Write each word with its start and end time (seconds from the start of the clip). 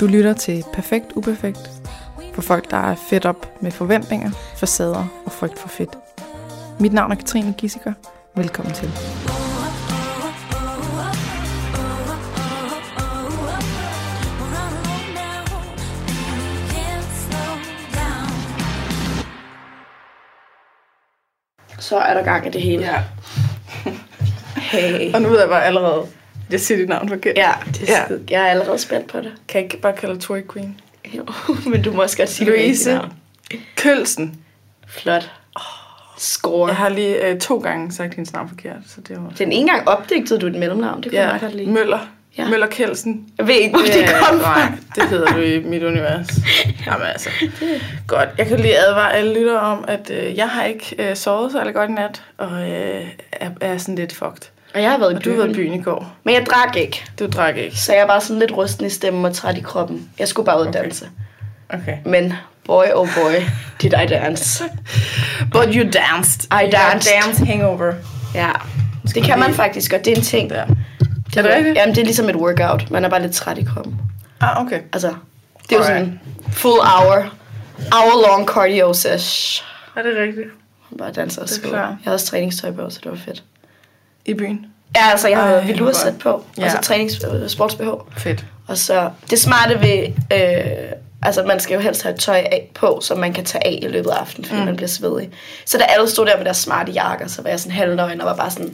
Du 0.00 0.06
lytter 0.06 0.32
til 0.32 0.64
Perfekt 0.72 1.06
Uperfekt 1.16 1.70
for 2.34 2.42
folk, 2.42 2.70
der 2.70 2.76
er 2.76 2.94
fedt 3.10 3.26
op 3.26 3.62
med 3.62 3.70
forventninger, 3.70 4.30
facader 4.56 5.06
og 5.26 5.32
frygt 5.32 5.58
for 5.58 5.68
fedt. 5.68 5.98
Mit 6.80 6.92
navn 6.92 7.12
er 7.12 7.16
Katrine 7.16 7.54
Gissiker. 7.58 7.92
Velkommen 8.36 8.74
til. 8.74 8.90
Så 21.78 21.98
er 21.98 22.14
der 22.14 22.24
gang 22.24 22.46
i 22.46 22.50
det 22.50 22.62
hele. 22.62 22.82
Ja. 22.82 23.02
Hey. 24.56 25.14
Og 25.14 25.22
nu 25.22 25.28
ved 25.28 25.40
jeg 25.40 25.48
bare 25.48 25.64
allerede, 25.64 26.06
jeg 26.50 26.60
siger 26.60 26.78
dit 26.78 26.88
navn 26.88 27.08
forkert. 27.08 27.36
Ja, 27.36 27.52
det 27.66 27.90
er 27.90 27.94
Ja. 28.10 28.16
jeg 28.30 28.42
er 28.46 28.50
allerede 28.50 28.78
spændt 28.78 29.06
på 29.06 29.18
det. 29.18 29.32
Kan 29.48 29.62
jeg 29.62 29.64
ikke 29.72 29.80
bare 29.80 29.92
kalde 29.92 30.20
Tory 30.20 30.40
Queen? 30.52 30.80
Jo, 31.14 31.26
men 31.70 31.82
du 31.82 31.92
må 31.92 32.02
også 32.02 32.16
godt 32.16 32.28
sige 32.28 32.50
det 32.50 32.58
Louise. 32.60 32.92
navn. 32.94 33.12
Kølsen. 33.76 34.36
Flot. 34.88 35.30
Score. 36.18 36.68
Jeg 36.68 36.76
har 36.76 36.88
lige 36.88 37.26
øh, 37.26 37.38
to 37.40 37.58
gange 37.58 37.92
sagt 37.92 38.14
hendes 38.14 38.32
navn 38.32 38.48
forkert, 38.48 38.76
så 38.86 39.00
det 39.00 39.16
var... 39.16 39.32
Den 39.38 39.52
ene 39.52 39.70
gang 39.70 39.88
opdigtede 39.88 40.40
du 40.40 40.46
et 40.46 40.54
mellemnavn. 40.54 41.02
Det 41.02 41.10
kunne 41.12 41.18
jeg 41.20 41.26
meget 41.28 41.40
godt 41.40 41.54
lide. 41.54 41.70
Møller. 41.70 41.98
Ja. 42.38 42.42
Ja. 42.42 42.48
Møller 42.50 42.66
Kelsen. 42.66 43.26
Jeg 43.38 43.46
ved 43.46 43.54
ikke, 43.54 43.70
hvor 43.70 43.86
det 43.86 44.08
kom 44.22 44.40
fra. 44.40 44.58
Nej, 44.58 44.72
det 44.94 45.08
hedder 45.08 45.32
du 45.32 45.38
i 45.40 45.62
mit 45.62 45.82
univers. 45.82 46.28
Jamen 46.86 47.06
altså, 47.06 47.30
godt. 48.06 48.28
Jeg 48.38 48.46
kan 48.46 48.60
lige 48.60 48.78
advare 48.78 49.12
alle 49.14 49.34
lyttere 49.34 49.60
om, 49.60 49.84
at 49.88 50.10
øh, 50.10 50.36
jeg 50.36 50.48
har 50.48 50.64
ikke 50.64 50.96
øh, 50.98 51.16
sovet 51.16 51.52
så 51.52 51.72
godt 51.74 51.90
i 51.90 51.92
nat, 51.92 52.22
og 52.38 52.52
øh, 52.70 53.08
er, 53.32 53.50
er 53.60 53.78
sådan 53.78 53.94
lidt 53.94 54.12
fucked. 54.14 54.50
Og 54.74 54.82
jeg 54.82 54.90
har 54.90 54.98
været 54.98 55.12
i 55.12 55.14
Og 55.16 55.24
du 55.24 55.30
været 55.32 55.50
i 55.50 55.52
byen. 55.54 55.70
byen 55.70 55.80
i 55.80 55.82
går. 55.82 56.12
Men 56.24 56.34
jeg 56.34 56.46
drak 56.46 56.76
ikke. 56.76 57.04
Du 57.18 57.26
drak 57.26 57.56
ikke. 57.56 57.76
Så 57.78 57.94
jeg 57.94 58.08
var 58.08 58.18
sådan 58.18 58.38
lidt 58.38 58.52
rusten 58.52 58.86
i 58.86 58.90
stemmen 58.90 59.24
og 59.24 59.34
træt 59.34 59.56
i 59.58 59.60
kroppen. 59.60 60.10
Jeg 60.18 60.28
skulle 60.28 60.46
bare 60.46 60.56
ud 60.60 60.62
og 60.62 60.68
Okay. 60.68 60.82
danse. 60.82 61.08
Okay. 61.70 61.96
Men 62.04 62.32
boy, 62.66 62.84
oh 62.94 63.08
boy, 63.14 63.32
did 63.82 63.92
I 63.92 64.06
dance. 64.06 64.64
But 65.52 65.74
you 65.74 65.90
danced. 65.90 66.44
I 66.52 66.64
You 66.64 66.70
danced. 66.72 67.12
dance 67.24 67.44
hangover. 67.46 67.92
Ja, 68.34 68.50
det 69.14 69.22
kan 69.24 69.38
man 69.38 69.54
faktisk 69.54 69.90
godt. 69.90 70.04
Det 70.04 70.12
er 70.12 70.16
en 70.16 70.22
ting. 70.22 70.50
Der. 70.50 70.56
Er 71.36 71.42
det 71.42 71.54
rigtigt? 71.54 71.76
Jamen, 71.76 71.94
det 71.94 72.00
er 72.00 72.04
ligesom 72.04 72.28
et 72.28 72.36
workout. 72.36 72.90
Man 72.90 73.04
er 73.04 73.08
bare 73.08 73.22
lidt 73.22 73.32
træt 73.32 73.58
i 73.58 73.62
kroppen. 73.64 74.00
Ah, 74.40 74.62
okay. 74.66 74.80
Altså, 74.92 75.08
det 75.62 75.72
er 75.72 75.76
jo 75.76 75.82
Alright. 75.82 75.98
sådan 76.06 76.20
full 76.52 76.80
hour, 76.80 77.14
hour 77.92 78.26
long 78.28 78.48
cardio 78.48 78.92
sesh. 78.92 79.62
Er 79.96 80.02
det 80.02 80.16
rigtigt? 80.18 80.46
Bare 80.98 81.12
danser 81.12 81.42
og 81.42 81.48
Det 81.48 81.56
skål. 81.56 81.74
Jeg 81.74 81.96
havde 82.04 82.14
også 82.14 82.26
træningstøj 82.26 82.70
på, 82.70 82.90
så 82.90 83.00
det 83.04 83.10
var 83.10 83.18
fedt. 83.18 83.42
I 84.28 84.34
byen? 84.34 84.66
Ja, 84.96 85.10
altså, 85.10 85.28
jeg 85.28 85.38
Ej, 85.40 85.46
havde 85.46 85.60
hvor 85.60 85.66
velour 85.72 85.86
godt. 85.86 85.96
sæt 85.96 86.18
på, 86.18 86.44
Ja. 86.58 86.64
og 86.64 86.70
så 86.70 86.78
trænings 86.82 87.20
øh, 87.42 87.48
sports 87.48 87.74
BH. 87.74 87.86
Fedt. 88.16 88.44
Og 88.66 88.78
så 88.78 89.10
det 89.30 89.40
smarte 89.40 89.80
ved, 89.80 90.06
øh, 90.32 90.92
altså 91.22 91.42
man 91.42 91.60
skal 91.60 91.74
jo 91.74 91.80
helst 91.80 92.02
have 92.02 92.16
tøj 92.16 92.36
af, 92.36 92.70
på, 92.74 93.00
som 93.02 93.18
man 93.18 93.32
kan 93.32 93.44
tage 93.44 93.66
af 93.66 93.78
i 93.82 93.88
løbet 93.88 94.10
af 94.10 94.14
aftenen, 94.16 94.44
fordi 94.44 94.60
mm. 94.60 94.66
man 94.66 94.76
bliver 94.76 94.88
svedig. 94.88 95.30
Så 95.66 95.78
da 95.78 95.84
alle 95.84 96.10
stod 96.10 96.26
der 96.26 96.36
med 96.36 96.44
deres 96.44 96.56
smarte 96.56 96.92
jakker, 96.92 97.26
så 97.28 97.42
var 97.42 97.50
jeg 97.50 97.60
sådan 97.60 97.72
halvnøgen 97.72 98.20
og 98.20 98.26
var 98.26 98.36
bare 98.36 98.50
sådan, 98.50 98.72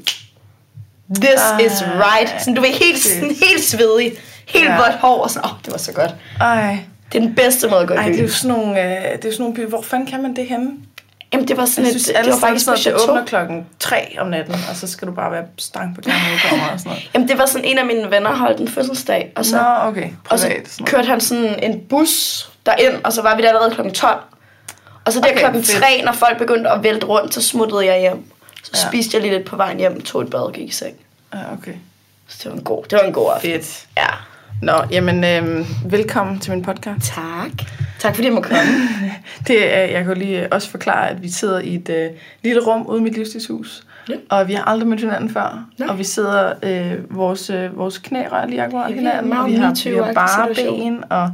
this 1.20 1.41
Ej. 1.52 1.58
is 1.58 1.82
right. 1.82 2.34
Sådan, 2.41 2.55
du 2.55 2.60
ved, 2.60 2.70
helt, 2.70 2.98
sådan, 2.98 3.34
helt 3.48 3.62
svedig, 3.64 4.12
helt 4.47 4.64
Ja. 4.69 4.77
vådt 4.77 4.94
hår, 5.00 5.22
og 5.22 5.30
sådan, 5.30 5.44
åh, 5.44 5.52
oh, 5.52 5.58
det 5.64 5.72
var 5.72 5.78
så 5.78 5.92
godt. 5.92 6.14
Ej. 6.41 6.78
Det 7.12 7.19
er 7.22 7.22
den 7.27 7.34
bedste 7.34 7.69
måde 7.69 7.80
at 7.80 7.88
gå 7.88 7.94
i 7.94 7.97
Ej, 7.97 8.02
det 8.02 8.12
er 8.12 8.16
byen. 8.16 8.27
jo 8.27 8.32
sådan 8.32 8.56
nogle, 8.56 8.80
øh, 8.82 9.02
det 9.16 9.25
er 9.25 9.28
jo 9.28 9.32
sådan 9.32 9.36
nogle 9.38 9.55
byer. 9.55 9.66
Hvor 9.69 9.82
fanden 9.82 10.06
kan 10.06 10.22
man 10.22 10.36
det 10.36 10.47
henne? 10.47 10.70
Jamen, 11.35 11.49
det 11.49 11.57
var 11.57 11.65
sådan 11.65 11.85
Jeg 11.85 11.89
et, 11.95 12.01
synes, 12.01 12.05
det 12.05 12.17
alle 12.17 12.33
var 12.33 12.39
faktisk 12.39 12.63
steder, 12.65 12.97
det 12.99 13.09
åbner 13.09 13.25
klokken 13.25 13.67
3 13.81 14.17
om 14.19 14.27
natten, 14.27 14.55
og 14.71 14.77
så 14.77 14.87
skal 14.87 15.09
du 15.09 15.13
bare 15.13 15.33
være 15.33 15.45
stang 15.59 15.95
på 15.95 16.01
klokken 16.01 16.23
udkommer 16.35 16.67
og 16.73 16.79
sådan 16.79 16.91
noget. 16.91 17.11
Jamen, 17.15 17.29
det 17.29 17.39
var 17.39 17.47
sådan 17.47 17.65
en 17.65 17.79
af 17.79 17.87
mine 17.87 18.11
venner 18.11 18.35
holdt 18.37 18.61
en 18.61 18.69
fødselsdag, 18.69 19.33
og 19.37 19.45
så, 19.45 19.57
Nå, 19.57 19.89
okay. 19.89 20.09
og 20.31 20.39
så 20.39 20.47
Privat. 20.47 20.79
kørte 20.87 21.09
han 21.09 21.21
sådan 21.21 21.59
en 21.65 21.81
bus 21.91 22.49
derind, 22.67 22.95
og 23.05 23.12
så 23.12 23.23
var 23.23 23.37
vi 23.37 23.43
der 23.43 23.49
allerede 23.49 23.71
klokken 23.75 23.95
12. 23.95 24.21
Og 25.05 25.12
så 25.12 25.21
der 25.21 25.27
Okay, 25.29 25.39
klokken 25.39 25.65
fedt. 25.65 25.79
3, 25.83 26.03
når 26.05 26.12
folk 26.12 26.39
begyndte 26.39 26.71
at 26.71 26.83
vælte 26.83 27.07
rundt, 27.07 27.35
så 27.35 27.43
smuttede 27.43 27.87
jeg 27.87 28.00
hjem. 28.00 28.25
Så 28.62 28.71
Ja. 28.75 28.89
spiste 28.89 29.15
jeg 29.15 29.23
lige 29.23 29.34
lidt 29.37 29.47
på 29.49 29.56
vejen 29.56 29.78
hjem, 29.78 30.00
tog 30.03 30.23
et 30.23 30.31
bad 30.31 30.41
og 30.41 30.53
gik 30.53 30.69
i 30.69 30.73
seng. 30.73 30.94
Ja, 31.34 31.39
okay. 31.59 31.73
Så 32.28 32.37
det 32.43 32.50
var 32.53 32.59
en 32.59 32.65
god, 32.65 32.84
det 32.84 32.99
var 32.99 33.05
en 33.05 33.12
god 33.12 33.33
aften. 33.34 33.50
Fedt. 33.53 33.87
Ja. 33.97 34.06
Nå, 34.64 34.72
jamen, 34.91 35.25
øhm, 35.25 35.66
velkommen 35.91 36.38
til 36.38 36.52
min 36.52 36.62
podcast. 36.62 37.12
Tak. 37.14 37.50
Tak 37.98 38.14
fordi 38.14 38.26
jeg 38.26 38.34
må 38.34 38.41
komme. 38.41 38.62
Det 39.48 39.75
er, 39.75 39.80
jeg 39.80 40.04
kan 40.04 40.16
lige 40.16 40.52
også 40.52 40.70
forklare, 40.70 41.10
at 41.10 41.22
vi 41.22 41.30
sidder 41.30 41.58
i 41.58 41.75
et 41.75 41.88
øh, 41.91 42.10
lille 42.44 42.60
rum 42.60 42.86
ude 42.86 43.00
i 43.00 43.02
mit 43.02 43.14
livstidshus. 43.14 43.82
Ja. 44.08 44.14
Og 44.28 44.48
vi 44.48 44.54
har 44.54 44.64
aldrig 44.64 44.88
mødt 44.88 45.00
hinanden 45.00 45.30
før. 45.30 45.64
Nej. 45.78 45.88
Og 45.88 45.98
vi 45.98 46.04
sidder, 46.04 46.52
øh, 46.62 47.16
vores, 47.16 47.50
øh, 47.50 47.78
vores 47.78 47.98
knæ 47.98 48.25
rører 48.32 48.47
lige 48.47 48.62
akkurat 48.62 48.91
Ja, 48.91 48.94
hinanden. 48.94 49.32
og 49.32 49.48
vi 49.48 49.54
har, 49.54 49.91
vi 49.91 49.97
har 49.97 50.12
bare 50.12 50.54
ben, 50.54 51.04
og 51.10 51.31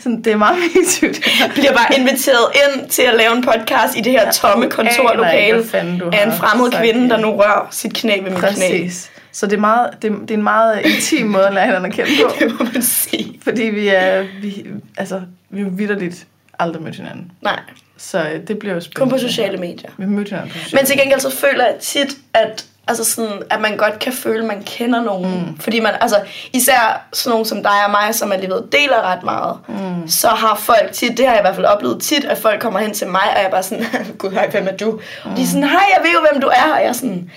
sådan, 0.00 0.22
det 0.22 0.32
er 0.32 0.36
meget 0.36 0.56
MeToo. 0.74 1.08
bliver 1.54 1.72
bare 1.72 1.98
inviteret 1.98 2.46
ind 2.54 2.88
til 2.88 3.02
at 3.02 3.14
lave 3.16 3.36
en 3.36 3.42
podcast 3.42 3.96
i 3.96 4.00
det 4.00 4.12
her 4.12 4.32
tomme 4.32 4.54
aner 4.54 4.64
ikke, 4.64 4.76
kontorlokale 4.76 5.64
af 6.12 6.26
en 6.26 6.32
fremmed 6.32 6.72
sagt, 6.72 6.82
kvinde, 6.82 7.08
der 7.08 7.16
ja. 7.16 7.22
nu 7.22 7.30
rører 7.30 7.68
sit 7.70 7.94
knæ 7.94 8.20
ved 8.20 8.30
mit 8.30 8.40
knæ. 8.40 8.88
Så 9.32 9.46
det 9.46 9.52
er, 9.56 9.60
meget, 9.60 9.90
det, 10.02 10.12
det 10.22 10.30
er 10.30 10.34
en 10.34 10.42
meget 10.42 10.80
intim 10.84 11.26
måde 11.26 11.46
at 11.46 11.54
lære 11.54 11.66
hinanden 11.66 11.90
at 11.92 11.96
kende 11.96 12.10
på. 12.22 12.32
Det 12.38 12.58
må 12.58 12.64
man 12.72 12.82
sige. 12.82 13.40
Fordi 13.42 13.62
vi 13.62 13.88
er, 13.88 14.26
vi, 14.42 14.66
altså, 14.96 15.20
vi 15.50 15.60
er 15.60 15.70
vidderligt 15.70 16.26
aldrig 16.58 16.82
mødt 16.82 16.96
hinanden. 16.96 17.32
Nej, 17.42 17.60
Så 17.96 18.18
øh, 18.28 18.46
det 18.48 18.58
bliver 18.58 18.74
jo 18.74 18.80
spændende. 18.80 19.00
kun 19.00 19.10
på 19.10 19.18
sociale 19.18 19.56
medier. 19.58 19.90
Vi 19.98 20.04
har 20.04 20.10
mødt 20.10 20.28
hinanden 20.28 20.50
på 20.52 20.58
sociale 20.58 20.76
Men 20.78 20.86
til 20.86 20.98
gengæld 20.98 21.20
så 21.20 21.30
føler 21.30 21.64
jeg 21.64 21.74
tit, 21.80 22.16
at, 22.34 22.64
altså 22.88 23.04
sådan, 23.04 23.42
at 23.50 23.60
man 23.60 23.76
godt 23.76 23.98
kan 23.98 24.12
føle, 24.12 24.38
at 24.38 24.44
man 24.44 24.62
kender 24.62 25.02
nogen. 25.02 25.46
Mm. 25.46 25.58
Fordi 25.58 25.80
man, 25.80 25.92
altså, 26.00 26.16
især 26.52 27.06
sådan 27.12 27.30
nogen 27.30 27.44
som 27.46 27.62
dig 27.62 27.84
og 27.84 27.90
mig, 27.90 28.14
som 28.14 28.32
alligevel 28.32 28.62
deler 28.72 29.02
ret 29.02 29.22
meget, 29.22 29.58
mm. 29.68 30.08
så 30.08 30.28
har 30.28 30.54
folk 30.56 30.92
tit, 30.92 31.18
det 31.18 31.26
har 31.26 31.32
jeg 31.32 31.40
i 31.40 31.44
hvert 31.44 31.54
fald 31.54 31.66
oplevet 31.66 32.02
tit, 32.02 32.24
at 32.24 32.38
folk 32.38 32.60
kommer 32.60 32.80
hen 32.80 32.94
til 32.94 33.06
mig, 33.08 33.20
og 33.32 33.36
jeg 33.38 33.46
er 33.46 33.50
bare 33.50 33.62
sådan, 33.62 33.84
gud 34.18 34.30
hej, 34.30 34.48
hvem 34.50 34.68
er 34.68 34.76
du? 34.76 34.90
Mm. 34.90 35.30
Og 35.30 35.36
de 35.36 35.42
er 35.42 35.46
sådan, 35.46 35.64
hej, 35.64 35.84
jeg 35.96 36.04
ved 36.04 36.12
jo, 36.12 36.20
hvem 36.30 36.40
du 36.40 36.46
er, 36.48 36.72
og 36.74 36.80
jeg 36.80 36.88
er 36.88 36.92
sådan, 36.92 37.30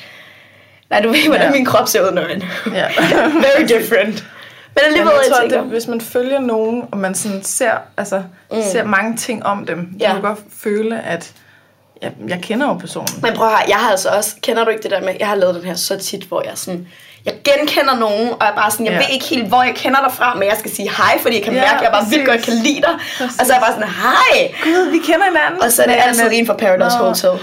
nej, 0.90 1.02
du 1.02 1.10
ved, 1.10 1.28
hvordan 1.28 1.46
Ja. 1.48 1.52
min 1.52 1.66
krop 1.66 1.88
ser 1.88 2.08
ud 2.08 2.12
nøgen. 2.12 2.44
Ja. 2.74 2.88
Very 3.46 3.64
different. 3.68 4.26
Men 4.76 4.84
alligevel, 4.86 4.98
Jamen, 4.98 5.12
jeg 5.12 5.22
jeg 5.24 5.32
tror, 5.32 5.42
tænker, 5.42 5.62
det, 5.62 5.70
hvis 5.70 5.88
man 5.88 6.02
følger 6.02 6.40
nogen, 6.40 6.84
og 6.92 6.98
man 6.98 7.16
sådan 7.16 7.44
ser, 7.44 7.72
altså, 7.98 8.24
mm. 8.52 8.58
ser 8.72 8.84
mange 8.84 9.18
ting 9.18 9.46
om 9.46 9.66
dem, 9.66 9.90
Ja. 10.00 10.06
ja. 10.08 10.14
kan 10.14 10.22
du 10.22 10.28
godt 10.28 10.40
føle, 10.58 11.02
at 11.02 11.34
jeg, 12.02 12.12
jeg 12.28 12.40
kender 12.42 12.68
jo 12.68 12.74
personen. 12.74 13.08
Men 13.22 13.34
prøv 13.34 13.48
høre, 13.48 13.60
jeg 13.68 13.78
har 13.78 13.92
altså 13.92 14.10
også, 14.10 14.36
kender 14.42 14.64
du 14.64 14.70
ikke 14.70 14.84
det 14.84 14.92
der 14.92 15.02
med, 15.02 15.14
jeg 15.20 15.28
har 15.28 15.36
lavet 15.36 15.56
den 15.56 15.64
her 15.64 15.74
så 15.76 15.98
tit, 15.98 16.24
hvor 16.24 16.42
jeg 16.42 16.52
sådan, 16.56 16.88
jeg 17.26 17.34
genkender 17.44 17.96
nogen, 18.06 18.30
og 18.30 18.38
jeg 18.42 18.50
er 18.50 18.56
bare 18.56 18.72
sådan, 18.72 18.86
jeg 18.86 18.94
Ja. 18.94 18.98
ved 19.00 19.10
ikke 19.14 19.26
helt, 19.26 19.48
hvor 19.48 19.64
jeg 19.64 19.76
kender 19.76 20.00
dig 20.08 20.14
fra, 20.18 20.34
men 20.40 20.44
jeg 20.52 20.58
skal 20.60 20.72
sige 20.76 20.90
hej, 20.98 21.20
fordi 21.22 21.36
jeg 21.36 21.44
kan 21.44 21.54
Ja, 21.54 21.60
mærke, 21.62 21.76
at 21.76 21.82
jeg 21.82 21.92
bare 21.92 22.06
vildt 22.10 22.26
godt 22.26 22.40
præcis. 22.40 22.54
kan 22.54 22.64
lide 22.64 22.82
dig. 22.88 22.96
Præcis. 23.18 23.40
Og 23.40 23.46
så 23.46 23.52
er 23.54 23.58
jeg 23.58 23.64
bare 23.68 23.74
sådan, 23.78 23.90
hej! 24.06 24.36
Gud, 24.64 24.92
vi 24.92 24.98
kender 25.10 25.26
hinanden. 25.32 25.62
Og 25.64 25.72
så 25.72 25.82
er 25.84 25.88
det 25.88 25.96
Men- 25.96 26.04
altid 26.08 26.24
men- 26.24 26.34
en 26.40 26.46
fra 26.48 26.54
Paradise 26.64 26.98
Nå. 26.98 27.04
Hotel. 27.06 27.30
Ej, 27.30 27.38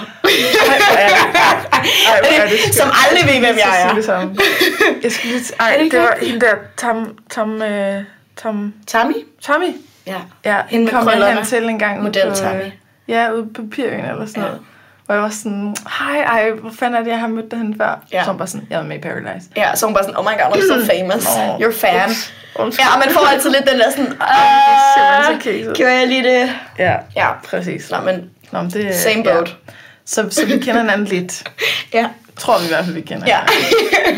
det- 2.23 2.69
er. 2.69 2.73
Som 2.73 2.91
aldrig 3.07 3.25
ved, 3.33 3.39
hvem 3.47 3.57
jeg 3.65 3.83
er. 3.89 3.95
det 3.95 4.05
samme. 4.05 4.37
Jeg 5.05 5.13
skulle 5.13 5.33
lige... 5.35 5.45
Ej, 5.61 5.75
Er 5.75 5.79
det 5.83 5.99
var 5.99 6.15
hende 6.23 6.41
der, 6.41 6.55
Tom... 6.79 7.17
Tom... 7.35 7.63
Øh, 7.63 8.03
Tom... 8.43 8.75
Tammy? 8.87 9.15
Tommy? 9.43 9.67
Ja. 10.07 10.17
Ja, 10.45 10.57
Hende 10.69 10.91
kom 10.91 11.09
hen 11.09 11.45
til 11.45 11.69
en 11.69 11.79
gang. 11.79 12.03
Model 12.03 12.29
på, 12.31 12.37
Tommy. 12.37 12.61
øh, 12.63 12.71
Ja, 13.09 13.31
ude 13.31 13.47
på 13.55 13.63
Papirøen 13.63 14.05
eller 14.05 14.27
sådan 14.27 14.43
Ja. 14.43 14.49
noget. 14.49 14.61
Hvor 15.07 15.15
jeg 15.15 15.23
var 15.23 15.29
sådan, 15.31 15.77
hej, 15.99 16.21
ej, 16.23 16.51
hvor 16.51 16.71
fanden 16.79 16.95
er 17.01 17.03
det, 17.05 17.11
jeg 17.11 17.21
har 17.21 17.27
mødt 17.27 17.51
dig 17.51 17.59
henne 17.59 17.75
før? 17.77 18.05
Ja. 18.13 18.17
Ja. 18.19 18.25
Så 18.25 18.31
var 18.31 18.39
bare 18.39 18.49
sådan, 18.49 18.67
jeg 18.71 18.79
var 18.79 18.85
med 18.85 18.97
i 18.97 19.01
Paradise. 19.01 19.47
Ja, 19.57 19.75
så 19.75 19.87
hun 19.87 19.95
bare 19.95 20.05
sådan, 20.05 20.19
oh 20.19 20.25
my 20.25 20.29
god, 20.29 20.53
I'm 20.59 20.69
so 20.69 20.87
famous. 20.97 21.27
Åh. 21.27 21.57
You're 21.57 21.81
fan. 21.81 22.11
Ups. 22.11 22.33
Undskyld. 22.57 22.87
Ja, 22.93 22.99
man 22.99 23.09
får 23.11 23.27
altid 23.33 23.51
lidt 23.51 23.71
den 23.71 23.79
der 23.81 23.91
sådan, 23.91 24.07
ah, 24.21 25.75
gjorde 25.75 25.93
jeg 25.93 26.07
lige 26.09 26.23
det? 26.23 26.51
Ja, 26.79 26.97
Ja, 27.17 27.33
præcis. 27.45 27.91
Nå, 27.91 27.97
men 28.01 28.31
Nå, 28.53 28.63
men 28.63 28.71
det, 28.71 28.95
same 28.95 29.23
ja. 29.27 29.33
boat. 29.35 29.57
Så, 30.05 30.27
så 30.31 30.47
vi 30.47 30.53
kender 30.59 30.81
hinanden 30.81 31.07
lidt. 31.07 31.49
Ja. 31.95 32.09
Tror 32.39 32.59
vi 32.59 32.65
i 32.65 32.69
hvert 32.69 32.85
fald, 32.85 32.95
vi 32.95 33.01
kender 33.01 33.27
Ja. 33.27 33.39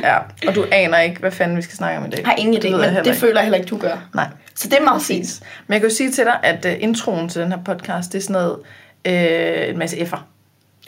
ja. 0.10 0.18
Og 0.48 0.54
du 0.54 0.66
aner 0.72 0.98
ikke, 0.98 1.20
hvad 1.20 1.30
fanden 1.30 1.56
vi 1.56 1.62
skal 1.62 1.76
snakke 1.76 1.98
om 1.98 2.06
i 2.06 2.10
dag. 2.10 2.18
Jeg 2.18 2.26
har 2.26 2.34
ingen 2.36 2.54
idé, 2.54 2.68
jeg 2.70 2.78
men 2.78 2.96
det 2.96 3.06
ikke. 3.06 3.18
føler 3.18 3.34
jeg 3.34 3.42
heller 3.42 3.58
ikke, 3.58 3.68
du 3.70 3.78
gør. 3.78 3.96
Nej, 4.14 4.26
Så 4.54 4.68
det 4.68 4.78
er 4.78 4.82
meget 4.82 5.02
fint. 5.02 5.40
Men 5.66 5.72
jeg 5.72 5.80
kan 5.80 5.90
jo 5.90 5.96
sige 5.96 6.10
til 6.10 6.25
dig, 6.25 6.38
at 6.42 6.64
uh, 6.64 6.72
introen 6.82 7.28
til 7.28 7.42
den 7.42 7.52
her 7.52 7.58
podcast, 7.64 8.12
det 8.12 8.19
er 8.19 8.22
sådan 8.22 8.32
noget, 8.32 8.56
øh, 9.04 9.69
en 9.69 9.78
masse 9.78 9.96
F'er. 9.96 10.19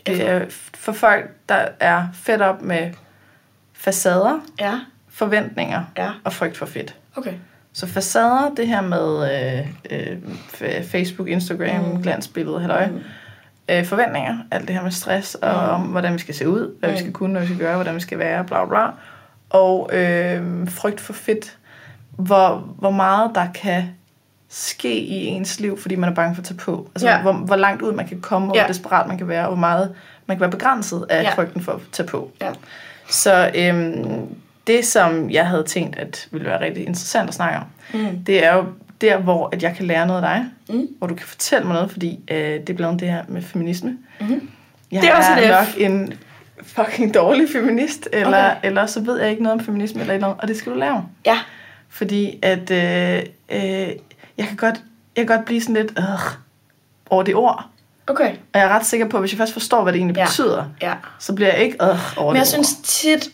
Er 0.08 0.44
for 0.74 0.92
folk, 0.92 1.30
der 1.48 1.68
er 1.80 2.06
fedt 2.14 2.42
op 2.42 2.62
med 2.62 2.90
facader, 3.72 4.40
Ja, 4.60 4.80
forventninger 5.08 5.82
Ja. 5.96 6.10
og 6.24 6.32
frygt 6.32 6.56
for 6.56 6.66
fedt. 6.66 6.94
okay. 7.16 7.32
Så 7.72 7.86
facader, 7.86 8.54
det 8.56 8.68
her 8.68 8.80
med 8.80 9.32
øh, 9.90 10.18
øh, 10.60 10.84
Facebook, 10.84 11.28
Instagram, 11.28 11.84
mm. 11.84 12.02
glansbillede, 12.02 12.60
halløj. 12.60 12.86
Mm. 12.86 13.00
Øh, 13.68 13.84
forventninger, 13.84 14.38
alt 14.50 14.68
det 14.68 14.76
her 14.76 14.82
med 14.82 14.90
stress, 14.90 15.34
og 15.34 15.52
Mm. 15.52 15.74
om 15.74 15.80
hvordan 15.90 16.12
vi 16.14 16.18
skal 16.18 16.34
se 16.34 16.48
ud, 16.48 16.76
hvad 16.80 16.88
mm. 16.88 16.94
vi 16.94 16.98
skal 16.98 17.12
kunne, 17.12 17.30
hvad 17.32 17.40
vi 17.40 17.46
skal 17.46 17.58
gøre, 17.58 17.74
hvordan 17.74 17.94
vi 17.94 18.00
skal 18.00 18.18
være, 18.18 18.44
bla 18.44 18.64
bla. 18.64 18.86
Og 19.50 19.90
øh, 19.92 20.68
frygt 20.68 21.00
for 21.00 21.12
fedt, 21.12 21.58
hvor, 22.10 22.56
hvor 22.78 22.90
meget 22.90 23.30
der 23.34 23.46
kan 23.54 23.84
ske 24.48 24.94
i 25.00 25.26
ens 25.26 25.60
liv, 25.60 25.78
fordi 25.78 25.94
man 25.96 26.10
er 26.10 26.14
bange 26.14 26.34
for 26.34 26.42
at 26.42 26.46
tage 26.46 26.58
på. 26.58 26.88
Altså, 26.94 27.08
Ja. 27.08 27.22
hvor, 27.22 27.32
hvor 27.32 27.56
langt 27.56 27.82
ud 27.82 27.92
man 27.92 28.08
kan 28.08 28.20
komme, 28.20 28.48
og 28.52 28.56
Ja. 28.56 28.60
hvor 28.62 28.68
desperat 28.68 29.08
man 29.08 29.18
kan 29.18 29.28
være, 29.28 29.42
og 29.42 29.48
hvor 29.48 29.56
meget 29.56 29.94
man 30.26 30.36
kan 30.36 30.40
være 30.40 30.50
begrænset 30.50 31.06
af 31.10 31.22
Ja. 31.22 31.34
frygten 31.34 31.62
for 31.62 31.72
at 31.72 31.80
tage 31.92 32.06
på. 32.08 32.30
Ja. 32.42 32.50
Så 33.08 33.50
øhm, 33.54 34.26
det, 34.66 34.84
som 34.86 35.30
jeg 35.30 35.46
havde 35.48 35.62
tænkt, 35.62 35.98
at 35.98 36.28
ville 36.30 36.46
være 36.46 36.60
rigtig 36.60 36.86
interessant 36.86 37.28
at 37.28 37.34
snakke 37.34 37.58
om, 37.58 37.64
Mm. 38.00 38.24
det 38.24 38.44
er 38.44 38.54
jo 38.54 38.64
der, 39.00 39.18
hvor 39.18 39.48
at 39.52 39.62
jeg 39.62 39.74
kan 39.76 39.86
lære 39.86 40.06
noget 40.06 40.22
af 40.24 40.28
dig, 40.28 40.46
Mm. 40.76 40.86
hvor 40.98 41.06
du 41.06 41.14
kan 41.14 41.26
fortælle 41.26 41.66
mig 41.66 41.74
noget, 41.74 41.90
fordi 41.90 42.20
øh, 42.30 42.38
det 42.38 42.70
er 42.70 42.74
blandt 42.74 43.00
det 43.00 43.08
her 43.08 43.22
med 43.28 43.42
feminisme. 43.42 43.96
Mhm. 44.20 44.48
Jeg 44.92 45.02
Det 45.02 45.10
er 45.10 45.16
også 45.16 45.30
er 45.36 45.58
nok 45.60 45.68
en 45.92 46.12
fucking 46.62 47.14
dårlig 47.14 47.48
feminist, 47.52 48.08
eller, 48.12 48.50
Okay. 48.50 48.56
eller 48.62 48.86
så 48.86 49.00
ved 49.00 49.20
jeg 49.20 49.30
ikke 49.30 49.42
noget 49.42 49.58
om 49.60 49.64
feminisme, 49.64 50.00
eller 50.00 50.14
eller 50.14 50.26
andet, 50.26 50.42
og 50.42 50.48
det 50.48 50.56
skal 50.56 50.72
du 50.72 50.78
lære. 50.78 51.06
Ja. 51.26 51.38
Fordi 51.88 52.38
at 52.42 52.70
øh, 52.70 53.22
øh, 53.48 53.88
jeg, 54.38 54.46
kan 54.46 54.56
godt, 54.56 54.74
jeg 55.16 55.26
kan 55.26 55.36
godt 55.36 55.46
blive 55.46 55.60
sådan 55.60 55.74
lidt 55.74 55.92
øh, 55.98 56.04
over 57.10 57.22
det 57.22 57.34
ord. 57.34 57.66
Okay. 58.06 58.30
Og 58.30 58.60
jeg 58.60 58.62
er 58.62 58.68
ret 58.68 58.86
sikker 58.86 59.08
på, 59.08 59.16
at 59.16 59.22
hvis 59.22 59.32
jeg 59.32 59.38
først 59.38 59.52
forstår, 59.52 59.82
hvad 59.82 59.92
det 59.92 59.98
egentlig 59.98 60.16
Ja. 60.16 60.24
betyder, 60.24 60.64
Ja. 60.82 60.94
så 61.18 61.32
bliver 61.32 61.52
jeg 61.52 61.62
ikke 61.62 61.76
øh, 61.82 62.18
over 62.18 62.32
Men 62.32 62.36
jeg 62.36 62.44
det 62.46 62.52
synes 62.52 62.74
tit, 62.84 63.30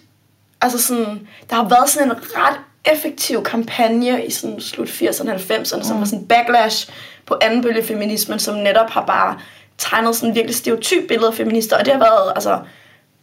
altså 0.61 0.83
sådan, 0.83 1.29
der 1.51 1.57
har 1.57 1.69
været 1.69 1.89
sådan 1.91 2.09
en 2.11 2.15
ret 2.37 2.57
effektiv 2.85 3.43
kampagne 3.45 4.27
i 4.27 4.31
sådan 4.31 4.61
slut 4.61 4.89
80'erne 4.89 5.31
og 5.31 5.37
90'erne, 5.37 5.59
mm. 5.77 5.85
som 5.85 5.99
var 5.99 6.05
sådan 6.05 6.19
en 6.19 6.27
backlash 6.27 6.91
på 7.27 7.39
anden 7.43 7.63
bølge 7.63 7.83
feminismen, 7.85 8.39
som 8.39 8.55
netop 8.57 8.91
har 8.91 9.05
bare 9.07 9.39
tegnet 9.79 10.17
sådan 10.17 10.35
virkelig 10.35 10.57
stereotyp 10.57 11.09
billede 11.09 11.29
af 11.29 11.35
feminister, 11.35 11.79
og 11.79 11.85
det 11.85 11.93
har 11.93 12.01
været, 12.01 12.33
altså, 12.35 12.59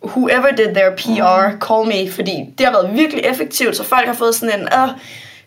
whoever 0.04 0.52
did 0.52 0.66
their 0.76 0.90
PR, 0.98 1.52
mm. 1.52 1.62
call 1.62 1.88
me, 1.88 2.12
fordi 2.12 2.54
det 2.58 2.66
har 2.66 2.74
været 2.74 2.94
virkelig 2.94 3.24
effektivt, 3.26 3.76
så 3.78 3.84
folk 3.84 4.08
har 4.08 4.14
fået 4.14 4.36
sådan 4.36 4.60
en, 4.60 4.68
øh, 4.68 4.90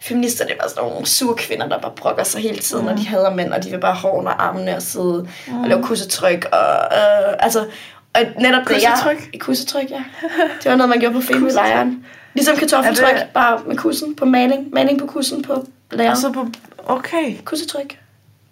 feminister, 0.03 0.47
det 0.47 0.55
var 0.63 0.69
sådan 0.69 0.91
nogle 0.91 1.07
sure 1.07 1.37
kvinder, 1.37 1.69
der 1.69 1.79
bare 1.79 1.93
brokker 1.97 2.25
sig 2.25 2.41
hele 2.43 2.59
tiden, 2.59 2.83
mm. 2.83 2.89
og 2.89 2.97
de 2.99 3.07
hader 3.07 3.35
mænd, 3.35 3.53
og 3.53 3.65
de 3.65 3.71
vil 3.71 3.79
bare 3.81 3.95
have 3.95 4.15
under 4.15 4.33
armene 4.33 4.77
og 4.77 4.83
sidde 4.83 5.29
mm. 5.49 5.61
og 5.61 5.69
lave 5.69 5.83
kussetryk, 5.83 6.45
og 6.53 6.69
øh, 6.93 7.35
altså, 7.39 7.67
og 8.15 8.21
netop 8.41 8.69
det, 8.69 8.83
jeg... 8.83 8.93
Kussetryk? 8.93 9.41
Kussetryk, 9.41 9.91
ja. 9.91 10.05
Det 10.63 10.71
var 10.71 10.77
noget, 10.77 10.89
man 10.89 11.01
gjorde 11.01 11.15
på 11.15 11.21
femølejren. 11.21 12.07
Ligesom 12.35 12.57
kartoffeltryk, 12.57 13.15
det- 13.15 13.27
bare 13.35 13.61
med 13.67 13.77
kussen 13.77 14.17
på 14.17 14.25
maling. 14.25 14.69
Maling 14.73 14.99
på 14.99 15.07
kussen 15.07 15.43
på 15.43 15.67
lærer. 15.91 16.11
Og 16.11 16.17
så 16.17 16.33
på, 16.33 16.47
okay, 16.87 17.37
Kussetryk. 17.45 17.99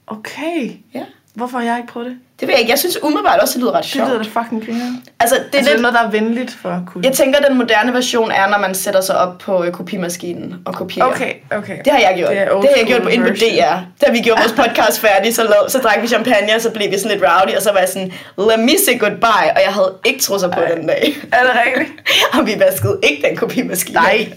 okay. 0.07 0.73
Ja. 0.95 1.05
Hvorfor 1.35 1.59
har 1.59 1.65
jeg 1.65 1.77
ikke 1.77 1.93
prøvet 1.93 2.07
det? 2.09 2.17
Det 2.41 2.49
ved 2.49 2.55
jeg 2.55 2.61
ikke. 2.61 2.71
Jeg 2.71 2.79
synes 2.79 3.03
umiddelbart 3.03 3.41
også, 3.41 3.55
det 3.55 3.61
lyder 3.63 3.73
ret 3.73 3.83
Det 3.83 3.91
sjovt. 3.91 4.09
lyder 4.09 4.23
da 4.23 4.29
fucking 4.41 4.67
griner. 4.67 4.87
Altså, 5.21 5.35
det 5.35 5.43
er 5.55 5.59
Altså, 5.59 5.59
det 5.59 5.65
lidt... 5.65 5.81
noget, 5.83 5.95
der 5.95 6.03
er 6.07 6.11
venligt 6.11 6.57
for 6.63 6.83
kunne. 6.87 7.05
Jeg 7.05 7.13
tænker, 7.13 7.39
den 7.49 7.57
moderne 7.59 7.93
version 7.93 8.31
er, 8.31 8.49
når 8.49 8.59
man 8.59 8.75
sætter 8.75 9.01
sig 9.01 9.19
op 9.19 9.39
på 9.39 9.65
øh, 9.65 9.73
kopimaskinen 9.73 10.55
og 10.65 10.75
kopierer. 10.75 11.07
Okay, 11.07 11.33
okay. 11.53 11.79
Det 11.85 11.93
har 11.93 11.99
jeg 12.01 12.15
gjort. 12.17 12.31
Det 12.31 12.39
Det, 12.39 12.63
det 12.63 12.71
har 12.71 12.77
jeg 12.77 12.87
gjort 12.87 13.03
på 13.03 13.09
inde 13.09 13.27
på. 13.29 13.35
DR. 13.35 14.07
Da 14.07 14.13
vi 14.13 14.19
gjorde 14.21 14.41
vores 14.41 14.69
podcast 14.69 15.01
færdig, 15.09 15.35
så, 15.35 15.43
lavede, 15.43 15.71
så 15.71 15.79
drak 15.79 16.03
vi 16.03 16.07
champagne, 16.09 16.55
og 16.55 16.61
så 16.61 16.71
blev 16.71 16.91
vi 16.91 16.99
sådan 16.99 17.11
lidt 17.19 17.25
rowdy, 17.31 17.57
og 17.57 17.63
så 17.63 17.73
var 17.73 17.79
jeg 17.79 17.89
sådan, 17.89 18.13
let 18.39 18.61
me 18.61 18.73
say 18.87 18.99
goodbye, 19.01 19.51
og 19.57 19.61
jeg 19.67 19.73
havde 19.73 19.95
ikke 20.05 20.21
trusser 20.21 20.49
på 20.53 20.61
Ej. 20.61 20.75
den 20.75 20.87
dag. 20.87 21.17
Er 21.33 21.43
det 21.43 21.53
rigtigt? 21.67 21.93
og 22.39 22.47
vi 22.47 22.55
vaskede 22.59 22.99
ikke 23.03 23.29
den 23.29 23.37
kopimaskine. 23.37 23.95
Nej. 24.01 24.29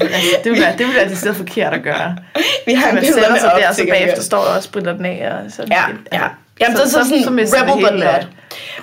Altså, 0.00 0.36
det 0.44 0.52
vil 0.52 0.60
være, 0.60 0.76
det 0.78 0.86
vil 0.86 0.94
være 0.94 1.08
decideret 1.08 1.36
forkert 1.36 1.74
at 1.74 1.82
gøre. 1.82 2.16
Vi 2.66 2.74
har 2.74 2.82
Så 2.82 2.88
en 2.88 2.94
man 2.94 3.04
sætter 3.04 3.38
sig 3.38 3.52
op, 3.52 3.60
der, 3.60 3.68
og 3.68 3.74
så 3.74 3.86
bagefter 3.90 4.22
står 4.22 4.44
der 4.44 4.50
og 4.56 4.62
spritter 4.62 4.92
den 4.96 5.04
af. 5.04 5.32
Og 5.44 5.50
så, 5.52 5.64
Ja, 5.70 5.82
ja. 6.12 6.28
Jamen, 6.60 6.76
så, 6.76 6.84
så, 6.84 6.90
så, 6.90 7.08
sådan 7.08 7.32
mister 7.32 7.58
det 7.64 7.70
rebel 7.72 7.84
but 7.84 7.98
not. 7.98 8.28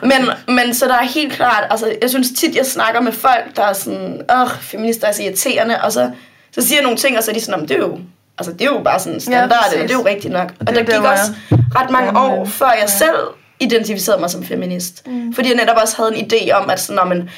Men, 0.01 0.55
men 0.55 0.73
så 0.73 0.85
der 0.85 0.93
er 0.97 1.03
helt 1.03 1.33
klart, 1.33 1.63
altså 1.69 1.93
jeg 2.01 2.09
synes 2.09 2.27
tit, 2.37 2.55
jeg 2.55 2.65
snakker 2.65 3.01
med 3.01 3.11
folk, 3.11 3.55
der 3.55 3.63
er 3.63 3.73
sådan, 3.73 4.21
åh, 4.33 4.49
feminister 4.61 5.07
er 5.07 5.11
så 5.11 5.23
irriterende, 5.23 5.81
og 5.81 5.91
så, 5.91 6.11
så 6.51 6.67
siger 6.67 6.77
jeg 6.77 6.83
nogle 6.83 6.97
ting, 6.97 7.17
og 7.17 7.23
så 7.23 7.31
er 7.31 7.35
de 7.35 7.41
sådan, 7.41 7.51
"Nå, 7.51 7.57
men 7.59 7.69
det 7.69 7.75
er 7.75 7.79
jo, 7.79 7.99
altså 8.37 8.53
det 8.53 8.61
er 8.61 8.65
jo 8.65 8.81
bare 8.83 8.99
sådan 8.99 9.19
standard, 9.19 9.51
ja, 9.75 9.81
det 9.81 9.91
er 9.91 9.95
jo 9.95 10.05
rigtigt 10.05 10.33
nok. 10.33 10.51
Og 10.59 10.67
det 10.67 10.77
er 10.77 10.83
der 10.83 10.85
der, 10.85 10.91
gik 10.91 11.01
hvor 11.01 11.09
også 11.09 11.33
ret 11.75 11.89
mange 11.89 12.19
år, 12.19 12.45
før 12.45 12.65
jeg 12.71 12.77
ja. 12.81 12.87
selv 12.87 13.15
identificerede 13.59 14.21
mig 14.21 14.29
som 14.29 14.43
feminist. 14.45 15.07
Mm. 15.07 15.33
Fordi 15.33 15.47
jeg 15.49 15.55
netop 15.57 15.77
også 15.81 15.97
havde 15.97 16.17
en 16.17 16.31
idé 16.33 16.51
om, 16.51 16.69
at 16.69 16.79
sådan, 16.79 16.95
"Nå, 16.95 17.03
men, 17.15 17.29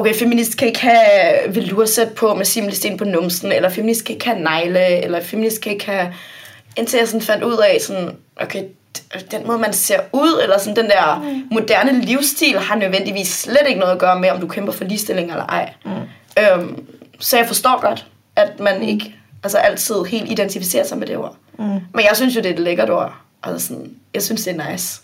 okay, 0.00 0.14
feminist 0.14 0.56
kan 0.56 0.68
ikke 0.68 0.80
have 0.80 1.54
velursæt 1.54 2.08
på 2.08 2.34
med 2.34 2.44
simlesten 2.44 2.96
på 2.96 3.04
numsen, 3.04 3.52
eller 3.52 3.68
feminist 3.68 4.04
kan 4.04 4.14
ikke 4.14 4.26
have 4.26 4.40
negle, 4.40 5.04
eller 5.04 5.20
feminist 5.22 5.60
kan 5.60 5.72
ikke 5.72 5.86
have... 5.86 6.14
Indtil 6.76 6.98
jeg 6.98 7.08
sådan 7.08 7.22
fandt 7.22 7.44
ud 7.44 7.56
af, 7.56 7.80
sådan, 7.80 8.16
okay, 8.36 8.64
den 9.30 9.46
måde, 9.46 9.58
man 9.58 9.72
ser 9.72 10.00
ud, 10.12 10.40
eller 10.42 10.58
sådan 10.58 10.76
den 10.76 10.90
der 10.90 11.18
mm. 11.18 11.42
moderne 11.50 12.00
livsstil, 12.00 12.58
har 12.58 12.76
nødvendigvis 12.76 13.28
slet 13.28 13.66
ikke 13.68 13.80
noget 13.80 13.92
at 13.92 13.98
gøre 13.98 14.20
med, 14.20 14.30
om 14.30 14.40
du 14.40 14.48
kæmper 14.48 14.72
for 14.72 14.84
ligestilling 14.84 15.30
eller 15.30 15.46
ej. 15.46 15.72
Mm. 15.84 15.90
Øhm, 16.42 16.86
så 17.18 17.36
jeg 17.36 17.46
forstår 17.46 17.80
godt, 17.80 18.06
at 18.36 18.60
man 18.60 18.82
ikke 18.82 19.14
altså 19.42 19.58
altid 19.58 20.04
helt 20.04 20.30
identificerer 20.30 20.84
sig 20.84 20.98
med 20.98 21.06
det 21.06 21.16
ord. 21.16 21.36
Mm. 21.58 21.64
Men 21.64 22.04
jeg 22.08 22.10
synes 22.14 22.36
jo, 22.36 22.40
det 22.40 22.48
er 22.50 22.54
et 22.54 22.60
lækkert 22.60 22.90
ord. 22.90 23.14
Altså 23.42 23.66
sådan, 23.66 23.94
jeg 24.14 24.22
synes, 24.22 24.44
det 24.44 24.56
er 24.56 24.70
nice. 24.70 25.00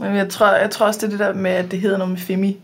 Jeg 0.00 0.28
tror, 0.28 0.46
jeg 0.46 0.70
tror 0.70 0.86
også, 0.86 1.00
det 1.00 1.06
er 1.06 1.10
det 1.10 1.18
der 1.18 1.32
med, 1.32 1.50
at 1.50 1.70
det 1.70 1.80
hedder 1.80 1.98
noget 1.98 2.10
med 2.10 2.18
femi. 2.20 2.60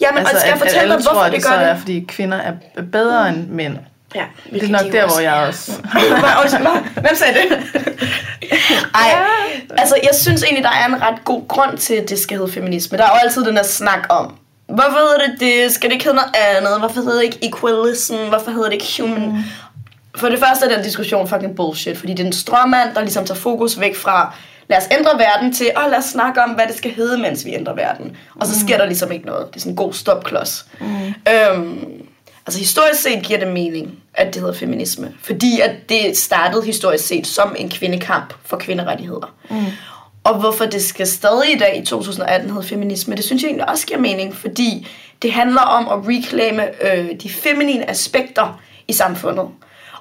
Jamen, 0.00 0.18
altså, 0.18 0.34
og 0.34 0.40
skal 0.40 0.50
jeg 0.50 0.58
fortælle 0.58 0.94
dig, 0.94 1.02
hvorfor 1.02 1.20
tror, 1.20 1.28
det 1.28 1.42
så 1.42 1.48
gør 1.48 1.56
er, 1.56 1.72
det? 1.72 1.78
fordi 1.78 2.04
kvinder 2.08 2.38
er 2.38 2.52
bedre 2.92 3.28
end 3.28 3.48
mænd. 3.48 3.76
Ja, 4.14 4.24
Det 4.52 4.62
er 4.62 4.68
nok 4.68 4.92
der, 4.92 5.06
hvor 5.06 5.20
jeg 5.20 5.34
også... 5.46 5.72
Hvem 6.94 7.14
sagde 7.14 7.34
det? 7.34 7.62
Ej, 8.94 9.14
altså 9.78 9.94
jeg 10.02 10.10
synes 10.12 10.42
egentlig, 10.42 10.64
der 10.64 10.70
er 10.70 10.86
en 10.86 11.02
ret 11.02 11.24
god 11.24 11.48
grund 11.48 11.78
til, 11.78 11.94
at 11.94 12.08
det 12.10 12.18
skal 12.18 12.36
hedde 12.36 12.52
feminisme. 12.52 12.98
Der 12.98 13.04
er 13.04 13.08
jo 13.08 13.18
altid 13.24 13.44
den 13.44 13.56
der 13.56 13.62
snak 13.62 14.06
om, 14.08 14.34
hvorfor 14.66 14.98
hedder 14.98 15.26
det 15.26 15.40
det? 15.40 15.72
Skal 15.72 15.88
det 15.90 15.94
ikke 15.94 16.04
hedde 16.04 16.16
noget 16.16 16.56
andet? 16.56 16.78
Hvorfor 16.78 17.00
hedder 17.00 17.16
det 17.16 17.24
ikke 17.24 17.38
equalism? 17.42 18.14
Hvorfor 18.28 18.50
hedder 18.50 18.64
det 18.64 18.72
ikke 18.72 19.02
human? 19.02 19.28
Mm. 19.28 19.42
For 20.16 20.28
det 20.28 20.38
første 20.38 20.66
er 20.66 20.74
den 20.74 20.84
diskussion 20.84 21.28
fucking 21.28 21.56
bullshit, 21.56 21.98
fordi 21.98 22.12
det 22.14 22.20
er 22.22 22.26
en 22.26 22.32
strømmand, 22.32 22.94
der 22.94 23.00
ligesom 23.00 23.24
tager 23.26 23.40
fokus 23.40 23.80
væk 23.80 23.96
fra, 23.96 24.34
lad 24.68 24.78
os 24.78 24.88
ændre 24.98 25.18
verden 25.18 25.52
til, 25.52 25.70
åh, 25.76 25.90
lad 25.90 25.98
os 25.98 26.04
snakke 26.04 26.42
om, 26.42 26.50
hvad 26.50 26.66
det 26.66 26.76
skal 26.76 26.90
hedde, 26.90 27.18
mens 27.18 27.44
vi 27.44 27.54
ændrer 27.54 27.74
verden. 27.74 28.16
Og 28.40 28.46
så 28.46 28.60
sker 28.60 28.78
der 28.78 28.86
ligesom 28.86 29.12
ikke 29.12 29.26
noget. 29.26 29.46
Det 29.46 29.56
er 29.56 29.60
sådan 29.60 29.72
en 29.72 29.76
god 29.76 29.92
stopklods. 29.92 30.66
Mm. 30.80 30.86
Øhm, 31.32 32.02
altså 32.46 32.58
historisk 32.58 33.02
set 33.02 33.22
giver 33.22 33.38
det 33.38 33.48
mening, 33.48 33.98
at 34.14 34.34
det 34.34 34.42
hedder 34.42 34.54
feminisme. 34.54 35.12
Fordi 35.22 35.60
at 35.60 35.70
det 35.88 36.16
startede 36.16 36.64
historisk 36.64 37.06
set 37.06 37.26
som 37.26 37.56
en 37.58 37.70
kvindekamp 37.70 38.34
for 38.44 38.56
kvinderettigheder. 38.56 39.34
Mm. 39.50 39.56
Og 40.24 40.40
hvorfor 40.40 40.64
det 40.64 40.82
skal 40.82 41.06
stadig 41.06 41.54
i 41.54 41.58
dag 41.58 41.78
i 41.82 41.84
2018 41.84 42.50
hedde 42.50 42.66
feminisme, 42.66 43.16
det 43.16 43.24
synes 43.24 43.42
jeg 43.42 43.48
egentlig 43.48 43.68
også 43.68 43.86
giver 43.86 44.00
mening, 44.00 44.36
fordi 44.36 44.88
det 45.22 45.32
handler 45.32 45.60
om 45.60 45.88
at 45.88 46.08
reclaime 46.08 46.92
øh, 46.92 47.10
de 47.22 47.30
feminine 47.30 47.90
aspekter 47.90 48.60
i 48.88 48.92
samfundet. 48.92 49.48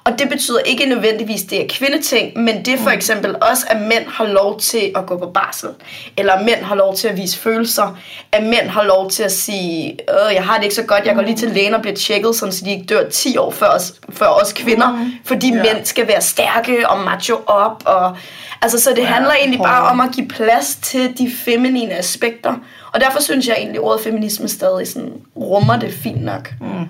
Og 0.08 0.20
det 0.20 0.30
betyder 0.30 0.60
ikke 0.60 0.86
nødvendigvis, 0.86 1.42
det 1.44 1.62
er 1.62 1.66
kvindeting, 1.70 2.38
men 2.40 2.66
det 2.66 2.74
er 2.74 2.78
for 2.78 2.90
eksempel 2.90 3.36
også, 3.52 3.66
at 3.70 3.82
mænd 3.82 4.08
har 4.08 4.26
lov 4.26 4.60
til 4.60 4.92
at 4.96 5.06
gå 5.06 5.18
på 5.18 5.32
barsel. 5.34 5.70
Eller 6.18 6.34
at 6.34 6.46
mænd 6.46 6.64
har 6.64 6.76
lov 6.76 6.96
til 6.96 7.08
at 7.08 7.18
vise 7.18 7.38
følelser. 7.40 7.98
At 8.32 8.44
mænd 8.44 8.68
har 8.70 8.84
lov 8.84 9.10
til 9.12 9.24
at 9.24 9.32
sige, 9.32 9.92
øh, 9.92 10.34
jeg 10.36 10.44
har 10.44 10.56
det 10.58 10.64
ikke 10.64 10.76
så 10.76 10.84
godt, 10.84 11.06
jeg 11.06 11.16
går 11.16 11.22
lige 11.22 11.36
til 11.38 11.50
lægen 11.52 11.74
og 11.74 11.82
bliver 11.82 11.96
tjekket, 11.96 12.36
sådan, 12.36 12.52
så 12.52 12.66
de 12.66 12.72
ikke 12.72 12.86
dør 12.86 13.10
10 13.10 13.38
år 13.38 13.52
før 13.52 13.68
os, 13.68 13.94
før 14.10 14.26
os 14.28 14.54
kvinder. 14.54 14.92
Mm. 14.96 15.12
Fordi 15.26 15.48
Ja. 15.54 15.64
mænd 15.64 15.86
skal 15.86 16.08
være 16.08 16.22
stærke 16.22 16.90
og 16.90 17.00
macho 17.00 17.36
op. 17.48 17.84
Og, 17.86 18.18
altså, 18.62 18.80
så 18.80 18.90
det 18.90 18.98
Ja, 19.02 19.06
handler 19.06 19.32
egentlig 19.34 19.60
bare 19.60 19.84
om 19.90 20.00
at 20.00 20.10
give 20.16 20.28
plads 20.28 20.76
til 20.82 21.18
de 21.18 21.32
feminine 21.46 21.94
aspekter. 21.94 22.54
Og 22.94 23.00
derfor 23.02 23.22
synes 23.22 23.48
jeg 23.48 23.56
egentlig, 23.58 23.78
at 23.80 23.84
ordet 23.84 24.02
feminisme 24.04 24.48
stadig 24.48 24.88
sådan, 24.88 25.14
rummer 25.38 25.80
det 25.80 25.94
fint 25.94 26.24
nok. 26.24 26.50
Mm. 26.62 26.88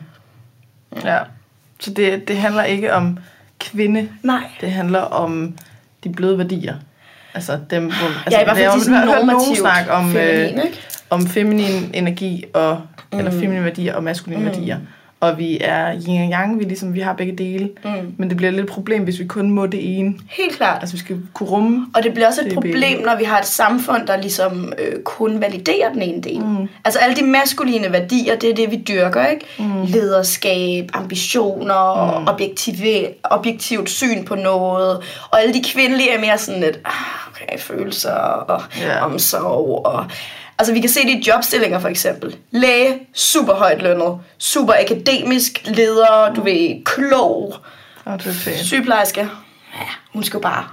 Ja. 1.05 1.17
Så 1.79 1.93
det, 1.93 2.27
det 2.27 2.37
handler 2.37 2.63
ikke 2.63 2.93
om 2.93 3.17
kvinde. 3.59 4.09
Nej. 4.23 4.43
Det 4.61 4.71
handler 4.71 4.99
om 5.01 5.57
de 6.03 6.09
bløde 6.13 6.37
værdier. 6.37 6.75
Altså 7.33 7.59
dem, 7.69 7.83
hvor, 7.85 7.91
altså, 7.93 8.21
Ja, 8.31 8.41
i 8.41 8.43
hvert 8.43 8.57
fald 8.57 8.91
der 9.05 9.13
er 9.13 9.19
jo- 9.19 9.25
nogen 9.25 9.55
snak 9.55 9.85
om, 9.89 10.15
øh, 10.17 10.45
ikke? 10.45 10.79
om 11.09 11.27
feminin 11.27 11.89
energi 11.93 12.43
og 12.53 12.81
mm. 13.11 13.17
eller 13.17 13.31
feminine 13.31 13.63
værdier 13.63 13.95
og 13.95 14.03
maskuline 14.03 14.41
mm. 14.41 14.45
værdier. 14.47 14.77
Og 15.19 15.37
vi 15.37 15.57
er 15.61 16.01
yin 16.07 16.21
og 16.21 16.39
yang, 16.39 16.59
vi, 16.59 16.63
ligesom, 16.63 16.93
vi 16.93 16.99
har 16.99 17.13
begge 17.13 17.35
dele. 17.35 17.69
Mm. 17.83 18.15
Men 18.17 18.29
det 18.29 18.37
bliver 18.37 18.51
lidt 18.51 18.63
et 18.63 18.69
problem, 18.69 19.03
hvis 19.03 19.19
vi 19.19 19.25
kun 19.25 19.49
må 19.49 19.65
det 19.65 19.99
ene. 19.99 20.13
Helt 20.29 20.55
klart. 20.55 20.77
Altså 20.81 20.95
vi 20.95 20.99
skal 20.99 21.17
kunne 21.33 21.49
rumme. 21.49 21.87
Og 21.95 22.03
det 22.03 22.13
bliver 22.13 22.27
også 22.27 22.41
et 22.45 22.53
problem, 22.53 23.01
når 23.01 23.17
vi 23.17 23.23
har 23.23 23.39
et 23.39 23.45
samfund, 23.45 24.07
der 24.07 24.17
ligesom 24.17 24.73
øh, 24.77 25.03
kun 25.03 25.41
validerer 25.41 25.93
den 25.93 26.01
ene 26.01 26.21
del. 26.21 26.39
Mm. 26.39 26.67
Altså 26.85 26.99
alle 26.99 27.15
de 27.15 27.23
maskuline 27.23 27.91
værdier, 27.91 28.35
det 28.35 28.49
er 28.49 28.55
det, 28.55 28.71
vi 28.71 28.83
dyrker, 28.87 29.25
ikke? 29.25 29.45
Mm. 29.59 29.83
Lederskab, 29.83 30.89
ambitioner, 30.93 32.19
mm. 32.19 32.27
objektive, 32.27 33.07
objektivt 33.23 33.89
syn 33.89 34.25
på 34.25 34.35
noget. 34.35 34.97
Og 35.31 35.41
alle 35.41 35.53
de 35.53 35.63
kvindelige 35.63 36.11
er 36.11 36.19
mere 36.19 36.37
sådan 36.37 36.61
lidt, 36.61 36.79
ah, 36.85 37.31
okay, 37.31 37.59
følelser 37.59 38.11
og 38.11 38.61
yeah. 38.83 39.05
omsorg. 39.05 39.85
Og, 39.85 40.05
altså 40.59 40.73
vi 40.73 40.79
kan 40.79 40.89
se 40.89 40.99
det 40.99 41.09
i 41.09 41.23
jobstillinger 41.27 41.79
for 41.79 41.87
eksempel. 41.87 42.35
Læge, 42.51 42.99
super 43.13 43.53
højt 43.53 43.81
lønnet, 43.81 44.19
super 44.37 44.73
akademisk 44.73 45.61
leder, 45.65 46.33
du 46.35 46.43
ved, 46.43 46.83
klog, 46.85 47.55
Og 48.05 48.19
det 48.23 48.27
er 48.27 48.33
fedt. 48.33 48.57
sygeplejerske, 48.59 49.21
ja, 49.73 49.87
hun 50.13 50.23
skal 50.23 50.37
jo 50.37 50.41
bare 50.41 50.67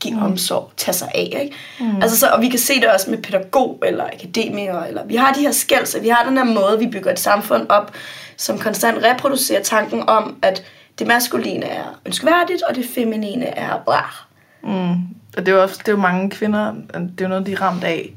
give 0.00 0.14
mm. 0.14 0.22
omsorg, 0.22 0.70
tage 0.76 0.94
sig 0.94 1.08
af, 1.14 1.38
ikke? 1.42 1.56
Mm. 1.80 2.02
Altså 2.02 2.18
så, 2.18 2.28
og 2.28 2.40
vi 2.40 2.48
kan 2.48 2.58
se 2.58 2.80
det 2.80 2.88
også 2.88 3.10
med 3.10 3.18
pædagog 3.22 3.82
eller 3.86 4.04
akademiker, 4.04 4.82
eller 4.82 5.04
vi 5.04 5.16
har 5.16 5.32
de 5.32 5.40
her 5.40 5.52
skælds, 5.52 5.96
vi 6.02 6.08
har 6.08 6.24
den 6.28 6.36
her 6.36 6.44
måde, 6.44 6.78
vi 6.78 6.86
bygger 6.86 7.12
et 7.12 7.18
samfund 7.18 7.66
op, 7.68 7.92
som 8.36 8.58
konstant 8.58 9.04
reproducerer 9.04 9.62
tanken 9.62 10.08
om, 10.08 10.36
at 10.42 10.62
det 10.98 11.06
maskuline 11.06 11.66
er 11.66 11.84
ønskværdigt, 12.06 12.62
og 12.62 12.74
det 12.74 12.86
feminine 12.94 13.46
er 13.46 13.82
bra. 13.84 14.26
Mm. 14.62 14.90
Og 15.36 15.46
det 15.46 15.48
er 15.48 15.52
jo 15.52 15.62
også 15.62 15.76
det 15.78 15.88
er 15.88 15.92
jo 15.92 15.98
mange 15.98 16.30
kvinder, 16.30 16.72
det 16.94 17.20
er 17.20 17.22
jo 17.22 17.28
noget, 17.28 17.46
de 17.46 17.52
er 17.52 17.62
ramt 17.62 17.84
af. 17.84 18.12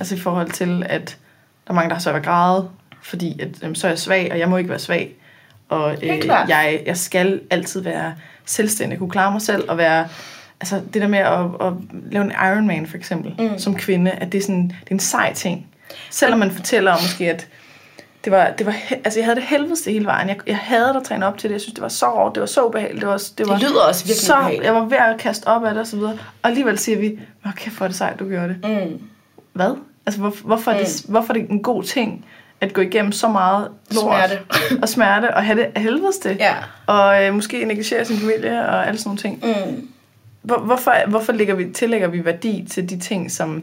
Altså 0.00 0.14
i 0.14 0.18
forhold 0.18 0.50
til, 0.50 0.82
at 0.86 1.18
der 1.66 1.70
er 1.70 1.74
mange, 1.74 1.88
der 1.88 1.94
har 1.94 2.00
svært 2.00 2.14
ved 2.14 2.20
at 2.20 2.26
græde, 2.26 2.68
fordi 3.02 3.40
at, 3.40 3.48
jamen, 3.62 3.74
så 3.74 3.86
er 3.86 3.90
jeg 3.90 3.98
svag, 3.98 4.28
og 4.32 4.38
jeg 4.38 4.48
må 4.48 4.56
ikke 4.56 4.70
være 4.70 4.78
svag. 4.78 5.14
Og 5.68 5.96
øh, 6.02 6.28
jeg, 6.48 6.82
jeg 6.86 6.96
skal 6.96 7.40
altid 7.50 7.80
være 7.80 8.14
selvstændig, 8.44 8.98
kunne 8.98 9.10
klare 9.10 9.32
mig 9.32 9.42
selv 9.42 9.70
og 9.70 9.78
være 9.78 10.08
altså 10.60 10.80
det 10.94 11.02
der 11.02 11.08
med 11.08 11.18
at, 11.18 11.66
at 11.66 11.72
lave 12.10 12.24
en 12.24 12.30
Ironman 12.30 12.86
for 12.86 12.96
eksempel, 12.96 13.34
mm. 13.38 13.58
som 13.58 13.76
kvinde, 13.76 14.10
at 14.10 14.32
det 14.32 14.38
er, 14.38 14.42
sådan, 14.42 14.68
det 14.68 14.90
er 14.90 14.94
en 14.94 15.00
sej 15.00 15.32
ting. 15.32 15.66
Selvom 16.10 16.38
man 16.38 16.50
fortæller 16.50 16.92
om 16.92 16.98
måske, 17.02 17.30
at 17.30 17.48
det 18.24 18.32
var, 18.32 18.50
det 18.50 18.66
var, 18.66 18.74
altså 19.04 19.18
jeg 19.18 19.26
havde 19.26 19.36
det 19.36 19.44
helvedeste 19.44 19.92
hele 19.92 20.04
vejen. 20.04 20.28
Jeg, 20.28 20.36
jeg 20.46 20.56
havde 20.56 20.96
at 20.96 21.02
træne 21.04 21.26
op 21.26 21.38
til 21.38 21.50
det. 21.50 21.54
Jeg 21.54 21.60
synes, 21.60 21.74
det 21.74 21.82
var 21.82 21.88
så 21.88 22.06
hårdt. 22.06 22.34
Det 22.34 22.40
var 22.40 22.46
så 22.46 22.66
ubehageligt. 22.66 23.00
Det, 23.00 23.08
var, 23.08 23.22
det, 23.38 23.48
var 23.48 23.54
Det 23.54 23.62
lyder 23.62 23.82
også 23.88 24.04
virkelig 24.04 24.26
så, 24.26 24.34
ubehageligt. 24.36 24.64
Jeg 24.64 24.74
var 24.74 24.84
ved 24.84 24.96
at 24.96 25.18
kaste 25.18 25.46
op 25.46 25.64
af 25.64 25.70
det 25.70 25.80
og 25.80 25.86
så 25.86 25.96
videre. 25.96 26.12
Og 26.42 26.48
alligevel 26.48 26.78
siger 26.78 26.98
vi, 26.98 27.18
hvor 27.42 27.52
kæft, 27.56 27.76
hvor 27.76 27.84
er 27.84 27.88
det 27.88 27.96
sejt, 27.96 28.18
du 28.18 28.28
gjorde 28.28 28.48
det. 28.48 28.58
Mm. 28.64 29.02
Hvad? 29.54 29.76
Altså, 30.06 30.20
hvor, 30.20 30.34
hvorfor, 30.44 30.70
er 30.70 30.78
det, 30.78 31.04
hvorfor 31.08 31.34
er 31.34 31.38
det 31.38 31.50
en 31.50 31.62
god 31.62 31.82
ting 31.82 32.24
at 32.60 32.72
gå 32.72 32.80
igennem 32.80 33.12
så 33.12 33.28
meget 33.28 33.68
lort 33.90 34.02
Smerte. 34.02 34.38
og 34.82 34.88
smerte 34.88 35.34
og 35.34 35.44
have 35.44 35.58
det 35.58 35.66
af 35.74 35.82
helvedeste? 35.82 36.36
Ja. 36.40 36.54
Og 36.86 37.24
øh, 37.24 37.34
måske 37.34 37.64
negligere 37.64 38.04
sin 38.04 38.18
familie 38.18 38.68
og 38.68 38.86
alle 38.86 38.98
sådan 38.98 39.08
nogle 39.08 39.20
ting. 39.20 39.66
Mm. 39.66 39.88
Hvor, 40.42 40.58
hvorfor, 40.58 41.08
hvorfor 41.08 41.32
lægger 41.32 41.54
vi, 41.54 41.70
tillægger 41.72 42.08
vi 42.08 42.24
værdi 42.24 42.66
til 42.70 42.90
de 42.90 42.98
ting, 42.98 43.30
som, 43.30 43.62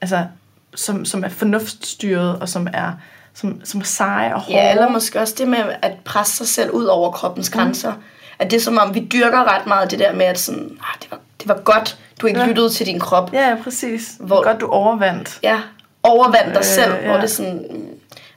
altså, 0.00 0.26
som, 0.74 1.04
som 1.04 1.24
er 1.24 1.28
fornuftsstyret 1.28 2.38
og 2.38 2.48
som 2.48 2.68
er, 2.72 2.92
som, 3.34 3.60
som 3.64 3.80
er 3.80 3.84
seje 3.84 4.34
og 4.34 4.40
hårde? 4.40 4.58
Ja, 4.58 4.70
eller 4.70 4.88
måske 4.88 5.20
også 5.20 5.34
det 5.38 5.48
med 5.48 5.58
at 5.82 5.92
presse 6.04 6.36
sig 6.36 6.48
selv 6.48 6.70
ud 6.70 6.84
over 6.84 7.10
kroppens 7.10 7.50
grænser. 7.50 7.92
At 8.38 8.50
det 8.50 8.56
er 8.56 8.60
som 8.60 8.78
om, 8.78 8.94
vi 8.94 9.08
dyrker 9.12 9.54
ret 9.54 9.66
meget 9.66 9.90
det 9.90 9.98
der 9.98 10.14
med, 10.14 10.26
at 10.26 10.38
sådan, 10.38 10.78
ah, 10.80 11.00
det, 11.02 11.10
var, 11.10 11.20
det 11.40 11.48
var 11.48 11.60
godt, 11.64 11.98
du 12.20 12.26
ikke 12.26 12.40
Ja. 12.40 12.46
lyttede 12.46 12.70
til 12.70 12.86
din 12.86 12.98
krop. 13.00 13.32
Ja, 13.32 13.48
ja, 13.48 13.56
præcis. 13.64 14.14
Hvor... 14.18 14.26
Hvor- 14.26 14.42
Godt, 14.44 14.60
du 14.60 14.66
overvandt. 14.66 15.38
Ja, 15.42 15.60
overvand 16.02 16.46
dig 16.48 16.58
Øh, 16.58 16.64
selv, 16.64 16.92
ja. 16.94 17.06
hvor 17.06 17.14
det 17.14 17.22
er 17.24 17.26
sådan, 17.28 17.66
mm, 17.70 17.84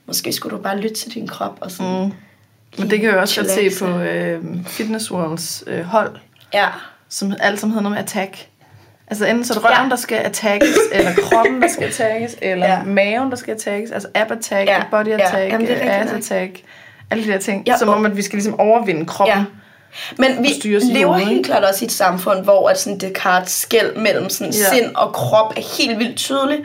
måske 0.06 0.34
skulle 0.34 0.58
du 0.58 0.64
bare 0.64 0.78
lytte 0.78 0.96
til 0.96 1.14
din 1.14 1.28
krop. 1.28 1.58
Og 1.62 1.72
sådan, 1.72 2.04
Mm. 2.06 2.12
Men 2.78 2.90
det 2.90 3.00
kan 3.02 3.10
jeg 3.10 3.18
også 3.20 3.42
godt 3.42 3.52
se 3.52 3.86
på 3.86 4.00
øh, 4.00 4.44
Fitness 4.68 5.12
Worlds 5.12 5.64
øh, 5.68 5.84
hold, 5.84 6.16
Ja, 6.54 6.68
som 7.10 7.34
alt 7.40 7.60
som 7.60 7.70
hedder 7.70 7.84
noget 7.84 7.96
med 7.96 8.04
attack. 8.04 8.48
Altså 9.08 9.26
enten 9.26 9.46
så 9.46 9.54
er 9.54 9.58
det 9.58 9.64
røven, 9.66 9.84
Ja. 9.84 9.90
der 9.90 9.96
skal 9.96 10.16
attackes, 10.18 10.70
eller 10.94 11.12
kroppen, 11.24 11.62
der 11.62 11.68
skal 11.68 11.88
attackes, 11.88 12.36
eller 12.42 12.68
ja. 12.68 12.84
Maven, 12.84 13.30
der 13.30 13.36
skal 13.38 13.54
attackes. 13.54 13.92
Altså 13.92 14.08
ab 14.16 14.32
attack, 14.32 14.70
ja. 14.70 14.84
Body 14.92 15.08
attack, 15.08 15.52
Jamen, 15.54 15.68
det 15.68 15.74
ja. 15.74 15.76
rigtigt 15.76 15.92
ass 15.92 16.12
nok. 16.12 16.18
attack. 16.20 16.62
Alle 17.12 17.24
de 17.26 17.32
der 17.32 17.38
ting. 17.38 17.64
Ja, 17.68 17.78
som 17.78 17.90
om, 17.90 18.06
at 18.06 18.18
vi 18.18 18.22
skal 18.22 18.38
ligesom 18.38 18.60
overvinde 18.60 19.06
kroppen. 19.06 19.38
ja. 19.38 19.44
Men 20.18 20.44
vi 20.44 20.48
lever 20.94 21.18
helt 21.18 21.46
klart 21.46 21.64
også 21.64 21.86
i 21.86 21.88
et 21.88 21.92
samfund, 21.92 22.44
hvor 22.44 22.70
at 22.70 22.80
sådan 22.80 22.98
Descartes 23.00 23.52
skæld 23.52 23.96
mellem 23.96 24.30
sådan 24.30 24.54
Ja. 24.54 24.70
sind 24.74 24.96
og 24.96 25.14
krop 25.14 25.54
er 25.58 25.78
helt 25.78 26.00
vildt 26.00 26.18
tydelig. 26.18 26.60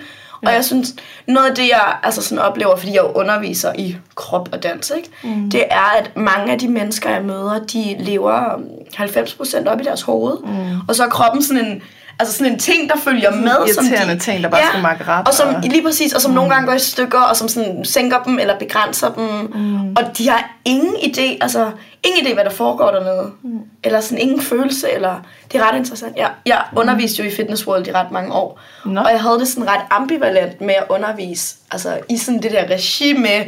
Og 0.46 0.52
jeg 0.52 0.64
synes, 0.64 0.88
noget 1.26 1.48
af 1.50 1.54
det, 1.56 1.68
jeg 1.68 1.96
altså 2.02 2.22
sådan 2.22 2.38
oplever, 2.38 2.76
fordi 2.76 2.92
jeg 2.92 3.04
underviser 3.14 3.72
i 3.78 3.96
krop 4.14 4.48
og 4.52 4.62
dans, 4.62 4.92
ikke? 4.96 5.08
Mm. 5.22 5.50
det 5.50 5.64
er, 5.70 5.96
at 5.98 6.16
mange 6.16 6.52
af 6.52 6.58
de 6.58 6.68
mennesker, 6.68 7.10
jeg 7.10 7.22
møder, 7.22 7.58
de 7.72 7.96
lever 7.98 8.54
um, 8.54 8.64
90% 8.98 9.68
op 9.68 9.80
i 9.80 9.84
deres 9.84 10.02
hoved. 10.02 10.36
Mm. 10.44 10.80
Og 10.88 10.94
så 10.94 11.04
er 11.04 11.08
kroppen 11.08 11.42
sådan 11.42 11.64
en, 11.64 11.82
altså 12.18 12.34
sådan 12.38 12.52
en 12.52 12.58
ting, 12.58 12.88
der 12.90 12.96
følger 13.04 13.30
med. 13.30 13.74
som 13.74 13.84
de, 13.84 14.18
ting, 14.18 14.42
der 14.42 14.48
bare 14.50 14.60
skal 14.70 14.82
makke 14.82 15.04
ret 15.04 15.28
Og 15.28 15.34
som, 15.34 15.54
og- 15.54 15.60
lige 15.62 15.82
præcis, 15.82 16.12
og 16.12 16.20
som 16.20 16.30
mm. 16.30 16.34
nogle 16.34 16.50
gange 16.54 16.66
går 16.66 16.74
i 16.74 16.78
stykker, 16.78 17.20
og 17.20 17.36
som 17.36 17.48
sådan 17.48 17.84
sænker 17.84 18.22
dem 18.22 18.38
eller 18.38 18.58
begrænser 18.58 19.10
dem. 19.10 19.24
Mm. 19.54 19.88
Og 19.90 20.02
de 20.18 20.28
har 20.28 20.50
ingen 20.64 20.94
idé, 20.94 21.38
altså 21.40 21.70
ingen 22.06 22.26
idé, 22.26 22.34
hvad 22.34 22.44
der 22.44 22.50
foregår 22.50 22.90
dernede. 22.90 23.32
Mm. 23.42 23.60
Eller 23.84 24.00
sådan 24.00 24.18
ingen 24.18 24.42
følelse, 24.42 24.90
eller 24.90 25.20
det 25.52 25.60
er 25.60 25.68
ret 25.68 25.78
interessant. 25.78 26.16
Jeg, 26.16 26.30
jeg 26.46 26.62
underviste 26.76 27.22
jo 27.22 27.28
i 27.28 27.32
Fitness 27.32 27.66
World 27.66 27.86
i 27.86 27.92
ret 27.92 28.10
mange 28.10 28.32
år, 28.32 28.60
Nå. 28.84 29.00
og 29.00 29.10
jeg 29.10 29.20
havde 29.20 29.38
det 29.38 29.48
sådan 29.48 29.68
ret 29.68 29.80
ambivalent 29.90 30.60
med 30.60 30.74
at 30.74 30.84
undervise, 30.88 31.56
altså 31.70 31.98
i 32.08 32.16
sådan 32.16 32.42
det 32.42 32.52
der 32.52 32.70
regi 32.70 33.12
med, 33.12 33.44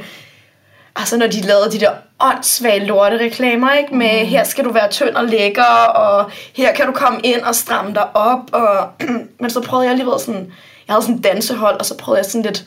altså 0.96 1.16
når 1.16 1.26
de 1.26 1.40
lavede 1.40 1.70
de 1.72 1.80
der 1.80 1.90
åndssvage 2.20 2.84
lortereklamer, 2.84 3.72
ikke? 3.72 3.94
Med, 3.94 4.08
her 4.08 4.44
skal 4.44 4.64
du 4.64 4.72
være 4.72 4.90
tynd 4.90 5.14
og 5.14 5.24
lækker, 5.24 5.86
og 5.94 6.30
her 6.54 6.74
kan 6.74 6.86
du 6.86 6.92
komme 6.92 7.20
ind 7.24 7.40
og 7.40 7.54
stramme 7.54 7.94
dig 7.94 8.16
op, 8.16 8.40
og, 8.52 8.88
men 9.40 9.50
så 9.50 9.60
prøvede 9.60 9.84
jeg 9.84 9.90
alligevel 9.90 10.20
sådan, 10.20 10.52
jeg 10.86 10.94
havde 10.94 11.02
sådan 11.02 11.16
et 11.16 11.24
dansehold, 11.24 11.78
og 11.78 11.86
så 11.86 11.96
prøvede 11.96 12.18
jeg 12.18 12.30
sådan 12.30 12.42
lidt 12.42 12.64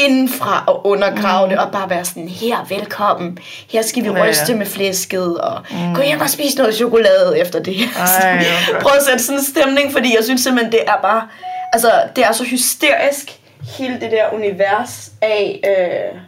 indenfra 0.00 0.64
og 0.66 0.86
undergrave 0.86 1.46
mm. 1.46 1.50
det, 1.50 1.58
og 1.58 1.72
bare 1.72 1.90
være 1.90 2.04
sådan, 2.04 2.28
her, 2.28 2.66
velkommen, 2.68 3.38
her 3.70 3.82
skal 3.82 4.02
vi 4.02 4.08
Ja, 4.08 4.16
ja. 4.16 4.24
ryste 4.24 4.54
med 4.54 4.66
flæsket, 4.66 5.40
og 5.40 5.62
mm. 5.70 5.94
gå 5.94 6.02
hjem 6.02 6.20
og 6.20 6.30
spise 6.30 6.58
noget 6.58 6.74
chokolade 6.74 7.38
efter 7.38 7.62
det. 7.62 7.76
Ej, 7.98 8.44
godt. 8.72 8.82
Prøv 8.82 8.92
at 8.96 9.04
sætte 9.04 9.24
sådan 9.24 9.38
en 9.38 9.44
stemning, 9.44 9.92
fordi 9.92 10.16
jeg 10.16 10.24
synes 10.24 10.40
simpelthen, 10.40 10.72
det 10.72 10.80
er 10.86 10.96
bare, 11.02 11.28
altså, 11.72 11.92
det 12.16 12.24
er 12.24 12.32
så 12.32 12.44
hysterisk, 12.44 13.40
hele 13.78 14.00
det 14.00 14.10
der 14.10 14.34
univers 14.34 15.10
af, 15.22 15.60
øh, 15.64 16.20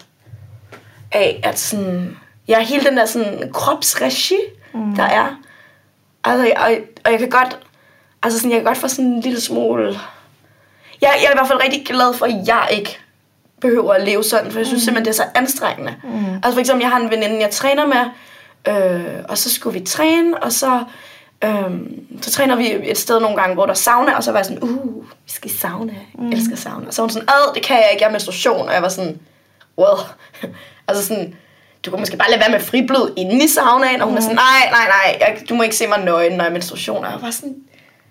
af 1.12 1.40
at 1.44 1.58
sådan, 1.58 2.16
ja, 2.48 2.60
hele 2.60 2.84
den 2.84 2.96
der 2.96 3.04
sådan 3.06 3.50
kropsregi, 3.52 4.38
mm. 4.74 4.96
der 4.96 5.04
er. 5.04 5.40
Altså, 6.24 6.52
og, 6.56 6.70
og 7.04 7.12
jeg 7.12 7.18
kan 7.18 7.30
godt, 7.30 7.58
altså 8.22 8.38
sådan, 8.38 8.50
jeg 8.50 8.58
kan 8.58 8.66
godt 8.66 8.78
få 8.78 8.88
sådan 8.88 9.04
en 9.04 9.20
lille 9.20 9.40
smule, 9.40 9.98
jeg, 11.02 11.10
jeg 11.20 11.26
er 11.26 11.30
i 11.30 11.36
hvert 11.36 11.48
fald 11.48 11.62
rigtig 11.62 11.86
glad 11.86 12.14
for, 12.14 12.26
at 12.26 12.46
jeg 12.46 12.68
ikke 12.72 12.98
behøver 13.62 13.92
at 13.92 14.04
leve 14.04 14.24
sådan, 14.24 14.50
for 14.50 14.58
jeg 14.58 14.66
synes 14.66 14.80
mm. 14.82 14.84
simpelthen, 14.84 15.04
det 15.04 15.20
er 15.20 15.24
så 15.24 15.30
anstrengende. 15.34 15.94
Mm. 16.04 16.34
Altså 16.34 16.52
for 16.52 16.60
eksempel, 16.60 16.82
jeg 16.82 16.90
har 16.90 17.00
en 17.00 17.10
veninde, 17.10 17.40
jeg 17.40 17.50
træner 17.50 17.86
med, 17.86 18.04
øh, 18.68 19.24
og 19.28 19.38
så 19.38 19.50
skulle 19.50 19.80
vi 19.80 19.86
træne, 19.86 20.42
og 20.42 20.52
så, 20.52 20.84
øh, 21.44 21.70
så 22.22 22.30
træner 22.30 22.56
vi 22.56 22.72
et 22.90 22.98
sted 22.98 23.20
nogle 23.20 23.36
gange, 23.36 23.54
hvor 23.54 23.66
der 23.66 23.70
er 23.72 23.76
sauna, 23.76 24.16
og 24.16 24.24
så 24.24 24.30
var 24.32 24.38
jeg 24.38 24.46
sådan, 24.46 24.62
uh, 24.62 25.04
vi 25.04 25.30
skal 25.30 25.50
i 25.50 25.54
sauna, 25.54 25.92
jeg 25.92 26.02
Mm. 26.24 26.30
elsker 26.32 26.56
sauna. 26.56 26.86
Og 26.86 26.94
så 26.94 27.02
var 27.02 27.06
hun 27.06 27.10
sådan, 27.10 27.28
ad, 27.28 27.54
det 27.54 27.62
kan 27.62 27.76
jeg 27.76 27.88
ikke, 27.92 28.02
jeg 28.02 28.08
har 28.08 28.12
menstruation, 28.12 28.68
og 28.68 28.74
jeg 28.74 28.82
var 28.82 28.88
sådan, 28.88 29.18
well, 29.78 29.98
altså 30.88 31.06
sådan, 31.06 31.34
du 31.86 31.90
kan 31.90 32.00
måske 32.00 32.16
bare 32.16 32.30
lade 32.30 32.40
være 32.40 32.50
med 32.50 32.60
friblod 32.60 33.12
inde 33.16 33.44
i 33.44 33.48
saunaen, 33.48 34.02
og 34.02 34.08
hun 34.08 34.16
er 34.16 34.20
sådan, 34.20 34.36
nej, 34.36 34.70
nej, 34.70 34.86
nej, 34.86 35.16
jeg, 35.20 35.48
du 35.48 35.54
må 35.54 35.62
ikke 35.62 35.76
se 35.76 35.86
mig 35.86 36.04
nøgen, 36.04 36.32
når 36.32 36.38
jeg 36.38 36.44
har 36.44 36.50
menstruation, 36.50 37.04
og 37.04 37.12
jeg 37.12 37.22
var 37.22 37.30
sådan, 37.30 37.54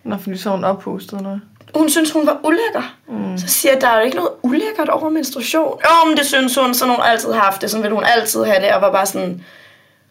Nå, 0.03 0.17
fordi 0.17 0.37
så 0.37 0.49
er 0.49 0.53
hun 0.55 0.63
oppustet 0.63 1.13
og 1.13 1.23
noget. 1.23 1.41
Hun 1.75 1.89
synes, 1.89 2.11
hun 2.11 2.25
var 2.25 2.39
ulækker. 2.43 2.95
Mm. 3.07 3.37
Så 3.37 3.47
siger 3.47 3.71
jeg, 3.73 3.81
der 3.81 3.87
er 3.87 3.97
jo 3.97 4.05
ikke 4.05 4.17
noget 4.17 4.31
ulækkert 4.41 4.89
over 4.89 5.09
menstruation. 5.09 5.79
Jo, 5.85 6.09
men 6.09 6.17
det 6.17 6.25
synes 6.25 6.55
hun, 6.55 6.73
sådan 6.73 6.95
hun 6.95 7.03
altid 7.05 7.31
har 7.31 7.41
haft 7.41 7.61
det. 7.61 7.71
Sådan 7.71 7.83
vil 7.83 7.91
hun 7.91 8.03
altid 8.03 8.43
have 8.43 8.61
det. 8.61 8.73
Og 8.73 8.81
var 8.81 8.91
bare 8.91 9.05
sådan, 9.05 9.43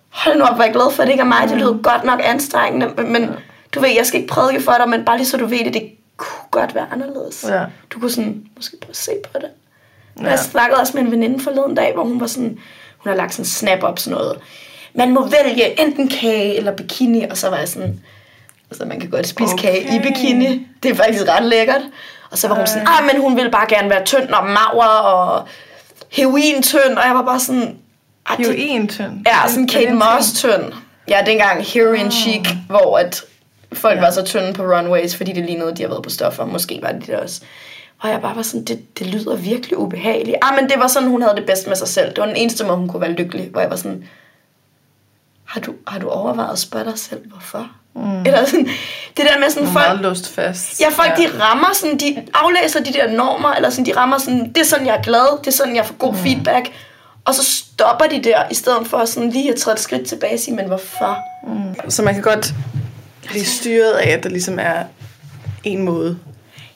hold 0.09 0.39
nu 0.39 0.45
op, 0.45 0.55
hvor 0.55 0.65
jeg 0.65 0.73
glad 0.73 0.93
for, 0.93 1.03
at 1.03 1.07
det 1.07 1.13
ikke 1.13 1.23
er 1.23 1.27
mig. 1.27 1.49
Det 1.49 1.57
lyder 1.57 1.83
godt 1.83 2.05
nok 2.05 2.21
anstrengende. 2.25 2.93
Men, 2.97 3.13
men 3.13 3.31
du 3.75 3.81
ved, 3.81 3.89
jeg 3.89 4.07
skal 4.07 4.21
ikke 4.21 4.33
prædike 4.33 4.61
for 4.61 4.75
dig, 4.79 4.89
men 4.89 5.05
bare 5.05 5.17
lige 5.17 5.27
så 5.27 5.37
du 5.37 5.47
ved 5.47 5.65
det, 5.65 5.75
det 5.75 5.91
kunne 6.17 6.49
godt 6.51 6.75
være 6.75 6.87
anderledes. 6.93 7.45
Ja. 7.49 7.65
Du 7.91 8.01
kunne 8.01 8.11
sådan, 8.11 8.45
måske 8.57 8.77
prøve 8.81 8.91
at 8.91 8.97
se 8.97 9.13
på 9.33 9.39
det. 9.39 9.49
Ja. 10.19 10.25
Ja. 10.25 10.31
Jeg 10.31 10.39
snakkede 10.39 10.81
også 10.81 10.97
med 10.97 11.03
en 11.03 11.11
veninde 11.11 11.41
forleden 11.41 11.75
dag, 11.75 11.95
hvor 11.95 12.05
hun 12.05 12.21
var 12.21 12.27
sådan, 12.27 12.59
hun 12.99 13.11
har 13.11 13.15
lagt 13.15 13.33
sådan 13.33 13.43
en 13.43 13.47
snap 13.47 13.83
op 13.83 13.99
sådan 13.99 14.19
noget. 14.19 14.39
Man 14.95 15.11
må 15.11 15.29
vælge 15.29 15.81
enten 15.81 16.09
kage 16.09 16.57
eller 16.57 16.77
bikini, 16.77 17.25
og 17.31 17.37
så 17.37 17.51
var 17.51 17.57
jeg 17.57 17.69
sådan, 17.69 18.01
altså 18.71 18.85
man 18.85 19.01
kan 19.01 19.11
godt 19.11 19.27
spise 19.27 19.53
okay. 19.53 19.63
kage 19.69 19.97
i 19.97 20.01
bikini. 20.03 20.67
Det 20.83 20.91
er 20.91 20.95
faktisk 20.95 21.29
ret 21.29 21.45
lækkert. 21.45 21.83
Og 22.31 22.39
så 22.39 22.49
var 22.49 22.55
hun 22.55 22.67
sådan, 22.67 22.87
ej, 22.87 23.03
men 23.13 23.21
hun 23.23 23.37
ville 23.37 23.51
bare 23.51 23.67
gerne 23.69 23.91
være 23.91 24.05
tynd 24.05 24.29
og 24.29 24.47
mager 24.47 24.87
og 24.89 25.49
heroin 26.09 26.63
tynd, 26.63 26.97
og 26.97 27.07
jeg 27.07 27.15
var 27.15 27.23
bare 27.23 27.41
sådan, 27.41 27.77
ej, 28.31 28.37
Det 28.37 28.47
er 28.47 28.51
jo 28.51 28.57
det, 28.57 28.71
en 28.75 28.89
tynd. 28.89 29.27
Ja, 29.27 29.49
sådan 29.49 29.69
Kate 29.69 29.87
en 29.87 29.95
Moss 29.99 30.33
ting? 30.33 30.53
tynd. 30.55 30.73
Ja, 31.09 31.23
dengang 31.27 31.65
heroin 31.65 32.11
chic, 32.11 32.49
hvor 32.69 32.99
at 32.99 33.23
folk 33.73 33.97
Ja. 33.97 34.01
var 34.01 34.11
så 34.11 34.23
tynde 34.25 34.53
på 34.53 34.63
runways, 34.63 35.17
fordi 35.17 35.33
det 35.33 35.45
lignede, 35.45 35.71
de 35.71 35.77
havde 35.83 35.91
været 35.91 36.03
på 36.03 36.11
stoffer. 36.11 36.45
Måske 36.45 36.79
var 36.83 36.93
det 36.93 37.07
det 37.07 37.15
også. 37.15 37.41
Og 38.03 38.09
jeg 38.09 38.21
bare 38.23 38.37
var 38.37 38.43
sådan, 38.43 38.65
det, 38.65 38.99
det 38.99 39.07
lyder 39.07 39.37
virkelig 39.37 39.79
ubehageligt. 39.79 40.37
Ah, 40.43 40.55
men 40.61 40.69
det 40.71 40.79
var 40.79 40.87
sådan, 40.87 41.09
hun 41.09 41.23
havde 41.23 41.37
det 41.37 41.47
bedst 41.47 41.67
med 41.67 41.77
sig 41.77 41.89
selv. 41.89 42.09
Det 42.09 42.19
var 42.19 42.27
den 42.27 42.37
eneste 42.37 42.65
måde, 42.65 42.77
hun 42.77 42.89
kunne 42.89 43.01
være 43.01 43.13
lykkelig. 43.13 43.49
Hvor 43.51 43.61
jeg 43.61 43.71
var 43.71 43.77
sådan, 43.77 44.05
har 45.45 45.61
du, 45.61 45.75
har 45.87 45.99
du 45.99 46.09
overvejet 46.09 46.53
at 46.53 46.59
spørge 46.59 46.85
dig 46.85 46.99
selv, 46.99 47.31
hvorfor? 47.31 47.71
Mm. 47.95 48.23
Eller 48.27 48.47
sådan, 48.47 48.67
det 49.17 49.27
der 49.33 49.39
med 49.39 49.51
sådan, 49.51 49.69
Hun 49.69 49.77
er 49.77 49.81
folk, 49.81 49.87
meget 49.87 50.01
låst 50.01 50.35
fast. 50.35 50.81
Ja, 50.81 50.89
folk 50.89 51.11
ja. 51.19 51.23
de 51.23 51.43
rammer 51.43 51.69
sådan, 51.75 51.99
de 51.99 52.23
aflæser 52.35 52.83
de 52.83 52.93
der 52.93 53.13
normer, 53.13 53.53
eller 53.53 53.71
sådan, 53.71 53.87
de 53.87 53.97
rammer 53.97 54.19
sådan, 54.19 54.49
det 54.49 54.59
er 54.59 54.65
sådan, 54.65 54.87
jeg 54.87 54.97
er 54.97 55.03
glad, 55.03 55.39
det 55.39 55.47
er 55.47 55.51
sådan, 55.51 55.77
jeg 55.77 55.87
får 55.87 55.95
god 55.95 56.13
mm. 56.13 56.19
feedback. 56.19 56.73
Og 57.25 57.35
så 57.35 57.45
stopper 57.45 58.07
de 58.07 58.23
der, 58.23 58.43
i 58.51 58.55
stedet 58.55 58.87
for 58.87 59.05
sådan 59.05 59.31
lige 59.31 59.53
at 59.53 59.57
træde 59.57 59.75
et 59.75 59.81
skridt 59.81 60.09
tilbage 60.09 60.35
og 60.35 60.41
sige, 60.41 60.55
men 60.57 60.67
hvorfor? 60.67 61.19
Så 61.89 62.03
man 62.03 62.15
kan 62.15 62.23
godt 62.23 62.55
blive 63.27 63.45
styret 63.45 63.93
af, 63.93 64.11
at 64.11 64.23
der 64.23 64.29
ligesom 64.29 64.59
er 64.59 64.85
en 65.65 65.83
måde. 65.83 66.19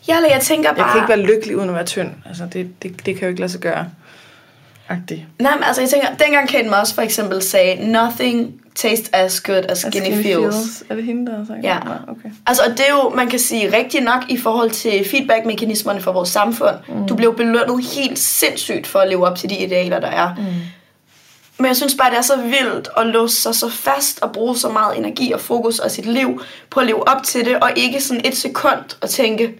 Ja, 0.08 0.16
eller 0.16 0.30
jeg 0.30 0.40
tænker 0.40 0.72
bare... 0.72 0.84
Jeg 0.84 0.92
kan 0.92 1.00
ikke 1.00 1.08
være 1.08 1.34
lykkelig 1.36 1.56
uden 1.56 1.68
at 1.68 1.74
være 1.74 1.84
tynd. 1.84 2.10
Altså, 2.28 2.46
det, 2.52 2.82
det, 2.82 3.06
det 3.06 3.14
kan 3.14 3.22
jo 3.22 3.28
ikke 3.28 3.40
lade 3.40 3.52
sig 3.52 3.60
gøre. 3.60 3.86
Agtig. 4.88 5.26
Nej, 5.38 5.54
men 5.54 5.64
altså 5.64 5.82
jeg 5.82 5.90
tænker, 5.90 6.08
dengang 6.24 6.48
Kate 6.48 6.68
Moss 6.68 6.92
for 6.92 7.02
eksempel 7.02 7.42
sagde, 7.42 7.92
nothing 7.92 8.54
tastes 8.74 9.10
as 9.12 9.40
good 9.40 9.62
as 9.68 9.78
skinny, 9.78 10.22
feels. 10.22 10.84
Er 10.88 10.94
det 10.94 11.04
hende, 11.04 11.30
der 11.32 11.38
har 11.38 11.44
sagt 11.44 11.58
Ja. 11.64 11.78
det? 11.84 11.98
Okay. 12.08 12.28
Altså, 12.46 12.62
og 12.66 12.70
det 12.70 12.80
er 12.88 12.92
jo, 12.92 13.08
man 13.08 13.28
kan 13.28 13.38
sige, 13.38 13.76
rigtigt 13.76 14.04
nok 14.04 14.22
i 14.28 14.36
forhold 14.38 14.70
til 14.70 15.04
feedback-mekanismerne 15.10 16.00
for 16.00 16.12
vores 16.12 16.28
samfund. 16.28 16.74
Mm. 16.88 17.06
Du 17.08 17.14
blev 17.16 17.36
belønnet 17.36 17.84
helt 17.84 18.18
sindssygt 18.18 18.86
for 18.86 18.98
at 18.98 19.08
leve 19.08 19.26
op 19.26 19.38
til 19.38 19.50
de 19.50 19.56
idealer, 19.58 20.00
der 20.00 20.08
er. 20.08 20.34
Mm. 20.34 20.44
Men 21.58 21.66
jeg 21.66 21.76
synes 21.76 21.94
bare, 21.98 22.10
det 22.10 22.18
er 22.18 22.22
så 22.22 22.36
vildt 22.36 22.88
at 22.96 23.06
låse 23.06 23.36
sig 23.40 23.54
så 23.54 23.68
fast 23.68 24.22
og 24.22 24.32
bruge 24.32 24.56
så 24.56 24.68
meget 24.68 24.98
energi 24.98 25.32
og 25.32 25.40
fokus 25.40 25.78
og 25.78 25.90
sit 25.90 26.06
liv 26.06 26.42
på 26.70 26.80
at 26.80 26.86
leve 26.86 27.08
op 27.08 27.22
til 27.22 27.44
det, 27.44 27.56
og 27.60 27.70
ikke 27.76 28.00
sådan 28.00 28.22
et 28.24 28.36
sekund 28.36 28.96
at 29.02 29.10
tænke, 29.10 29.54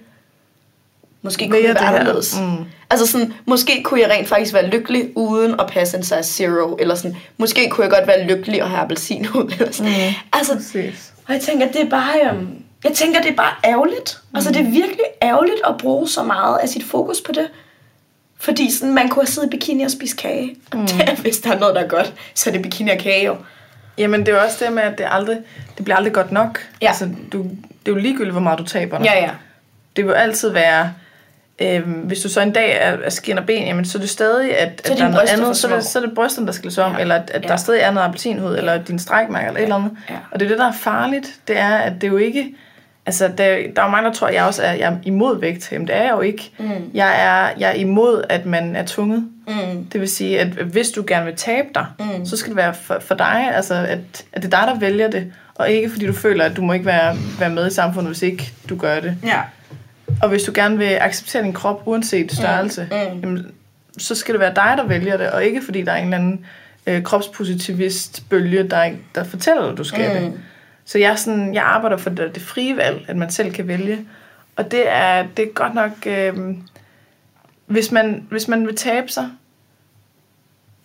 måske 1.25 1.49
kunne 1.49 1.63
jeg 1.65 1.75
være 1.75 1.85
anderledes. 1.85 2.41
Mm. 2.41 2.65
Altså 2.91 3.07
sådan, 3.07 3.35
måske 3.47 3.83
kunne 3.83 4.01
jeg 4.01 4.11
rent 4.11 4.29
faktisk 4.29 4.55
være 4.55 4.67
lykkelig 4.67 5.17
uden 5.17 5.55
at 5.61 5.67
passe 5.67 5.97
en 5.97 6.03
size 6.03 6.23
zero, 6.23 6.77
eller 6.81 6.95
sådan, 6.95 7.17
måske 7.37 7.69
kunne 7.71 7.85
jeg 7.85 7.91
godt 7.91 8.07
være 8.07 8.27
lykkelig 8.27 8.63
og 8.63 8.69
have 8.71 8.81
appelsin 8.81 9.27
ud, 9.35 9.53
eller 9.59 9.73
sådan. 9.73 9.93
Mm. 9.93 10.15
Altså, 10.33 10.55
Præcis. 10.55 11.13
og 11.27 11.35
jeg 11.35 11.43
tænker, 11.43 11.67
det 11.73 11.81
er 11.83 11.91
bare, 11.91 12.15
øhm, 12.31 12.49
Jeg 12.85 12.93
tænker, 12.93 13.21
det 13.21 13.31
er 13.31 13.37
bare 13.37 13.53
ærgerligt. 13.65 14.19
Mm. 14.31 14.37
Altså, 14.37 14.53
det 14.53 14.61
er 14.61 14.71
virkelig 14.71 15.05
ærgerligt 15.23 15.61
at 15.69 15.75
bruge 15.79 16.09
så 16.09 16.23
meget 16.23 16.59
af 16.63 16.69
sit 16.69 16.85
fokus 16.85 17.21
på 17.21 17.33
det. 17.33 17.47
Fordi 18.39 18.71
sådan, 18.71 18.95
man 18.95 19.09
kunne 19.09 19.23
have 19.23 19.31
siddet 19.31 19.49
i 19.49 19.51
bikini 19.51 19.83
og 19.83 19.91
spist 19.91 20.17
kage. 20.17 20.57
Mm. 20.75 20.87
Det, 20.87 21.19
hvis 21.19 21.39
der 21.39 21.53
er 21.53 21.59
noget, 21.59 21.75
der 21.75 21.81
er 21.81 21.89
godt, 21.89 22.13
så 22.35 22.51
er 22.51 22.53
det 22.53 22.63
bikini 22.63 22.91
og 22.91 22.99
kage 22.99 23.27
jo. 23.27 23.37
Jamen, 23.99 24.21
det 24.21 24.29
er 24.29 24.37
jo 24.37 24.43
også 24.45 24.65
det 24.65 24.73
med, 24.73 24.83
at 24.83 24.99
det, 24.99 25.07
aldrig, 25.11 25.39
det 25.77 25.85
bliver 25.85 25.97
aldrig 25.97 26.13
godt 26.13 26.33
nok. 26.33 26.61
Ja. 26.83 26.89
Altså, 26.89 27.09
du, 27.33 27.39
det 27.43 27.49
er 27.87 27.91
jo 27.91 27.95
ligegyldigt, 27.95 28.33
hvor 28.33 28.41
meget 28.41 28.59
du 28.59 28.65
taber 28.65 28.99
dig. 28.99 29.05
Ja, 29.05 29.19
ja. 29.21 29.31
Det 29.97 30.05
vil 30.05 30.11
jo 30.11 30.17
altid 30.17 30.49
være... 30.51 30.93
Øhm, 31.59 31.93
hvis 31.93 32.21
du 32.21 32.29
så 32.29 32.41
en 32.41 32.53
dag 32.53 32.73
er, 32.81 32.97
er 33.05 33.11
skin 33.11 33.39
og 33.39 33.47
ben, 33.47 33.67
jamen, 33.67 33.85
så 33.85 33.99
er 33.99 34.01
det 34.01 34.11
stadig, 34.11 34.59
at, 34.59 34.83
Så 34.85 34.93
at 34.93 34.99
der 34.99 35.05
er 35.05 35.11
noget 35.11 35.29
andet, 35.29 35.57
så 35.57 35.69
er, 35.69 35.75
det, 35.75 35.85
så 35.85 35.99
er 35.99 36.03
det 36.07 36.15
brysterne, 36.15 36.47
der 36.47 36.53
skal 36.53 36.65
læse 36.67 36.83
om, 36.85 36.93
Ja. 36.93 36.99
eller 37.01 37.15
at, 37.15 37.31
at 37.35 37.43
Ja. 37.43 37.49
der 37.49 37.57
stadig 37.57 37.81
er 37.81 37.91
noget 37.91 38.07
appelsinhud, 38.07 38.57
eller 38.57 38.79
din 38.83 38.99
strækmærke, 38.99 39.47
eller 39.47 39.59
et 39.59 39.63
eller 39.63 39.77
andet. 39.77 39.91
Ja. 40.11 40.15
Og 40.31 40.41
det 40.41 40.47
er 40.47 40.49
det, 40.51 40.59
der 40.59 40.69
er 40.69 40.73
farligt, 40.73 41.27
det 41.49 41.59
er, 41.59 41.77
at 41.77 41.93
det 41.95 42.05
er 42.05 42.09
jo 42.09 42.17
ikke... 42.17 42.55
Altså, 43.07 43.29
der, 43.29 43.35
der 43.77 43.83
er 43.83 43.85
jo 43.85 43.91
mange, 43.91 44.09
der 44.09 44.15
tror, 44.15 44.27
at 44.27 44.35
jeg 44.35 44.45
også 44.45 44.63
er, 44.63 44.73
jeg 44.73 44.93
er 44.93 44.97
imod 45.03 45.41
vægt. 45.41 45.73
Jamen, 45.73 45.87
det 45.87 45.97
er 45.97 46.03
jeg 46.03 46.11
jo 46.13 46.21
ikke. 46.21 46.51
Mm. 46.59 46.71
Jeg, 46.95 47.09
er, 47.25 47.59
jeg 47.61 47.69
er 47.71 47.75
imod, 47.75 48.23
at 48.29 48.47
man 48.47 48.77
er 48.77 48.83
tvunget. 48.87 49.29
Mm. 49.49 49.85
Det 49.93 50.01
vil 50.01 50.09
sige, 50.09 50.41
at 50.41 50.47
hvis 50.47 50.91
du 50.91 51.05
gerne 51.07 51.25
vil 51.27 51.37
tabe 51.37 51.69
dig, 51.75 51.87
mm. 51.99 52.27
så 52.27 52.37
skal 52.37 52.49
det 52.51 52.57
være 52.57 52.75
for, 52.75 52.99
for 53.01 53.15
dig, 53.15 53.51
altså 53.55 53.75
at, 53.75 53.99
at 54.33 54.43
det 54.43 54.55
er 54.55 54.59
dig, 54.61 54.75
der 54.75 54.79
vælger 54.79 55.11
det, 55.11 55.33
og 55.55 55.71
ikke 55.71 55.91
fordi 55.91 56.07
du 56.07 56.13
føler, 56.13 56.45
at 56.45 56.57
du 56.57 56.63
må 56.63 56.73
ikke 56.73 56.87
være, 56.87 57.17
være 57.41 57.51
med 57.51 57.67
i 57.67 57.75
samfundet, 57.75 58.11
hvis 58.13 58.23
ikke 58.23 58.53
du 58.69 58.77
gør 58.77 59.01
det. 59.01 59.17
Ja. 59.25 59.41
Og 60.25 60.31
hvis 60.31 60.43
du 60.43 60.53
gerne 60.55 60.79
vil 60.79 60.99
acceptere 61.01 61.43
din 61.43 61.53
krop, 61.53 61.83
uanset 61.87 62.33
størrelse, 62.33 62.89
Mm. 62.91 63.15
mm. 63.15 63.21
Jamen, 63.21 63.47
så 63.99 64.15
skal 64.15 64.33
det 64.35 64.41
være 64.41 64.55
dig, 64.55 64.75
der 64.77 64.85
vælger 64.87 65.17
det, 65.17 65.31
og 65.31 65.45
ikke 65.45 65.63
fordi 65.65 65.83
der 65.83 65.93
er 65.93 65.97
en 65.97 66.05
eller 66.05 66.17
anden 66.19 66.47
øh, 66.87 67.03
kropspositivist-bølge, 67.03 68.63
der, 68.69 68.91
der 69.15 69.25
fortæller 69.25 69.63
dig, 69.63 69.71
at 69.73 69.79
du 69.79 69.85
skal 69.85 70.23
mm. 70.23 70.31
det. 70.31 70.41
Så 70.85 70.99
jeg, 70.99 71.11
er 71.13 71.17
sådan, 71.17 71.55
jeg 71.55 71.63
arbejder 71.63 71.97
for 71.97 72.11
det, 72.11 72.35
det 72.35 72.43
frie 72.43 72.77
valg, 72.77 73.05
at 73.09 73.17
man 73.17 73.31
selv 73.31 73.53
kan 73.53 73.69
vælge. 73.69 73.99
Og 74.57 74.71
det 74.71 74.83
er, 74.93 75.27
det 75.37 75.43
er 75.45 75.53
godt 75.55 75.75
nok... 75.75 75.91
Øh, 76.07 76.35
hvis, 77.67 77.93
man, 77.93 78.27
hvis 78.31 78.49
man 78.49 78.67
vil 78.67 78.77
tabe 78.77 79.09
sig, 79.09 79.29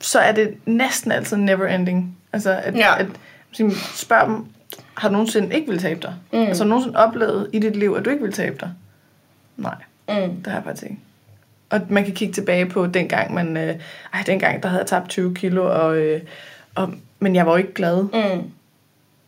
så 0.01 0.19
er 0.19 0.31
det 0.31 0.53
næsten 0.65 1.11
altid 1.11 1.37
never 1.37 1.67
ending. 1.67 2.17
Altså, 2.33 2.51
at, 2.63 2.75
Ja. 2.75 2.99
at 2.99 3.05
sige, 3.51 3.71
spørg 3.95 4.27
dem, 4.27 4.45
har 4.93 5.07
du 5.07 5.11
nogensinde 5.11 5.55
ikke 5.55 5.69
vil 5.71 5.79
tabe 5.79 5.99
dig? 6.01 6.13
Mm. 6.33 6.39
Altså, 6.39 6.63
har 6.63 6.65
du 6.65 6.69
nogensinde 6.69 6.99
oplevet 6.99 7.49
i 7.53 7.59
dit 7.59 7.75
liv, 7.75 7.95
at 7.99 8.05
du 8.05 8.09
ikke 8.09 8.23
vil 8.23 8.33
tabe 8.33 8.57
dig? 8.59 8.69
Nej, 9.61 9.75
Mm. 10.09 10.35
det 10.35 10.47
har 10.47 10.53
jeg 10.53 10.63
faktisk 10.63 10.83
ikke. 10.83 10.99
Og 11.69 11.81
man 11.89 12.03
kan 12.05 12.13
kigge 12.13 12.33
tilbage 12.33 12.65
på 12.65 12.87
dengang, 12.87 13.33
man, 13.33 13.57
øh, 13.57 13.75
ej, 14.13 14.23
dengang 14.25 14.63
der 14.63 14.69
havde 14.69 14.79
jeg 14.79 14.87
tabt 14.87 15.09
20 15.09 15.35
kilo, 15.35 15.65
og, 15.85 15.97
øh, 15.97 16.21
og, 16.75 16.93
men 17.19 17.35
jeg 17.35 17.45
var 17.45 17.51
jo 17.51 17.57
ikke 17.57 17.73
glad. 17.73 18.03
Mm. 18.03 18.43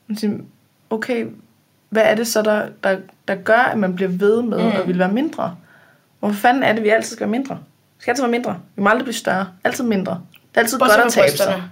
Man 0.08 0.18
siger, 0.18 0.34
okay, 0.90 1.26
hvad 1.90 2.04
er 2.04 2.16
det 2.16 2.28
så, 2.28 2.42
der, 2.42 2.68
der, 2.84 2.98
der 3.28 3.36
gør, 3.36 3.58
at 3.58 3.78
man 3.78 3.96
bliver 3.96 4.10
ved 4.10 4.42
med 4.42 4.58
mm. 4.58 4.68
at 4.68 4.88
ville 4.88 5.00
være 5.00 5.12
mindre? 5.12 5.56
Hvorfor 6.20 6.36
fanden 6.36 6.64
er 6.64 6.74
det, 6.74 6.84
vi 6.84 6.90
altid 6.90 7.16
skal 7.16 7.28
være 7.28 7.32
mindre? 7.40 7.56
Vi 7.98 8.02
skal 8.02 8.12
altid 8.12 8.24
være 8.24 8.32
mindre. 8.32 8.60
Vi 8.76 8.82
må 8.82 8.90
aldrig 8.90 9.06
blive 9.06 9.16
større. 9.16 9.48
Altid 9.64 9.84
mindre. 9.84 10.22
Det 10.32 10.58
er 10.58 10.60
altid 10.62 10.80
Bortset 10.80 10.98
godt 10.98 11.08
at 11.08 11.14
tabe 11.14 11.38
sig. 11.38 11.64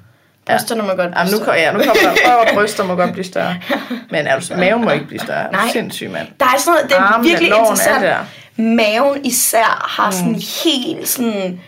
Brysterne. 0.49 0.81
Må 0.81 0.87
godt 0.87 1.11
Jamen, 1.15 1.33
nu, 1.33 1.39
kom, 1.39 1.53
ja, 1.53 1.71
nu 1.71 1.79
kommer 1.79 1.93
der 2.03 2.15
prøver 2.25 2.39
at 2.41 2.53
bryster 2.53 2.83
må 2.83 2.95
godt 2.95 3.11
blive 3.11 3.25
større. 3.25 3.55
Men 4.11 4.27
altså, 4.27 4.55
maven 4.55 4.83
må 4.83 4.91
ikke 4.91 5.05
blive 5.05 5.19
større. 5.19 5.39
Er 5.39 5.47
du 5.47 5.51
Nej. 5.51 5.69
Sindssyg, 5.71 6.09
mand. 6.09 6.27
Der 6.39 6.45
er 6.45 6.59
sådan 6.59 6.73
noget, 6.73 6.89
det 6.89 6.97
er 6.97 7.01
Armene, 7.01 7.29
virkelig 7.29 7.57
interessant. 7.57 8.03
alt 8.03 8.17
det 8.57 8.65
Maven 8.65 9.25
især 9.25 9.87
har 9.97 10.11
sådan 10.11 10.41
helt 10.63 11.07
sådan 11.07 11.59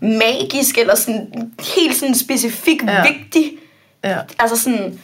magisk, 0.00 0.78
eller 0.78 0.96
sådan 0.96 1.52
helt 1.76 1.96
sådan 1.96 2.14
specifik 2.14 2.82
Ja. 2.86 3.02
vigtig. 3.02 3.52
Ja. 4.04 4.16
Altså 4.38 4.56
sådan, 4.56 4.98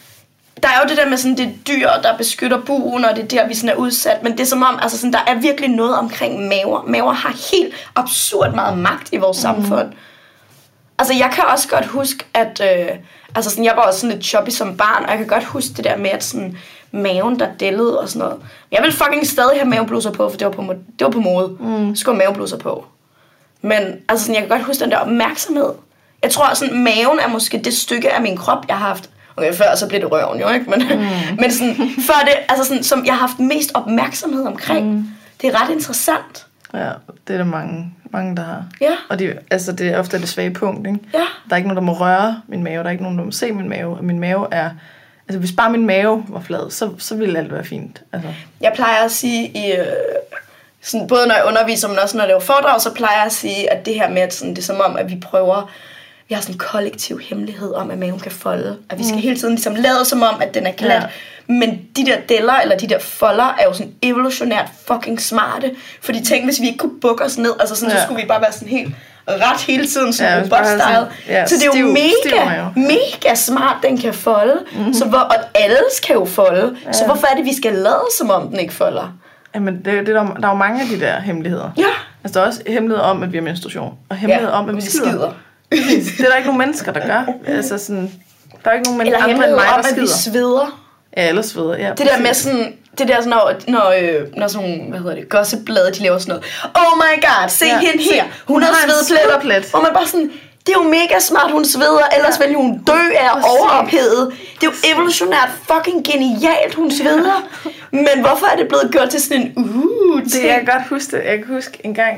der 0.62 0.68
er 0.68 0.80
jo 0.82 0.88
det 0.88 0.96
der 0.96 1.08
med 1.08 1.16
sådan, 1.18 1.36
det 1.36 1.46
er 1.46 1.50
dyr, 1.68 1.88
der 2.02 2.16
beskytter 2.16 2.60
buen, 2.66 3.04
og 3.04 3.16
det 3.16 3.24
er 3.24 3.28
der, 3.28 3.48
vi 3.48 3.54
sådan 3.54 3.70
er 3.70 3.74
udsat. 3.74 4.22
Men 4.22 4.32
det 4.32 4.40
er 4.40 4.44
som 4.44 4.62
om, 4.62 4.78
altså 4.82 4.98
sådan, 4.98 5.12
der 5.12 5.24
er 5.26 5.34
virkelig 5.34 5.70
noget 5.70 5.98
omkring 5.98 6.48
maver. 6.48 6.84
Maver 6.86 7.12
har 7.12 7.34
helt 7.52 7.74
absurd 7.96 8.54
meget 8.54 8.78
magt 8.78 9.08
i 9.12 9.16
vores 9.16 9.38
mm. 9.38 9.42
samfund. 9.42 9.92
Altså, 10.99 11.15
jeg 11.15 11.30
kan 11.35 11.45
også 11.52 11.69
godt 11.69 11.87
huske, 11.87 12.25
at... 12.35 12.61
Øh, 12.61 12.97
altså, 13.35 13.50
sådan, 13.50 13.65
jeg 13.65 13.73
var 13.76 13.82
også 13.82 14.00
sådan 14.00 14.15
lidt 14.17 14.26
choppy 14.26 14.50
som 14.50 14.76
barn, 14.76 15.04
og 15.04 15.11
jeg 15.11 15.19
kan 15.19 15.26
godt 15.26 15.45
huske 15.45 15.69
det 15.76 15.85
der 15.85 15.97
med, 15.97 16.11
at 16.11 16.25
sådan, 16.25 16.56
maven, 16.93 17.41
der 17.41 17.49
dællede 17.61 18.00
og 18.00 18.09
sådan 18.09 18.28
noget. 18.28 18.43
Jeg 18.73 18.82
vil 18.82 18.93
fucking 18.93 19.26
stadig 19.26 19.56
have 19.56 19.69
maveblusser 19.69 20.11
på, 20.11 20.30
for 20.30 20.37
det 20.37 20.47
var 20.47 20.52
på, 20.52 20.75
det 20.99 21.04
var 21.04 21.11
på 21.11 21.21
mode. 21.21 21.56
Mm. 21.61 21.95
Så 21.95 22.00
skulle 22.00 22.15
jeg 22.17 22.23
have 22.23 22.30
maveblusser 22.30 22.59
på. 22.59 22.85
Men 23.63 23.82
altså, 24.09 24.26
sådan, 24.26 24.35
jeg 24.35 24.43
kan 24.43 24.49
godt 24.49 24.67
huske 24.67 24.85
den 24.85 24.91
der 24.91 24.99
opmærksomhed. 24.99 25.73
Jeg 26.23 26.30
tror, 26.30 26.54
sådan, 26.54 26.78
maven 26.78 27.19
er 27.19 27.28
måske 27.28 27.59
det 27.59 27.75
stykke 27.76 28.13
af 28.13 28.23
min 28.23 28.37
krop, 28.37 28.65
jeg 28.69 28.78
har 28.78 28.89
haft. 28.89 29.11
Okay, 29.37 29.54
før 29.54 29.75
så 29.75 29.89
blev 29.89 30.00
det 30.00 30.13
røven 30.13 30.41
jo, 30.41 30.49
ikke? 30.49 30.71
Men, 30.71 30.82
mm. 30.82 31.04
men 31.41 31.52
sådan, 31.52 31.76
før 32.06 32.21
det, 32.25 32.32
altså 32.49 32.65
sådan, 32.65 32.82
som 32.82 33.06
jeg 33.06 33.15
har 33.15 33.21
haft 33.21 33.39
mest 33.39 33.71
opmærksomhed 33.75 34.47
omkring. 34.47 34.93
Mm. 34.93 35.04
Det 35.41 35.54
er 35.54 35.63
ret 35.63 35.71
interessant. 35.71 36.47
Ja, 36.74 36.90
det 37.28 37.34
er 37.34 37.38
der 37.38 37.44
mange, 37.44 37.94
mange 38.10 38.36
der 38.36 38.42
har. 38.42 38.64
Ja. 38.80 38.92
Og 39.08 39.18
det, 39.18 39.38
altså, 39.50 39.72
det 39.72 39.88
er 39.88 39.98
ofte 39.98 40.20
det 40.20 40.28
svage 40.28 40.50
punkt, 40.50 40.86
ikke? 40.86 40.98
Ja. 41.14 41.18
Der 41.18 41.52
er 41.52 41.56
ikke 41.56 41.68
nogen, 41.68 41.76
der 41.76 41.92
må 41.92 41.92
røre 41.92 42.42
min 42.48 42.62
mave. 42.62 42.78
Der 42.78 42.86
er 42.86 42.90
ikke 42.90 43.02
nogen, 43.02 43.18
der 43.18 43.24
må 43.24 43.30
se 43.30 43.52
min 43.52 43.68
mave. 43.68 43.96
Og 43.96 44.04
min 44.04 44.18
mave 44.18 44.46
er... 44.50 44.70
Altså, 45.28 45.38
hvis 45.38 45.52
bare 45.52 45.70
min 45.70 45.86
mave 45.86 46.24
var 46.28 46.40
flad, 46.40 46.70
så, 46.70 46.90
så 46.98 47.16
ville 47.16 47.38
alt 47.38 47.52
være 47.52 47.64
fint. 47.64 48.02
Altså, 48.12 48.28
Jeg 48.60 48.72
plejer 48.74 49.04
at 49.04 49.10
sige, 49.10 49.46
i, 49.48 49.72
øh, 49.72 49.86
sådan, 50.82 51.06
både 51.06 51.26
når 51.26 51.34
jeg 51.34 51.44
underviser, 51.46 51.88
men 51.88 51.98
også 51.98 52.16
når 52.16 52.24
jeg 52.24 52.28
laver 52.28 52.40
foredrag, 52.40 52.80
så 52.80 52.94
plejer 52.94 53.16
jeg 53.16 53.26
at 53.26 53.32
sige, 53.32 53.72
at 53.72 53.86
det 53.86 53.94
her 53.94 54.10
med, 54.10 54.22
at 54.22 54.34
sådan, 54.34 54.54
det 54.54 54.58
er 54.58 54.66
som 54.66 54.80
om, 54.80 54.96
at 54.96 55.10
vi 55.10 55.16
prøver, 55.22 55.70
vi 56.28 56.34
har 56.34 56.42
sådan 56.42 56.54
en 56.54 56.58
kollektiv 56.58 57.20
hemmelighed 57.20 57.74
om, 57.74 57.90
at 57.90 57.98
maven 57.98 58.20
kan 58.20 58.32
folde. 58.32 58.78
At 58.90 58.98
vi 58.98 59.04
skal 59.04 59.18
hele 59.18 59.36
tiden 59.38 59.54
ligesom 59.54 59.74
lade 59.74 60.04
som 60.04 60.22
om, 60.22 60.42
at 60.42 60.54
den 60.54 60.66
er 60.66 60.72
glat. 60.72 61.02
Ja. 61.02 61.08
Men 61.49 61.71
de 61.97 62.06
der 62.06 62.17
deller, 62.28 62.54
eller 62.54 62.76
de 62.76 62.87
der 62.89 62.99
folder, 62.99 63.54
er 63.59 63.65
jo 63.65 63.73
sådan 63.73 63.93
evolutionært 64.02 64.67
fucking 64.87 65.21
smarte. 65.21 65.71
Fordi 66.02 66.25
tænk, 66.25 66.45
hvis 66.45 66.61
vi 66.61 66.67
ikke 66.67 66.78
kunne 66.78 67.00
bukke 67.00 67.25
os 67.25 67.39
ned, 67.39 67.52
altså 67.61 67.75
sådan, 67.75 67.89
ja. 67.91 67.95
Ja. 67.97 68.00
så 68.02 68.06
skulle 68.06 68.23
vi 68.23 68.28
bare 68.28 68.41
være 68.41 68.52
sådan 68.52 68.69
helt 68.69 68.95
ret 69.28 69.61
hele 69.61 69.87
tiden, 69.87 70.13
sådan 70.13 70.32
Ja, 70.32 70.39
ja, 70.39 70.45
robot-style. 70.45 71.06
ja, 71.28 71.47
så 71.47 71.54
det 71.54 71.63
er 71.63 71.67
jo 71.67 71.73
stiv- 71.73 71.97
stiv 72.23 72.32
mega, 72.41 72.45
mave. 72.50 72.73
mega 72.76 73.35
smart, 73.35 73.76
den 73.82 73.99
kan 73.99 74.15
folde. 74.15 74.54
Mm-hmm. 74.73 74.95
Så 74.95 75.04
hvor, 75.04 75.19
og 75.19 75.35
alles 75.54 76.00
kan 76.06 76.15
jo 76.15 76.25
folde. 76.25 76.76
Ja. 76.87 76.93
Så 76.93 77.04
hvorfor 77.06 77.26
er 77.26 77.35
det, 77.37 77.45
vi 77.45 77.54
skal 77.56 77.73
lade, 77.75 78.02
som 78.19 78.30
om 78.30 78.49
den 78.49 78.59
ikke 78.61 78.75
folder? 78.75 79.13
jamen, 79.54 79.75
det, 79.76 79.85
det, 79.85 80.06
der, 80.06 80.25
der 80.35 80.47
er 80.47 80.50
jo 80.50 80.54
mange 80.56 80.80
af 80.82 80.87
de 80.89 81.00
der 81.00 81.21
hemmeligheder. 81.21 81.71
Ja. 81.78 81.85
Altså, 82.25 82.39
der 82.41 82.45
er 82.45 82.49
også 82.49 82.63
hemmelighed 82.67 83.04
om, 83.04 83.23
at 83.23 83.32
vi 83.32 83.37
har 83.37 83.43
menstruation. 83.45 83.95
Og 84.09 84.17
hemmelighed 84.17 84.49
om, 84.50 84.69
at 84.69 84.76
vi 84.76 84.80
skider. 84.80 85.04
skider. 85.09 85.32
Det 85.71 86.21
er 86.25 86.28
der 86.28 86.37
ikke 86.37 86.47
nogen 86.49 86.59
mennesker, 86.59 86.93
der 86.93 87.06
gør. 87.06 87.26
Altså 87.47 87.78
sådan, 87.78 88.13
der 88.65 88.71
er 88.71 88.75
ikke 88.75 88.85
nogen 88.85 88.99
men- 88.99 89.06
Eller 89.06 89.23
andre 89.23 89.32
end 89.47 89.54
mig, 89.54 89.65
om, 89.75 89.82
der 89.82 89.89
at 89.91 89.97
vi 90.00 90.06
skider. 90.06 90.32
sveder. 90.32 90.82
Ja, 91.16 91.28
eller 91.28 91.42
sveder. 91.42 91.76
Ja, 91.76 91.90
Det 91.90 92.06
der 92.06 92.18
med 92.20 92.34
sådan, 92.34 92.72
det 92.98 93.08
der 93.08 93.14
sådan, 93.16 93.28
når, 93.28 93.52
når, 93.68 93.90
øh, 94.02 94.20
når 94.36 94.46
sådan 94.48 94.68
nogle, 94.68 94.84
hvad 94.90 94.98
hedder 95.00 95.14
det, 95.14 95.28
gossipblade, 95.28 95.90
de 95.92 96.02
laver 96.02 96.18
sådan 96.18 96.30
noget. 96.30 96.44
Oh 96.74 96.96
my 96.96 97.22
god, 97.22 97.48
se 97.48 97.66
Ja, 97.66 97.78
hende 97.78 98.04
se, 98.04 98.14
her. 98.14 98.22
Hun, 98.24 98.30
hun 98.46 98.62
har 98.62 98.72
har 98.72 98.84
en 98.84 98.90
svedpletter. 98.90 99.30
svedplet. 99.40 99.70
Hvor 99.70 99.80
man 99.80 99.90
bare 99.94 100.06
sådan, 100.06 100.30
det 100.66 100.74
er 100.74 100.78
jo 100.82 100.88
mega 100.88 101.18
smart, 101.20 101.50
hun 101.52 101.64
sveder, 101.64 102.06
ellers 102.16 102.38
Ja. 102.40 102.44
ville 102.44 102.56
hun 102.56 102.78
dø 102.86 103.00
af 103.18 103.30
overophedet. 103.34 104.32
Det 104.60 104.66
er 104.66 104.70
jo 104.70 104.92
evolutionært 104.94 105.48
fucking 105.72 106.04
genialt, 106.04 106.74
hun 106.74 106.90
sveder. 106.90 107.48
Men 108.06 108.20
hvorfor 108.20 108.46
er 108.52 108.56
det 108.56 108.68
blevet 108.68 108.88
gjort 108.92 109.08
til 109.08 109.22
sådan 109.22 109.40
en 109.42 109.52
uh 109.56 110.22
Det, 110.22 110.44
jeg 110.44 110.54
kan 110.54 110.74
godt 110.74 110.88
huske 110.88 111.16
det. 111.16 111.24
Jeg 111.24 111.36
kan 111.38 111.54
huske 111.54 111.78
en 111.84 111.94
gang, 111.94 112.16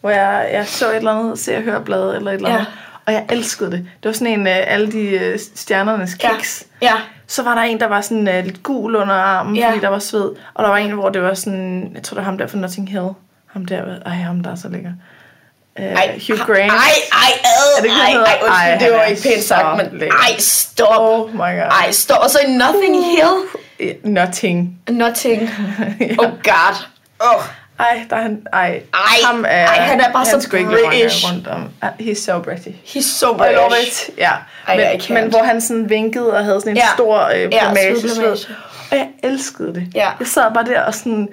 hvor 0.00 0.10
jeg, 0.10 0.48
jeg 0.52 0.66
så 0.66 0.90
et 0.90 0.96
eller 0.96 1.12
andet, 1.12 1.38
se 1.38 1.56
og 1.56 1.62
høre 1.62 1.80
blad 1.80 2.16
eller 2.16 2.30
et 2.30 2.34
eller 2.34 2.48
andet. 2.48 2.60
Ja. 2.60 2.64
Og 3.06 3.12
jeg 3.12 3.24
elskede 3.30 3.70
det. 3.70 3.78
Det 4.02 4.08
var 4.08 4.12
sådan 4.12 4.26
en 4.40 4.46
af 4.46 4.64
alle 4.68 4.92
de 4.92 4.98
øh, 5.00 5.38
stjernernes 5.54 6.14
kiks. 6.14 6.64
Ja. 6.82 6.86
ja. 6.86 6.94
Så 7.28 7.42
var 7.42 7.54
der 7.54 7.62
en, 7.62 7.80
der 7.80 7.86
var 7.86 8.00
sådan 8.00 8.28
uh, 8.28 8.44
lidt 8.44 8.62
gul 8.62 8.94
under 8.96 9.14
armen, 9.14 9.56
Ja. 9.56 9.68
fordi 9.68 9.80
der 9.80 9.88
var 9.88 9.98
sved. 9.98 10.30
Og 10.54 10.64
der 10.64 10.68
var 10.70 10.76
en, 10.76 10.90
hvor 10.90 11.08
det 11.08 11.22
var 11.22 11.34
sådan, 11.34 11.90
jeg 11.94 12.02
tror 12.02 12.14
det 12.14 12.18
var 12.24 12.30
ham 12.30 12.38
der 12.38 12.46
fra 12.46 12.58
Notting 12.58 12.88
Hill. 12.90 13.08
Ham 13.46 13.64
der, 13.66 13.82
ej, 14.06 14.12
ham 14.14 14.40
der 14.42 14.50
er 14.50 14.54
så 14.54 14.68
lækker. 14.68 14.90
Uh, 15.78 15.84
Ej, 15.84 16.20
Hugh 16.28 16.38
Grant. 16.40 16.72
Ej, 16.72 16.92
ej, 17.12 17.32
ad, 17.44 17.78
Er 17.78 17.82
det 17.82 17.84
ikke, 17.84 17.96
ej, 17.96 18.12
ej, 18.12 18.38
undskyld, 18.42 18.72
Ej, 18.72 18.78
det 18.78 18.92
var 18.92 19.02
ikke 19.04 19.22
pænt 19.22 19.44
sagt, 19.44 19.76
men 19.76 19.98
lækker. 20.00 20.16
ej, 20.16 20.38
stop. 20.38 20.86
Oh 21.00 21.30
my 21.32 21.38
god. 21.38 21.70
Ej, 21.82 21.90
stop. 21.90 22.18
Og 22.22 22.30
så 22.30 22.38
i 22.48 22.50
Nothing 22.52 23.04
Hill. 23.04 23.34
Eh, 23.78 23.94
Nothing. 24.04 24.80
Nothing. 24.90 25.42
Oh 26.18 26.30
god. 26.42 26.76
Oh. 27.20 27.42
Ej, 27.78 28.06
der 28.10 28.16
er 28.16 28.22
han, 28.22 28.46
ej, 28.52 28.82
Ej, 28.94 29.00
ham 29.24 29.44
er, 29.48 29.66
ej, 29.66 29.76
han 29.76 30.00
er 30.00 30.12
bare 30.12 30.24
så 30.26 30.36
ikke 30.56 30.56
rende 30.68 30.78
British. 30.88 31.32
rundt 31.32 31.46
om. 31.48 31.68
Uh, 31.82 31.88
he's 32.06 32.14
so 32.24 32.38
British. 32.38 32.76
He's 32.96 33.18
so 33.18 33.26
I 33.34 33.38
love 33.54 33.68
British. 33.68 34.08
it. 34.08 34.18
Ja. 34.18 34.30
Ej, 34.68 34.76
men, 34.76 35.00
I 35.08 35.12
men 35.12 35.30
hvor 35.30 35.42
han 35.42 35.60
sådan 35.60 35.90
vinkede 35.90 36.32
og 36.34 36.44
havde 36.44 36.60
sådan 36.60 36.72
en 36.72 36.76
Ja. 36.76 36.86
stor 36.94 37.24
øh, 37.24 37.40
Ja, 37.52 37.74
sved. 37.74 38.02
blamage. 38.14 38.46
og 38.90 38.96
jeg 38.96 39.08
elskede 39.22 39.74
det. 39.74 39.86
Ja. 39.94 40.10
Jeg 40.18 40.26
sad 40.26 40.54
bare 40.54 40.64
der 40.64 40.80
og 40.82 40.94
sådan 40.94 41.28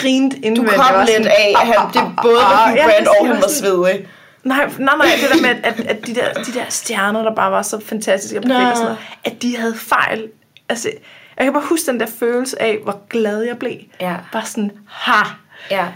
grinte 0.00 0.36
Du 0.36 0.42
indvendigt. 0.42 0.76
kom 0.76 0.86
Jeg 0.88 0.94
var 0.98 1.04
lidt 1.06 1.16
sådan, 1.16 1.26
af, 1.26 1.54
at 1.62 1.66
han, 1.66 1.76
det 1.92 2.12
både 2.22 2.34
var 2.36 2.62
ah, 2.62 2.68
Hugh 2.68 2.78
ja, 2.78 2.84
Grant 2.84 3.08
og 3.08 3.26
han 3.26 3.36
var 3.42 3.48
svedig. 3.48 4.06
Nej, 4.44 4.66
nej, 4.78 4.94
nej, 4.96 5.06
det 5.22 5.30
der 5.36 5.42
med, 5.42 5.50
at, 5.64 5.80
at 5.86 6.06
de, 6.06 6.14
der, 6.14 6.32
de 6.32 6.52
der 6.52 6.64
stjerner, 6.68 7.22
der 7.22 7.34
bare 7.34 7.50
var 7.52 7.62
så 7.62 7.80
fantastiske 7.86 8.38
og 8.38 8.42
perfekte, 8.42 8.66
og 8.70 8.76
sådan 8.76 8.84
noget, 8.84 8.98
at 9.24 9.42
de 9.42 9.56
havde 9.56 9.74
fejl. 9.76 10.28
Altså, 10.68 10.90
jeg 11.38 11.44
kan 11.44 11.52
bare 11.52 11.62
huske 11.66 11.86
den 11.90 12.00
der 12.00 12.06
følelse 12.18 12.62
af, 12.62 12.78
hvor 12.84 13.00
glad 13.10 13.42
jeg 13.42 13.58
blev. 13.58 13.72
Ja. 14.00 14.14
Bare 14.32 14.44
sådan, 14.46 14.70
ha, 14.90 15.22
Ja. 15.70 15.86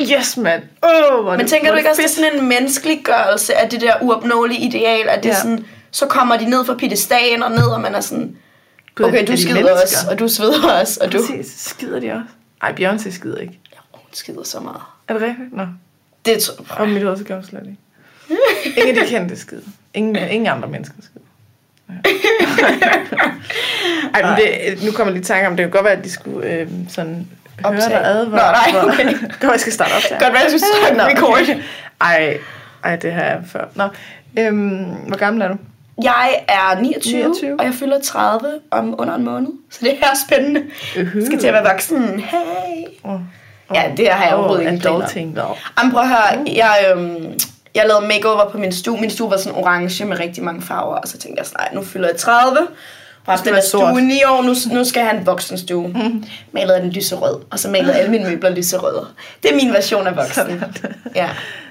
yes, 0.00 0.36
mand. 0.36 0.62
Oh, 0.82 1.24
Men 1.30 1.40
det, 1.40 1.48
tænker 1.48 1.70
du 1.70 1.76
ikke 1.76 1.90
også, 1.90 2.02
det 2.02 2.04
er 2.04 2.08
fedt. 2.08 2.16
sådan 2.26 2.38
en 2.40 2.48
menneskeliggørelse 2.48 3.54
af 3.54 3.70
det 3.70 3.80
der 3.80 3.94
uopnåelige 4.00 4.60
ideal, 4.60 5.08
at 5.08 5.22
det 5.22 5.28
Ja. 5.28 5.34
sådan, 5.34 5.64
så 5.90 6.06
kommer 6.06 6.36
de 6.36 6.50
ned 6.50 6.64
fra 6.66 6.74
piedestagen 6.74 7.42
og 7.42 7.50
ned, 7.50 7.64
og 7.66 7.80
man 7.80 7.94
er 7.94 8.00
sådan, 8.00 8.36
okay, 9.00 9.26
du 9.26 9.32
de 9.32 9.40
skider 9.42 9.54
mennesker? 9.54 9.82
også, 9.82 9.96
og 10.10 10.18
du 10.18 10.28
sveder 10.28 10.72
også, 10.80 11.00
og 11.04 11.12
du... 11.12 11.18
Præcis, 11.18 11.60
skider 11.60 12.00
de 12.00 12.12
også. 12.12 12.24
Ej, 12.62 12.72
Beyoncé 12.80 13.10
skider 13.16 13.38
ikke. 13.38 13.58
Ja, 13.72 13.76
hun 13.92 14.00
skider 14.12 14.42
så 14.44 14.60
meget. 14.60 14.80
Er 15.08 15.12
det 15.12 15.22
rigtigt? 15.22 15.56
Nå. 15.56 15.66
Det 16.24 16.42
tror 16.42 16.64
Og 16.78 16.88
mit 16.88 17.02
hoved, 17.02 17.16
så 17.16 17.24
gør 17.24 17.42
slet 17.42 17.60
ikke. 17.66 17.76
Ingen 18.80 18.98
af 18.98 19.04
de 19.04 19.10
kendte 19.10 19.36
skider. 19.38 19.62
Ingen, 19.94 20.16
ingen 20.16 20.46
andre 20.46 20.68
mennesker 20.68 20.94
skider. 21.02 21.24
Ej, 24.14 24.22
men 24.22 24.38
det, 24.44 24.84
nu 24.84 24.92
kommer 24.92 25.12
jeg 25.12 25.12
lige 25.12 25.20
i 25.22 25.24
tanke 25.24 25.46
om, 25.48 25.56
det 25.56 25.62
kan 25.64 25.70
godt 25.70 25.84
være, 25.84 25.92
at 25.96 26.04
de 26.04 26.10
skulle 26.10 26.46
øh, 26.48 26.68
sådan 26.88 27.28
høre 27.64 27.74
Optage. 27.74 27.90
dig 27.90 28.04
ad. 28.04 28.26
Nå, 28.26 28.36
nej, 28.36 28.82
okay. 28.84 29.04
Godt, 29.20 29.42
være, 29.42 29.50
jeg 29.50 29.60
skal 29.60 29.72
starte 29.72 29.92
op 29.92 30.02
der. 30.08 30.18
Godt 30.18 30.32
være, 30.32 30.42
jeg 30.42 30.50
skulle 30.50 30.64
starte 30.82 30.96
Nå, 30.96 31.04
record. 31.04 31.40
okay. 31.42 31.60
Ej, 32.00 32.38
ej, 32.84 32.96
det 32.96 33.12
har 33.12 33.22
jeg 33.22 33.38
før. 33.52 33.64
Nå, 33.74 33.88
øhm, 34.38 34.84
hvor 35.08 35.16
gammel 35.16 35.42
er 35.42 35.48
du? 35.48 35.56
Jeg 36.02 36.44
er 36.48 36.80
29, 36.80 37.22
29. 37.22 37.56
og 37.58 37.64
jeg 37.64 37.74
fylder 37.74 38.00
30 38.00 38.48
om 38.70 38.94
under 38.98 39.14
en 39.14 39.24
måned. 39.24 39.48
Så 39.70 39.78
det 39.82 39.92
er 40.02 40.06
spændende. 40.28 40.62
Uh-huh. 40.94 41.26
Skal 41.26 41.38
til 41.38 41.46
at 41.46 41.54
være 41.54 41.64
voksen. 41.72 42.20
Hey. 42.20 42.84
Oh. 43.04 43.20
Ja, 43.74 43.92
det 43.96 44.10
har 44.10 44.24
jeg 44.24 44.34
overhovedet 44.34 44.66
oh, 44.66 44.72
ikke 44.72 44.82
planer 44.82 44.98
adulting, 44.98 45.34
though. 45.36 45.58
Jamen 45.78 45.92
prøv 45.92 46.02
at 46.02 46.08
høre, 46.08 46.44
jeg, 46.56 46.92
øhm, 46.92 47.38
jeg 47.74 47.84
lavede 47.88 48.06
makeover 48.06 48.50
på 48.50 48.58
min 48.58 48.72
stue. 48.72 49.00
Min 49.00 49.10
stue 49.10 49.30
var 49.30 49.36
sådan 49.36 49.58
orange 49.58 50.04
med 50.04 50.18
rigtig 50.20 50.44
mange 50.44 50.62
farver, 50.62 50.96
og 50.96 51.08
så 51.08 51.18
tænkte 51.18 51.38
jeg 51.38 51.46
sådan, 51.46 51.60
nej, 51.60 51.74
nu 51.74 51.86
fylder 51.86 52.08
jeg 52.08 52.16
30. 52.16 52.58
Og 53.26 53.38
den 53.44 53.54
sort. 53.54 53.64
stue 53.64 54.00
i 54.00 54.04
9 54.04 54.22
år, 54.28 54.42
nu, 54.42 54.74
nu 54.78 54.84
skal 54.84 55.00
jeg 55.00 55.08
have 55.10 55.20
en 55.20 55.26
voksen 55.26 55.58
stue. 55.58 55.88
Mm. 55.88 56.24
Malede 56.52 56.80
den 56.80 56.90
lyserød, 56.90 57.40
og 57.50 57.58
så 57.58 57.68
malede 57.70 57.92
alle 57.94 58.10
mine 58.10 58.24
møbler 58.30 58.50
lyserøde. 58.50 59.06
Det 59.42 59.50
er 59.50 59.54
min 59.56 59.72
version 59.72 60.06
af 60.06 60.16
voksen. 60.16 60.62
Ja. 61.14 61.30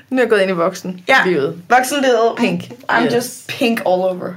Nu 0.09 0.17
er 0.17 0.21
jeg 0.21 0.29
gået 0.29 0.41
ind 0.41 0.49
i 0.51 0.53
voksen. 0.53 1.03
Ja, 1.07 1.15
Livet. 1.25 1.62
voksenlivet. 1.69 2.31
Pink. 2.38 2.63
I'm 2.91 3.05
Yes. 3.05 3.13
just 3.13 3.47
pink 3.47 3.79
all 3.79 3.88
over. 3.88 4.33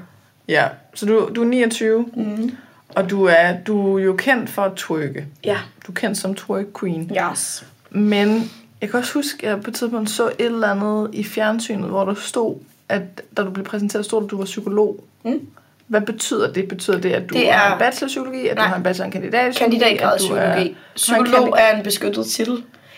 Ja, 0.48 0.66
så 0.94 1.06
du, 1.06 1.30
du 1.34 1.42
er 1.42 1.46
29, 1.46 2.06
mm. 2.16 2.56
og 2.88 3.10
du 3.10 3.24
er, 3.24 3.52
du 3.66 3.98
er 3.98 4.02
jo 4.02 4.12
kendt 4.16 4.50
for 4.50 4.62
at 4.62 4.72
twerke. 4.76 5.26
Ja. 5.44 5.58
Du 5.86 5.92
er 5.92 5.96
kendt 5.96 6.18
som 6.18 6.34
twerk 6.34 6.66
queen. 6.80 7.10
Yes. 7.32 7.64
Men 7.90 8.50
jeg 8.80 8.90
kan 8.90 9.00
også 9.00 9.14
huske, 9.14 9.46
at 9.46 9.50
jeg 9.54 9.62
på 9.62 9.70
et 9.70 9.76
tidspunkt 9.76 10.10
så 10.10 10.26
et 10.26 10.32
eller 10.38 10.68
andet 10.68 11.10
i 11.12 11.24
fjernsynet, 11.24 11.88
hvor 11.88 12.04
der 12.04 12.14
stod, 12.14 12.56
at 12.88 13.02
da 13.36 13.42
du 13.42 13.50
blev 13.50 13.64
præsenteret, 13.66 14.04
stod 14.04 14.24
at 14.24 14.30
du 14.30 14.36
var 14.36 14.44
psykolog. 14.44 15.04
Mm. 15.24 15.40
Hvad 15.86 16.00
betyder 16.00 16.52
det? 16.52 16.68
Betyder 16.68 17.00
det, 17.00 17.12
at 17.12 17.22
du 17.30 17.34
Det 17.34 17.52
har 17.52 17.68
er- 17.68 17.72
en 17.72 17.78
bachelor 17.78 18.06
i 18.06 18.08
psykologi, 18.08 18.48
at 18.48 18.56
Nej. 18.56 18.64
du 18.64 18.68
har 18.70 18.76
en 18.76 18.82
bachelor 18.82 19.04
en 19.06 19.12
kandidat 19.12 19.48
i 19.48 19.50
psykologi? 19.50 19.78
Kandidatgrad 19.78 20.14
at 20.14 20.20
i 20.20 20.24
er- 20.24 20.26
psykologi. 20.28 20.76
har 20.76 20.94
Psykolog 20.96 21.56
er 21.58 21.76
en 21.76 21.82
beskyttet 21.82 22.26
titel. 22.26 22.56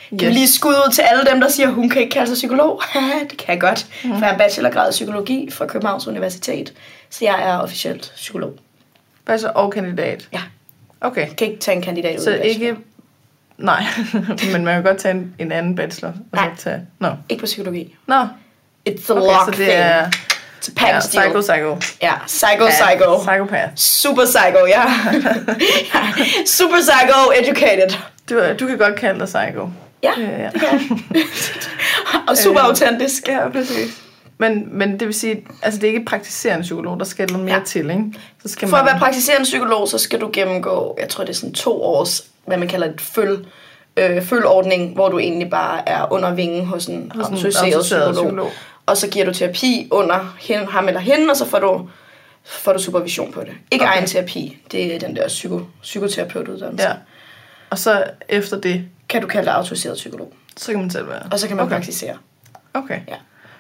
Kan 0.09 0.18
Yes. 0.23 0.29
vi 0.29 0.33
lige 0.35 0.49
skudde 0.49 0.77
ud 0.87 0.92
til 0.92 1.03
alle 1.03 1.25
dem, 1.31 1.40
der 1.40 1.49
siger, 1.49 1.68
at 1.68 1.75
hun 1.75 1.88
kan 1.88 2.03
ikke 2.03 2.12
kalde 2.12 2.27
sig 2.27 2.35
psykolog? 2.35 2.83
det 3.31 3.38
kan 3.38 3.53
jeg 3.53 3.61
godt. 3.61 3.87
Mm. 4.05 4.11
For 4.11 4.18
jeg 4.18 4.27
har 4.27 4.33
en 4.33 4.38
bachelorgrad 4.38 4.90
i 4.90 4.92
psykologi 4.92 5.51
fra 5.51 5.66
Københavns 5.66 6.07
Universitet. 6.07 6.73
Så 7.11 7.25
jeg 7.25 7.42
er 7.51 7.59
officielt 7.59 8.12
psykolog. 8.16 8.53
Bachelor 9.27 9.53
og 9.53 9.73
kandidat? 9.73 10.29
Ja. 10.33 10.40
Okay. 11.01 11.29
Jeg 11.29 11.37
kan 11.37 11.47
ikke 11.47 11.61
tage 11.61 11.77
en 11.77 11.83
kandidat 11.83 12.18
ud 12.18 12.25
Så 12.25 12.31
i 12.31 12.38
bachelor. 12.38 12.66
ikke... 12.68 12.77
Nej, 13.59 13.85
men 14.53 14.64
man 14.64 14.75
kan 14.75 14.83
godt 14.83 14.99
tage 14.99 15.14
en, 15.14 15.35
en 15.38 15.53
anden 15.53 15.77
bachelor. 15.77 16.09
Og 16.11 16.16
Nej. 16.33 16.51
så 16.57 16.62
tage... 16.64 16.87
Nå. 16.99 17.09
Ikke 17.29 17.40
på 17.40 17.47
psykologi. 17.47 17.94
Nå. 18.07 18.14
It's 18.88 19.11
a 19.11 19.14
Okay, 19.14 19.20
lock 19.20 19.44
så 19.44 19.51
det 19.51 19.55
thing. 19.55 19.70
er... 19.73 20.11
A 20.81 20.87
Ja, 20.87 21.00
psycho, 21.00 21.40
psycho. 21.40 21.77
Ja, 22.03 22.12
psycho, 22.27 22.66
psycho. 22.68 23.18
Psychopath. 23.18 23.70
Super 23.77 24.24
psycho, 24.24 24.66
ja. 24.66 24.85
Super 26.46 26.77
psycho 26.81 27.33
educated. 27.42 27.96
Du, 28.31 28.40
du 28.61 28.66
kan 28.66 28.79
godt 28.79 28.96
kalde 28.96 29.18
dig 29.20 29.27
psycho. 29.27 29.68
Ja, 30.03 30.12
Ja, 30.18 30.42
ja. 30.42 30.50
Og 32.29 32.37
super 32.38 32.61
Øh, 32.61 32.66
autentisk. 32.68 33.29
Ja, 33.29 33.48
præcis. 33.48 34.00
Men, 34.38 34.79
men 34.79 34.92
det 35.00 35.07
vil 35.07 35.14
sige, 35.14 35.46
altså 35.62 35.81
det 35.81 35.88
er 35.88 35.92
ikke 35.92 36.05
praktiserende 36.07 36.62
psykolog, 36.62 36.98
der 36.98 37.05
skal 37.05 37.29
noget 37.31 37.44
mere 37.44 37.55
Ja. 37.59 37.64
til, 37.64 37.90
ikke? 37.90 38.05
Så 38.42 38.48
skal 38.53 38.68
For 38.68 38.77
man... 38.77 38.87
at 38.87 38.92
være 38.92 38.98
praktiserende 39.00 39.44
psykolog, 39.44 39.88
så 39.88 39.98
skal 39.98 40.20
du 40.20 40.31
gennemgå, 40.33 40.96
jeg 41.00 41.09
tror 41.09 41.24
det 41.24 41.31
er 41.31 41.35
sådan 41.35 41.53
to 41.53 41.83
års, 41.83 42.24
hvad 42.46 42.57
man 42.57 42.68
kalder 42.68 42.87
et 42.87 43.00
føl, 43.00 43.44
øh, 43.96 44.22
følordning, 44.22 44.94
hvor 44.94 45.09
du 45.09 45.18
egentlig 45.18 45.50
bare 45.50 45.88
er 45.88 46.12
under 46.12 46.35
vingen 46.35 46.66
hos 46.66 46.87
en 46.87 47.12
Hos 47.14 47.27
en 47.29 47.35
autoriseret 47.35 47.83
psykolog. 47.83 48.14
psykolog. 48.14 48.50
Og 48.87 48.97
så 48.97 49.09
giver 49.09 49.25
du 49.25 49.33
terapi 49.35 49.88
under 49.90 50.37
hende, 50.40 50.66
ham 50.66 50.88
eller 50.88 51.01
hende, 51.01 51.31
og 51.31 51.37
så 51.37 51.47
får 51.47 51.59
du, 51.59 51.88
får 52.44 52.73
du 52.73 52.79
supervision 52.79 53.33
på 53.33 53.40
det. 53.40 53.53
Ikke 53.70 53.85
Okay. 53.85 53.94
egen 53.94 54.07
terapi, 54.07 54.59
det 54.73 54.94
er 54.94 54.99
den 54.99 55.16
der 55.16 55.29
psyko, 55.29 55.61
psykoterapeutuddannelse. 55.83 56.88
Ja. 56.88 56.94
Og 57.70 57.79
så 57.79 58.05
efter 58.29 58.61
det, 58.61 58.85
Kan 59.09 59.20
du 59.23 59.27
kalde 59.29 59.47
dig 59.47 59.55
autoriseret 59.55 59.97
psykolog. 59.97 60.33
så 60.57 60.70
kan 60.73 60.81
man 60.81 60.90
selv 60.90 61.09
være. 61.09 61.23
Og 61.33 61.38
så 61.38 61.49
kan 61.49 61.57
man 61.57 61.66
okay. 61.66 61.75
praktisere. 61.77 62.16
Okay. 62.75 63.01
Ja. 63.09 63.14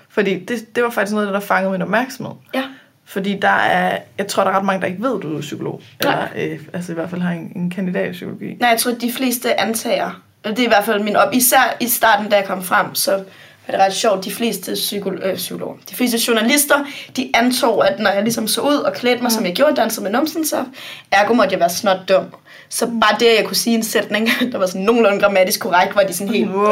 Fordi 0.08 0.44
det, 0.44 0.74
det 0.76 0.82
var 0.84 0.90
faktisk 0.90 1.14
noget, 1.14 1.32
der 1.34 1.40
fangede 1.40 1.72
min 1.72 1.82
opmærksomhed. 1.82 2.34
Ja. 2.54 2.64
Fordi 3.04 3.38
der 3.42 3.48
er, 3.48 3.98
jeg 4.18 4.26
tror, 4.26 4.44
der 4.44 4.50
er 4.50 4.56
ret 4.56 4.64
mange, 4.64 4.80
der 4.80 4.86
ikke 4.86 5.02
ved, 5.02 5.20
du 5.20 5.36
er 5.36 5.40
psykolog. 5.40 5.82
Nej. 6.04 6.28
Eller 6.34 6.52
øh, 6.52 6.60
altså 6.72 6.92
i 6.92 6.94
hvert 6.94 7.10
fald 7.10 7.20
har 7.20 7.32
en, 7.32 7.52
en 7.56 7.70
kandidat 7.70 8.08
i 8.08 8.12
psykologi. 8.12 8.54
Nej, 8.54 8.68
jeg 8.70 8.78
tror, 8.80 8.92
de 8.92 9.12
fleste 9.12 9.60
antager, 9.60 10.22
det 10.44 10.58
er 10.58 10.64
i 10.64 10.66
hvert 10.68 10.84
fald 10.84 11.02
min 11.02 11.16
op, 11.16 11.32
især 11.34 11.76
i 11.80 11.88
starten, 11.88 12.30
da 12.30 12.36
jeg 12.36 12.44
kom 12.44 12.62
frem, 12.62 12.94
så 12.94 13.24
var 13.66 13.76
det 13.76 13.86
ret 13.86 13.94
sjovt, 13.94 14.24
de 14.24 14.30
fleste 14.32 14.72
psykolo- 14.72 15.26
øh, 15.26 15.36
psykologer, 15.36 15.74
de 15.90 15.94
fleste 15.94 16.18
journalister, 16.28 16.84
de 17.16 17.30
antog, 17.34 17.88
at 17.90 17.98
når 17.98 18.10
jeg 18.10 18.22
ligesom 18.22 18.48
så 18.48 18.60
ud 18.60 18.74
og 18.74 18.92
klædte 18.92 19.22
mig, 19.22 19.30
mm. 19.30 19.34
som 19.34 19.46
jeg 19.46 19.54
gjorde, 19.54 19.76
dansede 19.76 20.02
med 20.02 20.12
numsen, 20.12 20.46
så 20.46 20.64
ergo 21.12 21.34
måtte 21.34 21.52
jeg 21.52 21.60
være 21.60 21.70
snot 21.70 22.08
dum. 22.08 22.24
Så 22.68 22.86
bare 22.86 23.16
det, 23.20 23.26
at 23.26 23.36
jeg 23.38 23.44
kunne 23.44 23.56
sige 23.56 23.76
en 23.76 23.82
sætning, 23.82 24.28
der 24.52 24.58
var 24.58 24.66
sådan 24.66 24.82
nogenlunde 24.82 25.20
grammatisk 25.20 25.60
korrekt, 25.60 25.96
var 25.96 26.02
de 26.02 26.14
sådan 26.14 26.34
helt... 26.34 26.50
Wow. 26.50 26.64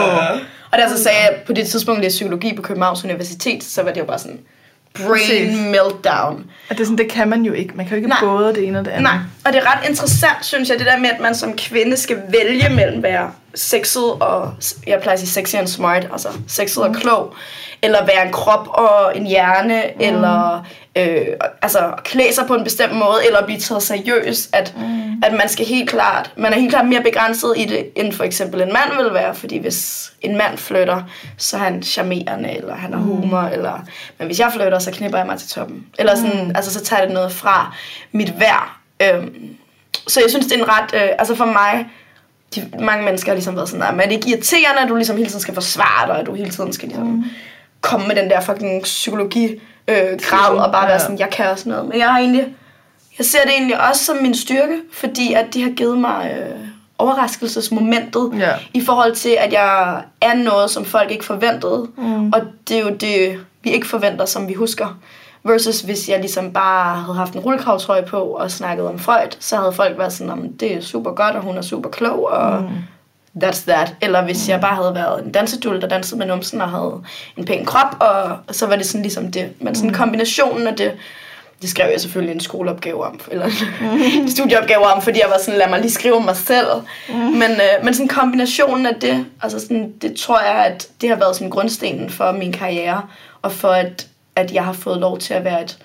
Og 0.73 0.79
jeg 0.79 0.91
så 0.97 1.03
sagde, 1.03 1.19
jeg 1.19 1.35
på 1.47 1.53
det 1.53 1.67
tidspunkt 1.67 2.03
læste 2.03 2.17
psykologi 2.17 2.57
på 2.57 2.63
Københavns 2.63 3.05
Universitet, 3.05 3.65
så 3.65 3.83
var 3.83 3.91
det 3.93 4.01
jo 4.01 4.05
bare 4.05 4.19
sådan 4.19 4.41
brain 4.95 5.71
meltdown. 5.71 6.45
At 6.69 6.77
det, 6.77 6.81
er 6.81 6.85
sådan, 6.85 6.99
det 6.99 7.11
kan 7.11 7.29
man 7.29 7.43
jo 7.43 7.53
ikke. 7.53 7.73
Man 7.77 7.87
kan 7.87 7.91
jo 7.91 7.97
ikke 7.97 8.09
Nej. 8.09 8.19
både 8.21 8.55
det 8.55 8.67
ene 8.67 8.79
og 8.79 8.85
det 8.85 8.91
andet. 8.91 9.03
Nej, 9.03 9.19
og 9.45 9.53
det 9.53 9.63
er 9.63 9.77
ret 9.77 9.89
interessant, 9.89 10.45
synes 10.45 10.69
jeg, 10.69 10.79
det 10.79 10.87
der 10.87 10.99
med, 10.99 11.11
at 11.11 11.21
man 11.21 11.35
som 11.35 11.57
kvinde 11.57 11.97
skal 11.97 12.23
vælge 12.29 12.69
mellem 12.69 12.97
at 12.97 13.03
være 13.03 13.31
sexet 13.55 14.13
og, 14.13 14.55
jeg 14.87 15.01
plejer 15.01 15.13
at 15.13 15.19
sige 15.19 15.29
sexy 15.29 15.55
and 15.55 15.67
smart, 15.67 16.09
altså 16.13 16.29
sexet 16.49 16.83
og 16.83 16.95
klog, 16.95 17.35
eller 17.83 18.07
være 18.07 18.27
en 18.27 18.33
krop 18.33 18.69
og 18.69 19.17
en 19.17 19.27
hjerne, 19.27 19.83
mm. 19.95 20.01
eller 20.01 20.67
øh, 20.97 21.27
altså 21.63 21.93
klæde 22.05 22.35
sig 22.35 22.47
på 22.47 22.55
en 22.55 22.65
bestemt 22.65 22.95
måde, 22.95 23.27
eller 23.27 23.45
blive 23.45 23.59
taget 23.59 23.83
seriøst, 23.83 24.51
at, 24.53 24.75
mm. 24.77 25.23
at 25.25 25.33
man 25.33 25.49
skal 25.49 25.67
helt 25.67 25.91
klart, 25.91 26.33
man 26.37 26.53
er 26.53 26.59
helt 26.59 26.73
klart 26.73 26.87
mere 26.87 27.03
begrænset 27.03 27.55
i 27.57 27.65
det, 27.65 27.91
end 27.97 28.13
for 28.13 28.25
eksempel 28.25 28.63
en 28.63 28.73
mand 28.73 29.05
vil 29.05 29.15
være, 29.15 29.35
fordi 29.35 29.59
hvis 29.59 30.13
en 30.21 30.37
mand 30.37 30.59
flytter, 30.59 31.03
så 31.37 31.57
er 31.57 31.61
han 31.61 31.83
charmerende, 31.83 32.57
eller 32.57 32.75
han 32.75 32.93
har 32.93 33.01
humor, 33.01 33.41
eller, 33.41 33.85
men 34.19 34.27
hvis 34.27 34.39
jeg 34.39 34.51
flytter, 34.53 34.79
så 34.79 34.91
knipper 34.91 35.19
jeg 35.19 35.27
mig 35.27 35.39
til 35.39 35.49
toppen. 35.49 35.87
Eller 35.99 36.15
sådan, 36.15 36.45
mm. 36.45 36.53
altså 36.55 36.73
så 36.73 36.85
tager 36.85 37.05
det 37.05 37.15
noget 37.15 37.33
fra 37.33 37.75
mit 38.13 38.41
værd. 38.41 38.77
Øhm, 39.03 39.57
så 40.09 40.21
jeg 40.21 40.31
synes, 40.31 40.47
det 40.47 40.61
er 40.61 40.65
en 40.65 40.69
ret, 40.69 40.95
øh, 40.95 41.09
altså 41.19 41.35
for 41.35 41.45
mig, 41.45 41.87
de, 42.55 42.71
mange 42.81 43.05
mennesker 43.05 43.31
har 43.31 43.35
ligesom 43.35 43.57
været 43.57 43.69
sådan, 43.69 43.83
"Ej, 43.83 43.91
men 43.91 44.01
er 44.01 44.05
det 44.05 44.13
ikke 44.13 44.29
irriterende, 44.31 44.81
at 44.83 44.89
du 44.89 44.95
ligesom 44.97 45.17
hele 45.17 45.29
tiden 45.29 45.41
skal 45.41 45.55
forsvare 45.55 46.07
dig, 46.09 46.17
og 46.17 46.27
du 46.27 46.35
hele 46.35 46.51
tiden 46.51 46.73
skal 46.73 46.89
ligesom 46.89 47.07
mm. 47.07 47.25
komme 47.81 48.07
med 48.09 48.17
den 48.17 48.31
der 48.31 48.41
fucking 48.41 48.83
psykologi 48.83 49.61
øh, 49.89 50.21
krav 50.21 50.57
og 50.57 50.73
bare 50.73 50.83
være 50.87 50.93
Ja. 50.93 50.99
sådan, 50.99 51.19
jeg 51.19 51.31
kan 51.31 51.47
også 51.47 51.69
noget. 51.69 51.89
Men 51.89 51.99
jeg 51.99 52.09
har 52.09 52.19
egentlig, 52.19 52.47
jeg 53.19 53.27
ser 53.27 53.39
det 53.43 53.51
egentlig 53.53 53.89
også 53.89 54.05
som 54.05 54.17
min 54.17 54.35
styrke, 54.35 54.77
fordi 54.93 55.33
at 55.33 55.47
de 55.55 55.63
har 55.63 55.71
givet 55.71 55.99
mig 55.99 56.37
øh, 56.39 56.57
overraskelsesmomentet 56.99 58.33
Ja. 58.39 58.51
i 58.75 58.81
forhold 58.85 59.15
til, 59.15 59.37
at 59.41 59.53
jeg 59.53 60.03
er 60.21 60.35
noget, 60.35 60.71
som 60.71 60.85
folk 60.85 61.11
ikke 61.11 61.25
forventede. 61.25 61.89
Mm. 61.97 62.33
Og 62.33 62.41
det 62.69 62.77
er 62.77 62.81
jo 62.83 62.91
det, 62.91 63.39
vi 63.63 63.71
ikke 63.71 63.87
forventer, 63.87 64.25
som 64.25 64.49
vi 64.49 64.55
husker. 64.55 64.99
Versus 65.45 65.81
hvis 65.81 66.09
jeg 66.09 66.21
ligesom 66.21 66.53
bare 66.53 66.97
havde 66.97 67.17
haft 67.17 67.35
en 67.35 67.41
rullekravtrøje 67.41 68.03
på 68.03 68.19
og 68.21 68.51
snakket 68.51 68.87
om 68.87 68.99
Freud, 68.99 69.37
så 69.41 69.57
havde 69.57 69.73
folk 69.73 69.99
været 69.99 70.13
sådan, 70.13 70.29
"Jamen, 70.31 70.53
det 70.53 70.75
er 70.77 70.81
super 70.81 71.11
godt, 71.11 71.37
og 71.37 71.43
hun 71.43 71.57
er 71.57 71.63
super 71.63 71.91
klog, 71.91 72.25
og 72.31 72.63
mm. 72.63 72.69
that's 73.45 73.65
that. 73.71 73.95
Eller 74.01 74.25
hvis 74.25 74.49
jeg 74.49 74.61
bare 74.61 74.75
havde 74.75 74.95
været 74.95 75.25
en 75.25 75.33
dansedul, 75.33 75.81
der 75.81 75.89
dansede 75.89 76.19
med 76.19 76.27
numsen 76.27 76.61
og 76.61 76.71
havde 76.71 77.03
en 77.37 77.45
pæn 77.45 77.65
krop, 77.65 77.97
og, 78.01 78.37
så 78.55 78.67
var 78.67 78.77
det 78.77 78.87
sådan 78.87 79.03
ligesom 79.03 79.33
det. 79.33 79.51
Men 79.61 79.75
sådan 79.75 79.93
kombinationen 79.93 80.67
af 80.67 80.77
det, 80.77 80.93
det 81.63 81.71
skrev 81.71 81.91
jeg 81.91 82.01
selvfølgelig 82.01 82.35
en 82.35 82.41
skoleopgave 82.41 83.05
om, 83.05 83.21
eller 83.31 83.47
en 84.23 84.31
studieopgave 84.37 84.87
om, 84.87 85.03
fordi 85.03 85.19
jeg 85.21 85.29
var 85.31 85.39
sådan, 85.41 85.59
lad 85.59 85.69
mig 85.69 85.81
lige 85.81 85.91
skrive 85.91 86.15
om 86.17 86.23
mig 86.23 86.37
selv. 86.37 86.67
Men, 87.09 87.51
øh, 87.51 87.85
men 87.85 87.95
sådan 87.95 88.09
kombinationen 88.09 88.87
af 88.87 88.95
det, 88.95 89.27
altså 89.43 89.61
sådan, 89.61 89.93
det 90.03 90.17
tror 90.17 90.41
jeg, 90.41 90.65
at 90.67 90.89
det 91.01 91.09
har 91.09 91.17
været 91.17 91.37
sådan 91.37 91.51
grundstenen 91.51 92.11
for 92.11 92.33
min 92.33 92.53
karriere, 92.53 93.03
og 93.43 93.53
for 93.53 93.69
at, 93.69 94.07
at 94.37 94.53
jeg 94.53 94.65
har 94.65 94.73
fået 94.73 95.01
lov 95.01 95.19
til 95.19 95.35
at 95.35 95.45
være 95.45 95.63
et, 95.63 95.79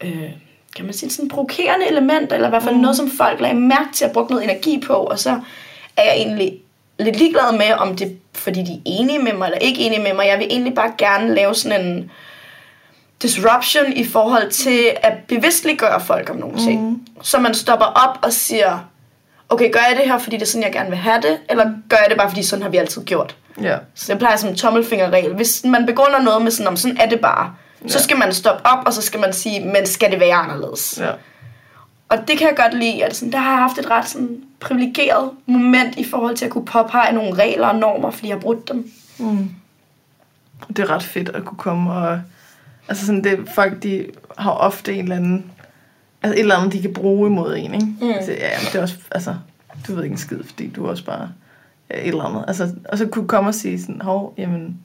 øh, 0.00 0.30
kan 0.76 0.84
man 0.84 0.94
sige, 0.94 1.10
sådan 1.10 1.28
provokerende 1.28 1.86
element, 1.86 2.32
eller 2.32 2.48
i 2.48 2.50
hvert 2.50 2.62
fald 2.62 2.76
noget, 2.76 2.96
som 2.96 3.10
folk 3.10 3.40
lagde 3.40 3.56
mærke 3.56 3.92
til 3.94 4.04
at 4.04 4.12
bruge 4.12 4.26
noget 4.30 4.44
energi 4.44 4.82
på, 4.86 4.92
og 4.92 5.18
så 5.18 5.40
er 5.96 6.02
jeg 6.02 6.16
egentlig 6.16 6.58
lidt 6.98 7.16
ligeglad 7.16 7.52
med, 7.52 7.72
om 7.78 7.96
det 7.96 8.18
fordi 8.34 8.62
de 8.62 8.72
er 8.72 8.80
enige 8.84 9.18
med 9.18 9.32
mig, 9.32 9.46
eller 9.46 9.58
ikke 9.58 9.80
enige 9.80 10.02
med 10.02 10.14
mig. 10.14 10.26
Jeg 10.26 10.38
vil 10.38 10.46
egentlig 10.50 10.74
bare 10.74 10.92
gerne 10.98 11.34
lave 11.34 11.54
sådan 11.54 11.86
en, 11.86 12.10
disruption 13.22 13.92
i 13.92 14.04
forhold 14.04 14.50
til 14.50 14.90
at 15.02 15.12
bevidstliggøre 15.28 16.00
folk 16.00 16.30
om 16.30 16.36
nogle 16.36 16.58
ting. 16.58 16.90
Mm. 16.90 17.00
Så 17.22 17.38
man 17.38 17.54
stopper 17.54 17.86
op 17.86 18.18
og 18.22 18.32
siger, 18.32 18.78
okay, 19.48 19.72
gør 19.72 19.80
jeg 19.88 19.96
det 19.96 20.10
her, 20.10 20.18
fordi 20.18 20.36
det 20.36 20.42
er 20.42 20.46
sådan, 20.46 20.62
jeg 20.62 20.72
gerne 20.72 20.90
vil 20.90 20.98
have 20.98 21.20
det, 21.20 21.38
eller 21.48 21.64
gør 21.88 21.96
jeg 21.96 22.06
det 22.08 22.18
bare, 22.18 22.28
fordi 22.28 22.42
sådan 22.42 22.62
har 22.62 22.70
vi 22.70 22.76
altid 22.76 23.04
gjort? 23.04 23.36
Ja. 23.62 23.76
Så 23.94 24.12
det 24.12 24.18
plejer 24.18 24.36
som 24.36 24.48
en 24.50 24.56
tommelfingerregel. 24.56 25.34
Hvis 25.34 25.64
man 25.64 25.86
begrunder 25.86 26.22
noget 26.22 26.42
med 26.42 26.50
sådan, 26.50 26.68
om 26.68 26.76
sådan 26.76 26.96
er 27.00 27.08
det 27.08 27.20
bare, 27.20 27.54
så 27.86 27.98
Ja. 27.98 28.02
skal 28.02 28.16
man 28.18 28.32
stoppe 28.32 28.66
op, 28.66 28.86
og 28.86 28.92
så 28.92 29.02
skal 29.02 29.20
man 29.20 29.32
sige, 29.32 29.64
men 29.66 29.86
skal 29.86 30.10
det 30.10 30.20
være 30.20 30.34
anderledes? 30.34 30.98
Ja. 31.00 31.10
og 32.08 32.18
det 32.28 32.38
kan 32.38 32.48
jeg 32.48 32.56
godt 32.56 32.74
lide, 32.78 33.04
at 33.04 33.16
sådan, 33.16 33.32
der 33.32 33.38
har 33.38 33.50
jeg 33.50 33.58
haft 33.60 33.78
et 33.78 33.90
ret 33.90 34.08
sådan, 34.08 34.42
privilegeret 34.60 35.30
moment 35.46 35.96
i 35.98 36.04
forhold 36.04 36.36
til 36.36 36.44
at 36.44 36.50
kunne 36.50 36.64
påpege 36.64 37.12
nogle 37.12 37.34
regler 37.34 37.66
og 37.66 37.76
normer, 37.76 38.10
fordi 38.10 38.28
jeg 38.28 38.34
har 38.36 38.40
brudt 38.40 38.68
dem. 38.68 38.90
Mm. 39.18 39.50
Det 40.68 40.78
er 40.78 40.90
ret 40.90 41.02
fedt 41.02 41.28
at 41.28 41.44
kunne 41.44 41.58
komme 41.58 41.92
og... 41.92 42.20
Altså 42.88 43.06
sådan, 43.06 43.24
det, 43.24 43.48
folk 43.54 43.82
de 43.82 44.06
har 44.38 44.50
ofte 44.50 44.94
en 44.94 45.02
eller 45.02 45.16
anden... 45.16 45.50
Altså 46.22 46.36
et 46.36 46.40
eller 46.40 46.56
andet, 46.56 46.72
de 46.72 46.82
kan 46.82 46.92
bruge 46.94 47.28
imod 47.30 47.56
en, 47.56 47.74
ikke? 47.74 47.86
Mm. 48.00 48.10
Altså, 48.10 48.32
ja, 48.32 48.48
men 48.58 48.66
det 48.72 48.74
er 48.74 48.82
også... 48.82 48.96
Altså, 49.10 49.34
du 49.86 49.94
ved 49.94 50.02
ikke 50.04 50.12
en 50.12 50.18
skid, 50.18 50.42
fordi 50.42 50.68
du 50.68 50.84
er 50.86 50.90
også 50.90 51.04
bare 51.04 51.28
et 51.90 52.08
eller 52.08 52.24
andet. 52.24 52.44
Altså, 52.48 52.74
og 52.88 52.98
så 52.98 53.06
kunne 53.06 53.28
komme 53.28 53.50
og 53.50 53.54
sige 53.54 53.80
sådan, 53.80 54.00
hov, 54.00 54.34
jamen... 54.38 54.78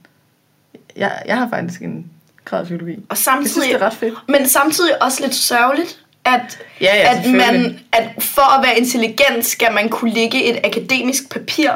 Jeg, 0.96 1.22
jeg 1.28 1.38
har 1.38 1.50
faktisk 1.50 1.82
en 1.82 2.12
grad 2.50 2.64
psykologi. 2.66 2.94
Og 2.96 3.02
Jeg 3.10 3.18
samtidig, 3.18 3.52
synes, 3.52 3.68
det 3.68 3.76
er 3.82 3.86
ret 3.86 3.94
fedt. 3.94 4.14
Men 4.28 4.50
samtidig 4.50 5.04
også 5.04 5.22
lidt 5.24 5.36
sørgeligt, 5.36 6.00
at, 6.26 6.60
Ja, 6.82 6.96
ja, 6.96 7.16
at, 7.18 7.32
man, 7.32 7.80
at 7.92 8.04
for 8.20 8.58
at 8.60 8.66
være 8.66 8.78
intelligent, 8.80 9.46
skal 9.46 9.74
man 9.74 9.90
kunne 9.90 10.12
lægge 10.14 10.44
et 10.44 10.60
akademisk 10.64 11.30
papir. 11.32 11.70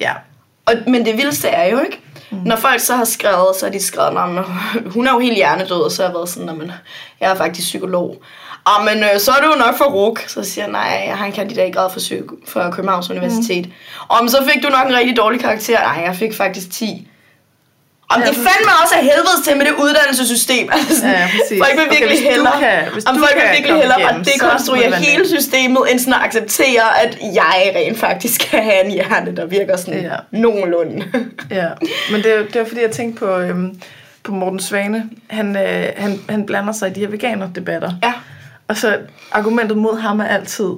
Ja. 0.00 0.12
Og, 0.66 0.74
men 0.86 1.04
det 1.06 1.16
vildeste 1.16 1.48
er 1.48 1.70
jo 1.70 1.80
ikke, 1.80 2.00
mm. 2.30 2.38
når 2.44 2.56
folk 2.56 2.80
så 2.80 2.96
har 2.96 3.04
skrevet, 3.04 3.56
så 3.60 3.66
har 3.66 3.72
de 3.72 3.82
skrevet, 3.82 4.12
"Nå, 4.14 4.26
men, 4.26 4.44
hun 4.90 5.06
er 5.06 5.12
jo 5.12 5.18
helt 5.18 5.36
hjernedød, 5.36 5.80
og 5.84 5.90
så 5.90 6.02
har 6.02 6.08
jeg 6.08 6.14
været 6.14 6.28
sådan, 6.28 6.46
"Nå, 6.46 6.52
men, 6.54 6.72
jeg 7.20 7.30
er 7.30 7.34
faktisk 7.34 7.66
psykolog. 7.66 8.22
Ah, 8.66 8.84
men 8.84 9.04
øh, 9.04 9.20
så 9.20 9.30
er 9.30 9.40
du 9.46 9.52
jo 9.52 9.58
nok 9.58 9.76
for 9.78 9.84
RUK. 9.84 10.20
Så 10.28 10.44
siger 10.44 10.64
jeg, 10.64 10.72
nej, 10.72 11.04
jeg 11.08 11.16
har 11.16 11.26
en 11.26 11.32
kandidatgrad 11.32 11.90
for, 11.90 12.00
psyk- 12.00 12.48
for 12.50 12.70
Københavns 12.70 13.10
Universitet. 13.10 13.68
Om 14.08 14.28
så 14.28 14.36
fik 14.52 14.62
du 14.62 14.68
nok 14.68 14.86
en 14.88 14.96
rigtig 14.96 15.16
dårlig 15.16 15.40
karakter. 15.40 15.80
Nej, 15.80 16.02
jeg 16.04 16.16
fik 16.16 16.34
faktisk 16.34 16.70
10. 16.70 17.08
Om 18.10 18.20
det 18.20 18.34
fandme 18.34 18.70
også 18.82 18.94
er 18.98 19.02
helvedes 19.02 19.40
til 19.44 19.56
med 19.56 19.64
det 19.66 19.74
uddannelsessystem. 19.84 20.68
Altså, 20.72 21.06
Ja, 21.06 21.28
præcis. 21.40 21.58
folk 21.64 21.72
vil 21.76 21.86
Okay, 21.86 21.98
virkelig 21.98 22.18
du 22.26 22.30
hellere, 22.30 22.58
kan- 22.60 22.92
hvis 22.92 23.04
om 23.04 23.18
folk 23.18 23.34
vil 23.34 23.42
virkelig 23.56 23.76
hellere 23.80 24.00
igennem, 24.00 24.20
at 24.20 24.28
dekonstruere 24.34 24.86
det 24.90 24.96
hele 24.96 25.16
nemt. 25.22 25.28
systemet, 25.42 25.82
end 25.90 25.98
sådan 25.98 26.12
at 26.14 26.20
acceptere, 26.26 26.86
at 27.04 27.18
jeg 27.34 27.72
rent 27.76 27.98
faktisk 27.98 28.40
kan 28.50 28.62
have 28.62 28.84
en 28.84 28.90
hjerne, 28.90 29.36
der 29.36 29.46
virker 29.46 29.76
sådan 29.76 30.00
Ja. 30.00 30.16
nogenlunde. 30.30 31.04
Ja, 31.50 31.68
men 32.12 32.22
det, 32.22 32.34
er- 32.34 32.44
det 32.52 32.60
var 32.60 32.64
fordi, 32.66 32.80
jeg 32.82 32.90
tænkte 32.90 33.18
på, 33.18 33.38
øhm, 33.38 33.80
på 34.22 34.32
Morten 34.32 34.60
Svane. 34.60 35.04
Han, 35.30 35.56
øh, 35.56 35.84
han, 35.96 36.20
han 36.28 36.46
blander 36.46 36.72
sig 36.72 36.90
i 36.90 36.92
de 36.92 37.00
her 37.00 37.08
veganer-debatter. 37.08 37.92
ja. 38.02 38.12
Og 38.68 38.76
så 38.76 38.98
argumentet 39.32 39.76
mod 39.76 39.98
ham 40.00 40.20
er 40.20 40.24
altid, 40.26 40.70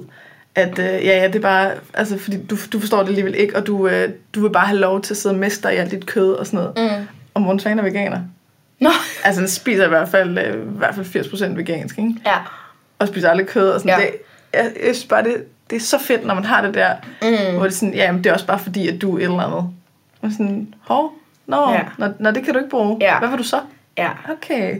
at 0.55 0.79
øh, 0.79 0.85
ja, 0.85 1.17
ja, 1.21 1.27
det 1.27 1.35
er 1.35 1.39
bare, 1.39 1.71
altså, 1.93 2.17
fordi 2.19 2.37
du, 2.49 2.57
du 2.73 2.79
forstår 2.79 2.99
det 2.99 3.07
alligevel 3.07 3.35
ikke, 3.37 3.55
og 3.55 3.67
du, 3.67 3.87
øh, 3.87 4.09
du 4.35 4.41
vil 4.41 4.49
bare 4.49 4.65
have 4.67 4.79
lov 4.79 5.01
til 5.01 5.13
at 5.13 5.17
sidde 5.17 5.35
og 5.35 5.39
miste 5.39 5.67
dig 5.67 5.73
i 5.75 5.77
alt 5.77 5.91
dit 5.91 6.05
kød 6.05 6.33
og 6.33 6.45
sådan 6.45 6.59
noget. 6.75 6.91
Mm. 6.99 7.07
Og 7.33 7.61
Svane 7.61 7.81
er 7.81 7.85
veganer. 7.85 8.19
Nå. 8.79 8.89
Altså, 9.23 9.41
han 9.41 9.49
spiser 9.49 9.85
i 9.85 9.87
hvert 9.89 10.09
fald, 10.09 10.37
øh, 10.37 10.53
i 10.53 10.77
hvert 10.77 10.95
fald 10.95 11.05
80% 11.05 11.45
vegansk, 11.57 11.97
ikke? 11.97 12.13
Ja. 12.25 12.35
Og 12.99 13.07
spiser 13.07 13.29
aldrig 13.29 13.47
kød 13.47 13.69
og 13.69 13.79
sådan. 13.81 13.99
Ja. 13.99 14.05
Det, 14.05 14.11
jeg, 14.53 14.71
jeg 14.85 14.95
synes 14.95 15.05
bare, 15.05 15.23
det, 15.23 15.43
det 15.69 15.75
er 15.75 15.79
så 15.79 15.99
fedt, 15.99 16.25
når 16.25 16.33
man 16.35 16.45
har 16.45 16.61
det 16.61 16.73
der, 16.73 16.95
Mm. 17.21 17.55
hvor 17.55 17.63
det 17.63 17.71
er 17.71 17.75
sådan, 17.77 17.93
ja, 17.93 18.11
men 18.11 18.23
det 18.23 18.29
er 18.29 18.33
også 18.33 18.45
bare 18.45 18.59
fordi, 18.59 18.87
at 18.87 19.01
du 19.01 19.13
er 19.15 19.17
et 19.19 19.23
eller 19.23 19.39
andet. 19.39 19.69
Og 20.21 20.31
sådan, 20.31 20.73
hov, 20.87 21.11
nå, 21.47 21.69
Ja. 21.69 21.73
ja. 21.73 21.81
nå, 21.97 22.07
nå, 22.19 22.31
det 22.31 22.43
kan 22.43 22.53
du 22.53 22.59
ikke 22.59 22.69
bruge. 22.69 22.97
Ja. 23.01 23.19
Hvad 23.19 23.29
vil 23.29 23.37
du 23.37 23.43
så? 23.43 23.59
Ja. 23.97 24.09
Okay. 24.31 24.79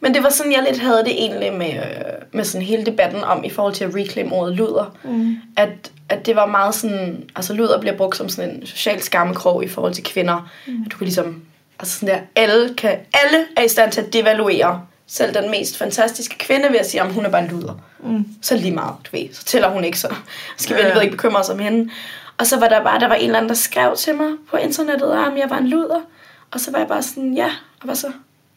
Men 0.00 0.14
det 0.14 0.22
var 0.22 0.28
sådan, 0.30 0.52
jeg 0.52 0.64
lidt 0.70 0.82
havde 0.82 0.98
det 1.04 1.12
egentlig 1.12 1.52
med, 1.52 1.72
øh, 1.74 1.82
med 2.32 2.44
sådan 2.44 2.66
hele 2.66 2.86
debatten 2.86 3.24
om, 3.24 3.44
i 3.44 3.50
forhold 3.50 3.74
til 3.74 3.84
at 3.84 3.94
reclaim 3.94 4.32
ordet 4.32 4.56
luder. 4.56 4.96
Mm. 5.04 5.36
At, 5.56 5.90
at 6.08 6.26
det 6.26 6.36
var 6.36 6.46
meget 6.46 6.74
sådan, 6.74 7.24
altså 7.36 7.54
luder 7.54 7.80
bliver 7.80 7.96
brugt 7.96 8.16
som 8.16 8.28
sådan 8.28 8.50
en 8.50 8.66
social 8.66 9.00
skammekrog 9.02 9.64
i 9.64 9.68
forhold 9.68 9.94
til 9.94 10.04
kvinder. 10.04 10.50
Mm. 10.66 10.82
At 10.86 10.92
du 10.92 10.96
kan 10.98 11.04
ligesom, 11.04 11.42
altså 11.80 11.98
sådan 11.98 12.14
der, 12.14 12.20
alle, 12.36 12.74
kan, 12.74 12.98
alle 13.12 13.46
er 13.56 13.62
i 13.62 13.68
stand 13.68 13.92
til 13.92 14.00
at 14.00 14.12
devaluere 14.12 14.82
selv 15.06 15.34
den 15.34 15.50
mest 15.50 15.78
fantastiske 15.78 16.38
kvinde 16.38 16.68
ved 16.70 16.78
at 16.78 16.90
sige, 16.90 17.02
om 17.02 17.12
hun 17.12 17.26
er 17.26 17.30
bare 17.30 17.42
en 17.42 17.48
luder. 17.48 17.74
Mm. 18.02 18.26
Så 18.42 18.56
lige 18.56 18.74
meget, 18.74 18.94
du 19.04 19.16
ved, 19.16 19.34
så 19.34 19.44
tæller 19.44 19.68
hun 19.68 19.84
ikke, 19.84 19.98
så 19.98 20.14
skal 20.56 20.76
vi 20.76 20.80
alligevel 20.80 21.02
ikke 21.02 21.16
bekymre 21.16 21.40
os 21.40 21.48
om 21.48 21.58
hende. 21.58 21.90
Og 22.38 22.46
så 22.46 22.58
var 22.58 22.68
der 22.68 22.84
bare, 22.84 23.00
der 23.00 23.08
var 23.08 23.14
en 23.14 23.24
eller 23.24 23.38
anden, 23.38 23.48
der 23.48 23.54
skrev 23.54 23.96
til 23.96 24.14
mig 24.14 24.32
på 24.50 24.56
internettet, 24.56 25.12
om 25.12 25.38
jeg 25.38 25.50
var 25.50 25.58
en 25.58 25.66
luder. 25.66 26.00
Og 26.50 26.60
så 26.60 26.70
var 26.70 26.78
jeg 26.78 26.88
bare 26.88 27.02
sådan, 27.02 27.34
ja, 27.34 27.50
og 27.80 27.84
hvad 27.84 27.94
så? 27.94 28.12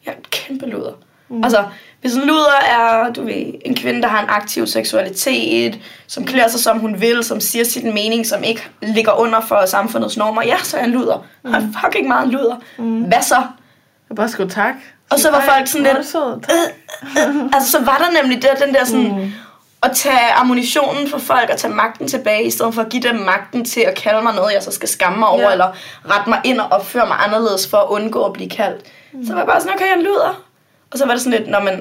Jeg 0.06 0.12
er 0.12 0.16
en 0.16 0.24
kæmpe 0.30 0.66
luder. 0.66 0.92
Mm. 1.28 1.44
Altså, 1.44 1.64
hvis 2.04 2.14
en 2.14 2.22
luder 2.26 2.60
er, 2.70 3.12
du 3.12 3.24
ved, 3.24 3.44
en 3.64 3.74
kvinde, 3.76 4.02
der 4.02 4.08
har 4.08 4.22
en 4.22 4.28
aktiv 4.28 4.66
seksualitet, 4.66 5.78
som 6.06 6.24
klæder 6.24 6.48
sig, 6.48 6.60
som 6.60 6.78
hun 6.78 7.00
vil, 7.00 7.24
som 7.24 7.40
siger 7.40 7.64
sin 7.64 7.94
mening, 7.94 8.26
som 8.26 8.42
ikke 8.42 8.68
ligger 8.82 9.12
under 9.20 9.40
for 9.40 9.66
samfundets 9.66 10.16
normer, 10.16 10.42
ja, 10.42 10.56
så 10.62 10.76
er 10.76 10.84
en 10.84 10.90
luder. 10.90 11.26
Mm. 11.44 11.52
Jeg 11.52 11.60
er 11.62 11.66
fucking 11.84 12.08
meget 12.08 12.24
en 12.26 12.30
luder. 12.30 12.56
Mm. 12.78 13.00
Hvad 13.02 13.22
så? 13.22 13.34
Jeg 14.08 14.16
bare 14.16 14.28
skrive 14.28 14.48
tak. 14.48 14.74
Og 15.10 15.18
så 15.18 15.30
var 15.30 15.38
Ej, 15.38 15.46
folk 15.56 15.66
sådan 15.68 15.82
lidt- 15.86 15.96
du 15.96 16.02
sød. 16.02 16.40
Tak. 16.42 17.28
Øh, 17.28 17.44
altså, 17.54 17.70
så 17.70 17.78
var 17.84 17.96
der 17.98 18.22
nemlig 18.22 18.42
der, 18.42 18.54
den 18.66 18.74
der 18.74 18.84
sådan, 18.84 19.18
mm. 19.18 19.32
at 19.82 19.90
tage 19.94 20.32
ammunitionen 20.36 21.08
fra 21.08 21.18
folk 21.18 21.50
og 21.50 21.56
tage 21.58 21.74
magten 21.74 22.08
tilbage, 22.08 22.44
i 22.44 22.50
stedet 22.50 22.74
for 22.74 22.82
at 22.82 22.88
give 22.88 23.02
dem 23.02 23.14
magten 23.14 23.64
til 23.64 23.80
at 23.80 23.94
kalde 23.94 24.22
mig 24.22 24.34
noget, 24.34 24.52
jeg 24.54 24.62
så 24.62 24.70
skal 24.70 24.88
skamme 24.88 25.18
mig 25.18 25.28
over, 25.28 25.40
Ja. 25.42 25.52
eller 25.52 25.72
rette 26.10 26.30
mig 26.30 26.40
ind 26.44 26.60
og 26.60 26.66
opføre 26.72 27.06
mig 27.06 27.16
anderledes 27.26 27.68
for 27.70 27.76
at 27.78 27.86
undgå 27.88 28.24
at 28.24 28.32
blive 28.32 28.50
kaldt. 28.50 28.82
Mm. 29.12 29.26
Så 29.26 29.32
var 29.32 29.40
jeg 29.40 29.46
bare 29.46 29.60
sådan, 29.60 29.74
okay, 29.74 29.86
jeg 29.96 29.98
lyder. 30.04 30.42
Og 30.94 30.98
så 30.98 31.06
var 31.06 31.12
det 31.12 31.22
sådan 31.22 31.38
lidt, 31.38 31.50
når 31.50 31.60
man... 31.60 31.74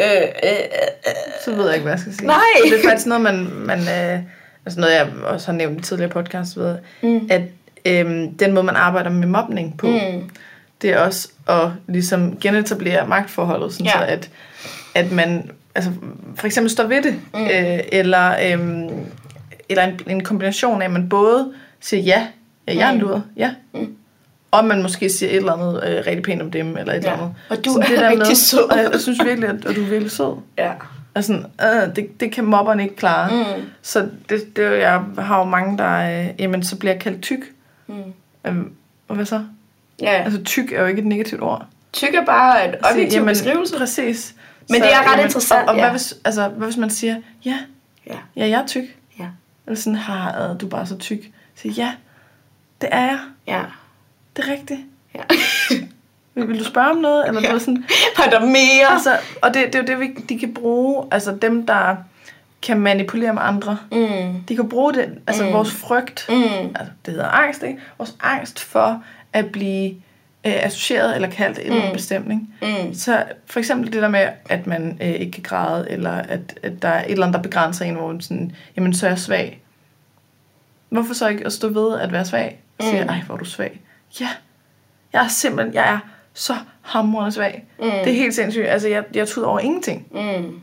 Øh, 0.00 0.06
øh, 0.22 0.22
øh, 0.44 0.50
øh, 1.06 1.12
Så 1.44 1.54
ved 1.54 1.64
jeg 1.66 1.74
ikke, 1.74 1.82
hvad 1.82 1.92
jeg 1.92 2.00
skal 2.00 2.14
sige. 2.14 2.26
Nej. 2.26 2.36
Det 2.64 2.72
er 2.84 2.88
faktisk 2.88 3.06
noget, 3.06 3.22
man... 3.22 3.48
man 3.54 3.78
øh, 3.78 4.20
altså 4.66 4.80
noget, 4.80 4.94
jeg 4.94 5.08
også 5.24 5.46
har 5.46 5.52
nævnt 5.52 5.78
i 5.78 5.82
tidligere 5.82 6.10
podcast, 6.10 6.56
ved, 6.56 6.76
Mm. 7.02 7.28
at 7.30 7.42
øhm, 7.84 8.36
den 8.36 8.52
måde, 8.52 8.64
man 8.66 8.76
arbejder 8.76 9.10
med 9.10 9.28
mobning 9.28 9.78
på, 9.78 9.86
Mm. 9.86 10.30
det 10.82 10.90
er 10.90 10.98
også 10.98 11.28
at 11.48 11.68
ligesom 11.88 12.36
genetablere 12.40 13.06
magtforholdet, 13.06 13.72
sådan 13.72 13.86
Ja. 13.86 13.92
så 13.92 13.98
at, 14.04 14.30
at 14.94 15.12
man 15.12 15.50
altså, 15.74 15.90
for 16.36 16.46
eksempel 16.46 16.70
står 16.70 16.84
ved 16.84 17.02
det, 17.02 17.14
mm. 17.34 17.40
øh, 17.44 17.78
eller, 17.92 18.52
øhm, 18.52 18.90
eller 19.68 19.82
en, 19.84 20.00
en 20.06 20.24
kombination 20.24 20.82
af, 20.82 20.86
at 20.86 20.92
man 20.92 21.08
både 21.08 21.52
siger 21.80 22.02
ja, 22.02 22.26
ja 22.68 22.74
jeg 22.74 22.86
er 22.88 22.90
en 22.90 22.94
Mm. 22.98 23.00
luder, 23.02 23.20
ja, 23.36 23.54
Mm. 23.74 23.96
Og 24.58 24.64
man 24.64 24.82
måske 24.82 25.10
siger 25.10 25.30
et 25.30 25.36
eller 25.36 25.52
andet 25.52 25.74
øh, 25.86 26.06
rigtig 26.06 26.22
pænt 26.22 26.42
om 26.42 26.50
dem, 26.50 26.76
eller 26.76 26.92
et 26.94 27.04
Ja. 27.04 27.12
eller 27.12 27.22
andet. 27.22 27.34
Og 27.50 27.64
du 27.64 27.72
Sådan 27.72 28.04
er 28.04 28.10
rigtig 28.10 28.36
sød. 28.36 28.70
Og 28.70 28.78
jeg, 28.78 29.00
synes 29.00 29.18
virkelig, 29.24 29.48
at, 29.48 29.54
at 29.64 29.76
du 29.76 29.82
er 29.82 29.88
virkelig 29.88 30.10
sød. 30.10 30.36
ja. 30.58 30.72
Og 31.14 31.24
sådan, 31.24 31.46
øh, 31.62 31.96
det, 31.96 32.20
det 32.20 32.32
kan 32.32 32.44
mobberne 32.44 32.82
ikke 32.82 32.96
klare. 32.96 33.30
Mm. 33.56 33.62
Så 33.82 34.08
det, 34.28 34.56
det, 34.56 34.78
jeg 34.78 35.00
har 35.18 35.38
jo 35.38 35.44
mange, 35.44 35.78
der, 35.78 36.20
øh, 36.20 36.28
jamen, 36.38 36.62
så 36.62 36.76
bliver 36.76 36.92
jeg 36.92 37.00
kaldt 37.00 37.22
tyk. 37.22 37.40
Mm. 37.86 37.94
Øhm, 38.46 38.72
og 39.08 39.16
hvad 39.16 39.26
så? 39.26 39.44
Ja, 40.02 40.10
Altså, 40.24 40.42
tyk 40.42 40.72
er 40.72 40.80
jo 40.80 40.86
ikke 40.86 41.00
et 41.00 41.06
negativt 41.06 41.42
ord. 41.42 41.66
tyk 41.92 42.14
er 42.14 42.24
bare 42.24 42.68
en 42.68 42.74
objektiv 42.92 43.16
jamen, 43.16 43.28
beskrivelse. 43.28 43.76
Præcis. 43.78 44.34
Men 44.70 44.80
det 44.82 44.92
er 44.92 45.12
ret 45.12 45.24
interessant, 45.24 45.62
Og, 45.62 45.68
og 45.68 45.76
ja. 45.76 45.82
hvad, 45.82 45.90
hvis, 45.90 46.14
altså, 46.24 46.48
hvad 46.48 46.66
hvis 46.66 46.76
man 46.76 46.90
siger, 46.90 47.16
ja, 47.44 47.58
Ja. 48.06 48.16
ja, 48.36 48.48
jeg 48.48 48.60
er 48.62 48.66
tyk. 48.66 48.84
Ja. 49.18 49.26
Eller 49.66 49.80
sådan, 49.80 49.96
har 49.96 50.54
du 50.60 50.66
er 50.66 50.70
bare 50.70 50.86
så 50.86 50.98
tyk. 50.98 51.30
Så 51.56 51.68
ja, 51.68 51.92
det 52.80 52.88
er 52.92 53.00
jeg. 53.00 53.18
Ja. 53.46 53.60
Det 54.36 54.44
er 54.44 54.52
rigtigt. 54.52 54.80
ja. 55.14 55.20
Vil, 56.34 56.48
vil 56.48 56.58
du 56.58 56.64
spørge 56.64 56.90
om 56.90 56.96
noget? 56.96 57.28
Eller 57.28 57.40
Ja. 57.40 57.52
ved 57.52 57.60
sådan, 57.60 57.84
Var 58.18 58.24
der 58.30 58.40
mere? 58.40 58.92
altså, 58.92 59.16
og 59.42 59.54
det, 59.54 59.66
det 59.66 59.74
er 59.74 59.78
jo 59.78 59.86
det, 59.86 60.00
vi, 60.00 60.14
de 60.28 60.38
kan 60.38 60.54
bruge. 60.54 61.04
Altså 61.10 61.36
dem, 61.42 61.66
der 61.66 61.96
kan 62.62 62.80
manipulere 62.80 63.32
med 63.34 63.42
andre. 63.44 63.78
Mm. 63.92 64.42
De 64.48 64.56
kan 64.56 64.68
bruge 64.68 64.94
det, 64.94 65.18
altså 65.26 65.44
Mm. 65.44 65.52
vores 65.52 65.72
frygt, 65.72 66.26
Mm. 66.28 66.36
altså 66.74 66.92
det 67.06 67.14
hedder 67.14 67.28
angst, 67.28 67.62
ikke? 67.62 67.78
Vores 67.98 68.16
angst 68.22 68.60
for 68.60 69.02
at 69.32 69.52
blive 69.52 69.90
øh, 70.46 70.52
associeret 70.64 71.14
eller 71.14 71.30
kaldt 71.30 71.58
en 71.62 71.72
Mm. 71.72 71.78
mm. 71.86 71.92
bestemning. 71.92 72.54
Mm. 72.62 72.94
Så 72.94 73.24
for 73.46 73.58
eksempel 73.58 73.92
det 73.92 74.02
der 74.02 74.08
med, 74.08 74.28
at 74.48 74.66
man 74.66 74.98
øh, 75.02 75.08
ikke 75.08 75.32
kan 75.32 75.42
græde, 75.42 75.90
eller 75.90 76.10
at, 76.10 76.58
at 76.62 76.82
der 76.82 76.88
er 76.88 77.04
et 77.04 77.10
eller 77.10 77.26
andet, 77.26 77.36
der 77.36 77.42
begrænser 77.42 77.84
en, 77.84 77.94
hvor 77.94 78.06
man 78.12 78.20
sådan, 78.20 78.52
jamen 78.76 78.94
så 78.94 79.06
er 79.06 79.10
jeg 79.10 79.18
svag. 79.18 79.60
Hvorfor 80.88 81.14
så 81.14 81.28
ikke 81.28 81.46
at 81.46 81.52
stå 81.52 81.68
ved 81.68 81.98
at 82.00 82.12
være 82.12 82.24
svag? 82.24 82.58
Og 82.78 82.84
sige, 82.84 83.02
Mm. 83.02 83.08
ej, 83.08 83.20
hvor 83.26 83.34
er 83.34 83.38
du 83.38 83.44
svag. 83.44 83.80
Ja, 84.20 84.28
jeg 85.12 85.24
er 85.24 85.28
simpelthen, 85.28 85.74
jeg 85.74 85.92
er 85.94 85.98
så 86.34 86.54
hamrende 86.82 87.32
svag. 87.32 87.64
Mm. 87.78 87.84
Det 87.84 88.08
er 88.08 88.16
helt 88.16 88.34
sindssygt. 88.34 88.66
Altså, 88.66 88.88
jeg, 88.88 89.04
jeg 89.14 89.28
tog 89.28 89.44
over 89.44 89.58
ingenting. 89.60 90.06
Mm. 90.12 90.60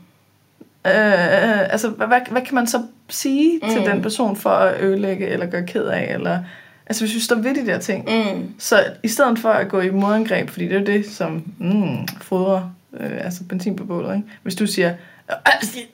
Øh, 0.86 1.60
altså, 1.72 1.88
hvad, 1.88 2.06
hvad, 2.06 2.20
hvad 2.30 2.42
kan 2.42 2.54
man 2.54 2.66
så 2.66 2.82
sige 3.08 3.60
mm. 3.62 3.68
Til 3.68 3.80
den 3.86 4.02
person 4.02 4.36
for 4.36 4.50
at 4.50 4.80
ødelægge 4.80 5.26
eller 5.26 5.46
gøre 5.46 5.66
ked 5.66 5.84
af? 5.86 6.14
Eller, 6.14 6.38
altså, 6.86 7.04
hvis 7.04 7.14
vi 7.14 7.20
står 7.20 7.36
ved 7.36 7.54
de 7.54 7.66
der 7.66 7.78
ting. 7.78 8.04
Mm. 8.34 8.54
Så 8.58 8.84
i 9.02 9.08
stedet 9.08 9.38
for 9.38 9.48
at 9.50 9.68
gå 9.68 9.80
i 9.80 9.90
modangreb, 9.90 10.50
fordi 10.50 10.64
det 10.64 10.74
er 10.74 10.80
jo 10.80 10.86
det, 10.86 11.06
som 11.10 11.52
mm, 11.58 12.08
fodrer 12.20 12.70
øh, 13.00 13.10
altså 13.24 13.44
benzin 13.48 13.76
på 13.76 13.84
bålet. 13.84 14.16
Ikke? 14.16 14.28
Hvis 14.42 14.54
du 14.54 14.66
siger, 14.66 14.88
"Øh, 15.30 15.36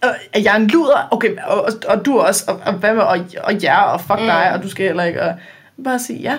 øh, 0.05 0.11
er 0.33 0.41
jeg 0.41 0.57
en 0.57 0.67
luder? 0.67 1.09
Okay, 1.11 1.37
og, 1.47 1.63
og, 1.63 1.73
og 1.89 2.05
du 2.07 2.19
også, 2.19 2.45
og, 2.49 2.61
og 2.67 2.73
hvad 2.73 2.95
med, 2.95 3.03
og, 3.03 3.19
og 3.45 3.55
ja, 3.55 3.83
og 3.83 4.01
fuck 4.01 4.21
Mm. 4.21 4.27
dig, 4.27 4.53
og 4.53 4.63
du 4.63 4.69
skal 4.69 4.87
heller 4.87 5.05
ikke. 5.05 5.23
Og, 5.23 5.35
bare 5.85 5.99
sige 5.99 6.19
ja. 6.19 6.39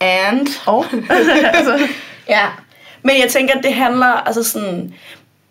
And? 0.00 0.46
Og, 0.66 0.84
altså, 1.54 1.88
Ja. 2.28 2.46
Men 3.02 3.20
jeg 3.22 3.30
tænker, 3.30 3.54
at 3.54 3.64
det 3.64 3.74
handler, 3.74 4.06
altså 4.06 4.42
sådan, 4.42 4.94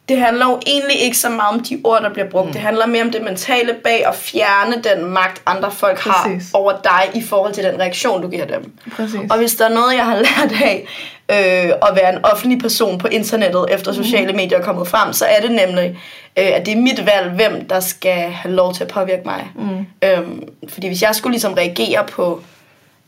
det 0.09 0.17
handler 0.17 0.45
jo 0.45 0.59
egentlig 0.67 1.01
ikke 1.01 1.17
så 1.17 1.29
meget 1.29 1.53
om 1.53 1.59
de 1.63 1.81
ord, 1.83 2.01
der 2.01 2.09
bliver 2.09 2.29
brugt. 2.29 2.45
Mm. 2.47 2.51
Det 2.53 2.61
handler 2.61 2.85
mere 2.85 3.03
om 3.03 3.11
det 3.11 3.23
mentale 3.23 3.73
bag 3.83 4.05
at 4.07 4.15
fjerne 4.15 4.83
den 4.83 5.05
magt, 5.05 5.41
andre 5.45 5.71
folk 5.71 5.97
Præcis. 5.97 6.51
har 6.51 6.59
over 6.59 6.73
dig 6.83 7.21
i 7.21 7.23
forhold 7.23 7.53
til 7.53 7.63
den 7.63 7.79
reaktion, 7.79 8.21
du 8.21 8.27
giver 8.29 8.45
dem. 8.45 8.73
præcis. 8.95 9.19
Og 9.29 9.37
hvis 9.37 9.55
der 9.55 9.65
er 9.65 9.73
noget, 9.73 9.95
jeg 9.95 10.05
har 10.05 10.15
lært 10.27 10.51
af 10.63 10.87
øh, 11.31 11.71
at 11.89 11.95
være 11.95 12.13
en 12.13 12.25
offentlig 12.25 12.59
person 12.59 12.97
på 12.97 13.07
internettet, 13.07 13.65
efter 13.71 13.91
sociale 13.91 14.33
medier 14.33 14.57
er 14.57 14.63
kommet 14.63 14.87
frem, 14.87 15.13
så 15.13 15.25
er 15.25 15.41
det 15.41 15.51
nemlig, 15.51 15.99
øh, 16.39 16.47
at 16.53 16.65
det 16.65 16.73
er 16.73 16.81
mit 16.81 17.05
valg, 17.05 17.31
hvem 17.31 17.67
der 17.67 17.79
skal 17.79 18.31
have 18.31 18.55
lov 18.55 18.73
til 18.73 18.83
at 18.83 18.89
påvirke 18.89 19.21
mig. 19.25 19.47
Mm. 19.55 19.85
Øhm, 20.03 20.43
fordi 20.69 20.87
hvis 20.87 21.01
jeg 21.01 21.15
skulle 21.15 21.33
ligesom 21.33 21.53
reagere 21.53 22.03
på 22.03 22.41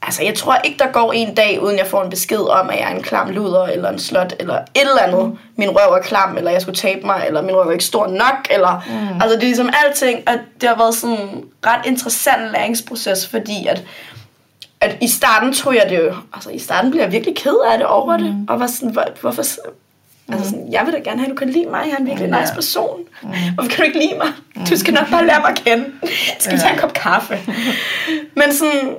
Altså, 0.02 0.24
jeg 0.24 0.36
tror 0.36 0.56
ikke, 0.64 0.80
der 0.80 0.92
går 0.92 1.14
en 1.14 1.36
dag, 1.36 1.62
uden 1.62 1.78
jeg 1.78 1.88
får 1.88 2.04
en 2.04 2.10
besked 2.10 2.40
om, 2.40 2.70
at 2.70 2.80
jeg 2.80 2.92
er 2.92 2.96
en 2.96 3.04
klam 3.04 3.30
luder, 3.30 3.64
eller 3.64 3.90
en 3.90 4.00
slot, 4.00 4.34
eller 4.40 4.58
et 4.58 4.82
eller 4.82 5.02
andet. 5.02 5.26
Mm. 5.26 5.38
Min 5.56 5.70
røv 5.70 5.94
er 5.94 6.02
klam, 6.02 6.38
eller 6.38 6.52
jeg 6.52 6.62
skulle 6.62 6.76
tabe 6.76 7.06
mig, 7.06 7.24
eller 7.28 7.42
min 7.42 7.56
røv 7.56 7.68
er 7.68 7.72
ikke 7.72 7.84
stor 7.84 8.08
nok, 8.08 8.48
eller... 8.52 8.84
Mm. 8.88 9.22
Altså, 9.22 9.30
det 9.30 9.44
er 9.44 9.48
ligesom 9.48 9.70
alting, 9.86 10.20
og 10.28 10.34
det 10.62 10.70
har 10.70 10.78
været 10.78 10.96
sådan 10.96 11.18
en 11.18 11.44
ret 11.66 11.86
interessant 11.86 12.52
læringsproces, 12.52 13.28
fordi 13.28 13.68
at, 13.68 13.84
at 14.82 14.98
i 15.02 15.08
starten 15.08 15.54
tror 15.54 15.72
jeg 15.72 15.86
det 15.90 15.98
jo... 15.98 16.14
Altså, 16.34 16.50
i 16.50 16.60
starten 16.60 16.92
blev 16.92 17.02
jeg 17.02 17.12
virkelig 17.12 17.36
ked 17.36 17.58
af 17.72 17.78
det 17.78 17.88
over 17.88 18.18
mm. 18.18 18.24
det, 18.24 18.46
og 18.50 18.60
var 18.60 18.68
sådan, 18.68 18.90
hvor, 18.90 19.06
hvorfor... 19.22 19.44
Altså 20.32 20.50
sådan, 20.50 20.68
jeg 20.72 20.86
vil 20.86 20.94
da 20.94 21.00
gerne 21.00 21.20
have, 21.20 21.26
at 21.26 21.32
du 21.32 21.36
kan 21.36 21.50
lide 21.50 21.66
mig. 21.66 21.82
Jeg 21.86 21.94
er 21.94 21.98
en 21.98 22.06
virkelig 22.06 22.30
nice 22.40 22.54
person. 22.54 23.00
Mm. 23.22 23.30
Hvorfor 23.54 23.70
kan 23.70 23.78
du 23.78 23.84
ikke 23.84 24.00
lide 24.00 24.18
mig? 24.18 24.28
Du 24.70 24.78
skal 24.78 24.94
nok 24.94 25.10
bare 25.12 25.28
lære 25.28 25.40
mig 25.40 25.50
at 25.50 25.62
kende. 25.66 25.86
Skal 26.40 26.54
vi 26.54 26.60
tage 26.60 26.74
en 26.74 26.80
kop 26.80 26.94
kaffe? 26.94 27.40
Men 28.40 28.54
sådan, 28.54 28.96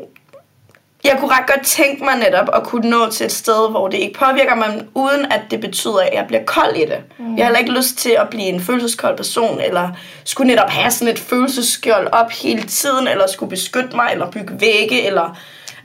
jeg 1.04 1.16
kunne 1.18 1.30
ret 1.30 1.46
godt 1.46 1.66
tænke 1.66 2.04
mig 2.04 2.16
netop 2.16 2.48
at 2.54 2.62
kunne 2.62 2.90
nå 2.90 3.10
til 3.10 3.26
et 3.26 3.32
sted, 3.32 3.70
hvor 3.70 3.88
det 3.88 3.98
ikke 3.98 4.18
påvirker 4.18 4.54
mig, 4.54 4.82
uden 4.94 5.32
at 5.32 5.40
det 5.50 5.60
betyder, 5.60 6.00
at 6.00 6.14
jeg 6.14 6.24
bliver 6.26 6.44
kold 6.44 6.76
i 6.76 6.80
det. 6.80 6.98
Mm. 7.18 7.36
Jeg 7.36 7.44
har 7.44 7.44
heller 7.44 7.58
ikke 7.58 7.72
lyst 7.72 7.98
til 7.98 8.10
at 8.10 8.28
blive 8.30 8.46
en 8.46 8.60
følelseskold 8.60 9.16
person, 9.16 9.60
eller 9.60 9.88
skulle 10.24 10.48
netop 10.48 10.70
have 10.70 10.90
sådan 10.90 11.12
et 11.14 11.18
følelsesskjold 11.18 12.08
op 12.12 12.30
hele 12.30 12.62
tiden, 12.62 13.08
eller 13.08 13.26
skulle 13.26 13.50
beskytte 13.50 13.96
mig, 13.96 14.08
eller 14.12 14.30
bygge 14.30 14.60
vægge, 14.60 15.06
eller... 15.06 15.38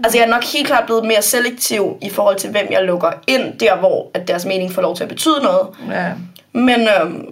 Altså 0.03 0.17
jeg 0.17 0.25
er 0.25 0.29
nok 0.29 0.43
helt 0.43 0.67
klart 0.67 0.85
blevet 0.85 1.05
mere 1.05 1.21
selektiv 1.21 1.97
i 2.01 2.09
forhold 2.09 2.35
til, 2.35 2.49
hvem 2.49 2.67
jeg 2.71 2.83
lukker 2.83 3.11
ind, 3.27 3.59
der 3.59 3.75
hvor 3.77 4.11
at 4.13 4.27
deres 4.27 4.45
mening 4.45 4.71
får 4.71 4.81
lov 4.81 4.95
til 4.95 5.03
at 5.03 5.09
betyde 5.09 5.39
noget. 5.43 5.67
Ja. 5.91 6.11
Men, 6.53 6.87
øhm, 6.87 7.25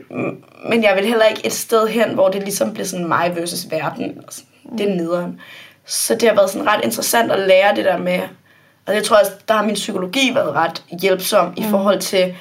men 0.69 0.83
jeg 0.83 0.95
vil 0.95 1.05
heller 1.05 1.25
ikke 1.25 1.45
et 1.45 1.53
sted 1.53 1.87
hen, 1.87 2.09
hvor 2.09 2.29
det 2.29 2.43
ligesom 2.43 2.73
bliver 2.73 2.87
sådan 2.87 3.07
mig 3.07 3.31
versus 3.35 3.67
verden. 3.71 4.03
Altså, 4.03 4.41
det 4.77 4.89
er 4.89 4.95
nederen. 4.95 5.39
Så 5.85 6.15
det 6.15 6.27
har 6.27 6.35
været 6.35 6.49
sådan 6.49 6.67
ret 6.67 6.83
interessant 6.83 7.31
at 7.31 7.39
lære 7.39 7.75
det 7.75 7.85
der 7.85 7.97
med, 7.97 8.19
og 8.85 8.95
jeg 8.95 9.03
tror 9.03 9.17
også, 9.17 9.31
der 9.47 9.53
har 9.53 9.63
min 9.63 9.75
psykologi 9.75 10.31
været 10.35 10.53
ret 10.53 10.83
hjælpsom 11.01 11.47
mm. 11.47 11.53
i 11.57 11.63
forhold 11.69 11.99
til, 11.99 12.35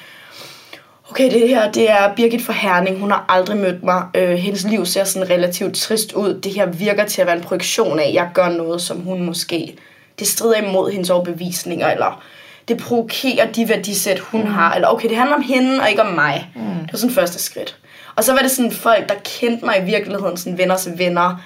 okay, 1.09 1.31
det 1.31 1.49
her, 1.49 1.71
det 1.71 1.89
er 1.89 2.15
Birgit 2.15 2.45
for 2.45 2.53
Herning, 2.53 2.99
hun 2.99 3.11
har 3.11 3.25
aldrig 3.29 3.57
mødt 3.57 3.83
mig, 3.83 4.03
øh, 4.15 4.29
hendes 4.29 4.63
liv 4.63 4.85
ser 4.85 5.03
sådan 5.03 5.29
relativt 5.29 5.75
trist 5.75 6.13
ud, 6.13 6.39
det 6.39 6.53
her 6.53 6.65
virker 6.65 7.05
til 7.05 7.21
at 7.21 7.27
være 7.27 7.37
en 7.37 7.43
projektion 7.43 7.99
af, 7.99 8.07
at 8.07 8.13
jeg 8.13 8.29
gør 8.33 8.49
noget, 8.49 8.81
som 8.81 8.99
hun 8.99 9.23
måske, 9.23 9.77
det 10.19 10.27
strider 10.27 10.55
imod 10.55 10.91
hendes 10.91 11.09
overbevisninger, 11.09 11.91
eller 11.91 12.23
det 12.67 12.77
provokerer 12.77 13.51
de 13.51 13.69
værdisæt, 13.69 14.19
hun 14.19 14.41
mm. 14.41 14.47
har, 14.47 14.73
eller 14.73 14.87
okay, 14.87 15.09
det 15.09 15.17
handler 15.17 15.35
om 15.35 15.41
hende 15.41 15.81
og 15.81 15.89
ikke 15.89 16.01
om 16.01 16.13
mig. 16.13 16.51
Mm. 16.55 16.61
Det 16.61 16.93
var 16.93 16.97
sådan 16.97 17.15
første 17.15 17.39
skridt. 17.39 17.77
Og 18.15 18.23
så 18.23 18.31
var 18.33 18.39
det 18.39 18.51
sådan 18.51 18.71
folk, 18.71 19.09
der 19.09 19.15
kendte 19.39 19.65
mig 19.65 19.81
i 19.81 19.85
virkeligheden, 19.85 20.37
sådan 20.37 20.57
venners 20.57 20.89
venner, 20.97 21.41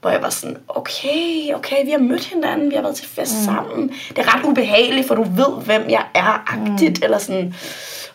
hvor 0.00 0.10
jeg 0.10 0.22
var 0.22 0.30
sådan, 0.30 0.56
okay, 0.68 1.54
okay, 1.54 1.84
vi 1.84 1.90
har 1.90 1.98
mødt 1.98 2.24
hinanden, 2.24 2.70
vi 2.70 2.74
har 2.74 2.82
været 2.82 2.96
til 2.96 3.08
fest 3.08 3.34
mm. 3.38 3.44
sammen. 3.44 3.88
Det 4.08 4.18
er 4.18 4.34
ret 4.34 4.44
ubehageligt, 4.44 5.08
for 5.08 5.14
du 5.14 5.22
ved, 5.22 5.62
hvem 5.64 5.90
jeg 5.90 6.04
er, 6.14 6.44
agtigt, 6.46 6.98
mm. 6.98 7.04
eller 7.04 7.18
sådan, 7.18 7.54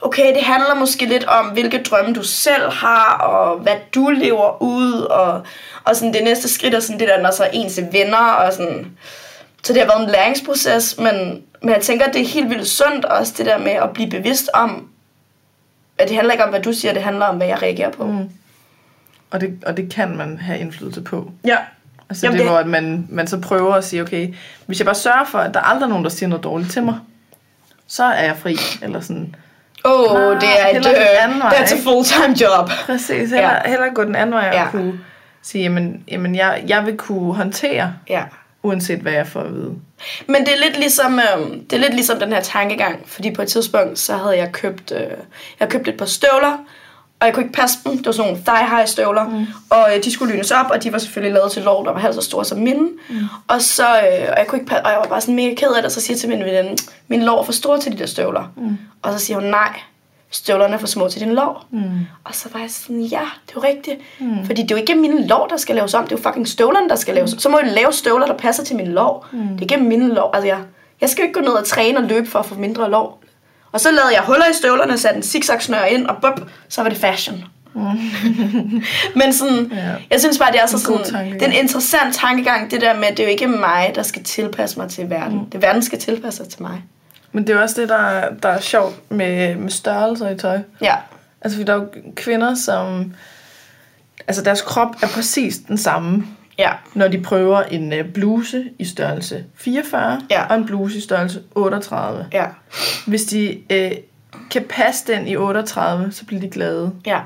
okay, 0.01 0.33
det 0.33 0.43
handler 0.43 0.75
måske 0.75 1.05
lidt 1.05 1.23
om, 1.23 1.45
hvilke 1.45 1.83
drømme 1.83 2.13
du 2.13 2.23
selv 2.23 2.71
har, 2.71 3.17
og 3.17 3.59
hvad 3.59 3.75
du 3.95 4.09
lever 4.09 4.61
ud, 4.61 4.93
og, 4.93 5.41
og 5.83 5.95
sådan 5.95 6.13
det 6.13 6.23
næste 6.23 6.49
skridt 6.49 6.73
er 6.73 6.79
sådan 6.79 6.99
det 6.99 7.07
der, 7.07 7.21
når 7.21 7.31
så 7.31 7.47
ens 7.53 7.79
venner, 7.91 8.17
og 8.17 8.53
sådan, 8.53 8.97
så 9.63 9.73
det 9.73 9.81
har 9.81 9.87
været 9.87 10.05
en 10.05 10.11
læringsproces, 10.11 10.97
men, 10.97 11.43
men 11.61 11.73
jeg 11.73 11.81
tænker, 11.81 12.05
at 12.05 12.13
det 12.13 12.21
er 12.21 12.27
helt 12.27 12.49
vildt 12.49 12.67
sundt 12.67 13.05
også, 13.05 13.33
det 13.37 13.45
der 13.45 13.57
med 13.57 13.71
at 13.71 13.89
blive 13.93 14.09
bevidst 14.09 14.49
om, 14.53 14.87
at 15.97 16.07
det 16.07 16.15
handler 16.15 16.33
ikke 16.33 16.43
om, 16.43 16.49
hvad 16.49 16.61
du 16.61 16.73
siger, 16.73 16.93
det 16.93 17.03
handler 17.03 17.25
om, 17.25 17.37
hvad 17.37 17.47
jeg 17.47 17.61
reagerer 17.61 17.91
på. 17.91 18.05
Mm. 18.05 18.29
Og 19.33 19.41
det, 19.41 19.63
og 19.65 19.77
det 19.77 19.93
kan 19.93 20.17
man 20.17 20.37
have 20.37 20.59
indflydelse 20.59 21.01
på. 21.01 21.31
Ja. 21.45 21.57
Altså 22.09 22.25
Jamen 22.25 22.37
det, 22.37 22.43
det, 22.43 22.51
hvor 22.51 22.59
at 22.59 22.67
man, 22.67 23.07
man 23.09 23.27
så 23.27 23.41
prøver 23.41 23.73
at 23.73 23.83
sige, 23.83 24.01
okay, 24.01 24.33
hvis 24.65 24.79
jeg 24.79 24.85
bare 24.85 24.95
sørger 24.95 25.25
for, 25.25 25.39
at 25.39 25.53
der 25.53 25.59
aldrig 25.59 25.85
er 25.85 25.89
nogen, 25.89 26.03
der 26.03 26.09
siger 26.09 26.29
noget 26.29 26.43
dårligt 26.43 26.71
til 26.71 26.83
mig, 26.83 26.99
så 27.87 28.03
er 28.03 28.23
jeg 28.23 28.37
fri. 28.37 28.55
Eller 28.81 28.99
sådan, 28.99 29.35
Åh, 29.85 30.11
oh, 30.11 30.35
det 30.35 30.49
er 30.59 30.67
et, 30.67 30.77
uh, 30.77 31.39
vej, 31.39 31.49
that's 31.49 31.73
a 31.73 31.77
full-time 31.83 32.35
job. 32.41 32.69
Præcis, 32.85 33.29
heller, 33.29 33.51
ja. 33.51 33.69
heller 33.69 33.93
gå 33.93 34.03
den 34.03 34.15
anden 34.15 34.35
vej 34.35 34.49
ja. 34.53 34.65
og 34.65 34.71
kunne 34.71 34.99
sige, 35.41 35.63
jamen, 35.63 36.03
jamen 36.07 36.35
jeg, 36.35 36.63
jeg 36.67 36.85
vil 36.85 36.97
kunne 36.97 37.33
håndtere, 37.33 37.93
ja. 38.09 38.23
uanset 38.63 38.99
hvad 38.99 39.13
jeg 39.13 39.27
får 39.27 39.41
at 39.41 39.53
vide. 39.53 39.75
Men 40.27 40.45
det 40.45 40.53
er 40.53 40.59
lidt 40.65 40.79
ligesom, 40.79 41.19
øh, 41.19 41.47
det 41.69 41.73
er 41.73 41.81
lidt 41.81 41.93
ligesom 41.93 42.19
den 42.19 42.33
her 42.33 42.41
tankegang, 42.41 42.99
fordi 43.05 43.31
på 43.31 43.41
et 43.41 43.47
tidspunkt, 43.47 43.99
så 43.99 44.17
havde 44.17 44.37
jeg 44.37 44.51
købt, 44.51 44.91
øh, 44.91 45.17
jeg 45.59 45.69
købt 45.69 45.87
et 45.87 45.97
par 45.97 46.05
støvler, 46.05 46.57
og 47.23 47.27
jeg 47.27 47.35
kunne 47.35 47.43
ikke 47.43 47.55
passe 47.55 47.79
dem. 47.83 47.97
Det 47.97 48.05
var 48.05 48.11
sådan 48.11 48.31
nogle 48.31 48.43
thigh-high 48.47 48.85
støvler. 48.85 49.23
Mm. 49.23 49.45
Og 49.69 49.87
øh, 49.95 50.03
de 50.03 50.11
skulle 50.11 50.33
lynes 50.33 50.51
op, 50.51 50.65
og 50.71 50.83
de 50.83 50.91
var 50.91 50.97
selvfølgelig 50.97 51.33
lavet 51.33 51.51
til 51.51 51.61
lov, 51.61 51.85
der 51.85 51.91
var 51.91 51.99
halvt 51.99 52.15
så 52.15 52.21
store 52.21 52.45
som 52.45 52.57
mine. 52.57 52.89
Mm. 53.09 53.15
Og 53.47 53.61
så, 53.61 53.83
øh, 53.83 54.27
og 54.31 54.37
jeg 54.37 54.45
kunne 54.47 54.59
ikke 54.59 54.69
passe, 54.69 54.85
og 54.85 54.91
jeg 54.91 54.99
var 54.99 55.05
bare 55.05 55.21
sådan 55.21 55.35
mega 55.35 55.53
ked 55.53 55.67
af 55.67 55.75
det, 55.75 55.85
og 55.85 55.91
så 55.91 56.01
siger 56.01 56.15
jeg 56.15 56.19
til 56.19 56.29
min 56.29 56.39
veninde, 56.39 56.83
min 57.07 57.23
lår 57.23 57.39
er 57.39 57.43
for 57.43 57.51
stor 57.51 57.77
til 57.77 57.91
de 57.91 57.97
der 57.97 58.05
støvler. 58.05 58.51
Mm. 58.57 58.77
Og 59.01 59.13
så 59.13 59.25
siger 59.25 59.39
hun, 59.39 59.49
nej, 59.49 59.79
støvlerne 60.31 60.73
er 60.73 60.77
for 60.77 60.87
små 60.87 61.09
til 61.09 61.21
din 61.21 61.33
lår. 61.33 61.65
Mm. 61.71 61.81
Og 62.23 62.35
så 62.35 62.49
var 62.53 62.59
jeg 62.59 62.69
sådan, 62.71 63.01
ja, 63.01 63.21
det 63.47 63.55
er 63.55 63.55
jo 63.55 63.63
rigtigt. 63.63 63.99
Mm. 64.19 64.45
Fordi 64.45 64.61
det 64.61 64.71
er 64.71 64.75
jo 64.75 64.81
ikke 64.81 64.95
mine 64.95 65.27
lår, 65.27 65.47
der 65.47 65.57
skal 65.57 65.75
laves 65.75 65.93
om, 65.93 66.03
det 66.03 66.11
er 66.11 66.17
jo 66.17 66.23
fucking 66.23 66.47
støvlerne, 66.47 66.89
der 66.89 66.95
skal 66.95 67.15
laves 67.15 67.33
om. 67.33 67.39
Så 67.39 67.49
må 67.49 67.59
jeg 67.59 67.71
lave 67.71 67.93
støvler, 67.93 68.25
der 68.25 68.37
passer 68.37 68.63
til 68.63 68.75
min 68.75 68.87
lår. 68.87 69.27
Mm. 69.31 69.39
Det 69.39 69.71
er 69.71 69.75
ikke 69.75 69.77
mine 69.77 70.13
lår. 70.13 70.31
Altså, 70.33 70.47
jeg, 70.47 70.59
jeg 71.01 71.09
skal 71.09 71.21
jo 71.21 71.27
ikke 71.27 71.39
gå 71.39 71.45
ned 71.45 71.53
og 71.53 71.65
træne 71.65 71.97
og 71.97 72.03
løbe 72.03 72.29
for 72.29 72.39
at 72.39 72.45
få 72.45 72.55
mindre 72.55 72.89
lår. 72.89 73.23
Og 73.73 73.79
så 73.79 73.91
lavede 73.91 74.13
jeg 74.13 74.21
huller 74.21 74.49
i 74.49 74.53
støvlerne, 74.53 74.97
satte 74.97 75.17
en 75.17 75.23
zigzag 75.23 75.61
snør 75.61 75.83
ind, 75.83 76.07
og 76.07 76.15
bup, 76.21 76.49
så 76.69 76.81
var 76.81 76.89
det 76.89 76.97
fashion. 76.97 77.43
Mm. 77.73 77.81
Men 79.19 79.33
sådan, 79.33 79.71
ja. 79.73 79.91
jeg 80.11 80.19
synes 80.19 80.37
bare, 80.37 80.51
det 80.51 80.61
er 80.61 80.65
så 80.65 80.79
sådan, 80.79 81.33
det 81.33 81.41
er 81.41 81.45
en 81.45 81.53
interessant 81.53 82.15
tankegang, 82.15 82.71
det 82.71 82.81
der 82.81 82.93
med, 82.93 83.03
at 83.03 83.17
det 83.17 83.23
er 83.23 83.27
jo 83.27 83.31
ikke 83.31 83.47
mig, 83.47 83.91
der 83.95 84.03
skal 84.03 84.23
tilpasse 84.23 84.79
mig 84.79 84.89
til 84.89 85.09
verden. 85.09 85.37
Mm. 85.37 85.45
Det 85.45 85.61
verden 85.61 85.83
skal 85.83 85.99
tilpasse 85.99 86.37
sig 86.37 86.49
til 86.49 86.61
mig. 86.61 86.83
Men 87.31 87.47
det 87.47 87.55
er 87.55 87.61
også 87.61 87.81
det, 87.81 87.89
der, 87.89 88.29
der 88.43 88.49
er 88.49 88.59
sjovt 88.59 89.11
med, 89.11 89.55
med 89.55 89.69
størrelser 89.69 90.29
i 90.29 90.37
tøj. 90.37 90.59
Ja. 90.81 90.95
Altså, 91.41 91.57
fordi 91.57 91.67
der 91.67 91.73
er 91.73 91.77
jo 91.77 91.87
kvinder, 92.15 92.55
som... 92.55 93.13
Altså, 94.27 94.43
deres 94.43 94.61
krop 94.61 94.95
er 95.01 95.07
præcis 95.07 95.57
den 95.67 95.77
samme 95.77 96.25
Ja. 96.57 96.71
Når 96.93 97.07
de 97.07 97.21
prøver 97.21 97.61
en 97.61 97.93
uh, 97.93 98.05
bluse 98.13 98.69
i 98.79 98.85
størrelse 98.85 99.43
44 99.55 100.21
ja. 100.31 100.45
og 100.45 100.55
en 100.55 100.65
bluse 100.65 100.97
i 100.97 101.01
størrelse 101.01 101.41
38. 101.55 102.27
Ja. 102.33 102.45
Hvis 103.07 103.23
de 103.23 103.61
uh, 103.73 103.97
kan 104.51 104.65
passe 104.69 105.13
den 105.13 105.27
i 105.27 105.35
38, 105.35 106.11
så 106.11 106.25
bliver 106.25 106.41
de 106.41 106.49
glade. 106.49 106.93
Ja. 107.05 107.19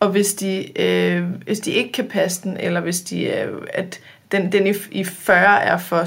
Og 0.00 0.08
hvis 0.08 0.34
de, 0.34 0.66
uh, 0.80 1.44
hvis 1.44 1.60
de 1.60 1.70
ikke 1.70 1.92
kan 1.92 2.08
passe 2.08 2.42
den, 2.42 2.56
eller 2.56 2.80
hvis 2.80 3.00
de, 3.00 3.46
uh, 3.52 3.62
at 3.74 4.00
den, 4.32 4.52
den 4.52 4.66
i, 4.66 4.72
i 4.90 5.04
40 5.04 5.62
er 5.62 5.78
for, 5.78 6.04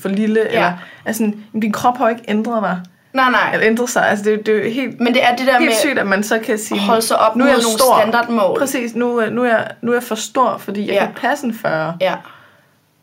for 0.00 0.08
lille, 0.08 0.40
ja. 0.40 0.46
eller, 0.48 0.72
altså, 1.04 1.32
din 1.52 1.72
krop 1.72 1.98
har 1.98 2.08
ikke 2.08 2.24
ændret 2.28 2.62
dig. 2.62 2.80
Nej, 3.14 3.30
nej. 3.30 3.50
Eller 3.52 3.66
ændre 3.66 3.88
sig. 3.88 4.08
Altså, 4.08 4.24
det, 4.24 4.46
det 4.46 4.66
er 4.66 4.70
helt, 4.70 5.00
Men 5.00 5.14
det 5.14 5.24
er 5.24 5.36
det 5.36 5.46
der 5.46 5.58
helt 5.58 5.70
med 5.70 5.74
sygt, 5.80 5.98
at 5.98 6.06
man 6.06 6.22
så 6.22 6.38
kan 6.38 6.58
sige... 6.58 6.80
Holde 6.80 7.02
sig 7.02 7.18
op 7.18 7.36
nu 7.36 7.44
er 7.44 7.48
jeg 7.48 7.56
nogle 7.56 7.78
stor. 7.78 7.98
standardmål. 8.00 8.58
Præcis, 8.58 8.94
nu, 8.94 9.20
nu, 9.30 9.42
er 9.42 9.48
jeg, 9.48 9.70
nu 9.82 9.90
er 9.90 9.96
jeg 9.96 10.02
for 10.02 10.14
stor, 10.14 10.58
fordi 10.58 10.80
jeg 10.86 10.94
ja. 10.94 11.04
kan 11.06 11.14
passe 11.14 11.46
en 11.46 11.54
40. 11.54 11.96
Ja. 12.00 12.14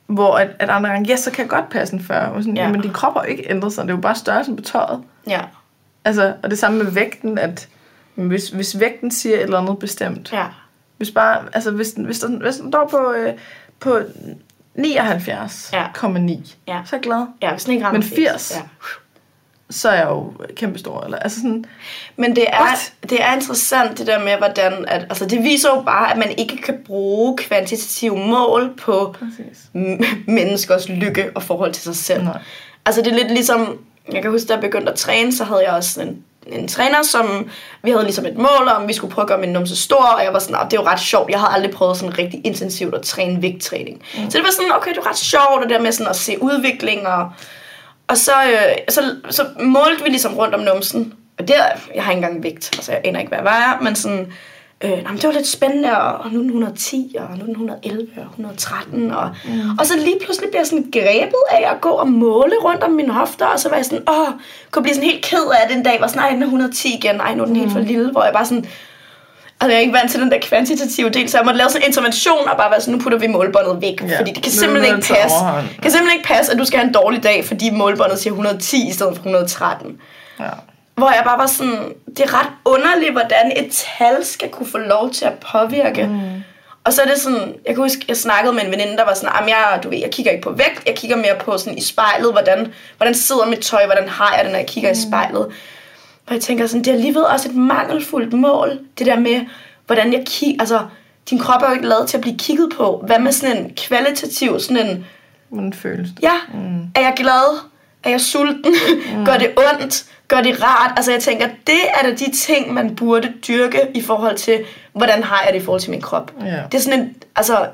Hvor 0.07 0.35
at, 0.35 0.49
at 0.59 0.69
andre 0.69 0.89
gange, 0.89 1.09
ja, 1.09 1.15
så 1.15 1.31
kan 1.31 1.41
jeg 1.41 1.49
godt 1.49 1.69
passe 1.69 1.93
en 1.93 2.03
40. 2.03 2.33
Men, 2.33 2.43
sådan, 2.43 2.57
ja. 2.57 2.71
men 2.71 2.81
din 2.81 2.93
krop 2.93 3.13
har 3.13 3.23
ikke 3.23 3.49
ændret 3.49 3.73
sig. 3.73 3.83
Det 3.83 3.91
er 3.91 3.95
jo 3.95 4.01
bare 4.01 4.15
størrelsen 4.15 4.55
på 4.55 4.61
tøjet. 4.61 5.03
Ja. 5.27 5.41
Altså, 6.05 6.33
og 6.43 6.49
det 6.49 6.59
samme 6.59 6.83
med 6.83 6.91
vægten, 6.91 7.37
at 7.37 7.67
hvis, 8.15 8.49
hvis 8.49 8.79
vægten 8.79 9.11
siger 9.11 9.35
et 9.35 9.41
eller 9.43 9.59
andet 9.59 9.79
bestemt. 9.79 10.33
Ja. 10.33 10.45
Hvis 10.97 11.11
bare, 11.11 11.43
altså 11.53 11.71
hvis 11.71 11.93
hvis 11.97 12.19
den, 12.19 12.41
hvis 12.41 12.55
den 12.55 12.71
står 12.71 12.87
på, 12.87 13.13
øh, 13.17 13.33
på 13.79 13.99
79,9, 14.77 14.81
ja. 15.33 15.47
ja. 15.73 16.81
så 16.85 16.95
er 16.95 16.97
jeg 16.97 17.01
glad. 17.01 17.25
Ja, 17.41 17.51
hvis 17.51 17.63
den 17.63 17.73
ikke 17.73 17.87
Men 17.91 18.03
80, 18.03 18.55
ja 18.55 18.61
så 19.71 19.89
er 19.89 19.95
jeg 19.95 20.07
jo 20.09 20.33
kæmpestor. 20.55 21.03
Eller, 21.03 21.17
altså 21.17 21.39
sådan, 21.39 21.65
Men 22.15 22.35
det 22.35 22.45
er, 22.47 22.89
det 23.09 23.23
er 23.23 23.35
interessant 23.35 23.97
det 23.97 24.07
der 24.07 24.23
med, 24.23 24.37
hvordan... 24.37 24.85
At, 24.87 25.01
altså 25.01 25.25
det 25.25 25.43
viser 25.43 25.69
jo 25.75 25.81
bare, 25.81 26.11
at 26.11 26.17
man 26.17 26.33
ikke 26.37 26.57
kan 26.57 26.77
bruge 26.85 27.37
kvantitative 27.37 28.17
mål 28.17 28.73
på 28.77 29.15
menneskers 30.27 30.89
lykke 30.89 31.31
og 31.35 31.43
forhold 31.43 31.73
til 31.73 31.83
sig 31.83 31.95
selv. 31.95 32.23
Nej. 32.23 32.39
Altså 32.85 33.01
det 33.01 33.11
er 33.11 33.15
lidt 33.15 33.31
ligesom... 33.31 33.77
Jeg 34.13 34.21
kan 34.21 34.31
huske, 34.31 34.47
da 34.47 34.53
jeg 34.53 34.61
begyndte 34.61 34.91
at 34.91 34.97
træne, 34.97 35.35
så 35.35 35.43
havde 35.43 35.63
jeg 35.65 35.73
også 35.73 36.01
en, 36.01 36.23
en 36.47 36.67
træner, 36.67 37.03
som 37.03 37.49
vi 37.83 37.91
havde 37.91 38.03
ligesom 38.03 38.25
et 38.25 38.37
mål 38.37 38.67
om, 38.77 38.87
vi 38.87 38.93
skulle 38.93 39.13
prøve 39.13 39.23
at 39.23 39.27
gøre 39.27 39.37
min 39.37 39.49
numse 39.49 39.75
stor, 39.75 40.03
og 40.03 40.23
jeg 40.23 40.33
var 40.33 40.39
sådan, 40.39 40.65
det 40.65 40.77
er 40.77 40.81
jo 40.81 40.87
ret 40.87 40.99
sjovt. 40.99 41.29
Jeg 41.29 41.39
havde 41.39 41.53
aldrig 41.53 41.71
prøvet 41.71 41.97
sådan 41.97 42.17
rigtig 42.17 42.41
intensivt 42.43 42.95
at 42.95 43.01
træne 43.01 43.41
vægttræning. 43.41 44.01
Mm. 44.17 44.29
Så 44.29 44.37
det 44.37 44.45
var 44.45 44.51
sådan, 44.51 44.71
okay, 44.71 44.91
det 44.91 44.97
er 44.97 45.09
ret 45.09 45.17
sjovt, 45.17 45.57
og 45.57 45.61
det 45.61 45.69
der 45.69 45.81
med 45.81 45.91
sådan 45.91 46.09
at 46.09 46.15
se 46.15 46.41
udvikling 46.41 47.07
og 47.07 47.29
og 48.11 48.17
så, 48.17 48.31
øh, 48.31 48.77
så, 48.89 49.01
så 49.29 49.45
målte 49.59 50.03
vi 50.03 50.09
ligesom 50.09 50.33
rundt 50.33 50.55
om 50.55 50.61
numsen. 50.61 51.13
Og 51.39 51.47
der, 51.47 51.63
jeg 51.95 52.03
har 52.03 52.11
ikke 52.11 52.25
engang 52.25 52.43
vægt, 52.43 52.69
altså 52.77 52.91
jeg 52.91 53.01
aner 53.03 53.19
ikke, 53.19 53.29
hvad 53.29 53.37
jeg 53.37 53.45
vejer, 53.45 53.81
men 53.81 53.95
sådan, 53.95 54.33
øh, 54.83 54.89
nej, 54.89 55.11
men 55.11 55.15
det 55.15 55.23
var 55.23 55.31
lidt 55.31 55.47
spændende, 55.47 56.01
og 56.01 56.31
nu 56.31 56.39
er 56.39 56.41
den 56.41 56.49
110, 56.49 57.15
og 57.19 57.37
nu 57.37 57.41
er 57.41 57.45
den 57.45 57.51
111, 57.51 58.07
og 58.17 58.23
113, 58.29 59.11
og, 59.11 59.29
mm. 59.45 59.79
og 59.79 59.85
så 59.85 59.93
lige 59.97 60.19
pludselig 60.23 60.49
bliver 60.49 60.59
jeg 60.59 60.67
sådan 60.67 60.91
grebet 60.91 61.43
af 61.51 61.71
at 61.71 61.81
gå 61.81 61.89
og 61.89 62.07
måle 62.07 62.53
rundt 62.63 62.83
om 62.83 62.91
mine 62.91 63.13
hofter, 63.13 63.45
og 63.45 63.59
så 63.59 63.69
var 63.69 63.75
jeg 63.75 63.85
sådan, 63.85 64.09
åh, 64.09 64.33
kunne 64.71 64.83
blive 64.83 64.95
sådan 64.95 65.09
helt 65.09 65.25
ked 65.25 65.45
af 65.61 65.67
det 65.67 65.77
en 65.77 65.83
dag, 65.83 66.01
var 66.01 66.07
sådan, 66.07 66.21
nej, 66.21 66.29
den 66.29 66.41
er 66.41 66.45
110 66.45 66.97
igen, 66.97 67.15
nej, 67.15 67.35
nu 67.35 67.41
er 67.43 67.47
den 67.47 67.55
helt 67.55 67.71
for 67.71 67.79
lille, 67.79 68.11
hvor 68.11 68.23
jeg 68.23 68.33
bare 68.33 68.45
sådan, 68.45 68.65
Altså, 69.61 69.71
jeg 69.71 69.77
er 69.77 69.79
ikke 69.79 69.93
vant 69.93 70.11
til 70.11 70.19
den 70.19 70.31
der 70.31 70.37
kvantitative 70.41 71.09
del, 71.09 71.29
så 71.29 71.37
jeg 71.37 71.45
måtte 71.45 71.57
lave 71.57 71.69
sådan 71.69 71.81
en 71.81 71.87
intervention 71.87 72.47
og 72.47 72.57
bare 72.57 72.71
være 72.71 72.81
sådan, 72.81 72.93
nu 72.93 72.99
putter 72.99 73.19
vi 73.19 73.27
målbåndet 73.27 73.81
væk. 73.81 74.01
Ja. 74.01 74.19
Fordi 74.19 74.31
det 74.31 74.43
kan 74.43 74.51
simpelthen 74.51 74.95
ikke 74.95 75.07
passe. 75.13 75.37
overhånd. 75.37 75.67
Kan 75.81 75.91
simpelthen 75.91 76.17
ikke 76.17 76.27
passe, 76.27 76.51
at 76.51 76.59
du 76.59 76.65
skal 76.65 76.79
have 76.79 76.87
en 76.87 76.93
dårlig 76.93 77.23
dag, 77.23 77.45
fordi 77.45 77.69
målbåndet 77.69 78.19
siger 78.19 78.31
110 78.33 78.89
i 78.89 78.93
stedet 78.93 79.15
for 79.15 79.19
113. 79.19 79.97
Ja. 80.39 80.45
Hvor 80.95 81.09
jeg 81.09 81.21
bare 81.25 81.37
var 81.37 81.47
sådan, 81.47 81.79
det 82.07 82.19
er 82.19 82.39
ret 82.39 82.49
underligt, 82.65 83.11
hvordan 83.11 83.51
et 83.55 83.83
tal 83.97 84.25
skal 84.25 84.49
kunne 84.49 84.67
få 84.71 84.77
lov 84.77 85.11
til 85.11 85.25
at 85.25 85.33
påvirke. 85.51 86.03
Mm. 86.05 86.43
Og 86.83 86.93
så 86.93 87.01
er 87.01 87.05
det 87.05 87.17
sådan, 87.17 87.53
jeg 87.65 87.75
kan 87.75 87.83
huske, 87.83 88.05
jeg 88.07 88.17
snakkede 88.17 88.53
med 88.53 88.63
en 88.63 88.71
veninde, 88.71 88.97
der 88.97 89.05
var 89.05 89.13
sådan, 89.13 89.29
at 89.41 89.49
jeg, 89.49 89.79
du 89.83 89.89
ved, 89.89 89.97
jeg 89.97 90.11
kigger 90.11 90.31
ikke 90.31 90.43
på 90.43 90.51
vægt, 90.51 90.87
jeg 90.87 90.95
kigger 90.95 91.17
mere 91.17 91.35
på 91.39 91.57
sådan 91.57 91.77
i 91.77 91.81
spejlet, 91.81 92.31
hvordan, 92.31 92.73
hvordan 92.97 93.15
sidder 93.15 93.45
mit 93.45 93.59
tøj, 93.59 93.85
hvordan 93.85 94.09
har 94.09 94.33
jeg 94.35 94.43
det, 94.43 94.51
når 94.51 94.59
jeg 94.59 94.67
kigger 94.67 94.89
mm. 94.89 94.97
i 94.97 95.01
spejlet. 95.09 95.47
Og 96.31 96.35
jeg 96.35 96.43
tænker 96.43 96.67
sådan, 96.67 96.83
det 96.83 96.91
er 96.91 96.95
alligevel 96.95 97.25
også 97.25 97.49
et 97.49 97.55
mangelfuldt 97.55 98.33
mål, 98.33 98.79
det 98.97 99.05
der 99.05 99.19
med, 99.19 99.41
hvordan 99.85 100.13
jeg 100.13 100.23
kigger, 100.25 100.61
altså, 100.61 100.79
din 101.29 101.39
krop 101.39 101.61
er 101.61 101.67
jo 101.67 101.73
ikke 101.73 101.87
lavet 101.87 102.07
til 102.07 102.17
at 102.17 102.21
blive 102.21 102.37
kigget 102.37 102.73
på. 102.75 103.03
Hvad 103.05 103.19
med 103.19 103.31
sådan 103.31 103.57
en 103.57 103.71
kvalitativ, 103.75 104.59
sådan 104.59 104.87
en, 104.87 105.05
Hvordan 105.49 105.73
føles 105.73 106.09
det? 106.09 106.23
ja, 106.23 106.33
mm. 106.53 106.81
er 106.95 107.01
jeg 107.01 107.13
glad? 107.15 107.59
Er 108.03 108.09
jeg 108.09 108.21
sulten? 108.21 108.75
Mm. 109.15 109.25
Gør 109.25 109.37
det 109.37 109.51
ondt? 109.57 110.05
Gør 110.27 110.41
det 110.41 110.63
rart? 110.63 110.93
Altså 110.97 111.11
jeg 111.11 111.21
tænker, 111.21 111.47
det 111.67 111.81
er 111.99 112.03
da 112.03 112.11
de 112.15 112.31
ting, 112.31 112.73
man 112.73 112.95
burde 112.95 113.33
dyrke 113.47 113.79
i 113.95 114.01
forhold 114.01 114.37
til, 114.37 114.59
hvordan 114.93 115.23
har 115.23 115.43
jeg 115.45 115.53
det 115.53 115.61
i 115.61 115.65
forhold 115.65 115.81
til 115.81 115.91
min 115.91 116.01
krop. 116.01 116.31
Ja. 116.45 116.63
Det 116.71 116.73
er 116.73 116.81
sådan 116.81 116.99
en, 116.99 117.15
altså, 117.35 117.67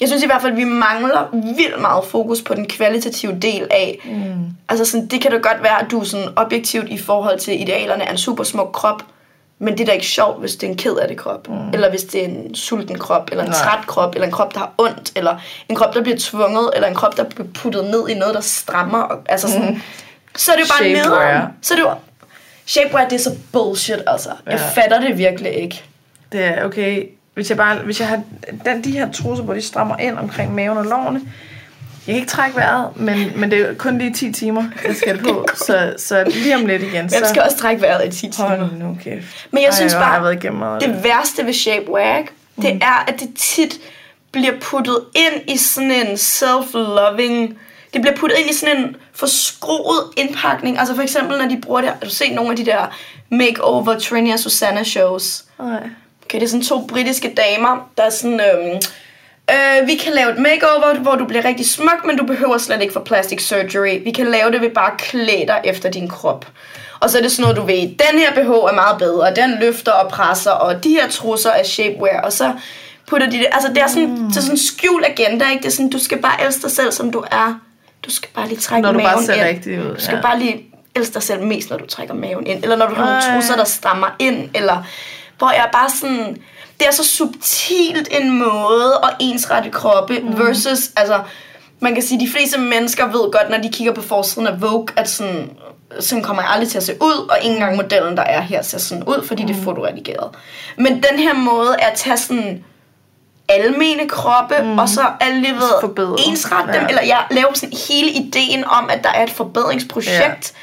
jeg 0.00 0.08
synes 0.08 0.22
i 0.22 0.26
hvert 0.26 0.42
fald, 0.42 0.52
at 0.52 0.58
vi 0.58 0.64
mangler 0.64 1.28
vildt 1.32 1.80
meget 1.80 2.04
fokus 2.04 2.42
på 2.42 2.54
den 2.54 2.66
kvalitative 2.66 3.38
del 3.42 3.66
af. 3.70 3.98
Mm. 4.04 4.46
Altså 4.68 4.84
sådan, 4.84 5.06
det 5.06 5.20
kan 5.20 5.30
da 5.30 5.36
godt 5.36 5.62
være, 5.62 5.82
at 5.82 5.90
du 5.90 6.00
er 6.00 6.04
sådan 6.04 6.28
objektivt 6.36 6.88
i 6.88 6.98
forhold 6.98 7.38
til 7.38 7.60
idealerne 7.60 8.08
af 8.08 8.12
en 8.12 8.18
super 8.18 8.44
smuk 8.44 8.70
krop, 8.72 9.02
men 9.58 9.72
det 9.72 9.80
er 9.80 9.86
da 9.86 9.92
ikke 9.92 10.06
sjovt, 10.06 10.40
hvis 10.40 10.56
det 10.56 10.66
er 10.66 10.70
en 10.70 10.76
ked 10.76 10.96
af 10.96 11.08
det 11.08 11.16
krop. 11.16 11.48
Mm. 11.48 11.70
Eller 11.72 11.90
hvis 11.90 12.02
det 12.04 12.20
er 12.20 12.28
en 12.28 12.54
sulten 12.54 12.98
krop, 12.98 13.28
eller 13.30 13.44
en 13.44 13.50
Nej. 13.50 13.58
træt 13.58 13.86
krop, 13.86 14.14
eller 14.14 14.26
en 14.26 14.32
krop, 14.32 14.54
der 14.54 14.58
har 14.58 14.72
ondt, 14.78 15.12
eller 15.16 15.36
en 15.68 15.76
krop, 15.76 15.94
der 15.94 16.02
bliver 16.02 16.18
tvunget, 16.20 16.70
eller 16.74 16.88
en 16.88 16.94
krop, 16.94 17.16
der 17.16 17.24
bliver 17.24 17.46
puttet 17.54 17.84
ned 17.84 18.08
i 18.08 18.14
noget, 18.14 18.34
der 18.34 18.40
strammer. 18.40 19.22
Altså 19.26 19.48
sådan, 19.48 19.70
mm. 19.70 19.80
Så 20.36 20.52
er 20.52 20.56
det 20.56 20.62
jo 20.62 20.68
bare 20.78 20.92
nederen. 20.92 21.42
Så 21.62 21.74
er 21.74 21.78
det 21.78 21.84
jo... 21.84 21.90
Shapewear, 22.66 23.08
det 23.08 23.16
er 23.16 23.22
så 23.22 23.36
bullshit, 23.52 24.02
altså. 24.06 24.28
Ja. 24.46 24.50
Jeg 24.50 24.60
fatter 24.60 25.00
det 25.00 25.18
virkelig 25.18 25.52
ikke. 25.52 25.84
Det 26.32 26.44
er 26.44 26.64
okay. 26.64 27.08
Hvis 27.36 27.48
jeg 27.50 27.56
bare, 27.56 27.78
hvis 27.78 28.00
jeg 28.00 28.08
har 28.08 28.20
den, 28.64 28.84
de 28.84 28.90
her 28.92 29.12
trusser, 29.12 29.44
hvor 29.44 29.54
de 29.54 29.62
strammer 29.62 29.96
ind 29.96 30.18
omkring 30.18 30.54
maven 30.54 30.78
og 30.78 30.84
lårene, 30.84 31.20
jeg 32.06 32.12
kan 32.12 32.14
ikke 32.14 32.28
trække 32.28 32.56
vejret, 32.56 32.96
men, 32.96 33.32
men 33.36 33.50
det 33.50 33.60
er 33.60 33.74
kun 33.74 33.98
lige 33.98 34.14
10 34.14 34.32
timer, 34.32 34.64
jeg 34.86 34.96
skal 34.96 35.16
det 35.16 35.24
på. 35.24 35.46
Så, 35.54 35.94
så 35.98 36.24
lige 36.26 36.54
om 36.56 36.66
lidt 36.66 36.82
igen, 36.82 37.08
så 37.10 37.16
Hvem 37.18 37.28
skal 37.28 37.42
også 37.42 37.56
trække 37.56 37.82
vejret 37.82 38.06
i 38.14 38.20
10 38.20 38.30
timer? 38.30 38.48
hold 38.48 38.72
nu 38.72 38.98
kæft. 39.04 39.48
Men 39.50 39.62
jeg 39.62 39.68
Ej, 39.68 39.74
synes 39.74 39.94
bare, 39.94 40.04
har 40.04 40.12
jeg 40.14 40.22
været 40.22 40.34
igennem 40.44 40.58
meget 40.58 40.82
af 40.82 40.88
det 40.88 41.04
værste 41.04 41.46
ved 41.46 41.52
ikke? 42.18 42.30
det 42.62 42.74
Mm. 42.74 42.80
er, 42.82 43.04
at 43.08 43.20
det 43.20 43.28
tit 43.36 43.80
bliver 44.32 44.52
puttet 44.60 45.00
ind 45.14 45.42
i 45.50 45.56
sådan 45.56 45.90
en 45.90 46.06
self-loving... 46.16 47.58
Det 47.94 48.00
bliver 48.00 48.16
puttet 48.16 48.38
ind 48.38 48.50
i 48.50 48.54
sådan 48.54 48.76
en 48.76 48.96
forskruet 49.14 50.02
indpakning. 50.16 50.78
Altså 50.78 50.94
for 50.94 51.02
eksempel, 51.02 51.38
når 51.38 51.48
de 51.48 51.60
bruger 51.60 51.80
det... 51.80 51.90
Har 51.90 51.96
du 52.04 52.10
set 52.10 52.34
nogle 52.34 52.50
af 52.50 52.56
de 52.56 52.66
der 52.66 52.96
makeover 53.30 53.98
Trini 53.98 54.30
og 54.30 54.38
Susanna 54.38 54.84
shows? 54.84 55.44
Nej. 55.58 55.68
Okay, 55.76 55.88
det 56.32 56.42
er 56.42 56.46
sådan 56.46 56.64
to 56.64 56.86
britiske 56.86 57.34
damer, 57.36 57.90
der 57.96 58.02
er 58.02 58.10
sådan... 58.10 58.40
Øhm, 58.40 58.80
øh, 59.50 59.86
vi 59.86 59.94
kan 59.94 60.12
lave 60.12 60.32
et 60.32 60.38
makeover, 60.38 60.98
hvor 60.98 61.14
du 61.14 61.24
bliver 61.24 61.44
rigtig 61.44 61.70
smuk, 61.70 62.06
men 62.06 62.16
du 62.16 62.26
behøver 62.26 62.58
slet 62.58 62.82
ikke 62.82 62.92
for 62.92 63.00
plastic 63.00 63.42
surgery. 63.42 64.04
Vi 64.04 64.10
kan 64.10 64.26
lave 64.26 64.50
det 64.50 64.60
ved 64.60 64.70
bare 64.70 64.92
at 64.92 64.98
klæde 64.98 65.46
dig 65.46 65.60
efter 65.64 65.90
din 65.90 66.08
krop. 66.08 66.46
Og 67.00 67.10
så 67.10 67.18
er 67.18 67.22
det 67.22 67.32
sådan 67.32 67.42
noget, 67.42 67.56
du 67.56 67.62
ved, 67.62 67.82
den 67.82 68.18
her 68.18 68.32
BH 68.32 68.50
er 68.50 68.74
meget 68.74 68.98
bedre, 68.98 69.34
den 69.34 69.56
løfter 69.60 69.92
og 69.92 70.10
presser, 70.10 70.50
og 70.50 70.84
de 70.84 70.88
her 70.90 71.08
trusser 71.08 71.50
er 71.50 71.64
shapewear, 71.64 72.20
og 72.20 72.32
så 72.32 72.52
putter 73.06 73.30
de 73.30 73.38
det... 73.38 73.46
Altså, 73.52 73.68
det 73.68 73.78
er 73.78 73.86
sådan, 73.86 74.08
mm. 74.08 74.28
det 74.28 74.36
er 74.36 74.40
sådan 74.40 74.54
en 74.54 74.58
skjult 74.58 75.06
agenda, 75.06 75.50
ikke? 75.50 75.62
Det 75.62 75.68
er 75.68 75.72
sådan, 75.72 75.90
du 75.90 75.98
skal 75.98 76.18
bare 76.18 76.46
elske 76.46 76.62
dig 76.62 76.70
selv, 76.70 76.92
som 76.92 77.10
du 77.12 77.24
er. 77.30 77.60
Du 78.04 78.10
skal 78.10 78.30
bare 78.34 78.48
lige 78.48 78.58
trække 78.58 78.82
Når 78.82 78.92
du 78.92 78.98
maven 78.98 79.14
bare 79.14 79.24
ser 79.24 79.34
ind. 79.34 79.42
rigtig 79.44 79.80
ud, 79.80 79.94
Du 79.94 80.00
skal 80.00 80.14
ja. 80.14 80.22
bare 80.22 80.38
lige 80.38 80.64
elske 80.94 81.14
dig 81.14 81.22
selv 81.22 81.42
mest, 81.42 81.70
når 81.70 81.76
du 81.76 81.86
trækker 81.86 82.14
maven 82.14 82.46
ind. 82.46 82.62
Eller 82.62 82.76
når 82.76 82.86
du 82.86 82.94
har 82.94 83.04
nogle 83.06 83.22
trusser, 83.34 83.56
der 83.56 83.64
strammer 83.64 84.16
ind. 84.18 84.50
Eller 84.54 84.86
hvor 85.38 85.50
jeg 85.50 85.68
bare 85.72 85.90
sådan... 85.90 86.36
Det 86.80 86.86
er 86.86 86.92
så 86.92 87.04
subtilt 87.04 88.08
en 88.10 88.38
måde 88.38 89.00
at 89.02 89.10
ensrette 89.20 89.70
kroppe 89.70 90.18
mm. 90.20 90.38
versus... 90.38 90.90
Altså, 90.96 91.20
man 91.80 91.94
kan 91.94 92.02
sige, 92.02 92.16
at 92.16 92.20
de 92.26 92.32
fleste 92.32 92.60
mennesker 92.60 93.06
ved 93.06 93.32
godt, 93.32 93.50
når 93.50 93.58
de 93.58 93.68
kigger 93.72 93.92
på 93.92 94.02
forsiden 94.02 94.46
af 94.46 94.60
Vogue, 94.60 94.86
at 94.96 95.08
sådan, 95.10 95.50
sådan 96.00 96.24
kommer 96.24 96.42
jeg 96.42 96.50
aldrig 96.50 96.68
til 96.68 96.78
at 96.78 96.84
se 96.84 96.94
ud, 97.00 97.28
og 97.30 97.36
ikke 97.42 97.54
engang 97.54 97.76
modellen, 97.76 98.16
der 98.16 98.22
er 98.22 98.40
her, 98.40 98.62
ser 98.62 98.78
sådan 98.78 99.04
ud, 99.04 99.26
fordi 99.26 99.42
mm. 99.42 99.48
det 99.48 99.56
er 99.56 99.62
fotoredigeret. 99.62 100.30
Men 100.78 101.02
den 101.10 101.18
her 101.18 101.34
måde 101.34 101.76
er 101.78 101.86
at 101.86 101.96
tage 101.96 102.16
sådan 102.16 102.64
almene 103.48 104.08
kroppe, 104.08 104.54
mm. 104.62 104.78
og 104.78 104.88
så 104.88 105.00
alligevel 105.20 105.62
ensrette 106.28 106.72
dem, 106.72 106.82
Ja. 106.82 106.88
eller 106.88 107.02
jeg 107.02 107.24
laver 107.30 107.54
sådan 107.54 107.78
hele 107.88 108.10
ideen 108.10 108.64
om, 108.64 108.90
at 108.90 109.04
der 109.04 109.10
er 109.10 109.22
et 109.24 109.30
forbedringsprojekt. 109.30 110.52
Ja. 110.54 110.58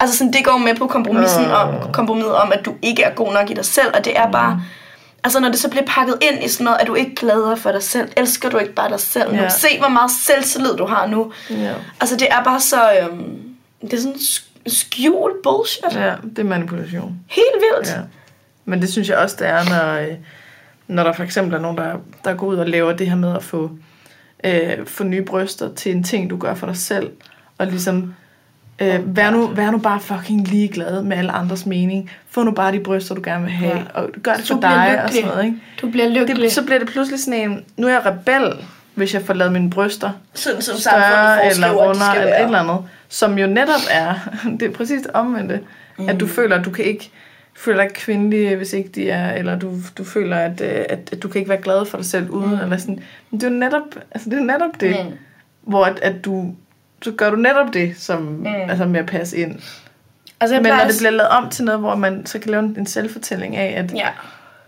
Altså 0.00 0.16
sådan, 0.18 0.32
det 0.32 0.44
går 0.44 0.58
med 0.58 0.74
på 0.74 0.86
kompromissen 0.86 1.44
Øh. 1.44 1.52
om, 1.84 1.92
kompromiset 1.92 2.34
om, 2.34 2.52
at 2.52 2.64
du 2.64 2.74
ikke 2.82 3.02
er 3.02 3.14
god 3.14 3.32
nok 3.32 3.50
i 3.50 3.54
dig 3.54 3.64
selv, 3.64 3.88
og 3.94 4.04
det 4.04 4.18
er 4.18 4.30
bare... 4.30 4.62
Altså 5.24 5.40
når 5.40 5.48
det 5.48 5.58
så 5.58 5.70
bliver 5.70 5.84
pakket 5.86 6.18
ind 6.22 6.44
i 6.44 6.48
sådan 6.48 6.64
noget, 6.64 6.78
at 6.80 6.86
du 6.86 6.94
ikke 6.94 7.14
glæder 7.14 7.54
for 7.56 7.72
dig 7.72 7.82
selv, 7.82 8.08
elsker 8.16 8.50
du 8.50 8.58
ikke 8.58 8.72
bare 8.74 8.88
dig 8.90 9.00
selv 9.00 9.34
nu, 9.34 9.42
se 9.48 9.78
hvor 9.78 9.88
meget 9.88 10.10
selvtillid 10.10 10.76
du 10.76 10.86
har 10.86 11.06
nu. 11.06 11.32
Ja. 11.50 11.72
Altså 12.00 12.16
det 12.16 12.26
er 12.30 12.44
bare 12.44 12.60
så, 12.60 12.92
øhm, 13.02 13.38
det 13.80 13.92
er 13.92 13.96
sådan 13.98 14.14
sk- 14.14 14.48
skjult 14.66 15.42
bullshit. 15.42 15.84
ja, 15.94 16.14
det 16.22 16.38
er 16.38 16.42
manipulation. 16.44 17.20
Helt 17.26 17.46
vildt. 17.54 17.88
Ja. 17.88 18.00
Men 18.64 18.80
det 18.82 18.92
synes 18.92 19.08
jeg 19.08 19.16
også, 19.18 19.36
det 19.38 19.48
er, 19.48 19.64
når, 19.64 20.00
øh, 20.00 20.14
når 20.88 21.02
der 21.04 21.12
for 21.12 21.22
eksempel 21.22 21.54
er 21.54 21.58
nogen, 21.60 21.76
der, 21.78 21.94
der 22.24 22.34
går 22.34 22.46
ud 22.46 22.56
og 22.56 22.68
laver 22.68 22.92
det 22.92 23.08
her 23.08 23.16
med 23.16 23.36
at 23.36 23.42
få, 23.44 23.70
øh, 24.44 24.86
få 24.86 25.04
nye 25.04 25.22
bryster 25.22 25.74
til 25.74 25.92
en 25.92 26.04
ting, 26.04 26.30
du 26.30 26.36
gør 26.36 26.54
for 26.54 26.66
dig 26.66 26.76
selv. 26.76 27.10
Og 27.58 27.66
ligesom, 27.66 28.14
øh, 28.80 29.16
vær, 29.16 29.30
nu, 29.30 29.46
vær 29.46 29.70
nu 29.70 29.78
bare 29.78 30.00
fucking 30.00 30.48
ligeglad 30.48 31.02
med 31.02 31.16
alle 31.16 31.32
andres 31.32 31.66
mening. 31.66 32.10
Få 32.30 32.42
nu 32.42 32.50
bare 32.50 32.72
de 32.72 32.80
bryster, 32.80 33.14
du 33.14 33.20
gerne 33.24 33.42
vil 33.44 33.52
have. 33.52 33.76
Ja. 33.76 33.82
Og 33.94 34.08
gør 34.22 34.32
det 34.34 34.48
Du 34.48 34.54
for 34.54 34.60
dig 34.60 34.86
og 34.86 34.90
lykkelig. 34.92 35.14
sådan 35.14 35.28
noget. 35.28 35.44
Ikke? 35.44 35.56
Du 35.82 35.90
bliver 35.90 36.08
lykkelig. 36.08 36.42
Det, 36.42 36.52
så 36.52 36.64
bliver 36.64 36.78
det 36.78 36.88
pludselig 36.88 37.20
sådan 37.20 37.50
en, 37.50 37.64
nu 37.76 37.86
er 37.86 37.90
jeg 37.92 38.06
rebel, 38.06 38.52
hvis 38.94 39.14
jeg 39.14 39.22
får 39.22 39.34
lavet 39.34 39.52
mine 39.52 39.70
bryster 39.70 40.10
sådan 40.34 40.62
som 40.62 40.76
større 40.76 41.46
eller 41.50 41.72
runder 41.72 41.94
skal 41.94 42.16
eller 42.16 42.24
være. 42.30 42.40
et 42.40 42.44
eller 42.44 42.58
andet, 42.58 42.78
som 43.08 43.38
jo 43.38 43.46
netop 43.46 43.80
er, 43.90 44.14
det 44.60 44.62
er 44.62 44.72
præcis 44.72 45.02
omvendte, 45.14 45.60
mm. 45.98 46.08
at 46.08 46.20
du 46.20 46.26
føler, 46.26 46.56
at 46.58 46.64
du 46.64 46.70
kan 46.70 46.84
ikke 46.84 47.10
føler 47.56 47.82
dig 47.82 47.92
kvindelig, 47.94 48.56
hvis 48.56 48.72
ikke 48.72 48.88
de 48.88 49.10
er, 49.10 49.32
eller 49.32 49.58
du, 49.58 49.72
du 49.98 50.04
føler, 50.04 50.36
at, 50.36 50.60
øh, 50.60 50.84
at, 50.88 50.98
at 51.12 51.22
du 51.22 51.28
kan 51.28 51.38
ikke 51.38 51.48
være 51.48 51.60
glad 51.62 51.86
for 51.86 51.96
dig 51.96 52.06
selv 52.06 52.30
uden, 52.30 52.50
mm. 52.50 52.60
eller 52.60 52.76
sådan. 52.76 53.00
Men 53.30 53.40
det 53.40 53.46
er 53.46 53.50
jo 53.50 53.56
netop, 53.56 53.82
altså 54.10 54.30
det 54.30 54.38
er 54.38 54.42
netop 54.44 54.80
det, 54.80 54.90
Mm. 55.04 55.10
mm. 55.10 55.16
hvor 55.62 55.84
at, 55.84 55.98
at 56.02 56.24
du, 56.24 56.54
så 57.02 57.12
gør 57.12 57.30
du 57.30 57.36
netop 57.36 57.72
det, 57.74 57.94
som, 57.98 58.22
mm. 58.22 58.46
altså 58.46 58.84
med 58.84 59.00
at 59.00 59.06
passe 59.06 59.36
ind. 59.36 59.60
Altså, 60.40 60.54
jeg 60.54 60.62
Men 60.62 60.72
når 60.72 60.84
det 60.84 60.94
bliver 60.98 61.10
lavet 61.10 61.28
om 61.30 61.50
til 61.50 61.64
noget, 61.64 61.80
hvor 61.80 61.94
man 61.94 62.26
så 62.26 62.38
kan 62.38 62.50
lave 62.50 62.62
en, 62.62 62.74
en 62.78 62.86
selvfortælling 62.86 63.56
af, 63.56 63.74
at 63.84 63.94
Ja. 63.94 64.08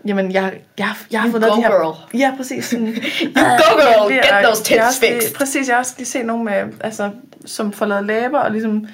jamen, 0.07 0.31
jeg, 0.31 0.53
jeg, 0.79 0.89
jeg 1.11 1.21
har 1.21 1.29
fået 1.29 1.41
lavet 1.41 1.55
go, 1.55 1.61
de 1.61 1.67
her... 1.67 1.71
girl. 2.11 2.19
Ja, 2.19 2.33
præcis. 2.37 2.65
Sådan, 2.65 2.87
You 3.21 3.31
go, 3.61 4.07
girl. 4.07 4.13
Get 4.13 4.43
those 4.43 4.63
tits 4.63 4.99
fixed. 4.99 5.35
Præcis, 5.35 5.67
jeg 5.67 5.75
har 5.75 5.79
også 5.79 5.93
lige 5.97 6.07
set 6.07 6.25
nogen 6.25 6.45
med, 6.45 6.73
altså, 6.81 7.09
som 7.45 7.71
får 7.71 7.85
lavet 7.85 8.05
læber, 8.05 8.39
og 8.39 8.51
ligesom... 8.51 8.87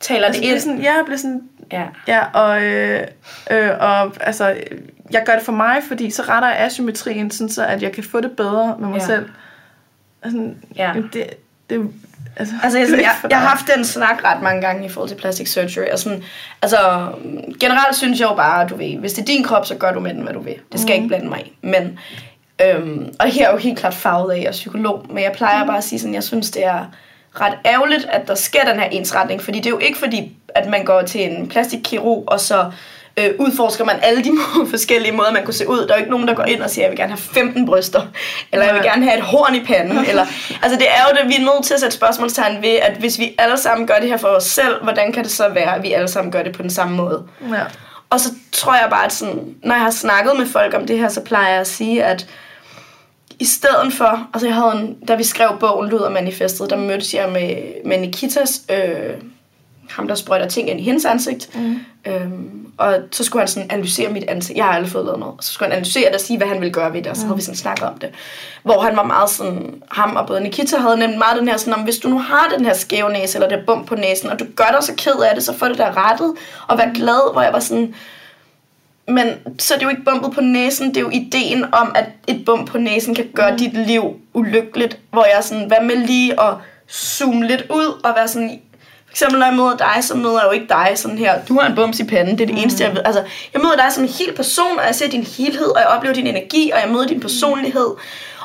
Taler 0.00 0.26
Altså, 0.26 0.42
det 0.42 0.48
ind. 0.48 0.60
sådan, 0.60 0.78
ja, 0.78 0.94
jeg 0.94 1.02
bliver 1.04 1.18
sådan... 1.18 1.42
Ja. 1.72 1.84
Ja, 2.08 2.24
og, 2.32 2.62
øh, 2.62 3.00
øh, 3.50 3.70
og 3.80 4.12
altså, 4.20 4.54
jeg 5.10 5.22
gør 5.26 5.32
det 5.34 5.42
for 5.42 5.52
mig, 5.52 5.82
fordi 5.88 6.10
så 6.10 6.22
retter 6.22 6.48
jeg 6.48 6.58
asymmetrien, 6.58 7.30
sådan 7.30 7.48
så 7.48 7.64
at 7.66 7.82
jeg 7.82 7.92
kan 7.92 8.04
få 8.04 8.20
det 8.20 8.30
bedre 8.36 8.76
med 8.78 8.88
mig 8.88 8.98
Ja. 9.00 9.06
selv. 9.06 9.28
Altså, 10.22 10.50
Ja. 10.76 10.92
det, 11.12 11.24
det, 11.70 11.90
altså, 12.36 12.54
Altså, 12.62 12.78
jeg, 12.78 12.88
ikke 12.88 13.02
jeg, 13.02 13.14
jeg 13.30 13.40
har 13.40 13.48
haft 13.48 13.66
den 13.76 13.84
snak 13.84 14.24
ret 14.24 14.42
mange 14.42 14.60
gange 14.60 14.86
i 14.86 14.88
forhold 14.88 15.08
til 15.08 15.16
plastic 15.16 15.52
surgery. 15.52 15.86
Og 15.92 15.98
sådan, 15.98 16.22
altså, 16.62 16.78
generelt 17.60 17.96
synes 17.96 18.20
jeg 18.20 18.28
jo 18.30 18.34
bare, 18.34 18.68
du 18.68 18.76
ved, 18.76 18.96
hvis 18.96 19.12
det 19.12 19.22
er 19.22 19.26
din 19.26 19.42
krop, 19.42 19.66
så 19.66 19.74
gør 19.74 19.92
du 19.92 20.00
med 20.00 20.14
den, 20.14 20.22
hvad 20.22 20.32
du 20.32 20.40
vil. 20.40 20.54
Det 20.72 20.80
skal 20.80 20.90
mm. 20.90 20.94
ikke 20.94 21.08
blande 21.08 21.28
mig 21.28 21.46
i. 21.46 21.52
Men, 21.62 21.98
øhm, 22.62 23.14
og 23.20 23.26
her 23.26 23.48
er 23.48 23.52
jo 23.52 23.58
helt 23.58 23.78
klart 23.78 23.94
farvet 23.94 24.32
af, 24.32 24.38
jeg 24.38 24.46
er 24.46 24.52
psykolog, 24.52 25.06
men 25.10 25.24
jeg 25.24 25.32
plejer 25.32 25.64
mm. 25.64 25.68
bare 25.68 25.78
at 25.78 25.84
sige 25.84 25.98
sådan, 25.98 26.14
jeg 26.14 26.24
synes, 26.24 26.50
det 26.50 26.64
er 26.64 26.84
ret 27.40 27.58
ærgerligt, 27.66 28.06
at 28.10 28.28
der 28.28 28.34
sker 28.34 28.64
den 28.64 28.80
her 28.80 28.88
ensretning, 28.88 29.42
fordi 29.42 29.58
det 29.58 29.66
er 29.66 29.70
jo 29.70 29.78
ikke 29.78 29.98
fordi, 29.98 30.36
at 30.48 30.68
man 30.68 30.84
går 30.84 31.02
til 31.02 31.30
en 31.30 31.48
plastikkirurg, 31.48 32.24
og 32.26 32.40
så 32.40 32.70
øh, 33.16 33.30
udforsker 33.38 33.84
man 33.84 33.96
alle 34.02 34.24
de 34.24 34.30
forskellige 34.70 35.12
måder, 35.12 35.32
man 35.32 35.44
kunne 35.44 35.54
se 35.54 35.68
ud. 35.68 35.78
Der 35.78 35.92
er 35.92 35.96
jo 35.96 35.98
ikke 35.98 36.10
nogen, 36.10 36.28
der 36.28 36.34
går 36.34 36.44
ind 36.44 36.62
og 36.62 36.70
siger, 36.70 36.84
jeg 36.84 36.90
vil 36.90 36.98
gerne 36.98 37.12
have 37.12 37.18
15 37.18 37.66
bryster, 37.66 38.02
eller 38.52 38.66
jeg 38.66 38.74
vil 38.74 38.82
gerne 38.82 39.04
have 39.04 39.18
et 39.18 39.24
horn 39.24 39.54
i 39.54 39.64
panden. 39.64 39.98
eller, 40.10 40.26
altså 40.62 40.78
det 40.78 40.86
er 40.88 41.02
jo 41.10 41.18
det, 41.22 41.28
vi 41.28 41.34
er 41.34 41.54
nødt 41.54 41.64
til 41.64 41.74
at 41.74 41.80
sætte 41.80 41.96
spørgsmålstegn 41.96 42.62
ved, 42.62 42.78
at 42.82 42.96
hvis 42.96 43.18
vi 43.18 43.34
alle 43.38 43.56
sammen 43.56 43.86
gør 43.86 43.98
det 44.00 44.08
her 44.08 44.16
for 44.16 44.28
os 44.28 44.44
selv, 44.44 44.82
hvordan 44.82 45.12
kan 45.12 45.24
det 45.24 45.32
så 45.32 45.48
være, 45.48 45.76
at 45.76 45.82
vi 45.82 45.92
alle 45.92 46.08
sammen 46.08 46.32
gør 46.32 46.42
det 46.42 46.56
på 46.56 46.62
den 46.62 46.70
samme 46.70 46.96
måde? 46.96 47.22
Ja. 47.52 47.62
Og 48.10 48.20
så 48.20 48.28
tror 48.52 48.74
jeg 48.74 48.86
bare, 48.90 49.04
at 49.04 49.12
sådan, 49.12 49.54
når 49.62 49.74
jeg 49.74 49.82
har 49.82 49.90
snakket 49.90 50.32
med 50.38 50.46
folk 50.46 50.74
om 50.74 50.86
det 50.86 50.98
her, 50.98 51.08
så 51.08 51.20
plejer 51.20 51.48
jeg 51.48 51.60
at 51.60 51.66
sige, 51.66 52.04
at 52.04 52.26
i 53.38 53.44
stedet 53.44 53.92
for, 53.92 54.28
altså 54.34 54.46
jeg 54.46 54.54
havde 54.54 54.72
en, 54.72 54.96
da 55.08 55.14
vi 55.14 55.24
skrev 55.24 55.56
bogen 55.60 55.90
Luder 55.90 56.10
Manifestet, 56.10 56.70
der 56.70 56.76
mødtes 56.76 57.14
jeg 57.14 57.28
med, 57.28 57.56
med 57.84 57.98
Nikitas, 57.98 58.62
øh, 58.70 59.14
ham 59.90 60.08
der 60.08 60.14
sprøjter 60.14 60.48
ting 60.48 60.70
ind 60.70 60.80
i 60.80 60.82
hendes 60.82 61.04
ansigt, 61.04 61.50
mm. 61.54 61.80
øhm, 62.06 62.66
og 62.78 62.94
så 63.12 63.24
skulle 63.24 63.40
han 63.40 63.48
sådan 63.48 63.70
analysere 63.70 64.12
mit 64.12 64.24
ansigt, 64.28 64.56
jeg 64.56 64.64
har 64.64 64.72
aldrig 64.72 64.92
fået 64.92 65.04
lavet 65.04 65.20
noget, 65.20 65.34
så 65.40 65.52
skulle 65.52 65.66
han 65.66 65.76
analysere 65.76 66.06
det 66.06 66.14
og 66.14 66.20
sige, 66.20 66.36
hvad 66.36 66.46
han 66.46 66.60
ville 66.60 66.72
gøre 66.72 66.92
ved 66.92 67.02
det, 67.02 67.10
og 67.10 67.16
så 67.16 67.22
mm. 67.22 67.28
havde 67.28 67.36
vi 67.36 67.42
sådan 67.42 67.56
snakket 67.56 67.88
om 67.88 67.98
det, 67.98 68.10
hvor 68.62 68.80
han 68.80 68.96
var 68.96 69.02
meget 69.02 69.30
sådan, 69.30 69.82
ham 69.90 70.16
og 70.16 70.26
både 70.26 70.40
Nikita 70.40 70.76
havde 70.76 70.96
nemlig 70.96 71.18
meget 71.18 71.38
den 71.38 71.48
her 71.48 71.56
sådan, 71.56 71.74
om 71.74 71.80
hvis 71.80 71.98
du 71.98 72.08
nu 72.08 72.18
har 72.18 72.54
den 72.56 72.64
her 72.64 72.74
skæve 72.74 73.12
næse, 73.12 73.38
eller 73.38 73.56
det 73.56 73.66
bump 73.66 73.86
på 73.86 73.94
næsen, 73.94 74.30
og 74.30 74.38
du 74.38 74.44
gør 74.56 74.76
dig 74.78 74.82
så 74.82 74.92
ked 74.96 75.22
af 75.30 75.34
det, 75.34 75.44
så 75.44 75.58
får 75.58 75.68
det 75.68 75.78
der 75.78 76.10
rettet, 76.10 76.34
og 76.68 76.78
vær 76.78 76.92
glad, 76.94 77.32
hvor 77.32 77.42
jeg 77.42 77.52
var 77.52 77.60
sådan, 77.60 77.94
men 79.08 79.26
så 79.58 79.74
er 79.74 79.78
det 79.78 79.84
jo 79.84 79.90
ikke 79.90 80.04
bumpet 80.04 80.32
på 80.32 80.40
næsen, 80.40 80.88
det 80.88 80.96
er 80.96 81.00
jo 81.00 81.10
ideen 81.10 81.74
om, 81.74 81.92
at 81.94 82.04
et 82.26 82.44
bump 82.46 82.68
på 82.70 82.78
næsen 82.78 83.14
kan 83.14 83.26
gøre 83.34 83.50
mm. 83.50 83.58
dit 83.58 83.86
liv 83.86 84.20
ulykkeligt. 84.32 84.98
Hvor 85.10 85.24
jeg 85.34 85.44
sådan, 85.44 85.66
hvad 85.66 85.80
med 85.82 85.96
lige 85.96 86.40
at 86.40 86.54
zoome 86.90 87.46
lidt 87.46 87.62
ud 87.70 88.00
og 88.04 88.12
være 88.16 88.28
sådan, 88.28 88.60
eksempel 89.16 89.38
når 89.38 89.46
jeg 89.46 89.54
møder 89.54 89.76
dig, 89.76 90.04
så 90.04 90.16
møder 90.16 90.38
jeg 90.38 90.46
jo 90.46 90.50
ikke 90.50 90.68
dig 90.68 90.92
sådan 90.94 91.18
her, 91.18 91.44
du 91.48 91.58
har 91.58 91.68
en 91.68 91.74
bums 91.74 92.00
i 92.00 92.04
panden, 92.04 92.38
det 92.38 92.42
er 92.42 92.46
det 92.46 92.54
mm. 92.54 92.60
eneste 92.60 92.84
jeg 92.84 92.94
ved. 92.94 93.02
Altså, 93.04 93.24
jeg 93.54 93.62
møder 93.62 93.76
dig 93.76 93.92
som 93.92 94.02
en 94.02 94.08
hel 94.08 94.32
person, 94.36 94.78
og 94.78 94.86
jeg 94.86 94.94
ser 94.94 95.08
din 95.08 95.22
helhed, 95.22 95.66
og 95.66 95.80
jeg 95.80 95.88
oplever 95.88 96.14
din 96.14 96.26
energi, 96.26 96.70
og 96.74 96.80
jeg 96.80 96.90
møder 96.90 97.06
din 97.06 97.20
personlighed. 97.20 97.90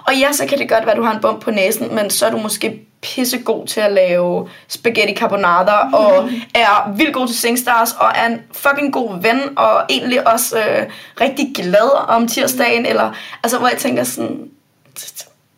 Og 0.07 0.15
ja, 0.15 0.31
så 0.31 0.45
kan 0.45 0.57
det 0.57 0.69
godt 0.69 0.85
være, 0.85 0.91
at 0.91 0.97
du 0.97 1.03
har 1.03 1.13
en 1.13 1.21
bump 1.21 1.41
på 1.41 1.51
næsen, 1.51 1.95
men 1.95 2.09
så 2.09 2.25
er 2.25 2.31
du 2.31 2.37
måske 2.37 2.81
pissegod 3.01 3.67
til 3.67 3.81
at 3.81 3.91
lave 3.91 4.49
spaghetti 4.67 5.15
carbonara, 5.15 5.87
mm. 5.87 5.93
og 5.93 6.29
er 6.55 6.93
vildt 6.95 7.13
god 7.13 7.27
til 7.27 7.37
SingStars, 7.37 7.91
og 7.99 8.11
er 8.15 8.25
en 8.25 8.41
fucking 8.51 8.93
god 8.93 9.21
ven, 9.21 9.41
og 9.57 9.83
egentlig 9.89 10.27
også 10.27 10.57
øh, 10.57 10.87
rigtig 11.21 11.51
glad 11.55 12.07
om 12.07 12.27
tirsdagen, 12.27 12.85
eller, 12.85 13.11
altså 13.43 13.57
hvor 13.57 13.67
jeg 13.67 13.77
tænker 13.77 14.03
sådan, 14.03 14.49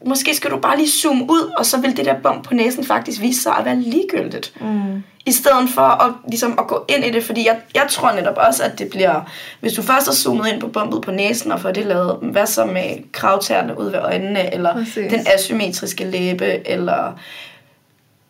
måske 0.06 0.36
skal 0.36 0.52
du 0.52 0.58
bare 0.58 0.78
lige 0.78 0.90
zoome 0.90 1.24
ud, 1.24 1.52
og 1.58 1.66
så 1.66 1.78
vil 1.78 1.98
det 1.98 2.06
der 2.06 2.16
bump 2.24 2.44
på 2.44 2.54
næsen 2.54 2.84
faktisk 2.84 3.22
vise 3.22 3.42
sig 3.42 3.58
at 3.58 3.66
være 3.66 3.76
ligegyldigt. 3.76 4.54
Mm. 4.62 5.04
I 5.26 5.32
stedet 5.32 5.70
for 5.70 5.82
at, 5.82 6.14
ligesom, 6.28 6.56
at 6.60 6.68
gå 6.68 6.86
ind 6.90 7.06
i 7.06 7.12
det, 7.12 7.24
fordi 7.24 7.48
jeg, 7.48 7.58
jeg 7.76 7.86
tror 7.90 8.12
netop 8.12 8.38
også, 8.38 8.64
at 8.64 8.80
det 8.80 8.90
bliver, 8.90 9.22
hvis 9.60 9.74
du 9.74 9.82
først 9.82 10.08
har 10.08 10.14
zoomet 10.14 10.48
ind 10.48 10.62
på 10.62 10.68
bumpet 10.68 11.02
på 11.02 11.12
næsen, 11.12 11.52
og 11.52 11.60
får 11.60 11.72
det 11.72 11.86
lavet, 11.86 12.18
hvad 12.22 12.46
så 12.46 12.66
med 12.66 13.12
kravtærne 13.12 13.80
ud 13.80 13.86
ved 13.86 14.00
øjnene, 14.00 14.54
eller 14.54 14.74
Præcis. 14.74 15.12
den 15.12 15.28
asymmetriske 15.36 16.04
læbe, 16.04 16.68
eller 16.68 17.14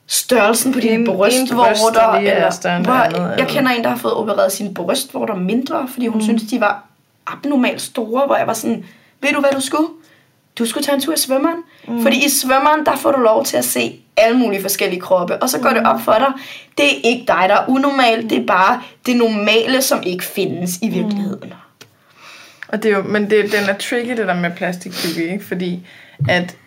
størrelsen 0.08 0.74
på 0.74 0.80
dine 0.80 1.06
brystvorter. 1.06 2.12
Eller, 2.12 2.84
hvor, 2.84 2.94
andet, 2.94 3.36
jeg 3.38 3.48
kender 3.48 3.72
en, 3.72 3.84
der 3.84 3.90
har 3.90 3.98
fået 3.98 4.14
opereret 4.14 4.52
sine 4.52 4.74
brystvorter 4.74 5.36
mindre, 5.36 5.88
fordi 5.88 6.08
hun 6.08 6.18
mm. 6.18 6.24
synes, 6.24 6.44
de 6.44 6.60
var 6.62 6.86
abnormalt 7.28 7.82
store, 7.82 8.26
hvor 8.26 8.36
jeg 8.36 8.48
var 8.48 8.54
sådan, 8.54 8.86
ved 9.22 9.30
du 9.34 9.40
hvad 9.40 9.52
du 9.56 9.62
skulle? 9.62 9.88
Du 10.60 10.66
skulle 10.66 10.84
tage 10.84 10.96
en 10.96 11.02
tur 11.02 11.14
i 11.14 11.18
svømmeren. 11.18 11.58
Mm. 11.88 12.02
Fordi 12.02 12.26
i 12.26 12.30
svømmeren, 12.30 12.86
der 12.86 12.96
får 12.96 13.12
du 13.12 13.20
lov 13.20 13.46
til 13.46 13.58
at 13.58 13.66
se 13.66 14.00
alle 14.18 14.38
mulige 14.38 14.62
forskellige 14.62 15.02
kroppe. 15.02 15.42
Og 15.42 15.50
så 15.50 15.60
går 15.60 15.70
mm. 15.70 15.76
det 15.76 15.88
op 15.88 16.02
for 16.02 16.14
dig, 16.14 16.34
det 16.78 16.86
er 16.86 17.00
ikke 17.04 17.26
dig, 17.28 17.46
der 17.48 17.56
er 17.56 17.70
unormal. 17.70 18.30
Det 18.30 18.38
er 18.38 18.46
bare 18.46 18.82
det 19.06 19.16
normale, 19.16 19.82
som 19.82 20.04
ikke 20.06 20.24
findes 20.24 20.72
i 20.82 20.90
virkeligheden. 20.90 21.50
Mm. 21.50 21.54
Og 22.68 22.84
det 22.84 22.92
er 22.92 22.98
jo, 22.98 23.04
men 23.04 23.30
det, 23.30 23.52
den 23.52 23.70
er 23.70 23.78
tricky, 23.78 24.10
det 24.10 24.28
der 24.28 24.34
med 24.34 24.52
plastikkirurgi, 24.56 25.32
ikke? 25.32 25.46
Fordi 25.46 25.88
at 26.30 26.58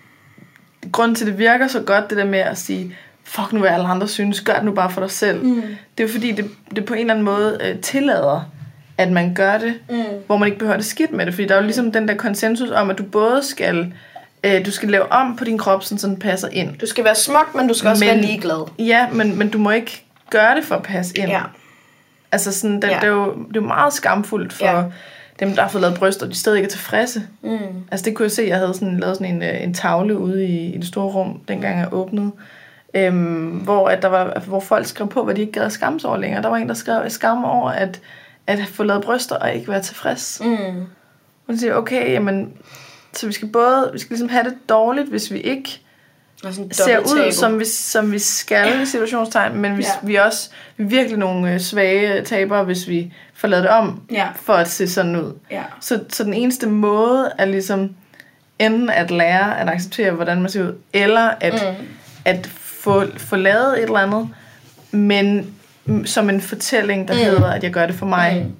grund 0.92 1.16
til, 1.16 1.26
det 1.26 1.38
virker 1.38 1.68
så 1.68 1.80
godt, 1.80 2.10
det 2.10 2.18
der 2.18 2.24
med 2.24 2.38
at 2.38 2.58
sige, 2.58 2.96
fuck 3.24 3.52
nu, 3.52 3.60
hvad 3.60 3.70
alle 3.70 3.86
andre 3.86 4.08
synes, 4.08 4.40
gør 4.40 4.54
det 4.54 4.64
nu 4.64 4.72
bare 4.72 4.90
for 4.90 5.00
dig 5.00 5.10
selv. 5.10 5.44
Mm. 5.44 5.62
Det 5.98 6.04
er 6.04 6.08
jo 6.08 6.12
fordi, 6.12 6.32
det, 6.32 6.50
det 6.76 6.84
på 6.84 6.94
en 6.94 7.00
eller 7.00 7.14
anden 7.14 7.24
måde 7.24 7.58
øh, 7.62 7.80
tillader 7.80 8.50
at 8.98 9.12
man 9.12 9.34
gør 9.34 9.58
det, 9.58 9.74
mm. 9.90 10.04
hvor 10.26 10.36
man 10.36 10.46
ikke 10.46 10.58
behøver 10.58 10.76
det 10.76 10.86
skidt 10.86 11.12
med 11.12 11.26
det. 11.26 11.34
Fordi 11.34 11.46
der 11.46 11.54
er 11.54 11.58
jo 11.58 11.64
ligesom 11.64 11.92
den 11.92 12.08
der 12.08 12.14
konsensus 12.14 12.70
om, 12.70 12.90
at 12.90 12.98
du 12.98 13.02
både 13.02 13.42
skal 13.42 13.92
øh, 14.44 14.66
du 14.66 14.70
skal 14.70 14.88
lave 14.88 15.12
om 15.12 15.36
på 15.36 15.44
din 15.44 15.58
krop, 15.58 15.84
sådan, 15.84 15.98
så 15.98 16.06
den 16.06 16.16
passer 16.16 16.48
ind. 16.52 16.78
Du 16.78 16.86
skal 16.86 17.04
være 17.04 17.14
smuk, 17.14 17.54
men 17.54 17.68
du 17.68 17.74
skal 17.74 17.90
også 17.90 18.04
men, 18.04 18.14
være 18.14 18.20
ligeglad. 18.20 18.68
Ja, 18.78 19.08
men, 19.12 19.38
men 19.38 19.48
du 19.50 19.58
må 19.58 19.70
ikke 19.70 20.04
gøre 20.30 20.56
det 20.56 20.64
for 20.64 20.74
at 20.74 20.82
passe 20.82 21.18
ind. 21.18 21.28
Ja. 21.28 21.42
Altså 22.32 22.52
sådan, 22.52 22.76
det, 22.76 22.88
ja. 22.88 22.94
det, 22.94 23.04
er 23.04 23.08
jo, 23.08 23.24
det 23.24 23.56
er 23.56 23.60
jo 23.60 23.66
meget 23.66 23.92
skamfuldt 23.92 24.52
for 24.52 24.66
ja. 24.66 24.84
dem, 25.40 25.54
der 25.54 25.62
har 25.62 25.68
fået 25.68 25.82
lavet 25.82 25.98
bryster, 25.98 26.26
og 26.26 26.32
de 26.32 26.38
stadig 26.38 26.58
ikke 26.58 26.66
er 26.66 26.70
tilfredse. 26.70 27.22
Mm. 27.42 27.58
Altså 27.90 28.04
det 28.04 28.14
kunne 28.14 28.24
jeg 28.24 28.30
se, 28.30 28.44
jeg 28.48 28.56
havde 28.56 28.74
sådan, 28.74 29.00
lavet 29.00 29.16
sådan 29.16 29.34
en, 29.34 29.42
øh, 29.42 29.62
en 29.62 29.74
tavle 29.74 30.18
ude 30.18 30.44
i, 30.44 30.74
i 30.74 30.78
det 30.78 30.86
store 30.86 31.06
rum, 31.06 31.40
dengang 31.48 31.78
jeg 31.78 31.88
åbnede. 31.92 32.30
Øhm, 32.94 33.46
hvor, 33.46 33.88
at 33.88 34.02
der 34.02 34.08
var, 34.08 34.42
hvor 34.46 34.60
folk 34.60 34.86
skrev 34.86 35.08
på, 35.08 35.24
hvad 35.24 35.34
de 35.34 35.40
ikke 35.40 35.52
gad 35.52 35.62
at 35.62 35.72
skamme 35.72 36.00
sig 36.00 36.10
over 36.10 36.18
længere. 36.18 36.42
Der 36.42 36.48
var 36.48 36.56
en, 36.56 36.68
der 36.68 36.74
skrev, 36.74 37.10
skam 37.10 37.44
over, 37.44 37.70
at 37.70 38.00
at 38.46 38.66
få 38.66 38.82
lavet 38.82 39.02
bryster 39.02 39.36
og 39.36 39.54
ikke 39.54 39.68
være 39.68 39.82
tilfreds. 39.82 40.40
Mm. 40.44 40.86
Hun 41.46 41.58
siger, 41.58 41.74
okay, 41.74 42.12
jamen, 42.12 42.52
så 43.12 43.26
vi 43.26 43.32
skal 43.32 43.48
både, 43.48 43.90
vi 43.92 43.98
skal 43.98 44.10
ligesom 44.10 44.28
have 44.28 44.44
det 44.44 44.54
dårligt, 44.68 45.08
hvis 45.08 45.32
vi 45.32 45.40
ikke 45.40 45.80
ser 46.72 46.98
ud, 46.98 47.32
som 47.32 47.58
vi, 47.60 47.64
som 47.64 48.12
vi 48.12 48.18
skal 48.18 48.82
i 48.82 48.86
situationstegn, 48.86 49.56
men 49.56 49.74
hvis 49.74 49.86
ja. 49.86 50.06
vi 50.06 50.14
også 50.14 50.50
vi 50.76 50.84
er 50.84 50.88
virkelig 50.88 51.18
nogle 51.18 51.54
øh, 51.54 51.60
svage 51.60 52.22
tabere, 52.22 52.64
hvis 52.64 52.88
vi 52.88 53.12
får 53.34 53.48
lavet 53.48 53.62
det 53.62 53.70
om, 53.70 54.02
ja. 54.10 54.28
for 54.36 54.52
at 54.52 54.68
se 54.68 54.88
sådan 54.88 55.16
ud. 55.16 55.32
Ja. 55.50 55.62
Så, 55.80 56.00
så 56.08 56.24
den 56.24 56.34
eneste 56.34 56.66
måde 56.66 57.32
er 57.38 57.44
ligesom 57.44 57.94
enten 58.58 58.90
at 58.90 59.10
lære 59.10 59.60
at 59.60 59.68
acceptere, 59.68 60.10
hvordan 60.10 60.40
man 60.40 60.50
ser 60.50 60.62
ud, 60.62 60.74
eller 60.92 61.30
at, 61.40 61.76
mm. 61.80 61.86
at 62.24 62.46
få, 62.46 63.04
få 63.16 63.36
lavet 63.36 63.78
et 63.78 63.82
eller 63.82 63.98
andet, 63.98 64.28
men 64.90 65.55
som 66.04 66.30
en 66.30 66.40
fortælling, 66.40 67.08
der 67.08 67.14
mm. 67.14 67.20
hedder, 67.20 67.50
at 67.50 67.62
jeg 67.64 67.72
gør 67.72 67.86
det 67.86 67.94
for 67.94 68.06
mig. 68.06 68.42
Mm. 68.46 68.52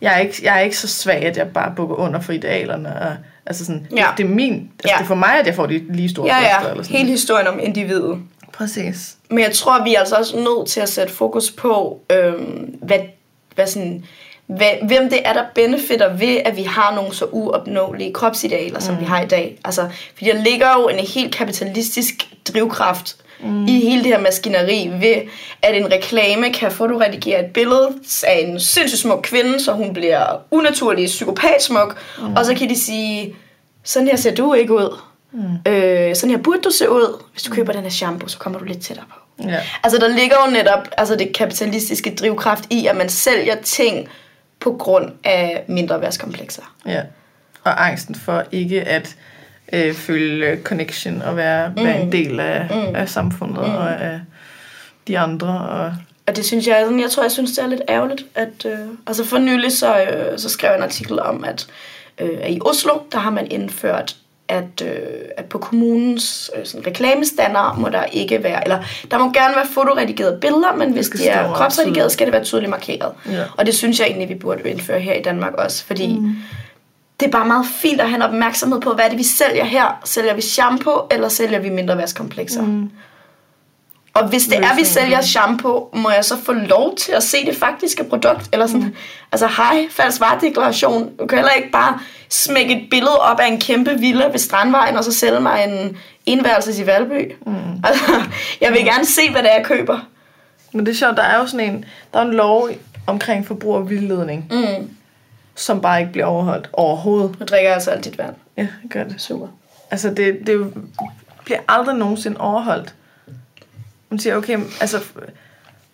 Jeg, 0.00 0.14
er 0.14 0.18
ikke, 0.18 0.34
jeg 0.42 0.56
er 0.56 0.60
ikke 0.60 0.76
så 0.76 0.88
svag, 0.88 1.24
at 1.24 1.36
jeg 1.36 1.48
bare 1.48 1.72
bukker 1.76 1.96
under 1.96 2.20
for 2.20 2.32
idealerne. 2.32 3.00
Og, 3.00 3.16
altså 3.46 3.64
sådan, 3.64 3.86
ja. 3.96 4.06
det, 4.16 4.24
er 4.24 4.28
min, 4.28 4.52
altså 4.52 4.88
ja. 4.88 4.94
det 4.94 5.02
er 5.02 5.06
for 5.06 5.14
mig, 5.14 5.38
at 5.40 5.46
jeg 5.46 5.54
får 5.54 5.66
de 5.66 5.82
lige 5.88 6.08
store 6.08 6.34
ja, 6.34 6.40
ja. 6.40 6.70
Eller 6.70 6.82
sådan. 6.82 6.98
Hele 6.98 7.10
historien 7.10 7.46
om 7.46 7.58
individet. 7.62 8.18
Præcis. 8.52 9.16
Men 9.30 9.38
jeg 9.38 9.52
tror, 9.52 9.84
vi 9.84 9.94
er 9.94 9.98
altså 9.98 10.16
også 10.16 10.36
nødt 10.36 10.68
til 10.68 10.80
at 10.80 10.88
sætte 10.88 11.12
fokus 11.12 11.50
på, 11.50 12.00
øhm, 12.10 12.78
hvad, 12.82 12.98
hvad 13.54 13.66
sådan, 13.66 14.04
hvad, 14.46 14.70
hvem 14.86 15.10
det 15.10 15.18
er, 15.24 15.32
der 15.32 15.44
benefitter 15.54 16.16
ved, 16.16 16.38
at 16.44 16.56
vi 16.56 16.62
har 16.62 16.94
nogle 16.94 17.14
så 17.14 17.24
uopnåelige 17.24 18.12
kropsidealer, 18.12 18.80
som 18.80 18.94
mm. 18.94 19.00
vi 19.00 19.04
har 19.04 19.20
i 19.20 19.26
dag. 19.26 19.58
Altså, 19.64 19.88
fordi 20.14 20.30
der 20.30 20.42
ligger 20.42 20.72
jo 20.80 20.88
en 20.88 20.98
helt 20.98 21.34
kapitalistisk 21.34 22.14
drivkraft 22.52 23.16
mm. 23.42 23.66
i 23.66 23.80
hele 23.80 24.02
det 24.02 24.06
her 24.06 24.20
maskineri 24.20 24.90
ved, 25.00 25.16
at 25.62 25.76
en 25.76 25.92
reklame 25.92 26.52
kan 26.52 26.72
fotoredigere 26.72 27.44
et 27.44 27.52
billede 27.52 27.88
af 28.26 28.44
en 28.46 28.60
sindssygt 28.60 29.00
smuk 29.00 29.20
kvinde, 29.22 29.60
så 29.60 29.72
hun 29.72 29.92
bliver 29.92 30.26
unaturlig 30.50 31.06
psykopatsmuk, 31.06 31.98
mm. 32.18 32.34
og 32.34 32.44
så 32.44 32.54
kan 32.54 32.68
de 32.68 32.80
sige, 32.80 33.34
sådan 33.84 34.08
her 34.08 34.16
ser 34.16 34.34
du 34.34 34.54
ikke 34.54 34.72
ud. 34.72 34.98
Mm. 35.32 35.72
Øh, 35.72 36.16
sådan 36.16 36.36
her 36.36 36.42
burde 36.42 36.60
du 36.60 36.70
se 36.70 36.90
ud. 36.90 37.22
Hvis 37.32 37.42
du 37.42 37.50
mm. 37.50 37.56
køber 37.56 37.72
den 37.72 37.82
her 37.82 37.90
shampoo, 37.90 38.28
så 38.28 38.38
kommer 38.38 38.58
du 38.58 38.64
lidt 38.64 38.82
tættere 38.82 39.06
på. 39.08 39.48
Ja. 39.48 39.60
Altså 39.82 39.98
der 39.98 40.08
ligger 40.08 40.36
jo 40.46 40.52
netop 40.52 40.88
altså 40.98 41.16
det 41.16 41.34
kapitalistiske 41.34 42.14
drivkraft 42.14 42.64
i, 42.70 42.86
at 42.86 42.96
man 42.96 43.08
sælger 43.08 43.54
ting 43.62 44.08
på 44.60 44.72
grund 44.72 45.10
af 45.24 45.64
mindre 45.68 46.00
værtskomplekser. 46.00 46.62
Ja. 46.86 47.00
Og 47.64 47.86
angsten 47.86 48.14
for 48.14 48.44
ikke 48.52 48.82
at 48.82 49.16
øh, 49.72 49.94
føle 49.94 50.58
connection 50.62 51.22
og 51.22 51.36
være, 51.36 51.68
mm. 51.68 51.84
være 51.84 51.98
en 51.98 52.04
mm. 52.04 52.10
del 52.10 52.40
af, 52.40 52.66
mm. 52.70 52.96
af 52.96 53.08
samfundet 53.08 53.68
mm. 53.68 53.74
og 53.74 54.00
af 54.00 54.20
de 55.08 55.18
andre. 55.18 55.48
Og, 55.68 55.92
og 56.26 56.36
det 56.36 56.44
synes 56.44 56.66
jeg, 56.66 56.88
jeg 57.00 57.10
tror, 57.10 57.22
jeg 57.22 57.32
synes, 57.32 57.52
det 57.52 57.64
er 57.64 57.68
lidt 57.68 57.82
ærgerligt. 57.88 58.26
At, 58.34 58.66
øh, 58.66 58.78
altså 59.06 59.24
for 59.24 59.38
nylig 59.38 59.72
så, 59.72 60.00
øh, 60.00 60.38
så 60.38 60.48
skrev 60.48 60.68
jeg 60.68 60.76
en 60.76 60.82
artikel 60.82 61.20
om, 61.20 61.44
at 61.44 61.66
øh, 62.20 62.50
i 62.50 62.60
Oslo, 62.64 62.92
der 63.12 63.18
har 63.18 63.30
man 63.30 63.46
indført 63.50 64.16
at, 64.48 64.82
øh, 64.84 64.92
at 65.36 65.44
på 65.44 65.58
kommunens 65.58 66.50
øh, 66.56 66.66
sådan 66.66 66.86
reklamestander 66.86 67.76
må 67.78 67.88
der 67.88 68.04
ikke 68.04 68.42
være, 68.42 68.64
eller 68.64 68.78
der 69.10 69.18
må 69.18 69.32
gerne 69.32 69.56
være 69.56 69.66
fotoredigerede 69.66 70.38
billeder, 70.40 70.76
men 70.76 70.92
hvis 70.92 71.08
de 71.08 71.28
er 71.28 71.52
kropsredigerede, 71.52 72.10
skal 72.10 72.26
det 72.26 72.32
være 72.32 72.44
tydeligt 72.44 72.70
markeret. 72.70 73.12
Ja. 73.30 73.44
Og 73.56 73.66
det 73.66 73.74
synes 73.74 74.00
jeg 74.00 74.06
egentlig, 74.06 74.28
vi 74.28 74.34
burde 74.34 74.70
indføre 74.70 75.00
her 75.00 75.14
i 75.14 75.22
Danmark 75.22 75.52
også, 75.54 75.84
fordi 75.84 76.18
mm 76.18 76.36
det 77.22 77.28
er 77.28 77.32
bare 77.32 77.46
meget 77.46 77.66
fint 77.66 78.00
at 78.00 78.08
have 78.08 78.16
en 78.16 78.22
opmærksomhed 78.22 78.80
på, 78.80 78.92
hvad 78.94 79.04
er 79.04 79.08
det, 79.08 79.18
vi 79.18 79.22
sælger 79.22 79.64
her? 79.64 80.00
Sælger 80.04 80.34
vi 80.34 80.40
shampoo, 80.40 81.06
eller 81.10 81.28
sælger 81.28 81.58
vi 81.58 81.70
mindre 81.70 81.96
vaskomplekser? 81.96 82.62
Mm. 82.62 82.90
Og 84.14 84.28
hvis 84.28 84.46
det 84.46 84.58
er, 84.58 84.76
vi 84.76 84.84
sælger 84.84 85.20
shampoo, 85.20 85.88
må 85.94 86.10
jeg 86.10 86.24
så 86.24 86.36
få 86.44 86.52
lov 86.52 86.96
til 86.96 87.12
at 87.12 87.22
se 87.22 87.46
det 87.46 87.56
faktiske 87.56 88.04
produkt? 88.04 88.48
Eller 88.52 88.66
sådan, 88.66 88.82
mm. 88.82 88.94
altså 89.32 89.46
hej, 89.46 89.86
falsk 89.90 90.20
varedeklaration. 90.20 91.16
Du 91.16 91.26
kan 91.26 91.38
heller 91.38 91.52
ikke 91.52 91.70
bare 91.70 91.98
smække 92.28 92.82
et 92.82 92.90
billede 92.90 93.18
op 93.18 93.40
af 93.40 93.46
en 93.46 93.60
kæmpe 93.60 93.98
villa 93.98 94.26
ved 94.26 94.38
Strandvejen, 94.38 94.96
og 94.96 95.04
så 95.04 95.12
sælge 95.12 95.40
mig 95.40 95.64
en 95.68 95.96
enværelses 96.26 96.78
i 96.78 96.86
Valby. 96.86 97.32
Mm. 97.46 97.52
Altså, 97.84 98.22
jeg 98.60 98.72
vil 98.72 98.84
gerne 98.84 99.06
se, 99.06 99.30
hvad 99.30 99.42
det 99.42 99.50
er, 99.50 99.56
jeg 99.56 99.64
køber. 99.64 99.98
Men 100.72 100.86
det 100.86 100.92
er 100.92 100.96
sjovt, 100.96 101.16
der 101.16 101.22
er 101.22 101.38
jo 101.38 101.46
sådan 101.46 101.70
en, 101.70 101.84
der 102.12 102.18
er 102.18 102.24
en 102.24 102.34
lov 102.34 102.70
omkring 103.06 103.46
forbrugervildledning. 103.46 104.46
Mm 104.50 104.88
som 105.54 105.80
bare 105.80 106.00
ikke 106.00 106.12
bliver 106.12 106.26
overholdt 106.26 106.70
overhovedet. 106.72 107.38
Du 107.38 107.44
drikker 107.44 107.72
altså 107.72 107.90
alt 107.90 108.04
dit 108.04 108.18
vand. 108.18 108.34
Ja, 108.56 108.68
det 108.82 108.90
gør 108.90 109.04
det. 109.04 109.20
Super. 109.20 109.48
Altså, 109.90 110.14
det, 110.14 110.46
det 110.46 110.74
bliver 111.44 111.58
aldrig 111.68 111.96
nogensinde 111.96 112.40
overholdt. 112.40 112.94
Man 114.08 114.18
siger, 114.18 114.36
okay, 114.36 114.58
altså, 114.80 115.00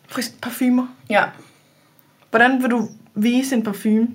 frisk 0.09 0.41
parfumer. 0.41 0.87
Ja. 1.11 1.25
Hvordan 2.31 2.63
vil 2.63 2.71
du 2.71 2.89
vise 3.23 3.55
en 3.55 3.63
parfume. 3.63 4.09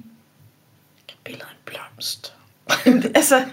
Billeder 1.24 1.46
af 1.46 1.52
en 1.52 1.58
blomst. 1.66 2.34
altså, 3.16 3.46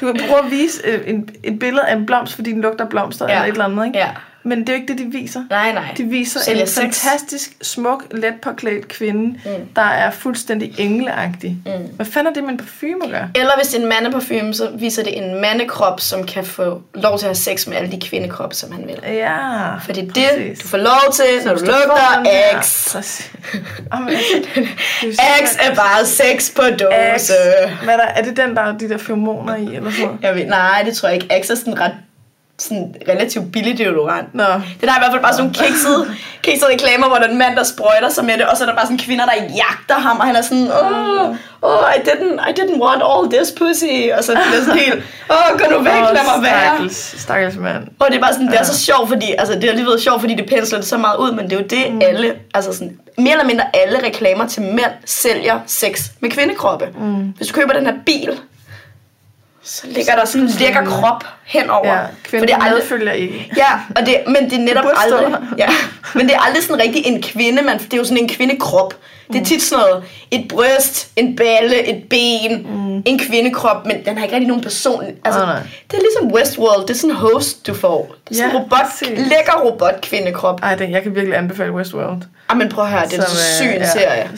du 0.00 0.12
kan 0.12 0.20
prøve 0.28 0.44
at 0.44 0.50
vise 0.50 0.80
øh, 0.84 1.08
en, 1.08 1.28
et 1.42 1.58
billede 1.58 1.86
af 1.86 1.96
en 1.96 2.06
blomst, 2.06 2.34
fordi 2.34 2.52
den 2.52 2.60
lugter 2.60 2.88
blomster 2.88 3.26
ja. 3.28 3.32
eller 3.32 3.44
et 3.44 3.50
eller 3.50 3.64
andet, 3.64 3.86
ikke? 3.86 3.98
Ja. 3.98 4.10
Men 4.44 4.60
det 4.60 4.68
er 4.68 4.72
jo 4.72 4.80
ikke 4.80 4.92
det, 4.92 4.98
de 4.98 5.18
viser. 5.18 5.44
Nej, 5.50 5.72
nej. 5.72 5.94
De 5.96 6.04
viser 6.04 6.40
Sælger 6.40 6.62
en 6.62 6.68
sex. 6.68 6.80
fantastisk, 6.82 7.56
smuk, 7.62 8.04
let 8.10 8.34
påklædt 8.42 8.88
kvinde, 8.88 9.24
mm. 9.44 9.66
der 9.76 9.82
er 9.82 10.10
fuldstændig 10.10 10.74
engleagtig. 10.78 11.56
Mm. 11.66 11.72
Hvad 11.96 12.06
fanden 12.06 12.26
er 12.30 12.34
det 12.34 12.42
med 12.42 12.50
en 12.50 12.56
parfume 12.58 13.04
at 13.04 13.10
gøre? 13.10 13.30
Eller 13.34 13.50
hvis 13.56 13.68
det 13.68 13.78
er 13.78 13.82
en 13.82 13.88
mandeparfume, 13.88 14.54
så 14.54 14.70
viser 14.74 15.02
det 15.02 15.18
en 15.18 15.40
mandekrop, 15.40 16.00
som 16.00 16.26
kan 16.26 16.44
få 16.44 16.82
lov 16.94 17.18
til 17.18 17.26
at 17.26 17.28
have 17.28 17.34
sex 17.34 17.66
med 17.66 17.76
alle 17.76 17.92
de 17.92 18.00
kvindekroppe, 18.00 18.54
som 18.56 18.72
han 18.72 18.86
vil. 18.86 19.14
Ja, 19.14 19.76
For 19.76 19.92
det 19.92 20.08
er 20.08 20.12
det, 20.12 20.62
du 20.62 20.68
får 20.68 20.78
lov 20.78 21.12
til, 21.14 21.24
når 21.46 21.54
du 21.54 21.64
lugter 21.64 22.60
X. 22.62 22.94
Altså, 22.96 23.22
X 25.44 25.56
er 25.60 25.74
bare 25.74 26.06
sex 26.06 26.54
på 26.54 26.62
dåse. 26.62 27.32
Hvad 27.84 27.94
er, 27.94 27.98
der, 27.98 28.04
er 28.04 28.22
det 28.22 28.36
den, 28.36 28.56
der 28.56 28.62
er 28.62 28.78
de 28.78 28.88
der 28.88 28.98
feromoner 28.98 29.56
i, 29.56 29.76
eller 29.76 29.90
sådan? 29.90 30.18
Jeg 30.22 30.34
ved, 30.34 30.46
nej, 30.46 30.82
det 30.86 30.96
tror 30.96 31.08
jeg 31.08 31.22
ikke. 31.22 31.44
X 31.44 31.50
er 31.50 31.54
sådan 31.54 31.80
ret 31.80 31.92
sådan 32.62 32.94
relativt 33.08 33.52
billig 33.52 33.78
deodorant. 33.78 34.34
Nå, 34.34 34.44
Det 34.44 34.82
der 34.82 34.88
er 34.88 34.96
i 34.96 35.02
hvert 35.02 35.12
fald 35.12 35.22
bare 35.22 35.32
sådan 35.32 35.44
nogle 35.44 35.66
kiksede, 35.66 36.00
kiksede 36.42 36.70
reklamer, 36.72 37.06
hvor 37.08 37.16
der 37.16 37.26
er 37.26 37.30
en 37.30 37.38
mand, 37.38 37.56
der 37.56 37.64
sprøjter 37.64 38.08
sig 38.10 38.24
med 38.24 38.34
det, 38.34 38.46
og 38.46 38.56
så 38.56 38.64
er 38.64 38.68
der 38.68 38.74
bare 38.74 38.86
sådan 38.86 38.98
kvinder, 38.98 39.24
der 39.24 39.34
jagter 39.34 39.98
ham, 40.06 40.16
og 40.18 40.26
han 40.26 40.36
er 40.36 40.42
sådan, 40.42 40.70
oh, 40.82 41.36
oh 41.62 41.84
I, 41.96 41.98
didn't, 42.08 42.50
I 42.50 42.52
didn't 42.60 42.78
want 42.84 43.02
all 43.10 43.24
this 43.36 43.48
pussy, 43.58 43.94
og 44.16 44.24
så 44.24 44.32
er 44.32 44.36
det 44.36 44.64
sådan 44.66 44.80
helt, 44.86 45.02
åh, 45.30 45.36
oh, 45.36 45.58
gå 45.58 45.64
nu 45.70 45.78
væk, 45.78 45.92
Åh, 45.92 46.14
lad 46.16 46.24
mig 46.32 46.42
være. 46.42 46.66
Stakkels, 46.68 47.20
stakkels 47.20 47.56
mand. 47.56 47.84
Og 47.98 48.06
det 48.10 48.16
er 48.16 48.20
bare 48.20 48.32
sådan, 48.32 48.46
det 48.46 48.58
er 48.60 48.64
så 48.64 48.78
sjovt, 48.78 49.08
fordi, 49.08 49.28
altså 49.38 49.54
det 49.54 49.64
er 49.64 49.74
lige 49.74 49.86
været 49.86 50.02
sjovt, 50.02 50.20
fordi 50.20 50.34
det 50.34 50.46
pensler 50.46 50.78
det 50.78 50.88
så 50.88 50.96
meget 50.96 51.16
ud, 51.18 51.32
men 51.32 51.44
det 51.44 51.52
er 51.52 51.60
jo 51.60 51.66
det 51.66 51.92
mm. 51.92 52.00
alle, 52.02 52.34
altså 52.54 52.72
sådan, 52.72 52.98
mere 53.18 53.32
eller 53.32 53.44
mindre 53.44 53.64
alle 53.76 54.06
reklamer 54.06 54.46
til 54.46 54.62
mænd 54.62 54.92
sælger 55.04 55.60
sex 55.66 56.10
med 56.20 56.30
kvindekroppe. 56.30 56.88
Mm. 57.00 57.32
Hvis 57.36 57.48
du 57.48 57.54
køber 57.54 57.72
den 57.72 57.86
her 57.86 57.94
bil, 58.06 58.30
så 59.64 59.86
ligger 59.86 60.16
der 60.16 60.24
sådan 60.24 60.46
en 60.46 60.52
lækker 60.60 60.84
krop 60.84 61.24
henover. 61.44 61.92
Ja, 61.92 62.00
For 62.02 62.36
det 62.36 62.50
er 62.50 62.56
aldrig, 62.56 62.72
medfølger 62.74 63.12
ikke. 63.12 63.52
Ja, 63.56 63.80
og 63.96 64.06
det, 64.06 64.16
men 64.26 64.50
det 64.50 64.52
er 64.52 64.58
netop 64.58 64.84
aldrig... 64.96 65.36
Ja, 65.58 65.68
men 66.14 66.26
det 66.26 66.34
er 66.34 66.40
aldrig 66.40 66.62
sådan 66.62 66.82
rigtig 66.82 67.06
en 67.06 67.22
kvinde, 67.22 67.62
man, 67.62 67.78
det 67.78 67.92
er 67.92 67.96
jo 67.96 68.04
sådan 68.04 68.18
en 68.18 68.28
kvindekrop. 68.28 68.94
Det 69.32 69.40
er 69.40 69.44
tit 69.44 69.62
sådan 69.62 69.84
noget, 69.88 70.04
et 70.30 70.48
bryst, 70.48 71.08
en 71.16 71.36
balle, 71.36 71.88
et 71.88 72.02
ben, 72.10 72.66
mm. 72.74 73.02
en 73.06 73.18
kvindekrop, 73.18 73.86
men 73.86 74.04
den 74.04 74.16
har 74.16 74.24
ikke 74.24 74.34
rigtig 74.34 74.48
nogen 74.48 74.62
person. 74.62 75.04
Altså, 75.24 75.40
nej. 75.40 75.58
det 75.90 75.96
er 75.96 76.00
ligesom 76.00 76.32
Westworld, 76.32 76.82
det 76.82 76.90
er 76.90 76.94
sådan 76.94 77.10
en 77.10 77.16
host, 77.16 77.66
du 77.66 77.74
får. 77.74 78.14
Det 78.28 78.30
er 78.30 78.34
sådan 78.34 78.50
en 78.50 78.56
Ja, 78.56 78.62
robot, 78.62 78.78
præcis. 78.80 79.18
lækker 79.18 79.52
robot-kvindekrop. 79.64 80.60
Ej, 80.62 80.74
det, 80.74 80.90
jeg 80.90 81.02
kan 81.02 81.14
virkelig 81.14 81.38
anbefale 81.38 81.72
Westworld. 81.72 82.22
Ej, 82.50 82.56
men 82.56 82.68
prøv 82.68 82.84
at 82.84 82.90
høre, 82.90 83.04
det 83.04 83.12
er 83.12 83.16
en 83.16 83.22
øh, 83.22 83.28
syg 83.60 83.74
en 83.74 83.80
ja, 83.80 83.92
serie. 83.92 84.30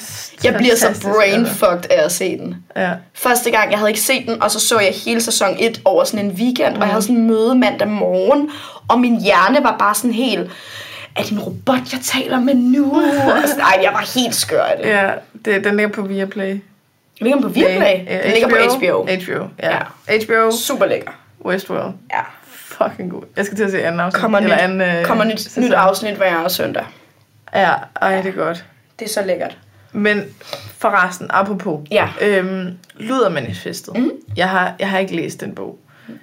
Jeg 0.45 0.55
bliver 0.55 0.77
så 0.77 1.01
brainfucked 1.03 1.91
af 1.91 2.05
at 2.05 2.13
se 2.13 2.39
den. 2.39 2.57
Ja. 2.77 2.91
Første 3.15 3.51
gang, 3.51 3.71
jeg 3.71 3.79
havde 3.79 3.91
ikke 3.91 4.01
set 4.01 4.27
den, 4.27 4.43
og 4.43 4.51
så 4.51 4.61
så 4.61 4.79
jeg 4.79 4.93
hele 5.05 5.21
sæson 5.23 5.57
1 5.61 5.81
over 5.85 6.05
sådan 6.05 6.25
en 6.27 6.33
weekend, 6.33 6.75
mm. 6.75 6.81
og 6.81 6.87
jeg 6.87 6.89
havde 6.89 7.03
sådan 7.03 7.17
en 7.17 7.27
møde 7.27 7.55
mandag 7.55 7.89
morgen, 7.89 8.51
og 8.89 9.01
min 9.01 9.21
hjerne 9.21 9.59
var 9.63 9.77
bare 9.79 9.95
sådan 9.95 10.13
helt, 10.13 10.51
er 11.17 11.23
det 11.23 11.31
en 11.33 11.41
robot, 11.41 11.93
jeg 11.93 12.01
taler 12.03 12.41
med 12.41 12.55
nu? 12.55 12.95
og 12.95 13.49
sådan, 13.49 13.61
ej, 13.61 13.81
jeg 13.83 13.93
var 13.93 14.13
helt 14.21 14.35
skør 14.35 14.63
af 14.63 14.77
det. 14.79 14.89
Ja, 14.89 15.11
det, 15.45 15.65
den 15.65 15.77
ligger 15.77 15.93
på 15.93 16.03
Viaplay. 16.03 16.51
Den 16.51 16.61
ligger 17.21 17.41
på 17.41 17.49
Viaplay. 17.49 18.07
Ja, 18.07 18.23
Den 18.23 18.33
ligger 18.33 18.49
på 18.49 18.55
HBO. 18.79 19.03
HBO, 19.05 19.49
ja. 19.63 19.79
HBO, 20.25 20.51
Super 20.57 20.87
lækker. 20.87 21.11
Westworld. 21.45 21.93
Ja. 22.13 22.21
Fucking 22.49 23.11
god. 23.11 23.23
Jeg 23.37 23.45
skal 23.45 23.57
til 23.57 23.65
at 23.65 23.71
se 23.71 23.85
anden 23.85 24.01
afsnit. 24.01 24.21
Kommer, 24.21 24.39
eller 24.39 24.57
nyt, 24.57 24.63
anden, 24.63 24.81
øh, 24.81 25.05
kommer 25.05 25.25
nyt, 25.25 25.41
sæson. 25.41 25.65
nyt 25.65 25.73
afsnit 25.73 26.15
hver 26.15 26.49
søndag. 26.49 26.85
Ja, 27.55 27.73
ej, 28.03 28.23
det 28.23 28.27
er 28.29 28.33
godt. 28.45 28.65
Det 28.99 29.05
er 29.05 29.09
så 29.09 29.23
lækkert. 29.25 29.59
Men 29.93 30.23
forresten, 30.79 31.27
apropos. 31.31 31.81
Ja. 31.91 32.09
Øhm, 32.21 32.71
Ludermanifestet. 32.97 33.97
Mm. 33.97 34.11
Jeg, 34.37 34.49
har, 34.49 34.73
jeg 34.79 34.91
har 34.91 34.99
ikke 34.99 35.17
læst 35.17 35.41
den 35.41 35.55
bog. 35.55 35.79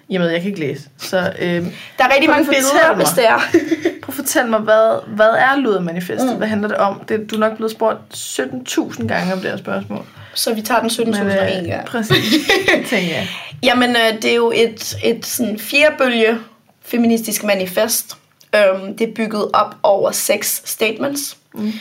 Jamen, 0.09 0.31
jeg 0.31 0.41
kan 0.41 0.47
ikke 0.47 0.59
læse. 0.59 0.89
Så 0.97 1.17
øhm, 1.17 1.71
Der 1.97 2.03
er 2.03 2.13
rigtig 2.13 2.29
mange 2.29 2.45
billeder, 2.45 2.95
hvis 2.95 3.07
det 3.09 3.27
er. 3.27 3.39
prøv 4.01 4.07
at 4.07 4.13
fortælle 4.13 4.49
mig, 4.49 4.59
hvad, 4.59 5.15
hvad 5.15 5.29
er 5.29 5.55
Ludermanifestet? 5.57 6.31
Mm. 6.31 6.37
Hvad 6.37 6.47
handler 6.47 6.67
det 6.67 6.77
om? 6.77 7.01
Det, 7.09 7.31
du 7.31 7.35
er 7.35 7.39
nok 7.39 7.55
blevet 7.55 7.71
spurgt 7.71 7.97
17.000 8.13 9.07
gange 9.07 9.33
om 9.33 9.39
det 9.39 9.49
her 9.49 9.57
spørgsmål. 9.57 10.05
så 10.33 10.53
vi 10.53 10.61
tager 10.61 10.81
den 10.81 10.89
17.001 10.89 11.61
øh, 11.61 11.67
gang. 11.67 11.85
Præcis, 11.85 12.49
tænker 12.89 13.15
jeg. 13.15 13.27
Jamen, 13.63 13.89
øh, 13.89 14.21
det 14.21 14.31
er 14.31 14.35
jo 14.35 14.51
et, 14.55 14.95
et 15.03 15.25
sådan 15.25 15.59
firebølge 15.59 16.37
feministisk 16.81 17.43
manifest. 17.43 18.17
Øhm, 18.55 18.97
det 18.97 19.09
er 19.09 19.13
bygget 19.13 19.49
op 19.53 19.75
over 19.83 20.11
seks 20.11 20.61
statements. 20.65 21.37
Mm. 21.53 21.73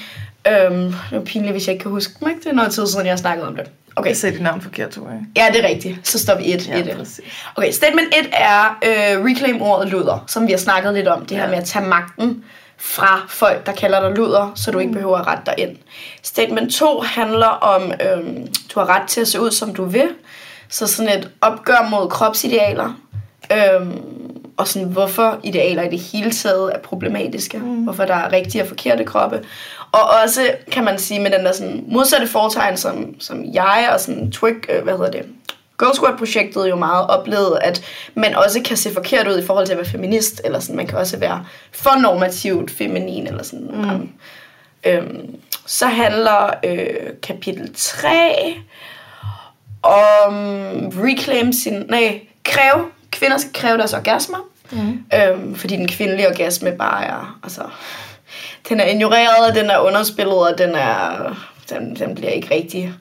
Øhm, 0.48 0.94
det 1.10 1.16
er 1.16 1.24
pinligt, 1.24 1.52
hvis 1.52 1.66
jeg 1.66 1.72
ikke 1.72 1.82
kan 1.82 1.90
huske. 1.90 2.12
Ikke? 2.28 2.40
Det 2.40 2.46
er 2.46 2.52
noget 2.52 2.72
tid 2.72 2.86
siden, 2.86 3.06
jeg 3.06 3.12
har 3.12 3.16
snakket 3.16 3.46
om 3.46 3.56
det. 3.56 3.70
Okay. 3.96 4.08
Jeg 4.08 4.16
sagde 4.16 4.34
dit 4.34 4.42
navn 4.42 4.60
forkert, 4.60 4.90
tror 4.90 5.08
jeg. 5.08 5.20
Ja, 5.36 5.46
det 5.52 5.64
er 5.64 5.68
rigtigt. 5.68 6.08
Så 6.08 6.18
står 6.18 6.38
vi 6.38 6.52
et 6.54 6.68
Ja, 6.68 6.76
i 6.78 6.82
det. 6.82 6.96
præcis. 6.96 7.20
Okay, 7.56 7.70
statement 7.72 8.14
1 8.20 8.28
er 8.32 8.78
øh, 8.84 9.24
reclaim 9.24 9.62
ordet 9.62 9.88
luder, 9.88 10.24
som 10.28 10.46
vi 10.46 10.52
har 10.52 10.58
snakket 10.58 10.94
lidt 10.94 11.08
om. 11.08 11.26
Det 11.26 11.36
her 11.36 11.44
Ja. 11.44 11.50
med 11.50 11.58
at 11.58 11.64
tage 11.64 11.84
magten 11.84 12.44
fra 12.78 13.26
folk, 13.28 13.66
der 13.66 13.72
kalder 13.72 14.00
dig 14.08 14.16
luder, 14.16 14.52
så 14.54 14.70
du 14.70 14.78
ikke 14.78 14.92
behøver 14.92 15.18
at 15.18 15.26
rette 15.26 15.42
dig 15.46 15.54
ind. 15.58 15.76
Statement 16.22 16.74
2 16.74 17.00
handler 17.00 17.46
om, 17.46 17.82
øh, 17.92 18.24
du 18.74 18.80
har 18.80 18.86
ret 19.00 19.08
til 19.08 19.20
at 19.20 19.28
se 19.28 19.40
ud, 19.40 19.50
som 19.50 19.74
du 19.74 19.84
vil. 19.84 20.08
Så 20.68 20.86
sådan 20.86 21.18
et 21.18 21.30
opgør 21.40 21.88
mod 21.90 22.08
kropsidealer. 22.10 23.00
Øh, 23.52 23.86
og 24.56 24.68
sådan, 24.68 24.88
hvorfor 24.88 25.38
idealer 25.42 25.82
i 25.82 25.88
det 25.90 25.98
hele 26.00 26.30
taget 26.32 26.72
er 26.74 26.78
problematiske. 26.78 27.58
Mm. 27.58 27.64
Hvorfor 27.84 28.04
der 28.04 28.14
er 28.14 28.32
rigtige 28.32 28.62
og 28.62 28.68
forkerte 28.68 29.04
kroppe. 29.04 29.40
Og 29.92 30.00
også, 30.22 30.54
kan 30.72 30.84
man 30.84 30.98
sige, 30.98 31.20
med 31.20 31.30
den 31.30 31.44
der 31.44 31.52
sådan 31.52 31.84
modsatte 31.88 32.26
foretegn, 32.26 32.76
som, 32.76 33.20
som 33.20 33.44
jeg 33.54 33.90
og 33.92 34.00
sådan 34.00 34.30
Twig, 34.32 34.70
øh, 34.70 34.82
hvad 34.82 34.96
hedder 34.96 35.10
det, 35.10 35.26
Girl 35.80 35.94
Squad-projektet 35.94 36.68
jo 36.68 36.76
meget 36.76 37.06
oplevet, 37.06 37.58
at 37.62 37.82
man 38.14 38.34
også 38.34 38.60
kan 38.64 38.76
se 38.76 38.92
forkert 38.94 39.28
ud 39.28 39.38
i 39.38 39.46
forhold 39.46 39.66
til 39.66 39.72
at 39.72 39.78
være 39.78 39.86
feminist, 39.86 40.40
eller 40.44 40.60
sådan, 40.60 40.76
man 40.76 40.86
kan 40.86 40.98
også 40.98 41.18
være 41.18 41.44
for 41.72 42.00
normativt 42.00 42.70
feminin, 42.70 43.26
eller 43.26 43.42
sådan. 43.42 43.70
Mm. 43.72 43.90
Um, 43.90 44.12
øhm, 44.84 45.36
så 45.66 45.86
handler 45.86 46.50
øh, 46.64 47.12
kapitel 47.22 47.74
3 47.74 48.54
om 49.82 50.34
reclaim 50.96 51.52
sin, 51.52 51.84
nej, 51.88 52.20
kræve, 52.44 52.84
kvinder 53.10 53.38
skal 53.38 53.52
kræve 53.52 53.78
deres 53.78 53.94
orgasmer, 53.94 54.38
mm. 54.70 55.04
øhm, 55.14 55.54
fordi 55.54 55.76
den 55.76 55.88
kvindelige 55.88 56.28
orgasme 56.28 56.72
bare 56.72 57.04
er, 57.04 57.38
altså, 57.42 57.62
den 58.68 58.80
er 58.80 58.86
ignoreret, 58.86 59.54
den 59.54 59.70
er 59.70 59.78
underspillet, 59.78 60.38
og 60.38 60.58
den 60.58 60.74
er, 60.74 61.36
den, 61.70 61.96
den 61.96 62.14
bliver 62.14 62.30
ikke 62.30 62.54
rigtig 62.54 62.94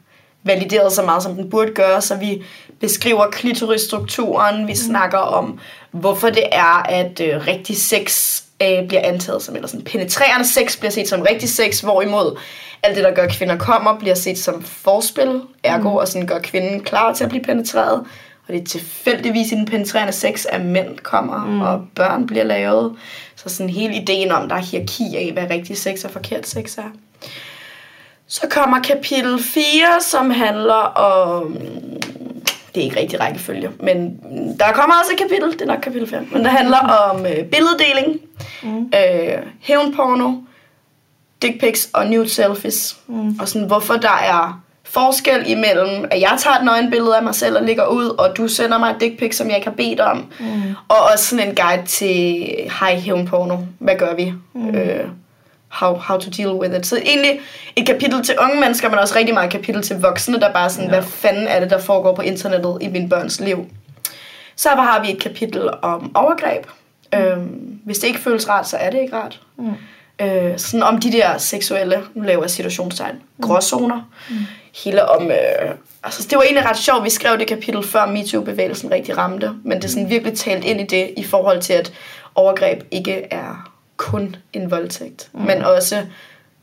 valideret 0.43 0.93
så 0.93 1.01
meget, 1.01 1.23
som 1.23 1.35
den 1.35 1.49
burde 1.49 1.71
gøre, 1.71 2.01
så 2.01 2.15
vi 2.15 2.43
beskriver 2.79 3.27
klitorisstrukturen, 3.27 4.67
vi 4.67 4.75
snakker 4.75 5.17
om, 5.17 5.59
hvorfor 5.91 6.29
det 6.29 6.43
er, 6.51 6.83
at 6.89 7.21
øh, 7.21 7.47
rigtig 7.47 7.77
sex 7.77 8.41
øh, 8.61 8.87
bliver 8.87 9.01
antaget 9.03 9.41
som, 9.41 9.55
eller 9.55 9.67
sådan 9.67 9.83
penetrerende 9.83 10.47
sex 10.47 10.77
bliver 10.77 10.91
set 10.91 11.09
som 11.09 11.21
rigtig 11.21 11.49
sex, 11.49 11.79
hvorimod 11.79 12.39
alt 12.83 12.95
det, 12.95 13.03
der 13.03 13.13
gør 13.13 13.27
kvinder 13.27 13.57
kommer, 13.57 13.99
bliver 13.99 14.15
set 14.15 14.37
som 14.37 14.63
forspil, 14.63 15.41
ergo, 15.63 15.89
mm. 15.89 15.95
og 15.95 16.07
sådan 16.07 16.27
gør 16.27 16.39
kvinden 16.39 16.83
klar 16.83 17.13
til 17.13 17.23
at 17.23 17.29
blive 17.29 17.43
penetreret. 17.43 18.03
Og 18.49 18.55
det 18.55 18.61
er 18.61 18.65
tilfældigvis 18.65 19.51
i 19.51 19.55
den 19.55 19.65
penetrerende 19.65 20.13
sex, 20.13 20.45
at 20.45 20.61
mænd 20.61 20.97
kommer, 20.97 21.45
mm. 21.45 21.61
og 21.61 21.85
børn 21.95 22.27
bliver 22.27 22.43
lavet. 22.43 22.95
Så 23.35 23.49
sådan 23.49 23.69
hele 23.69 23.95
ideen 23.95 24.31
om, 24.31 24.49
der 24.49 24.55
er 24.55 24.61
hierarki 24.61 25.15
af, 25.15 25.29
hvad 25.33 25.49
rigtig 25.49 25.77
sex 25.77 26.03
og 26.03 26.11
forkert 26.11 26.47
sex 26.47 26.77
er. 26.77 26.91
Så 28.27 28.47
kommer 28.49 28.79
kapitel 28.79 29.43
4, 29.43 30.01
som 30.01 30.31
handler 30.31 30.73
om... 30.73 31.57
Det 32.75 32.81
er 32.81 32.85
ikke 32.85 32.99
rigtig 32.99 33.19
rækkefølge, 33.19 33.69
men 33.79 34.19
der 34.59 34.71
kommer 34.71 34.95
også 34.95 35.11
et 35.13 35.19
kapitel, 35.19 35.51
det 35.51 35.61
er 35.61 35.65
nok 35.65 35.79
kapitel 35.81 36.09
5, 36.09 36.27
men 36.31 36.43
der 36.43 36.49
handler 36.49 36.77
om 36.77 37.25
øh, 37.25 37.45
billeddeling, 37.45 38.19
mm. 38.63 38.91
øh, 38.95 39.43
hævnporno, 39.59 40.33
dick 41.41 41.59
pics 41.59 41.89
og 41.93 42.07
nude 42.07 42.29
selfies. 42.29 42.97
Mm. 43.07 43.39
Og 43.39 43.47
sådan, 43.47 43.67
hvorfor 43.67 43.93
der 43.93 44.17
er 44.23 44.61
forskel 44.89 45.43
imellem, 45.45 46.05
at 46.11 46.21
jeg 46.21 46.35
tager 46.39 46.55
et 46.55 46.65
nøgenbillede 46.65 47.17
af 47.17 47.23
mig 47.23 47.35
selv 47.35 47.57
og 47.57 47.63
lægger 47.63 47.85
ud, 47.85 48.05
og 48.05 48.37
du 48.37 48.47
sender 48.47 48.77
mig 48.77 48.91
et 48.91 49.01
dick 49.01 49.19
pic, 49.19 49.35
som 49.35 49.47
jeg 49.47 49.55
ikke 49.55 49.67
har 49.67 49.75
bedt 49.75 49.99
om. 49.99 50.25
Mm. 50.39 50.75
Og 50.87 50.97
også 51.13 51.25
sådan 51.25 51.49
en 51.49 51.55
guide 51.55 51.85
til, 51.85 52.45
hej 52.79 52.95
hævnporno, 52.95 53.57
hvad 53.79 53.95
gør 53.95 54.15
vi? 54.15 54.33
Mm. 54.53 54.75
Øh, 54.75 55.05
how, 55.69 55.95
how 55.95 56.17
to 56.17 56.29
deal 56.29 56.51
with 56.51 56.75
it. 56.75 56.87
Så 56.87 56.97
egentlig 56.97 57.39
et 57.75 57.85
kapitel 57.87 58.23
til 58.23 58.35
unge 58.41 58.59
mennesker, 58.59 58.89
men 58.89 58.99
også 58.99 59.15
rigtig 59.15 59.33
meget 59.33 59.51
kapitel 59.51 59.81
til 59.81 60.01
voksne, 60.01 60.39
der 60.39 60.53
bare 60.53 60.69
sådan, 60.69 60.89
ja. 60.89 60.95
hvad 60.95 61.03
fanden 61.03 61.47
er 61.47 61.59
det, 61.59 61.69
der 61.69 61.79
foregår 61.79 62.15
på 62.15 62.21
internettet 62.21 62.77
i 62.81 62.87
mine 62.87 63.09
børns 63.09 63.39
liv. 63.39 63.65
Så 64.55 64.69
har 64.69 65.01
vi 65.01 65.11
et 65.11 65.21
kapitel 65.21 65.69
om 65.81 66.11
overgreb. 66.15 66.65
Mm. 67.13 67.19
Øhm, 67.19 67.79
hvis 67.85 67.97
det 67.97 68.07
ikke 68.07 68.19
føles 68.19 68.49
rart, 68.49 68.67
så 68.67 68.77
er 68.77 68.89
det 68.89 68.99
ikke 69.01 69.15
rart. 69.15 69.39
Mm. 69.57 69.73
Øh, 70.21 70.57
sådan 70.57 70.83
om 70.83 70.97
de 70.97 71.11
der 71.11 71.37
seksuelle, 71.37 72.01
nu 72.13 72.23
laver 72.23 72.43
jeg 72.43 72.49
situationstegn, 72.49 73.15
gråzoner. 73.41 74.01
Mm. 74.29 74.35
Hele 74.83 75.09
om, 75.09 75.31
øh, 75.31 75.71
altså 76.03 76.27
det 76.29 76.37
var 76.37 76.43
egentlig 76.43 76.65
ret 76.65 76.77
sjovt, 76.77 77.03
vi 77.03 77.09
skrev 77.09 77.39
det 77.39 77.47
kapitel 77.47 77.83
før 77.83 78.05
MeToo-bevægelsen 78.05 78.91
rigtig 78.91 79.17
ramte, 79.17 79.51
men 79.63 79.77
det 79.77 79.85
er 79.85 79.89
sådan 79.89 80.09
virkelig 80.09 80.37
talt 80.37 80.65
ind 80.65 80.81
i 80.81 80.85
det, 80.85 81.13
i 81.17 81.23
forhold 81.23 81.61
til, 81.61 81.73
at 81.73 81.93
overgreb 82.35 82.83
ikke 82.91 83.27
er 83.31 83.71
kun 83.97 84.35
en 84.53 84.71
voldtægt, 84.71 85.29
mm. 85.33 85.41
men 85.41 85.61
også 85.61 86.05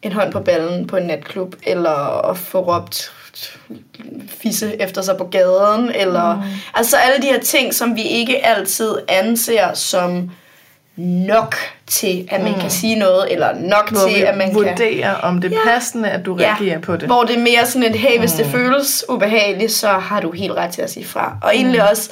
en 0.02 0.12
hånd 0.12 0.32
på 0.32 0.40
ballen 0.40 0.86
på 0.86 0.96
en 0.96 1.06
natklub, 1.06 1.56
eller 1.66 2.30
at 2.30 2.36
få 2.36 2.60
råbt 2.60 3.12
fisse 4.28 4.82
efter 4.82 5.02
sig 5.02 5.16
på 5.16 5.24
gaden, 5.24 5.90
eller 5.94 6.34
mm. 6.34 6.42
altså 6.74 6.96
alle 6.96 7.22
de 7.22 7.26
her 7.26 7.40
ting, 7.40 7.74
som 7.74 7.96
vi 7.96 8.02
ikke 8.02 8.46
altid 8.46 8.94
anser 9.08 9.74
som 9.74 10.30
nok 10.96 11.56
til, 11.86 12.28
at 12.30 12.42
man 12.42 12.52
mm. 12.52 12.60
kan 12.60 12.70
sige 12.70 12.94
noget, 12.94 13.32
eller 13.32 13.54
nok 13.58 13.90
Hvor 13.90 14.08
til, 14.08 14.20
at 14.20 14.36
man 14.36 14.54
vurdere, 14.54 14.76
kan... 14.76 14.98
kan... 15.02 15.14
om 15.22 15.40
det 15.40 15.52
er 15.52 15.56
Ja. 15.56 15.70
passende, 15.70 16.10
at 16.10 16.26
du 16.26 16.34
reagerer 16.34 16.80
på 16.80 16.96
det. 16.96 17.02
Hvor 17.02 17.22
det 17.22 17.36
er 17.36 17.40
mere 17.40 17.66
sådan 17.66 17.90
et, 17.90 17.98
hey, 17.98 18.18
hvis 18.18 18.32
det 18.32 18.46
føles 18.46 19.04
ubehageligt, 19.08 19.72
så 19.72 19.88
har 19.88 20.20
du 20.20 20.32
helt 20.32 20.52
ret 20.52 20.70
til 20.70 20.82
at 20.82 20.90
sige 20.90 21.06
fra. 21.06 21.36
Og 21.42 21.56
egentlig 21.56 21.90
også, 21.90 22.10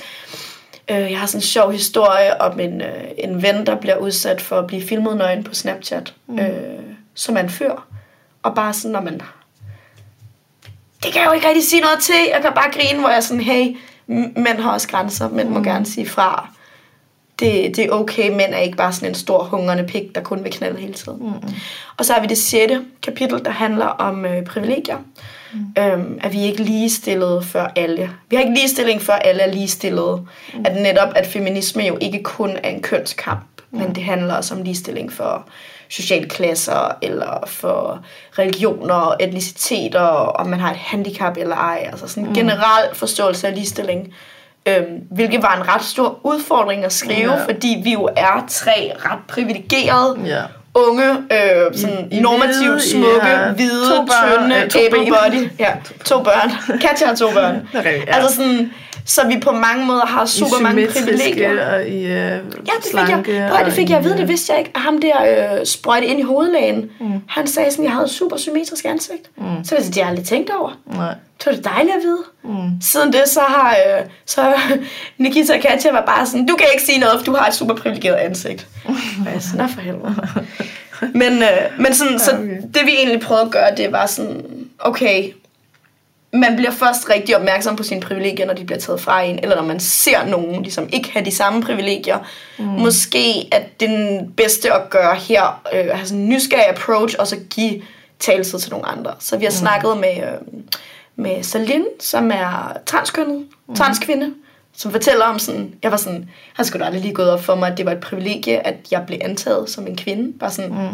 øh, 0.91 1.11
jeg 1.11 1.19
har 1.19 1.27
sådan 1.27 1.39
en 1.39 1.43
sjov 1.43 1.73
historie 1.73 2.41
om 2.41 2.61
en, 2.61 2.81
øh, 2.81 3.05
en 3.19 3.43
ven, 3.43 3.67
der 3.67 3.75
bliver 3.77 3.97
udsat 3.97 4.41
for 4.41 4.59
at 4.59 4.67
blive 4.67 4.83
filmet 4.83 5.17
nøgen 5.17 5.45
på 5.45 5.55
Snapchat, 5.55 6.15
mm. 6.27 6.39
øh, 6.39 6.51
som 7.15 7.37
en 7.37 7.51
fyr. 7.51 7.73
Og 8.43 8.55
bare 8.55 8.73
sådan, 8.73 8.91
når 8.91 9.01
man... 9.01 9.21
Det 11.05 11.13
kan 11.13 11.23
jeg 11.23 11.29
jo 11.29 11.33
ikke 11.33 11.49
rigtig 11.49 11.65
sige 11.65 11.83
noget 11.83 11.99
til. 12.03 12.15
Jeg 12.33 12.43
kan 12.43 12.53
bare 12.55 12.71
grine, 12.73 13.01
hvor 13.01 13.09
jeg 13.09 13.17
er 13.17 13.21
sådan, 13.21 13.43
hey, 13.43 13.77
mænd 14.37 14.59
har 14.59 14.73
også 14.73 14.89
grænser, 14.89 15.29
mænd 15.29 15.49
må 15.49 15.63
gerne 15.63 15.87
sige 15.87 16.09
fra. 16.09 16.49
Det, 17.39 17.77
det 17.77 17.85
er 17.85 17.91
okay, 17.91 18.31
mænd 18.31 18.55
er 18.55 18.59
ikke 18.59 18.77
bare 18.77 18.93
sådan 18.93 19.09
en 19.09 19.15
stor 19.15 19.43
hungrende 19.43 19.85
pik, 19.85 20.15
der 20.15 20.21
kun 20.21 20.45
vil 20.45 20.53
knalde 20.53 20.81
hele 20.81 20.93
tiden. 20.93 21.19
Mm. 21.19 21.55
Og 21.97 22.05
så 22.05 22.13
har 22.13 22.21
vi 22.21 22.27
det 22.27 22.39
sjette 22.39 22.85
kapitel, 23.03 23.45
der 23.45 23.51
handler 23.51 23.87
om 23.87 24.27
øh, 24.27 24.45
privilegier. 24.45 24.99
Mm. 25.53 25.83
Øhm, 25.83 26.19
at 26.23 26.33
vi 26.33 26.43
ikke 26.43 26.63
er 26.63 26.67
ligestillede 26.67 27.43
for 27.43 27.71
alle. 27.77 28.11
Vi 28.31 28.37
har 28.37 28.43
ikke 28.43 28.55
ligestilling 28.55 29.03
for 29.03 29.13
alle 29.13 29.43
er 29.43 29.53
ligestillede. 29.53 30.27
Mm. 30.55 30.65
At 30.65 30.83
netop, 30.83 31.09
at 31.17 31.27
feminisme 31.27 31.83
jo 31.83 31.99
ikke 32.01 32.23
kun 32.23 32.51
er 32.51 32.69
en 32.69 32.83
kønskamp, 32.83 33.45
mm. 33.71 33.79
men 33.79 33.95
det 33.95 34.05
handler 34.05 34.35
også 34.35 34.55
om 34.55 34.63
ligestilling 34.63 35.13
for 35.13 35.49
sociale 35.89 36.29
klasser, 36.29 36.97
eller 37.03 37.45
for 37.47 38.05
religioner, 38.39 39.15
etniciteter, 39.21 40.01
om 40.01 40.47
man 40.47 40.61
har 40.61 40.71
et 40.71 40.77
handicap 40.77 41.37
eller 41.37 41.57
ej. 41.57 41.89
Altså 41.93 42.09
sådan 42.09 42.23
en 42.23 42.29
mm. 42.29 42.35
generel 42.35 42.95
forståelse 42.95 43.49
af 43.49 43.55
ligestilling. 43.55 44.15
Øhm, 44.69 44.85
hvilket 45.11 45.43
var 45.43 45.57
en 45.57 45.75
ret 45.75 45.83
stor 45.83 46.19
udfordring 46.23 46.85
at 46.85 46.93
skrive, 46.93 47.33
Ja. 47.33 47.45
fordi 47.45 47.81
vi 47.85 47.93
jo 47.93 48.09
er 48.17 48.45
tre 48.49 48.93
ret 48.99 49.19
privilegerede 49.29 50.19
Ja. 50.27 50.43
unge, 50.75 51.11
øh, 51.11 51.75
sådan 51.79 52.09
I 52.11 52.21
normativt 52.21 52.59
hvide, 52.73 52.87
I 52.87 52.91
smukke, 52.91 53.21
har 53.21 53.53
hvide, 53.53 54.07
børn, 54.09 54.43
tynde, 54.51 54.57
øh, 54.65 54.69
to 54.71 54.79
able 54.79 54.99
body. 54.99 55.51
Ja, 55.59 55.73
to 56.05 56.23
børn. 56.23 56.51
Katja 56.89 57.07
har 57.07 57.15
to 57.15 57.31
børn. 57.35 57.69
Rigtigt, 57.75 58.09
ja. 58.09 58.15
Altså 58.17 58.37
sådan, 58.37 58.73
så 59.07 59.27
vi 59.29 59.39
på 59.41 59.53
mange 59.53 59.87
måder 59.87 60.07
har 60.07 60.27
super 60.27 60.61
mange 60.63 60.87
privilegier. 60.89 61.71
og 61.75 61.89
i 61.89 62.05
uh, 62.05 62.11
Ja, 62.11 62.37
det 62.83 62.91
fik 62.91 63.09
jeg, 63.09 63.49
prøv, 63.51 63.65
det 63.65 63.73
fik 63.73 63.91
jeg 63.91 63.99
at 63.99 64.05
vide, 64.05 64.15
og 64.15 64.19
det 64.19 64.29
vidste 64.29 64.53
jeg 64.53 64.59
ikke. 64.59 64.71
Ham 64.75 65.01
der 65.01 65.57
øh, 65.59 65.67
sprøjte 65.67 66.07
ind 66.07 66.21
i 66.21 66.23
hovedlægen, 66.23 66.91
mm. 67.01 67.13
han 67.29 67.47
sagde 67.47 67.71
sådan, 67.71 67.85
jeg 67.85 67.93
havde 67.93 68.05
et 68.05 68.11
super 68.11 68.37
symmetrisk 68.37 68.85
ansigt. 68.85 69.31
Mm. 69.37 69.65
Så 69.65 69.77
det 69.77 69.97
jeg 69.97 70.07
aldrig 70.09 70.27
tænkt 70.27 70.51
over. 70.61 70.71
øh, 70.91 70.97
Nej. 70.97 71.15
Så 71.41 71.51
var 71.51 71.57
det 71.57 71.65
dejligt 71.65 71.95
at 71.97 72.03
vide. 72.03 72.19
Mm. 72.45 72.71
Siden 72.81 73.13
det, 73.13 73.23
så 73.27 73.41
har 73.41 73.71
øh, 73.71 74.05
så 74.27 74.55
Nikita 75.19 75.55
og 75.55 75.61
Katja 75.61 75.93
var 75.93 76.05
bare 76.07 76.27
sådan, 76.27 76.47
du 76.47 76.57
kan 76.57 76.67
ikke 76.75 76.85
sige 76.85 76.99
noget, 76.99 77.19
for 77.19 77.25
du 77.25 77.35
har 77.35 77.47
et 77.47 77.55
super 77.55 77.75
privilegeret 77.75 78.17
ansigt. 78.17 78.67
Og 78.85 78.95
jeg 79.27 79.35
er 79.35 79.39
sådan, 79.39 79.61
"Nå, 79.61 79.67
for 79.67 79.81
helvede. 79.81 80.15
men, 81.21 81.43
øh, 81.43 81.49
men 81.79 81.95
sådan, 81.95 82.19
så 82.19 82.31
Okay. 82.33 82.57
det 82.75 82.81
vi 82.87 82.91
egentlig 82.99 83.21
prøvede 83.21 83.45
at 83.45 83.51
gøre, 83.51 83.69
det 83.77 83.93
var 83.93 84.07
sådan, 84.07 84.43
okay, 84.79 85.33
man 86.35 86.57
bliver 86.57 86.71
først 86.71 87.11
rigtig 87.11 87.37
opmærksom 87.37 87.77
på 87.77 87.83
sine 87.83 88.01
privilegier, 88.01 88.47
når 88.47 88.55
de 88.55 88.65
bliver 88.65 88.79
taget 88.79 89.01
fra 89.01 89.23
en, 89.23 89.39
eller 89.39 89.57
når 89.57 89.63
man 89.63 89.81
ser 89.81 90.27
nogen 90.27 90.63
ligesom 90.63 90.89
ikke 90.93 91.11
have 91.11 91.25
de 91.25 91.31
samme 91.31 91.63
privilegier. 91.63 92.19
Mm. 92.59 92.65
Måske 92.65 93.49
at 93.53 93.81
den 93.81 94.27
bedste 94.37 94.73
at 94.73 94.91
gøre 94.91 95.15
her, 95.15 95.63
øh, 95.75 95.87
have 95.87 96.07
sådan 96.07 96.23
en 96.23 96.29
nysgerrig 96.29 96.69
approach, 96.69 97.17
og 97.19 97.27
så 97.27 97.37
give 97.51 97.83
taletid 98.19 98.59
til 98.59 98.71
nogle 98.71 98.87
andre. 98.87 99.15
Så 99.19 99.37
vi 99.37 99.45
har 99.45 99.51
mm. 99.51 99.57
snakket 99.57 99.97
med, 99.97 100.17
øh, 100.17 100.63
med 101.17 101.43
Celine, 101.43 101.85
som 102.01 102.31
er 102.31 102.77
transkønnet, 102.87 103.47
mm. 103.69 103.75
transkvinde, 103.75 104.35
som 104.77 104.91
fortæller 104.91 105.25
om 105.25 105.39
sådan, 105.39 105.75
jeg 105.83 105.91
var 105.91 105.97
sådan, 105.97 106.31
han 106.55 106.65
skulle 106.65 106.87
aldrig 106.87 107.03
lige 107.03 107.15
gået 107.15 107.31
op 107.31 107.45
for 107.45 107.55
mig, 107.55 107.73
at 107.73 107.79
det 107.79 107.87
var 107.87 107.93
et 107.93 108.01
privilegie, 108.01 108.67
at 108.67 108.75
jeg 108.91 109.05
blev 109.07 109.19
antaget 109.23 109.71
som 109.71 109.87
en 109.87 109.97
kvinde. 109.97 110.39
Bare 110.39 110.51
sådan 110.51 110.71
mm. 110.71 110.89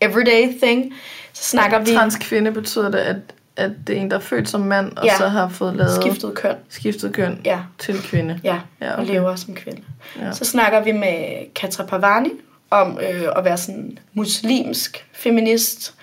everyday 0.00 0.58
thing. 0.62 0.94
Så 1.32 1.44
snakker 1.44 1.78
vi 1.78 1.94
Transkvinde 1.94 2.52
betyder 2.52 2.90
det, 2.90 2.98
at, 2.98 3.16
at 3.56 3.70
det 3.86 3.96
er 3.96 4.00
en, 4.00 4.10
der 4.10 4.16
er 4.16 4.20
født 4.20 4.48
som 4.48 4.60
mand, 4.60 4.96
og 4.96 5.04
Ja. 5.04 5.16
så 5.18 5.28
har 5.28 5.48
fået 5.48 5.76
lavet 5.76 5.92
skiftet 6.02 6.34
køn. 6.34 6.54
skiftet 6.68 7.12
køn 7.12 7.40
Ja. 7.44 7.58
til 7.78 8.02
kvinde. 8.02 8.40
Ja, 8.44 8.58
Ja, 8.80 8.92
okay. 8.92 8.98
og 9.02 9.06
lever 9.06 9.36
som 9.36 9.54
kvinde. 9.54 9.82
Ja. 10.20 10.32
Så 10.32 10.44
snakker 10.44 10.80
vi 10.82 10.92
med 10.92 11.14
Katra 11.54 11.84
Pavani 11.84 12.30
om 12.70 12.98
øh, 13.12 13.22
at 13.36 13.44
være 13.44 13.56
sådan 13.56 13.98
muslimsk 14.14 15.06
feminist, 15.12 15.94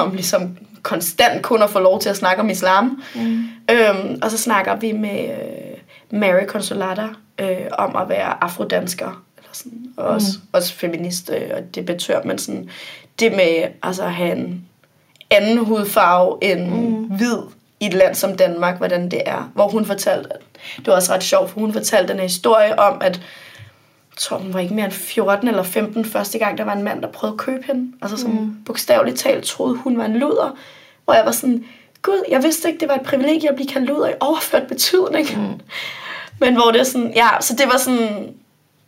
om 0.00 0.12
ligesom 0.14 0.56
konstant 0.82 1.42
kun 1.42 1.62
at 1.62 1.70
få 1.70 1.78
lov 1.78 2.00
til 2.00 2.08
at 2.08 2.16
snakke 2.16 2.42
om 2.42 2.50
islam. 2.50 3.02
Mm. 3.14 3.44
Øhm, 3.70 4.18
og 4.22 4.30
så 4.30 4.38
snakker 4.38 4.76
vi 4.76 4.92
med 4.92 5.24
øh, 5.30 6.18
Mary 6.20 6.46
Consolata 6.46 7.06
øh, 7.38 7.56
om 7.78 7.96
at 7.96 8.08
være 8.08 8.44
afrodansker, 8.44 9.22
eller 9.38 9.50
sådan, 9.52 9.78
og 9.96 10.04
også, 10.06 10.26
også 10.52 10.74
feminist 10.74 11.30
øh, 11.30 11.50
og 11.56 11.74
debattør, 11.74 12.22
men 12.24 12.38
sådan 12.38 12.68
det 13.20 13.32
med 13.32 13.64
altså, 13.82 14.02
at 14.04 14.12
have 14.12 14.32
en 14.36 14.64
anden 15.34 15.58
hudfarve 15.58 16.38
end 16.42 16.70
mm. 16.70 17.04
hvid 17.04 17.38
i 17.80 17.86
et 17.86 17.94
land 17.94 18.14
som 18.14 18.36
Danmark, 18.36 18.78
hvordan 18.78 19.10
det 19.10 19.22
er. 19.26 19.50
Hvor 19.54 19.68
hun 19.68 19.84
fortalte, 19.84 20.32
at 20.32 20.40
det 20.76 20.86
var 20.86 20.94
også 20.94 21.12
ret 21.12 21.22
sjovt, 21.22 21.50
for 21.50 21.60
hun 21.60 21.72
fortalte 21.72 22.08
den 22.08 22.16
her 22.16 22.26
historie 22.26 22.78
om, 22.78 22.98
at 23.00 23.20
jeg 24.14 24.18
tror, 24.18 24.36
hun 24.36 24.54
var 24.54 24.60
ikke 24.60 24.74
mere 24.74 24.84
end 24.84 24.92
14 24.92 25.48
eller 25.48 25.62
15 25.62 26.04
første 26.04 26.38
gang, 26.38 26.58
der 26.58 26.64
var 26.64 26.72
en 26.72 26.82
mand, 26.82 27.02
der 27.02 27.08
prøvede 27.08 27.34
at 27.34 27.38
købe 27.38 27.64
hende. 27.66 27.92
Altså 28.02 28.16
som 28.16 28.30
mm. 28.30 28.56
bogstaveligt 28.66 29.18
talt 29.18 29.44
troede, 29.44 29.76
hun 29.76 29.98
var 29.98 30.04
en 30.04 30.16
luder. 30.16 30.56
Hvor 31.04 31.14
jeg 31.14 31.24
var 31.24 31.32
sådan, 31.32 31.64
gud, 32.02 32.24
jeg 32.30 32.42
vidste 32.42 32.68
ikke, 32.68 32.80
det 32.80 32.88
var 32.88 32.94
et 32.94 33.02
privilegie 33.02 33.48
at 33.48 33.54
blive 33.54 33.68
kaldt 33.68 33.86
luder 33.86 34.08
i 34.08 34.12
overført 34.20 34.66
betydning. 34.68 35.26
Mm. 35.36 35.60
Men 36.40 36.54
hvor 36.54 36.70
det 36.70 36.80
er 36.80 36.84
sådan, 36.84 37.12
ja, 37.16 37.28
så 37.40 37.54
det 37.54 37.66
var 37.72 37.78
sådan 37.78 38.34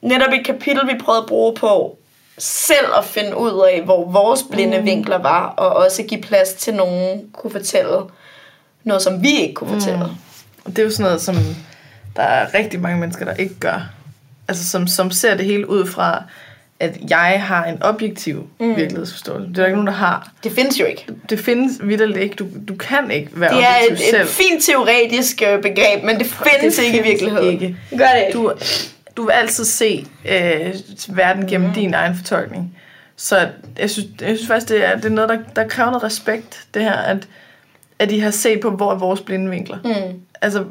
netop 0.03 0.33
et 0.33 0.47
kapitel, 0.47 0.87
vi 0.87 0.99
prøvede 0.99 1.23
at 1.23 1.29
bruge 1.29 1.55
på 1.55 1.99
selv 2.39 2.87
at 2.99 3.05
finde 3.05 3.37
ud 3.37 3.69
af, 3.73 3.83
hvor 3.85 4.11
vores 4.11 4.41
blinde 4.51 4.79
mm. 4.79 4.85
vinkler 4.85 5.19
var, 5.19 5.47
og 5.47 5.77
også 5.77 6.03
give 6.03 6.21
plads 6.23 6.53
til 6.53 6.75
nogen 6.75 7.21
kunne 7.33 7.51
fortælle 7.51 7.99
noget, 8.85 9.03
som 9.03 9.23
vi 9.23 9.41
ikke 9.41 9.55
kunne 9.55 9.71
fortælle. 9.81 10.05
Mm. 10.05 10.13
Og 10.65 10.71
det 10.71 10.79
er 10.79 10.83
jo 10.83 10.91
sådan 10.91 11.05
noget, 11.05 11.21
som 11.21 11.37
der 12.17 12.23
er 12.23 12.55
rigtig 12.55 12.81
mange 12.81 13.01
mennesker, 13.01 13.25
der 13.25 13.35
ikke 13.35 13.55
gør. 13.55 13.91
Altså 14.49 14.69
som, 14.69 14.87
som 14.87 15.11
ser 15.11 15.35
det 15.37 15.45
hele 15.45 15.71
ud 15.71 15.87
fra, 15.87 16.23
at 16.81 16.97
jeg 17.11 17.43
har 17.47 17.65
en 17.65 17.83
objektiv 17.83 18.49
mm. 18.61 18.77
virkelighedsforståelse. 18.77 19.49
Det 19.49 19.59
er 19.59 19.63
der 19.63 19.67
ikke 19.67 19.77
nogen, 19.77 19.87
der 19.87 19.93
har. 19.93 20.31
Det 20.45 20.53
findes 20.53 20.81
jo 20.81 20.85
ikke. 20.85 21.07
Det 21.31 21.41
findes 21.41 21.73
vidderligt 21.83 22.19
ikke. 22.19 22.35
Du, 22.35 22.47
du 22.69 22.75
kan 22.75 23.11
ikke 23.11 23.31
være 23.35 23.55
Det 23.55 23.63
er 23.63 23.69
objektiv 23.87 24.05
et, 24.07 24.11
selv. 24.11 24.23
et 24.23 24.29
fint 24.29 24.65
teoretisk 24.65 25.43
øh, 25.47 25.63
begreb, 25.63 26.05
men 26.05 26.19
det 26.19 26.27
findes 26.27 26.77
det 26.77 26.83
ikke 26.83 26.99
i 26.99 27.03
findes 27.03 27.11
virkeligheden. 27.23 27.53
ikke. 27.53 27.77
Det 27.91 27.99
gør 27.99 28.07
det 28.15 28.25
ikke. 28.27 28.39
Du, 28.39 28.53
du 29.17 29.25
vil 29.25 29.33
altid 29.33 29.65
se 29.65 30.07
øh, 30.29 30.75
verden 31.17 31.47
gennem 31.47 31.69
mm. 31.69 31.75
din 31.75 31.95
egen 31.95 32.15
fortolkning. 32.15 32.77
Så 33.17 33.49
jeg 33.79 33.91
synes, 33.91 34.09
jeg 34.21 34.37
synes 34.37 34.47
faktisk, 34.47 34.69
det 34.69 34.85
er, 34.85 34.97
det 34.97 35.05
er 35.05 35.11
noget, 35.11 35.31
der, 35.31 35.39
der 35.57 35.69
kræver 35.69 35.91
noget 35.91 36.05
respekt, 36.05 36.67
det 36.75 36.83
her, 36.83 36.93
at, 36.93 37.29
at 37.99 38.13
I 38.13 38.19
har 38.19 38.31
set 38.31 38.61
på, 38.61 38.71
hvor 38.71 38.93
er 38.93 38.99
vores 38.99 39.21
blinde 39.21 39.51
vinkler. 39.51 39.79
Mm. 39.85 40.21
Altså, 40.43 40.65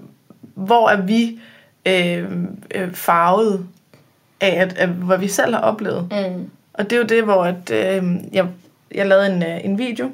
hvor 0.55 0.89
er 0.89 1.01
vi 1.01 1.39
øh, 1.85 2.31
øh, 2.75 2.93
farvet 2.93 3.67
af, 4.41 4.61
at, 4.61 4.77
at, 4.77 4.89
hvad 4.89 5.17
vi 5.17 5.27
selv 5.27 5.53
har 5.53 5.61
oplevet. 5.61 6.07
Mm. 6.11 6.49
Og 6.73 6.89
det 6.89 6.93
er 6.93 6.97
jo 6.97 7.05
det, 7.05 7.23
hvor 7.23 7.43
at, 7.43 7.71
øh, 7.71 8.03
jeg, 8.33 8.47
jeg 8.95 9.07
lavede 9.07 9.35
en, 9.35 9.43
øh, 9.43 9.65
en 9.65 9.77
video 9.77 10.11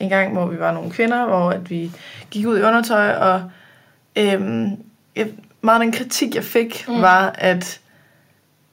en 0.00 0.08
gang, 0.08 0.32
hvor 0.32 0.46
vi 0.46 0.58
var 0.58 0.72
nogle 0.72 0.90
kvinder, 0.90 1.26
hvor 1.26 1.50
at 1.50 1.70
vi 1.70 1.90
gik 2.30 2.46
ud 2.46 2.58
i 2.58 2.62
undertøj, 2.62 3.10
og 3.10 3.42
øh, 4.16 4.68
jeg, 5.16 5.26
meget 5.62 5.80
af 5.80 5.84
den 5.84 5.92
kritik, 5.92 6.34
jeg 6.34 6.44
fik, 6.44 6.84
mm. 6.88 7.02
var, 7.02 7.34
at, 7.38 7.80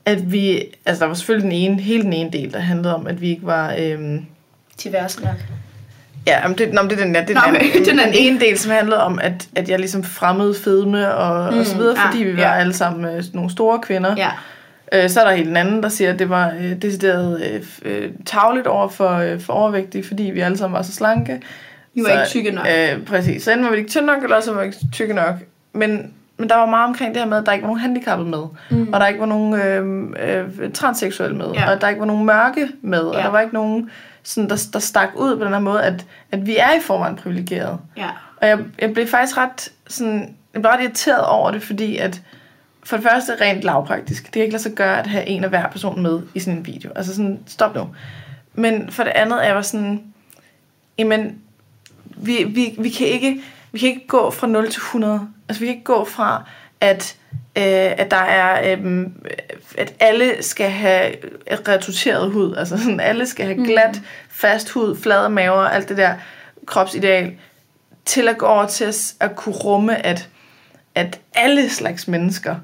at 0.05 0.31
vi, 0.31 0.63
altså 0.85 1.01
der 1.01 1.07
var 1.07 1.13
selvfølgelig 1.13 1.51
den 1.51 1.57
ene, 1.57 1.81
hele 1.81 2.03
den 2.03 2.13
ene 2.13 2.31
del, 2.31 2.53
der 2.53 2.59
handlede 2.59 2.95
om, 2.95 3.07
at 3.07 3.21
vi 3.21 3.29
ikke 3.29 3.45
var, 3.45 3.75
øh, 3.79 4.19
Diverse 4.83 5.23
nok. 5.23 5.35
ja, 6.27 6.47
men 6.47 6.57
det, 6.57 6.73
nå, 6.73 6.81
men 6.81 6.89
det 6.89 6.99
er 6.99 7.03
den, 7.03 7.15
ja, 7.15 7.21
det 7.21 7.37
er 7.37 7.51
Nå, 7.51 7.57
den, 7.73 7.85
den 7.85 7.97
den 7.97 8.13
ene 8.13 8.39
del, 8.39 8.59
som 8.59 8.71
handlede 8.71 9.03
om, 9.03 9.19
at, 9.19 9.47
at 9.55 9.69
jeg 9.69 9.79
ligesom 9.79 10.03
fremmede 10.03 10.55
fedme 10.63 11.15
og, 11.15 11.53
mm, 11.53 11.59
og 11.59 11.65
så 11.65 11.77
videre, 11.77 11.97
ah, 11.97 12.11
fordi 12.11 12.23
vi 12.23 12.37
var 12.37 12.43
ja. 12.43 12.55
alle 12.55 12.73
sammen 12.73 13.05
øh, 13.05 13.23
nogle 13.33 13.51
store 13.51 13.79
kvinder. 13.79 14.15
Ja. 14.17 14.29
Øh, 14.91 15.09
så 15.09 15.21
er 15.21 15.25
der 15.27 15.35
helt 15.35 15.49
en 15.49 15.57
anden, 15.57 15.83
der 15.83 15.89
siger, 15.89 16.13
at 16.13 16.19
det 16.19 16.29
var 16.29 16.53
øh, 16.61 16.81
decideret 16.81 17.41
øh, 17.51 17.63
øh, 17.85 18.11
tavligt 18.25 18.67
over 18.67 18.87
for, 18.87 19.11
øh, 19.11 19.39
for 19.39 19.53
overvægtige, 19.53 20.03
fordi 20.03 20.23
vi 20.23 20.39
alle 20.39 20.57
sammen 20.57 20.75
var 20.77 20.81
så 20.81 20.91
slanke. 20.91 21.41
Vi 21.93 22.01
var 22.03 22.09
så, 22.09 22.13
ikke 22.13 22.29
tykke 22.29 22.51
nok. 22.51 22.65
Øh, 22.67 23.05
præcis. 23.05 23.43
Så 23.43 23.51
enten 23.51 23.65
var 23.65 23.71
vi 23.71 23.77
ikke 23.77 23.89
tynde 23.89 24.07
nok, 24.07 24.23
eller 24.23 24.39
så 24.39 24.53
var 24.53 24.61
vi 24.61 24.65
ikke 24.65 24.77
tykke 24.93 25.13
nok. 25.13 25.35
Men, 25.73 26.13
men 26.37 26.49
der 26.49 26.55
var 26.55 26.65
meget 26.65 26.87
omkring 26.87 27.13
det 27.13 27.21
her 27.21 27.29
med, 27.29 27.37
at 27.37 27.45
der 27.45 27.51
ikke 27.51 27.63
var 27.63 27.67
nogen 27.67 27.79
handicappede 27.79 28.29
med. 28.29 28.43
Mm. 28.71 28.93
Og 28.93 28.99
der 28.99 29.07
ikke 29.07 29.19
var 29.19 29.25
nogen 29.25 29.53
øh, 29.53 30.03
øh, 30.19 30.71
transseksuelle 30.73 31.37
med. 31.37 31.51
Ja. 31.51 31.71
Og 31.71 31.81
der 31.81 31.87
ikke 31.87 31.99
var 31.99 32.05
nogen 32.05 32.25
mørke 32.25 32.67
med. 32.81 32.99
Og 32.99 33.15
Ja. 33.15 33.21
der 33.21 33.27
var 33.29 33.39
ikke 33.39 33.53
nogen, 33.53 33.89
sådan, 34.23 34.49
der, 34.49 34.67
der 34.73 34.79
stak 34.79 35.09
ud 35.15 35.37
på 35.37 35.43
den 35.45 35.53
her 35.53 35.59
måde, 35.59 35.83
at, 35.83 36.05
at 36.31 36.45
vi 36.45 36.57
er 36.57 36.71
i 36.71 36.79
forvejen 36.81 37.15
privilegerede. 37.15 37.77
Ja. 37.97 38.09
Og 38.41 38.47
jeg, 38.47 38.59
jeg 38.81 38.93
blev 38.93 39.07
faktisk 39.07 39.37
ret, 39.37 39.71
sådan, 39.87 40.35
jeg 40.53 40.61
blev 40.61 40.71
ret 40.71 40.81
irriteret 40.83 41.25
over 41.25 41.51
det, 41.51 41.63
fordi 41.63 41.97
at 41.97 42.21
for 42.83 42.97
det 42.97 43.05
første 43.05 43.31
rent 43.41 43.61
lavpraktisk. 43.63 44.23
Det 44.25 44.31
kan 44.31 44.41
ikke 44.41 44.51
lade 44.53 44.63
sig 44.63 44.71
gøre 44.71 44.99
at 44.99 45.07
have 45.07 45.25
en 45.25 45.43
af 45.43 45.49
hver 45.49 45.69
person 45.69 46.01
med 46.01 46.21
i 46.33 46.39
sådan 46.39 46.57
en 46.59 46.65
video. 46.65 46.91
Altså 46.95 47.15
sådan, 47.15 47.39
stop 47.47 47.75
nu. 47.75 47.87
Men 48.53 48.91
for 48.91 49.03
det 49.03 49.11
andet 49.11 49.41
er 49.43 49.45
jeg 49.47 49.55
var 49.55 49.61
sådan, 49.61 50.03
jamen, 50.97 51.37
vi, 52.17 52.43
vi, 52.43 52.75
vi, 52.79 52.89
kan 52.89 53.07
ikke, 53.07 53.41
vi 53.77 53.79
kan 53.79 53.89
ikke 53.89 54.07
gå 54.07 54.31
fra 54.31 54.47
0 54.47 54.71
til 54.71 54.79
100. 54.79 55.27
Altså, 55.49 55.59
vi 55.59 55.65
kan 55.65 55.75
ikke 55.75 55.83
gå 55.85 56.05
fra, 56.05 56.49
at, 56.81 57.15
øh, 57.31 57.63
at 57.97 58.11
der 58.11 58.17
er, 58.17 58.77
øh, 58.77 59.05
at 59.77 59.93
alle 59.99 60.43
skal 60.43 60.69
have 60.69 61.15
retutteret 61.67 62.31
hud. 62.31 62.55
Altså, 62.55 62.77
sådan, 62.77 62.99
alle 62.99 63.27
skal 63.27 63.45
have 63.45 63.65
glat, 63.65 64.01
fast 64.29 64.69
hud, 64.69 64.97
flade 64.97 65.29
maver, 65.29 65.63
alt 65.63 65.89
det 65.89 65.97
der 65.97 66.15
kropsideal, 66.65 67.33
til 68.05 68.27
at 68.27 68.37
gå 68.37 68.45
over 68.45 68.67
til 68.67 68.85
at, 68.85 69.13
at 69.19 69.35
kunne 69.35 69.55
rumme, 69.55 70.05
at, 70.05 70.29
at 70.95 71.19
alle 71.33 71.69
slags 71.69 72.07
mennesker 72.07 72.55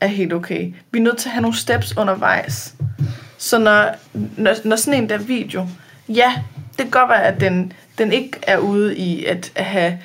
er 0.00 0.06
helt 0.06 0.32
okay. 0.32 0.74
Vi 0.90 0.98
er 0.98 1.02
nødt 1.02 1.18
til 1.18 1.28
at 1.28 1.32
have 1.32 1.42
nogle 1.42 1.56
steps 1.56 1.96
undervejs. 1.96 2.74
Så 3.38 3.58
når, 3.58 3.94
når, 4.36 4.54
når 4.64 4.76
sådan 4.76 5.02
en 5.02 5.08
der 5.08 5.18
video, 5.18 5.66
ja, 6.08 6.42
det 6.70 6.78
kan 6.78 6.90
godt 6.90 7.08
være, 7.08 7.22
at 7.22 7.40
den, 7.40 7.72
den 7.98 8.12
ikke 8.12 8.38
er 8.42 8.58
ude 8.58 8.96
i 8.96 9.24
at 9.24 9.52
have 9.56 9.98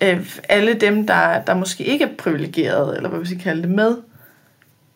øh, 0.00 0.30
alle 0.48 0.74
dem, 0.74 1.06
der, 1.06 1.42
der 1.42 1.54
måske 1.54 1.84
ikke 1.84 2.04
er 2.04 2.14
privilegerede, 2.18 2.96
eller 2.96 3.08
hvad 3.08 3.20
vi 3.20 3.26
skal 3.26 3.40
kalde 3.40 3.62
det, 3.62 3.70
med. 3.70 3.96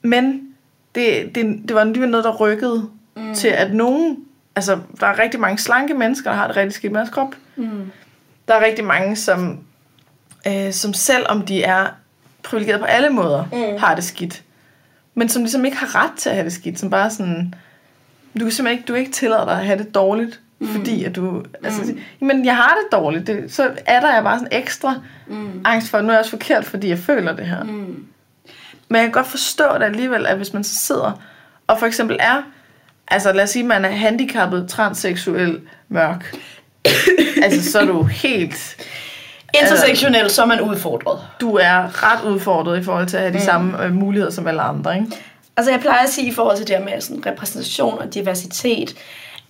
Men 0.02 0.54
det, 0.94 1.34
det, 1.34 1.60
det 1.68 1.74
var 1.74 1.80
alligevel 1.80 2.10
noget, 2.10 2.24
der 2.24 2.36
rykkede 2.36 2.88
mm. 3.16 3.34
til, 3.34 3.48
at 3.48 3.74
nogen, 3.74 4.16
altså 4.56 4.78
der 5.00 5.06
er 5.06 5.18
rigtig 5.18 5.40
mange 5.40 5.58
slanke 5.58 5.94
mennesker, 5.94 6.30
der 6.30 6.36
har 6.36 6.46
det 6.46 6.56
rigtig 6.56 6.74
skidt 6.74 6.92
med 6.92 7.00
deres 7.00 7.10
krop. 7.10 7.34
Mm. 7.56 7.90
Der 8.48 8.54
er 8.54 8.64
rigtig 8.64 8.84
mange, 8.84 9.16
som, 9.16 9.58
øh, 10.46 10.72
som 10.72 10.92
selvom 10.92 11.42
de 11.42 11.62
er 11.62 11.86
privilegeret 12.42 12.80
på 12.80 12.86
alle 12.86 13.10
måder, 13.10 13.44
mm. 13.44 13.78
har 13.80 13.94
det 13.94 14.04
skidt. 14.04 14.42
Men 15.14 15.28
som 15.28 15.42
ligesom 15.42 15.64
ikke 15.64 15.76
har 15.76 16.04
ret 16.04 16.18
til 16.18 16.28
at 16.28 16.34
have 16.34 16.44
det 16.44 16.52
skidt. 16.52 16.78
Som 16.78 16.90
bare 16.90 17.10
sådan, 17.10 17.54
du 18.34 18.44
kan 18.44 18.50
simpelthen 18.50 18.78
ikke, 18.78 18.88
du 18.88 18.94
ikke 18.94 19.12
tillade 19.12 19.46
dig 19.46 19.58
at 19.58 19.66
have 19.66 19.78
det 19.78 19.94
dårligt, 19.94 20.40
mm. 20.58 20.68
fordi 20.68 21.04
at 21.04 21.16
du, 21.16 21.42
altså, 21.64 21.82
mm. 22.20 22.26
men 22.26 22.44
jeg 22.44 22.56
har 22.56 22.76
det 22.82 22.92
dårligt. 22.92 23.26
Det, 23.26 23.52
så 23.52 23.70
er 23.86 24.00
der 24.00 24.14
jeg 24.14 24.22
bare 24.22 24.38
sådan 24.38 24.58
ekstra 24.58 24.94
mm. 25.26 25.60
angst 25.64 25.90
for, 25.90 25.98
at 25.98 26.04
nu 26.04 26.10
er 26.10 26.14
jeg 26.14 26.20
også 26.20 26.30
forkert, 26.30 26.64
fordi 26.64 26.88
jeg 26.88 26.98
føler 26.98 27.36
det 27.36 27.46
her. 27.46 27.62
Mm. 27.62 28.04
Men 28.88 28.96
jeg 28.96 29.02
kan 29.02 29.12
godt 29.12 29.26
forstå 29.26 29.64
det 29.74 29.82
alligevel, 29.82 30.26
at 30.26 30.36
hvis 30.36 30.52
man 30.52 30.64
så 30.64 30.74
sidder 30.74 31.22
og 31.68 31.78
for 31.78 31.86
eksempel 31.86 32.16
er, 32.20 32.42
altså 33.08 33.32
lad 33.32 33.44
os 33.44 33.50
sige, 33.50 33.64
man 33.64 33.84
er 33.84 33.88
handicappet, 33.88 34.68
transseksuel, 34.68 35.60
mørk. 35.88 36.36
altså 37.42 37.72
så 37.72 37.80
er 37.80 37.84
du 37.84 38.02
helt 38.02 38.76
Intersektionel, 39.54 40.30
så 40.30 40.42
er 40.42 40.46
man 40.46 40.60
udfordret. 40.60 41.20
du 41.40 41.54
er 41.54 42.04
ret 42.04 42.24
udfordret 42.24 42.80
i 42.80 42.82
forhold 42.82 43.06
til 43.06 43.16
at 43.16 43.22
have 43.22 43.32
de 43.32 43.38
mm. 43.38 43.44
samme 43.44 43.84
øh, 43.84 43.94
muligheder 43.94 44.32
som 44.32 44.46
alle 44.46 44.62
andre, 44.62 44.94
ikke? 44.94 45.06
Altså 45.56 45.70
jeg 45.70 45.80
plejer 45.80 46.02
at 46.02 46.08
sige 46.08 46.28
i 46.28 46.34
forhold 46.34 46.56
til 46.56 46.66
det 46.66 46.76
her 46.76 46.84
med 46.84 47.00
sådan 47.00 47.26
repræsentation 47.26 47.98
og 47.98 48.14
diversitet, 48.14 48.94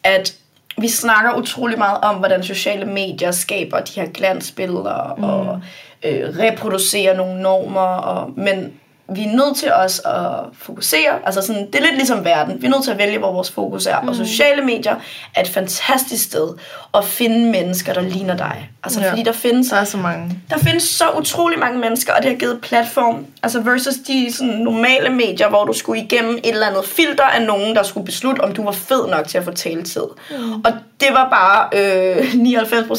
at 0.04 0.34
vi 0.80 0.88
snakker 0.88 1.34
utrolig 1.34 1.78
meget 1.78 1.98
om, 2.02 2.16
hvordan 2.16 2.42
sociale 2.42 2.84
medier 2.84 3.30
skaber 3.30 3.80
de 3.80 4.00
her 4.00 4.08
glansbilleder 4.08 5.14
mm. 5.18 5.24
og 5.24 5.60
øh, 6.04 6.38
reproducerer 6.38 7.16
nogle 7.16 7.42
normer, 7.42 7.80
og, 7.80 8.30
men 8.36 8.72
vi 9.14 9.24
er 9.24 9.32
nødt 9.36 9.56
til 9.56 9.72
også 9.72 10.02
at 10.04 10.56
fokusere, 10.58 11.10
altså 11.26 11.42
sådan, 11.42 11.66
det 11.66 11.74
er 11.74 11.80
lidt 11.82 11.94
ligesom 11.94 12.24
verden, 12.24 12.62
vi 12.62 12.66
er 12.66 12.70
nødt 12.70 12.84
til 12.84 12.90
at 12.90 12.98
vælge, 12.98 13.18
hvor 13.18 13.32
vores 13.32 13.50
fokus 13.50 13.86
er, 13.86 14.00
mm. 14.00 14.08
og 14.08 14.14
sociale 14.14 14.62
medier 14.62 14.94
er 15.34 15.40
et 15.40 15.48
fantastisk 15.48 16.24
sted 16.24 16.48
at 16.94 17.04
finde 17.04 17.50
mennesker, 17.50 17.92
der 17.92 18.00
ligner 18.00 18.36
dig. 18.36 18.70
Altså 18.84 19.00
Ja. 19.00 19.10
fordi 19.10 19.22
der 19.22 19.32
findes 19.32 19.68
Der 19.68 19.76
er 19.76 19.84
så 19.84 19.96
mange. 19.96 20.38
der 20.50 20.58
findes 20.58 20.82
så 20.82 21.04
utrolig 21.18 21.58
mange 21.58 21.78
mennesker, 21.78 22.12
og 22.12 22.22
det 22.22 22.30
har 22.30 22.38
givet 22.38 22.60
platform. 22.62 23.26
Altså 23.42 23.60
versus 23.60 23.94
de 24.06 24.32
sådan, 24.32 24.54
normale 24.54 25.10
medier, 25.10 25.48
hvor 25.48 25.64
du 25.64 25.72
skulle 25.72 26.02
igennem 26.02 26.34
et 26.36 26.40
eller 26.52 26.66
andet 26.66 26.84
filter 26.84 27.24
af 27.24 27.42
nogen, 27.42 27.76
der 27.76 27.82
skulle 27.82 28.04
beslutte, 28.06 28.40
om 28.40 28.52
du 28.54 28.64
var 28.64 28.72
fed 28.72 29.06
nok 29.10 29.28
til 29.28 29.38
at 29.38 29.44
få 29.44 29.50
taletid. 29.52 30.02
Mm. 30.30 30.52
Og 30.54 30.72
det 31.00 31.08
var 31.12 31.28
bare 31.30 31.68
øh, 31.72 32.16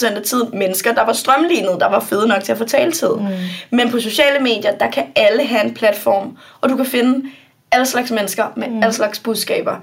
99% 0.03 0.16
af 0.16 0.22
tiden 0.22 0.47
mennesker, 0.53 0.93
der 0.93 1.05
var 1.05 1.14
strømlignet, 1.14 1.78
der 1.80 1.89
var 1.89 1.99
fede 1.99 2.28
nok 2.28 2.43
til 2.43 2.51
at 2.51 2.57
få 2.57 2.64
taletid. 2.64 3.10
Mm. 3.16 3.28
Men 3.70 3.91
på 3.91 3.99
sociale 3.99 4.39
medier, 4.39 4.72
der 4.80 4.91
kan 4.91 5.03
alle 5.16 5.45
have 5.47 5.64
en 5.66 5.74
platform, 5.74 5.99
og 6.62 6.70
du 6.70 6.76
kan 6.76 6.86
finde 6.86 7.30
alle 7.72 7.86
slags 7.86 8.12
mennesker 8.12 8.45
med 8.56 8.68
mm. 8.68 8.84
alle 8.84 8.93
slags 8.93 9.20
budskaber. 9.20 9.76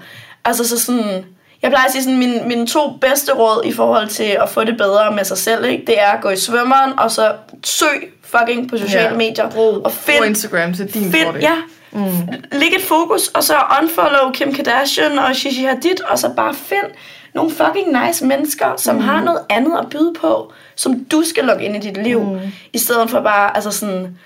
Altså 0.45 0.67
så 0.67 0.79
sådan... 0.79 1.25
Jeg 1.61 1.71
plejer 1.71 1.85
at 1.85 1.91
sige 1.91 2.03
sådan, 2.03 2.19
mine, 2.19 2.41
mine 2.45 2.67
to 2.67 2.97
bedste 3.01 3.33
råd 3.33 3.61
i 3.65 3.71
forhold 3.71 4.07
til 4.07 4.37
at 4.43 4.49
få 4.49 4.63
det 4.63 4.77
bedre 4.77 5.11
med 5.11 5.23
sig 5.23 5.37
selv, 5.37 5.65
ikke? 5.65 5.83
det 5.87 6.01
er 6.01 6.07
at 6.07 6.21
gå 6.21 6.29
i 6.29 6.37
svømmeren, 6.37 6.99
og 6.99 7.11
så 7.11 7.31
søg 7.63 8.13
fucking 8.23 8.69
på 8.69 8.77
sociale 8.77 9.09
Ja. 9.09 9.13
medier. 9.13 9.49
Brug, 9.49 9.81
og 9.85 9.91
find, 9.91 10.17
brug 10.17 10.27
Instagram 10.27 10.73
til 10.73 10.93
din 10.93 11.11
find, 11.11 11.25
fordel. 11.25 11.41
ja, 11.41 11.55
mm. 11.91 12.29
læg 12.51 12.75
et 12.75 12.83
fokus, 12.83 13.27
og 13.27 13.43
så 13.43 13.55
unfollow 13.81 14.31
Kim 14.33 14.53
Kardashian 14.53 15.19
og 15.19 15.31
Gigi 15.35 15.63
Hadid, 15.63 16.03
og 16.09 16.19
så 16.19 16.29
bare 16.29 16.53
find 16.53 16.85
nogle 17.33 17.51
fucking 17.51 18.05
nice 18.05 18.25
mennesker, 18.25 18.73
som 18.77 18.95
mm. 18.95 19.01
har 19.01 19.23
noget 19.23 19.39
andet 19.49 19.77
at 19.79 19.89
byde 19.89 20.13
på, 20.21 20.53
som 20.75 21.05
du 21.05 21.23
skal 21.23 21.43
logge 21.43 21.65
ind 21.65 21.75
i 21.75 21.79
dit 21.79 22.03
liv, 22.03 22.21
mm. 22.23 22.39
i 22.73 22.77
stedet 22.77 23.09
for 23.09 23.21
bare, 23.21 23.55
altså 23.55 23.71
sådan, 23.71 24.17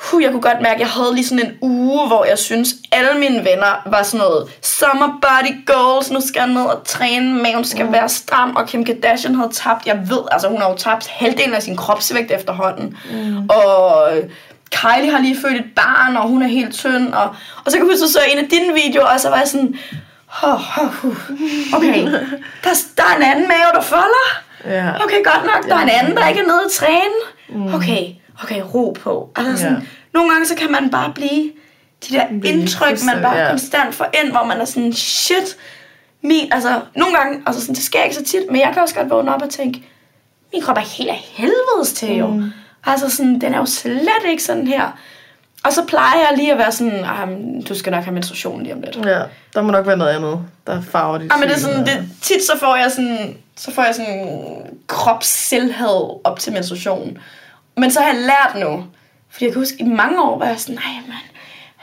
Huh, 0.00 0.22
jeg 0.22 0.30
kunne 0.30 0.42
godt 0.42 0.60
mærke, 0.60 0.74
at 0.74 0.80
jeg 0.80 0.88
havde 0.88 1.14
lige 1.14 1.26
sådan 1.26 1.46
en 1.46 1.52
uge, 1.60 2.06
hvor 2.06 2.24
jeg 2.24 2.38
synes, 2.38 2.68
alle 2.92 3.20
mine 3.20 3.44
venner 3.44 3.90
var 3.90 4.02
sådan 4.02 4.26
noget 4.26 4.48
summer 4.62 5.18
body 5.22 5.66
goals, 5.66 6.10
nu 6.10 6.20
skal 6.20 6.40
jeg 6.40 6.48
ned 6.48 6.62
og 6.62 6.84
træne, 6.84 7.42
maven 7.42 7.64
skal 7.64 7.86
mm. 7.86 7.92
være 7.92 8.08
stram, 8.08 8.56
og 8.56 8.66
Kim 8.66 8.84
Kardashian 8.84 9.34
havde 9.34 9.52
tabt, 9.52 9.86
jeg 9.86 10.00
ved, 10.08 10.22
altså 10.30 10.48
hun 10.48 10.60
har 10.60 10.70
jo 10.70 10.76
tabt 10.76 11.06
halvdelen 11.06 11.54
af 11.54 11.62
sin 11.62 11.76
kropsvægt 11.76 12.30
efterhånden, 12.30 12.96
mm. 13.12 13.48
og 13.48 14.08
Kylie 14.70 15.10
har 15.10 15.20
lige 15.20 15.36
født 15.40 15.56
et 15.56 15.74
barn, 15.76 16.16
og 16.16 16.28
hun 16.28 16.42
er 16.42 16.48
helt 16.48 16.74
tynd, 16.74 17.12
og, 17.14 17.34
og 17.64 17.72
så 17.72 17.78
kan 17.78 17.86
jeg 17.86 17.92
huske, 17.92 18.08
så 18.08 18.20
en 18.32 18.38
af 18.38 18.48
dine 18.50 18.74
videoer, 18.74 19.06
og 19.06 19.20
så 19.20 19.28
var 19.28 19.36
jeg 19.36 19.48
sådan, 19.48 19.74
oh, 20.42 20.78
oh, 20.78 21.04
uh. 21.04 21.16
okay, 21.72 22.02
der, 22.64 22.70
der 22.96 23.02
er 23.02 23.16
en 23.16 23.22
anden 23.22 23.48
mave, 23.48 23.72
der 23.74 23.80
folder, 23.80 24.42
Ja. 24.64 25.04
Okay, 25.04 25.24
godt 25.24 25.44
nok. 25.44 25.68
Der 25.68 25.76
er 25.76 25.82
en 25.82 25.88
anden, 25.88 26.16
der 26.16 26.28
ikke 26.28 26.40
er 26.40 26.46
nede 26.46 26.60
at 26.64 26.70
træne. 26.72 27.74
Okay, 27.74 28.14
okay, 28.42 28.62
ro 28.74 28.96
på. 29.00 29.30
Altså 29.36 29.56
sådan, 29.56 29.76
Ja. 29.76 29.80
Nogle 30.14 30.30
gange 30.30 30.46
så 30.46 30.54
kan 30.54 30.72
man 30.72 30.90
bare 30.90 31.12
blive 31.14 31.52
de 32.08 32.14
der 32.14 32.26
indtryk, 32.44 32.98
man 33.14 33.22
bare 33.22 33.36
ja. 33.38 33.48
konstant 33.48 33.94
får 33.94 34.06
ind, 34.22 34.30
hvor 34.30 34.44
man 34.44 34.60
er 34.60 34.64
sådan, 34.64 34.92
shit, 34.92 35.56
min, 36.22 36.52
altså 36.52 36.80
nogle 36.96 37.16
gange, 37.16 37.42
altså 37.46 37.60
sådan, 37.62 37.74
det 37.74 37.84
sker 37.84 38.02
ikke 38.02 38.16
så 38.16 38.24
tit, 38.24 38.42
men 38.50 38.60
jeg 38.60 38.70
kan 38.72 38.82
også 38.82 38.94
godt 38.94 39.10
vågne 39.10 39.34
op 39.34 39.42
og 39.42 39.50
tænke, 39.50 39.82
min 40.52 40.62
krop 40.62 40.76
er 40.76 40.80
helt 40.98 41.08
af 41.10 41.20
helvedes 41.32 41.92
til 41.94 42.16
jo. 42.16 42.26
Mm. 42.26 42.50
Altså 42.84 43.10
sådan, 43.10 43.40
den 43.40 43.54
er 43.54 43.58
jo 43.58 43.66
slet 43.66 44.08
ikke 44.28 44.42
sådan 44.42 44.66
her. 44.66 44.98
Og 45.64 45.72
så 45.72 45.84
plejer 45.84 46.18
jeg 46.28 46.36
lige 46.36 46.52
at 46.52 46.58
være 46.58 46.72
sådan, 46.72 47.04
"Ah, 47.04 47.28
du 47.68 47.74
skal 47.74 47.90
nok 47.90 48.04
have 48.04 48.14
menstruation 48.14 48.62
lige 48.62 48.74
om 48.74 48.80
lidt. 48.80 48.96
Ja, 48.96 49.22
der 49.54 49.62
må 49.62 49.70
nok 49.72 49.86
være 49.86 49.96
noget 49.96 50.10
andet, 50.16 50.40
der 50.66 50.82
farver 50.82 51.18
dit 51.18 51.32
Ja, 51.32 51.36
men 51.36 51.48
det 51.48 51.54
er 51.56 51.60
sådan, 51.60 51.86
det, 51.86 52.08
tit 52.22 52.42
så 52.46 52.58
får 52.58 52.76
jeg 52.76 52.90
sådan, 52.90 53.36
så 53.56 53.72
får 53.74 53.82
jeg 53.82 53.94
sådan 53.94 54.56
kropsselhed 54.86 56.20
op 56.24 56.38
til 56.38 56.52
menstruation. 56.52 57.18
Men 57.76 57.90
så 57.90 58.00
har 58.00 58.06
jeg 58.06 58.16
lært 58.20 58.66
nu, 58.66 58.84
fordi 59.30 59.44
jeg 59.44 59.52
kan 59.52 59.60
huske, 59.60 59.76
i 59.80 59.84
mange 59.84 60.22
år 60.22 60.38
var 60.38 60.46
jeg 60.46 60.60
sådan, 60.60 60.74
nej, 60.74 60.94
man, 61.08 61.16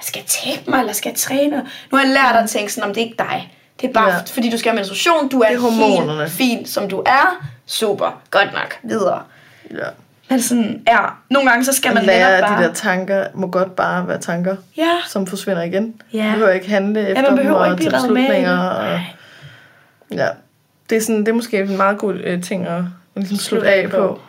skal 0.01 0.19
jeg 0.19 0.25
tabe 0.27 0.71
mig, 0.71 0.79
eller 0.79 0.93
skal 0.93 1.09
jeg 1.09 1.17
træne? 1.17 1.55
Nu 1.91 1.97
har 1.97 2.05
jeg 2.05 2.13
lært 2.13 2.43
at 2.43 2.49
tænke 2.49 2.73
sådan, 2.73 2.89
om 2.89 2.93
det 2.95 3.01
er 3.01 3.05
ikke 3.05 3.17
dig. 3.19 3.53
Det 3.81 3.89
er 3.89 3.93
bare, 3.93 4.07
Ja. 4.07 4.13
ja. 4.13 4.19
fordi 4.33 4.49
du 4.49 4.57
skal 4.57 4.69
have 4.71 4.75
menstruation, 4.75 5.29
du 5.29 5.39
er, 5.41 5.47
Det 5.47 5.55
er 5.55 5.59
hormonerne. 5.61 6.19
helt 6.21 6.31
fin, 6.31 6.65
som 6.65 6.89
du 6.89 6.99
er. 7.05 7.45
Super, 7.65 8.21
godt 8.31 8.53
nok, 8.53 8.77
videre. 8.83 9.23
Ja. 9.71 9.85
Men 10.29 10.41
sådan, 10.41 10.83
ja, 10.87 10.97
nogle 11.29 11.49
gange 11.49 11.65
så 11.65 11.73
skal 11.73 11.93
man 11.93 12.09
at 12.09 12.43
bare... 12.43 12.59
de 12.59 12.63
der 12.67 12.73
tanker 12.73 13.25
må 13.33 13.47
godt 13.47 13.75
bare 13.75 14.07
være 14.07 14.19
tanker, 14.19 14.55
Ja, 14.77 14.91
som 15.07 15.27
forsvinder 15.27 15.61
igen. 15.63 16.01
Ja. 16.13 16.23
Man 16.23 16.31
behøver 16.33 16.51
ikke 16.51 16.69
handle 16.69 17.07
efter 17.09 17.21
man 17.21 17.35
behøver 17.35 17.63
dem 17.63 17.71
ikke 17.71 17.77
blive 17.77 17.91
beslutninger. 17.91 18.59
Og, 18.59 18.99
ja. 20.11 20.27
det, 20.89 20.95
er 20.97 21.01
sådan, 21.01 21.19
det 21.19 21.27
er 21.27 21.33
måske 21.33 21.57
en 21.59 21.77
meget 21.77 21.97
god 21.97 22.13
øh, 22.23 22.43
ting 22.43 22.67
at, 22.67 22.77
at 22.77 22.83
ligesom 23.15 23.37
slutte 23.37 23.69
af 23.69 23.89
på. 23.89 24.19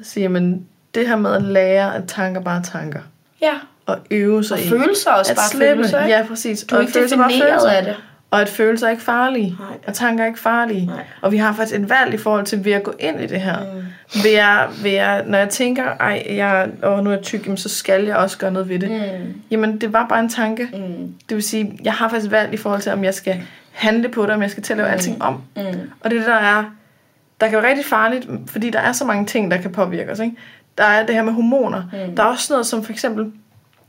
At 0.00 0.06
sige, 0.06 0.28
men 0.28 0.66
det 0.94 1.08
her 1.08 1.16
med 1.16 1.32
at 1.32 1.42
lære, 1.42 1.94
at 1.96 2.02
tanker 2.06 2.40
bare 2.40 2.58
er 2.58 2.62
tanker. 2.62 3.00
ja. 3.42 3.52
Og 3.86 3.98
øve 4.10 4.44
sig 4.44 4.54
Og 4.56 4.62
i. 4.64 4.68
følelser 4.68 5.10
også, 5.10 5.32
at 5.32 5.36
bare 5.36 5.48
slippe. 5.48 5.66
følelser, 5.74 6.02
ikke? 6.04 6.16
Ja, 6.16 6.24
præcis. 6.28 6.64
Du 6.64 6.74
er 6.74 6.78
Og 6.78 6.84
ikke 6.84 7.02
defineret 7.04 7.66
af 7.68 7.84
det. 7.84 7.96
Og 8.30 8.40
at 8.40 8.48
følelser 8.48 8.86
er 8.86 8.90
ikke 8.90 9.02
farlige. 9.02 9.56
Nej. 9.58 9.68
Og 9.86 9.94
tanker 9.94 10.24
er 10.24 10.28
ikke 10.28 10.38
farlige. 10.40 10.86
Nej. 10.86 11.04
Og 11.22 11.32
vi 11.32 11.36
har 11.36 11.52
faktisk 11.52 11.78
et 11.80 11.90
valg 11.90 12.14
i 12.14 12.16
forhold 12.16 12.44
til 12.46 12.64
ved 12.64 12.72
at 12.72 12.82
gå 12.82 12.94
ind 12.98 13.20
i 13.20 13.26
det 13.26 13.40
her. 13.40 13.58
Mm. 13.58 14.22
Ved 14.24 14.30
jeg, 14.30 14.68
ved 14.82 14.90
jeg, 14.90 15.24
når 15.26 15.38
jeg 15.38 15.48
tænker, 15.48 15.84
ej, 16.00 16.22
jeg, 16.30 16.68
åh, 16.84 17.04
nu 17.04 17.10
er 17.10 17.14
jeg 17.14 17.22
tyk, 17.22 17.44
jamen, 17.44 17.56
så 17.56 17.68
skal 17.68 18.04
jeg 18.04 18.16
også 18.16 18.38
gøre 18.38 18.50
noget 18.50 18.68
ved 18.68 18.78
det. 18.78 18.90
Mm. 18.90 19.40
Jamen, 19.50 19.78
det 19.80 19.92
var 19.92 20.06
bare 20.08 20.20
en 20.20 20.28
tanke. 20.28 20.68
Mm. 20.72 21.14
Det 21.28 21.34
vil 21.34 21.42
sige, 21.42 21.78
jeg 21.84 21.92
har 21.92 22.08
faktisk 22.08 22.30
valgt 22.32 22.54
i 22.54 22.56
forhold 22.56 22.80
til, 22.80 22.92
om 22.92 23.04
jeg 23.04 23.14
skal 23.14 23.42
handle 23.72 24.08
på 24.08 24.22
det, 24.22 24.30
om 24.30 24.42
jeg 24.42 24.50
skal 24.50 24.62
til 24.62 24.72
at 24.72 24.76
lave 24.76 24.88
alting 24.90 25.22
om. 25.22 25.42
Mm. 25.56 25.62
Og 26.00 26.10
det 26.10 26.18
det, 26.18 26.26
der 26.26 26.34
er, 26.34 26.64
der 27.40 27.48
kan 27.48 27.58
være 27.62 27.68
rigtig 27.70 27.84
farligt, 27.86 28.26
fordi 28.46 28.70
der 28.70 28.78
er 28.80 28.92
så 28.92 29.04
mange 29.04 29.26
ting, 29.26 29.50
der 29.50 29.56
kan 29.56 29.72
påvirke 29.72 30.12
os. 30.12 30.18
Ikke? 30.18 30.36
Der 30.78 30.84
er 30.84 31.06
det 31.06 31.14
her 31.14 31.22
med 31.22 31.32
hormoner. 31.32 31.82
Mm. 32.08 32.16
Der 32.16 32.22
er 32.22 32.26
også 32.26 32.52
noget 32.52 32.66
som 32.66 32.84
for 32.84 32.92
eksempel, 32.92 33.26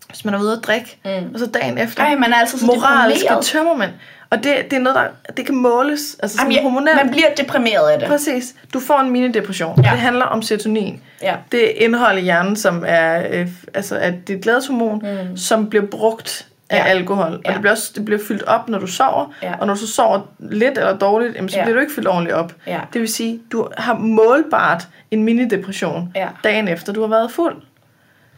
hvis 0.08 0.26
man 0.26 0.34
er 0.34 0.40
ude 0.42 0.54
at 0.54 0.60
drikke, 0.64 0.98
Mm. 1.06 1.34
og 1.34 1.40
så 1.40 1.46
dagen 1.46 1.78
efter, 1.78 2.04
Ej, 2.04 2.16
man 2.16 2.34
er 2.34 2.38
altid 2.38 2.58
så 2.60 2.66
moralisk 2.66 3.22
deprimeret. 3.22 3.46
tømmer 3.46 3.74
man. 3.76 3.90
Og 4.32 4.38
det, 4.38 4.54
det 4.64 4.74
er 4.74 4.80
noget, 4.80 4.96
der 4.96 5.32
det 5.38 5.46
kan 5.46 5.56
måles. 5.56 6.18
Altså 6.24 6.38
Jamen, 6.42 6.52
ja, 6.54 6.62
hormonelt. 6.62 6.96
man 6.96 7.10
bliver 7.12 7.28
deprimeret 7.38 7.90
af 7.90 8.00
det. 8.00 8.08
Præcis. 8.08 8.56
Du 8.74 8.80
får 8.80 9.00
en 9.00 9.10
mini-depression. 9.16 9.76
Ja. 9.84 9.90
Det 9.92 10.00
handler 10.00 10.26
om 10.26 10.42
serotonin. 10.42 11.02
Ja. 11.22 11.36
Det 11.52 11.72
indhold 11.76 12.18
i 12.18 12.22
hjernen, 12.22 12.56
som 12.56 12.84
er, 12.88 13.24
øh, 13.32 13.48
altså, 13.74 13.96
at 13.98 14.14
det 14.28 14.34
er 14.34 14.38
et 14.38 14.44
glædeshormon, 14.44 15.02
mm. 15.30 15.38
som 15.38 15.70
bliver 15.70 15.86
brugt 15.86 16.48
af 16.70 16.78
Ja. 16.78 16.84
alkohol. 16.84 17.34
Og 17.34 17.42
Ja. 17.46 17.52
det 17.54 17.62
bliver, 17.62 17.72
også, 17.72 17.92
det 17.96 18.06
bliver 18.06 18.20
fyldt 18.28 18.44
op, 18.44 18.70
når 18.70 18.80
du 18.80 18.88
sover. 18.88 19.34
Ja. 19.44 19.54
Og 19.60 19.68
når 19.68 19.74
du 19.74 19.80
så 19.80 19.88
sover 19.88 20.22
lidt 20.40 20.78
eller 20.78 20.98
dårligt, 20.98 21.36
jamen, 21.36 21.50
så 21.50 21.58
Ja. 21.58 21.64
bliver 21.64 21.76
du 21.76 21.82
ikke 21.82 21.94
fyldt 21.94 22.08
ordentligt 22.08 22.36
op. 22.36 22.54
Ja. 22.68 22.80
Det 22.94 23.02
vil 23.02 23.10
sige, 23.10 23.40
du 23.52 23.68
har 23.78 23.94
målbart 23.94 24.88
en 25.12 25.24
mini-depression 25.24 26.12
Ja. 26.16 26.28
dagen 26.44 26.68
efter, 26.68 26.94
du 26.94 27.02
har 27.02 27.08
været 27.08 27.32
fuld. 27.32 27.56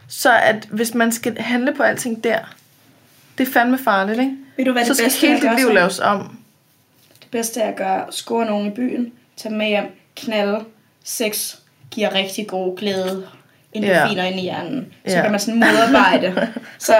Så 0.08 0.32
at 0.42 0.68
hvis 0.70 0.94
man 0.94 1.12
skal 1.12 1.38
handle 1.38 1.74
på 1.74 1.82
alting 1.82 2.24
der, 2.24 2.38
det 3.38 3.48
er 3.48 3.52
fandme 3.52 3.78
farligt, 3.78 4.18
ikke? 4.20 4.32
Ved 4.56 4.64
du, 4.64 4.72
hvad 4.72 4.84
så 4.84 4.88
det 4.88 4.96
skal 4.96 5.06
bedste 5.06 5.20
hele 5.26 5.34
at 5.36 5.42
gøre 5.42 5.52
dit 5.56 5.60
liv 5.64 5.74
laves 5.74 5.98
om. 6.00 6.38
Det 7.20 7.30
bedste 7.30 7.60
er 7.60 7.68
at 7.68 7.76
gøre, 7.76 8.04
score 8.10 8.46
nogen 8.46 8.66
i 8.66 8.70
byen, 8.70 9.12
tage 9.36 9.54
med 9.54 9.66
hjem, 9.66 9.84
knalde, 10.16 10.60
sex, 11.04 11.54
giver 11.90 12.14
rigtig 12.14 12.46
god 12.48 12.76
glæde, 12.76 13.26
endorfiner 13.72 14.24
ind 14.24 14.36
i 14.38 14.42
hjernen. 14.42 14.92
Så 15.06 15.16
Ja. 15.16 15.22
kan 15.22 15.30
man 15.30 15.40
sådan 15.40 15.60
modarbejde. 15.60 16.48
så 16.78 16.94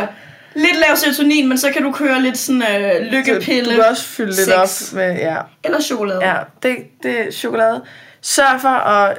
lidt 0.55 0.77
lav 0.89 0.97
serotonin, 0.97 1.49
men 1.49 1.59
så 1.59 1.71
kan 1.73 1.83
du 1.83 1.93
køre 1.93 2.23
lidt 2.23 2.39
sådan 2.39 2.63
øh, 2.63 3.01
lykkepille. 3.13 3.65
du 3.71 3.71
kan 3.83 3.85
også 3.91 4.05
fylde 4.05 4.29
lidt 4.37 4.39
sex. 4.69 4.93
op 4.93 4.97
med, 4.97 5.15
ja, 5.17 5.37
Eller 5.65 5.81
chokolade. 5.81 6.25
ja 6.29 6.35
det, 6.63 6.77
det 7.03 7.21
er 7.21 7.31
chokolade. 7.31 7.83
Sørg 8.21 8.61
for 8.61 8.69
at 8.69 9.19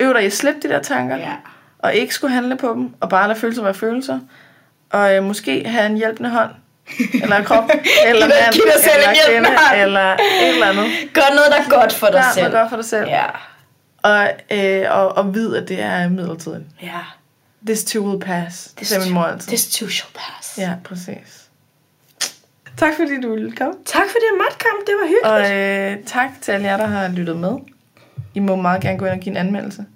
øve 0.00 0.14
dig 0.14 0.22
i 0.22 0.26
at 0.26 0.32
slippe 0.32 0.60
de 0.62 0.68
der 0.68 0.82
tanker. 0.82 1.16
ja. 1.16 1.32
og 1.78 1.94
ikke 1.94 2.14
skulle 2.14 2.34
handle 2.34 2.56
på 2.56 2.72
dem, 2.74 2.90
og 3.00 3.08
bare 3.08 3.28
lade 3.28 3.38
følelser 3.40 3.62
være 3.62 3.74
følelser, 3.74 4.18
og 4.90 5.14
øh, 5.16 5.22
måske 5.22 5.68
have 5.68 5.86
en 5.86 5.96
hjælpende 5.96 6.30
hånd, 6.30 6.50
eller 7.22 7.42
krop, 7.44 7.70
eller 8.08 8.26
mand, 8.26 8.52
giv 8.52 8.62
dig 8.74 8.82
selv 8.84 8.94
en 8.96 9.08
eller 9.10 9.14
hjælpende 9.26 9.48
kvinde, 9.70 9.82
eller 9.82 10.12
et 10.12 10.48
eller 10.54 10.66
andet. 10.66 10.84
Gør 11.14 11.28
noget, 11.34 11.46
der 11.50 11.56
er 11.76 11.80
godt 11.80 11.92
for 11.92 12.06
dig 12.06 12.16
Ja, 12.16 12.32
selv. 12.34 12.44
noget 12.44 12.60
godt 12.60 12.68
for 12.70 12.76
dig 12.76 12.84
selv. 12.84 13.08
Ja. 13.08 13.24
Og, 14.02 14.28
øh, 14.52 14.84
og, 14.90 15.16
og 15.16 15.34
vid, 15.34 15.54
at 15.56 15.68
det 15.68 15.80
er 15.82 16.08
midlertidigt. 16.08 16.62
ja. 16.82 17.00
This 17.66 17.84
too 17.84 18.08
will 18.08 18.20
pass. 18.20 18.74
Det 18.78 18.86
sagde 18.86 19.04
min 19.04 19.14
mor 19.14 19.22
altid. 19.22 19.48
This 19.48 19.66
too 19.78 19.88
shall 19.88 20.12
pass. 20.14 20.58
Ja, 20.58 20.74
præcis. 20.84 21.40
Tak 22.76 22.92
fordi 22.96 23.20
du 23.20 23.34
ville 23.34 23.52
komme. 23.52 23.74
Tak 23.84 24.02
fordi 24.02 24.24
jeg 24.32 24.38
måtte 24.38 24.58
komme. 24.64 24.80
Det 24.86 24.94
var 25.00 25.06
hyggeligt. 25.06 25.52
Og 25.96 26.00
øh, 26.00 26.04
tak 26.06 26.30
til 26.42 26.52
alle 26.52 26.66
jer, 26.66 26.76
der 26.76 26.86
har 26.86 27.08
lyttet 27.08 27.36
med. 27.36 27.56
I 28.34 28.38
må 28.40 28.56
meget 28.56 28.82
gerne 28.82 28.98
gå 28.98 29.04
ind 29.04 29.12
og 29.14 29.20
give 29.20 29.30
en 29.30 29.36
anmeldelse. 29.36 29.86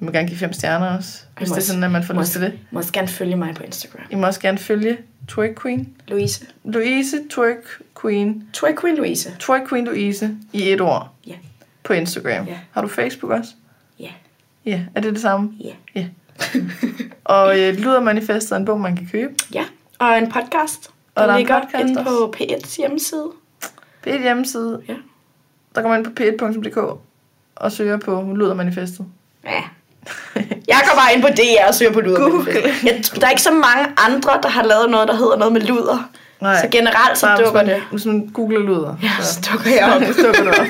I 0.00 0.04
må 0.04 0.10
gerne 0.10 0.28
give 0.28 0.38
fem 0.38 0.52
stjerner 0.52 0.96
også, 0.96 1.18
hvis 1.38 1.48
må 1.48 1.54
det 1.54 1.62
er 1.62 1.66
sådan, 1.66 1.84
at 1.84 1.90
man 1.90 2.04
får 2.04 2.20
lyst 2.20 2.32
til 2.32 2.40
det. 2.40 2.52
I 2.52 2.58
må 2.70 2.78
også 2.78 2.92
gerne 2.92 3.08
følge 3.08 3.36
mig 3.36 3.54
på 3.54 3.62
Instagram. 3.62 4.02
I 4.10 4.14
må 4.14 4.26
også 4.26 4.40
gerne 4.40 4.58
følge 4.58 4.98
Twerk 5.28 5.62
Queen. 5.62 5.88
Louise. 6.08 6.46
Louise 6.64 7.16
Twerk 7.30 7.56
Queen. 8.02 8.48
Twerk 8.52 8.80
Queen 8.80 8.96
Louise. 8.96 9.36
Twerk 9.38 9.68
Queen 9.68 9.84
Louise 9.84 10.36
i 10.52 10.72
et 10.72 10.80
ord 10.80 11.10
Ja. 11.26 11.34
på 11.82 11.92
Instagram. 11.92 12.46
Ja. 12.46 12.58
Har 12.70 12.82
du 12.82 12.88
Facebook 12.88 13.32
også? 13.32 13.50
Ja. 13.98 14.10
Ja, 14.64 14.80
er 14.94 15.00
det 15.00 15.12
det 15.14 15.22
samme? 15.22 15.52
Ja. 15.60 15.72
Ja. 15.94 16.06
og 17.24 17.60
øh, 17.60 17.76
Luder 17.76 18.00
Manifestet 18.00 18.52
er 18.52 18.56
en 18.56 18.64
bog, 18.64 18.80
man 18.80 18.96
kan 18.96 19.08
købe. 19.12 19.34
Ja. 19.54 19.64
Og 19.98 20.18
en 20.18 20.32
podcast. 20.32 20.90
Og 21.14 21.22
Der 21.22 21.26
der 21.26 21.32
er 21.32 21.36
en 21.36 21.38
ligger 21.38 21.60
podcast 21.60 21.88
inde 21.88 22.04
på 22.04 22.34
P1's 22.36 22.76
hjemmeside. 22.76 23.26
P1 24.06 24.22
hjemmeside. 24.22 24.82
Ja. 24.88 24.94
Der 25.74 25.82
går 25.82 25.88
man 25.88 25.98
ind 25.98 26.06
på 26.06 26.46
p1.dk 26.46 26.98
og 27.56 27.72
søger 27.72 27.96
på 27.96 28.32
Luder 28.36 28.54
Manifestet. 28.54 29.06
Ja. 29.44 29.62
Jeg 30.68 30.80
går 30.84 30.96
bare 30.96 31.14
ind 31.14 31.22
på 31.22 31.28
DR 31.28 31.68
og 31.68 31.74
søger 31.74 31.92
på 31.92 32.00
luder. 32.00 32.30
Google. 32.30 32.52
Jeg, 32.84 33.02
der 33.20 33.26
er 33.26 33.30
ikke 33.30 33.42
så 33.42 33.52
mange 33.52 33.86
andre, 33.96 34.30
der 34.42 34.48
har 34.48 34.62
lavet 34.62 34.90
noget, 34.90 35.08
der 35.08 35.14
hedder 35.16 35.36
noget 35.36 35.52
med 35.52 35.60
luder. 35.60 36.10
Nej. 36.40 36.60
Så 36.60 36.68
generelt 36.70 37.18
så 37.18 37.36
dukker 37.36 37.52
man, 37.52 37.74
det. 37.74 37.82
Hvis 37.90 38.06
man 38.06 38.26
googler 38.26 38.60
Luder. 38.60 38.96
Ja, 39.02 39.22
så 39.22 39.48
dukker 39.52 39.70
jeg 39.70 39.92
op. 39.94 40.02
så 40.14 40.22
dukker 40.22 40.42
det 40.42 40.60
op. 40.60 40.66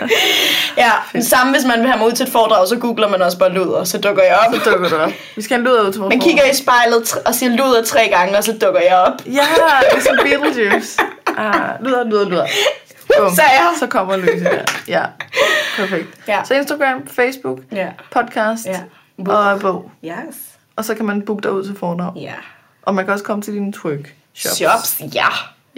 Ja, 0.76 0.90
den 1.12 1.24
samme 1.24 1.52
hvis 1.52 1.64
man 1.64 1.80
vil 1.80 1.88
have 1.88 1.98
mig 1.98 2.06
ud 2.06 2.12
til 2.12 2.26
et 2.26 2.32
foredrag, 2.32 2.68
så 2.68 2.76
googler 2.78 3.08
man 3.08 3.22
også 3.22 3.38
bare 3.38 3.52
luder, 3.52 3.84
så 3.84 3.98
dukker 3.98 4.22
jeg 4.22 4.38
op. 4.46 4.54
Så 4.54 4.70
dukker 4.70 4.88
det 4.88 4.98
op. 4.98 5.10
Vi 5.36 5.42
skal 5.42 5.56
have 5.56 5.64
Luder 5.68 5.86
ud 5.86 5.92
til 5.92 6.00
Man 6.02 6.20
kigger 6.20 6.44
i 6.44 6.54
spejlet 6.54 7.16
og 7.26 7.34
siger 7.34 7.50
luder 7.56 7.84
tre 7.84 8.08
gange, 8.08 8.38
og 8.38 8.44
så 8.44 8.52
dukker 8.52 8.80
jeg 8.80 8.96
op. 8.96 9.12
Ja, 9.26 9.30
det 9.90 9.98
er 9.98 10.00
som 10.00 10.16
Beetlejuice. 10.22 11.00
Ah, 11.38 11.84
Luder, 11.84 12.04
Luder, 12.04 12.28
Luder. 12.28 12.46
Bum. 13.18 13.34
Sagde 13.34 13.50
jeg. 13.50 13.70
Så 13.78 13.86
kommer 13.86 14.16
Louise 14.16 14.44
der. 14.44 14.62
Ja, 14.88 15.02
perfekt. 15.76 16.06
Ja. 16.28 16.44
Så 16.44 16.54
Instagram, 16.54 17.06
Facebook, 17.06 17.58
Ja. 17.72 17.86
podcast 18.10 18.66
Ja. 18.66 18.80
og 19.32 19.60
bog. 19.60 19.90
Yes. 20.04 20.14
Og 20.76 20.84
så 20.84 20.94
kan 20.94 21.04
man 21.04 21.22
booke 21.22 21.42
dig 21.42 21.52
ud 21.52 21.64
til 21.64 21.76
foredrag. 21.80 22.12
Ja. 22.16 22.32
Og 22.82 22.94
man 22.94 23.04
kan 23.04 23.12
også 23.14 23.24
komme 23.24 23.42
til 23.42 23.54
dine 23.54 23.72
twerk 23.72 24.14
shops. 24.34 24.56
Shops, 24.56 25.14
ja. 25.14 25.26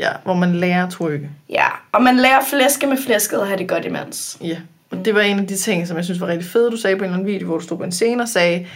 Ja, 0.00 0.10
hvor 0.24 0.34
man 0.34 0.54
lærer 0.54 0.86
at 0.86 0.92
twerke. 0.92 1.30
Ja, 1.50 1.66
og 1.92 2.02
man 2.02 2.16
lærer 2.16 2.44
flæske 2.44 2.86
med 2.86 2.96
flæsket 3.06 3.40
og 3.40 3.46
have 3.46 3.58
det 3.58 3.68
godt 3.68 3.84
imens. 3.84 4.38
Ja, 4.40 4.56
og 4.90 5.04
det 5.04 5.14
var 5.14 5.20
en 5.20 5.38
af 5.38 5.46
de 5.46 5.56
ting, 5.56 5.88
som 5.88 5.96
jeg 5.96 6.04
synes 6.04 6.20
var 6.20 6.26
rigtig 6.26 6.50
fede. 6.50 6.70
Du 6.70 6.76
sagde 6.76 6.96
på 6.96 7.04
en 7.04 7.04
eller 7.04 7.18
anden 7.18 7.32
video, 7.32 7.46
hvor 7.46 7.58
du 7.58 7.64
stod 7.64 7.76
på 7.78 7.84
en 7.84 7.92
scene 7.92 8.22
og 8.22 8.28
sagde, 8.28 8.66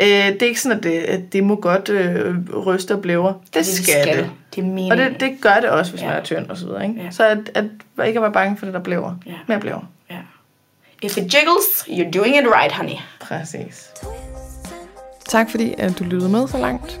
øh, 0.00 0.06
det 0.08 0.42
er 0.42 0.46
ikke 0.46 0.60
sådan, 0.60 0.78
at 0.78 0.84
det, 0.84 0.98
at 0.98 1.32
det 1.32 1.44
må 1.44 1.56
godt 1.56 1.88
øh, 1.88 2.34
ryste 2.66 2.94
og 2.94 3.02
blæver. 3.02 3.32
Det, 3.32 3.54
det 3.54 3.66
skal, 3.66 3.84
skal 4.02 4.16
det. 4.18 4.30
Det 4.54 4.60
er 4.60 4.66
meningen. 4.66 4.92
Og 4.92 4.98
det, 4.98 5.20
det 5.20 5.32
gør 5.40 5.54
det 5.60 5.70
også, 5.70 5.92
hvis 5.92 6.02
Ja. 6.02 6.06
man 6.08 6.16
er 6.16 6.22
tynd 6.22 6.50
og 6.50 6.56
så 6.56 6.66
videre. 6.66 6.88
Ikke? 6.88 7.02
Ja. 7.02 7.10
Så 7.10 7.26
at, 7.26 7.38
at 7.54 7.64
ikke 8.06 8.18
at 8.18 8.22
være 8.22 8.32
bange 8.32 8.56
for 8.56 8.64
det, 8.66 8.74
der 8.74 8.80
blæver. 8.80 9.14
Ja. 9.26 9.32
Mere 9.46 9.60
blæver. 9.60 9.90
Ja. 10.10 10.16
If 11.02 11.16
it 11.18 11.22
jiggles, 11.34 11.86
you're 11.88 12.10
doing 12.18 12.36
it 12.36 12.44
right, 12.54 12.72
honey. 12.72 12.96
Præcis. 13.20 13.90
Tak 15.28 15.50
fordi, 15.50 15.74
at 15.78 15.98
du 15.98 16.04
lyttede 16.04 16.30
med 16.30 16.48
så 16.48 16.58
langt. 16.58 17.00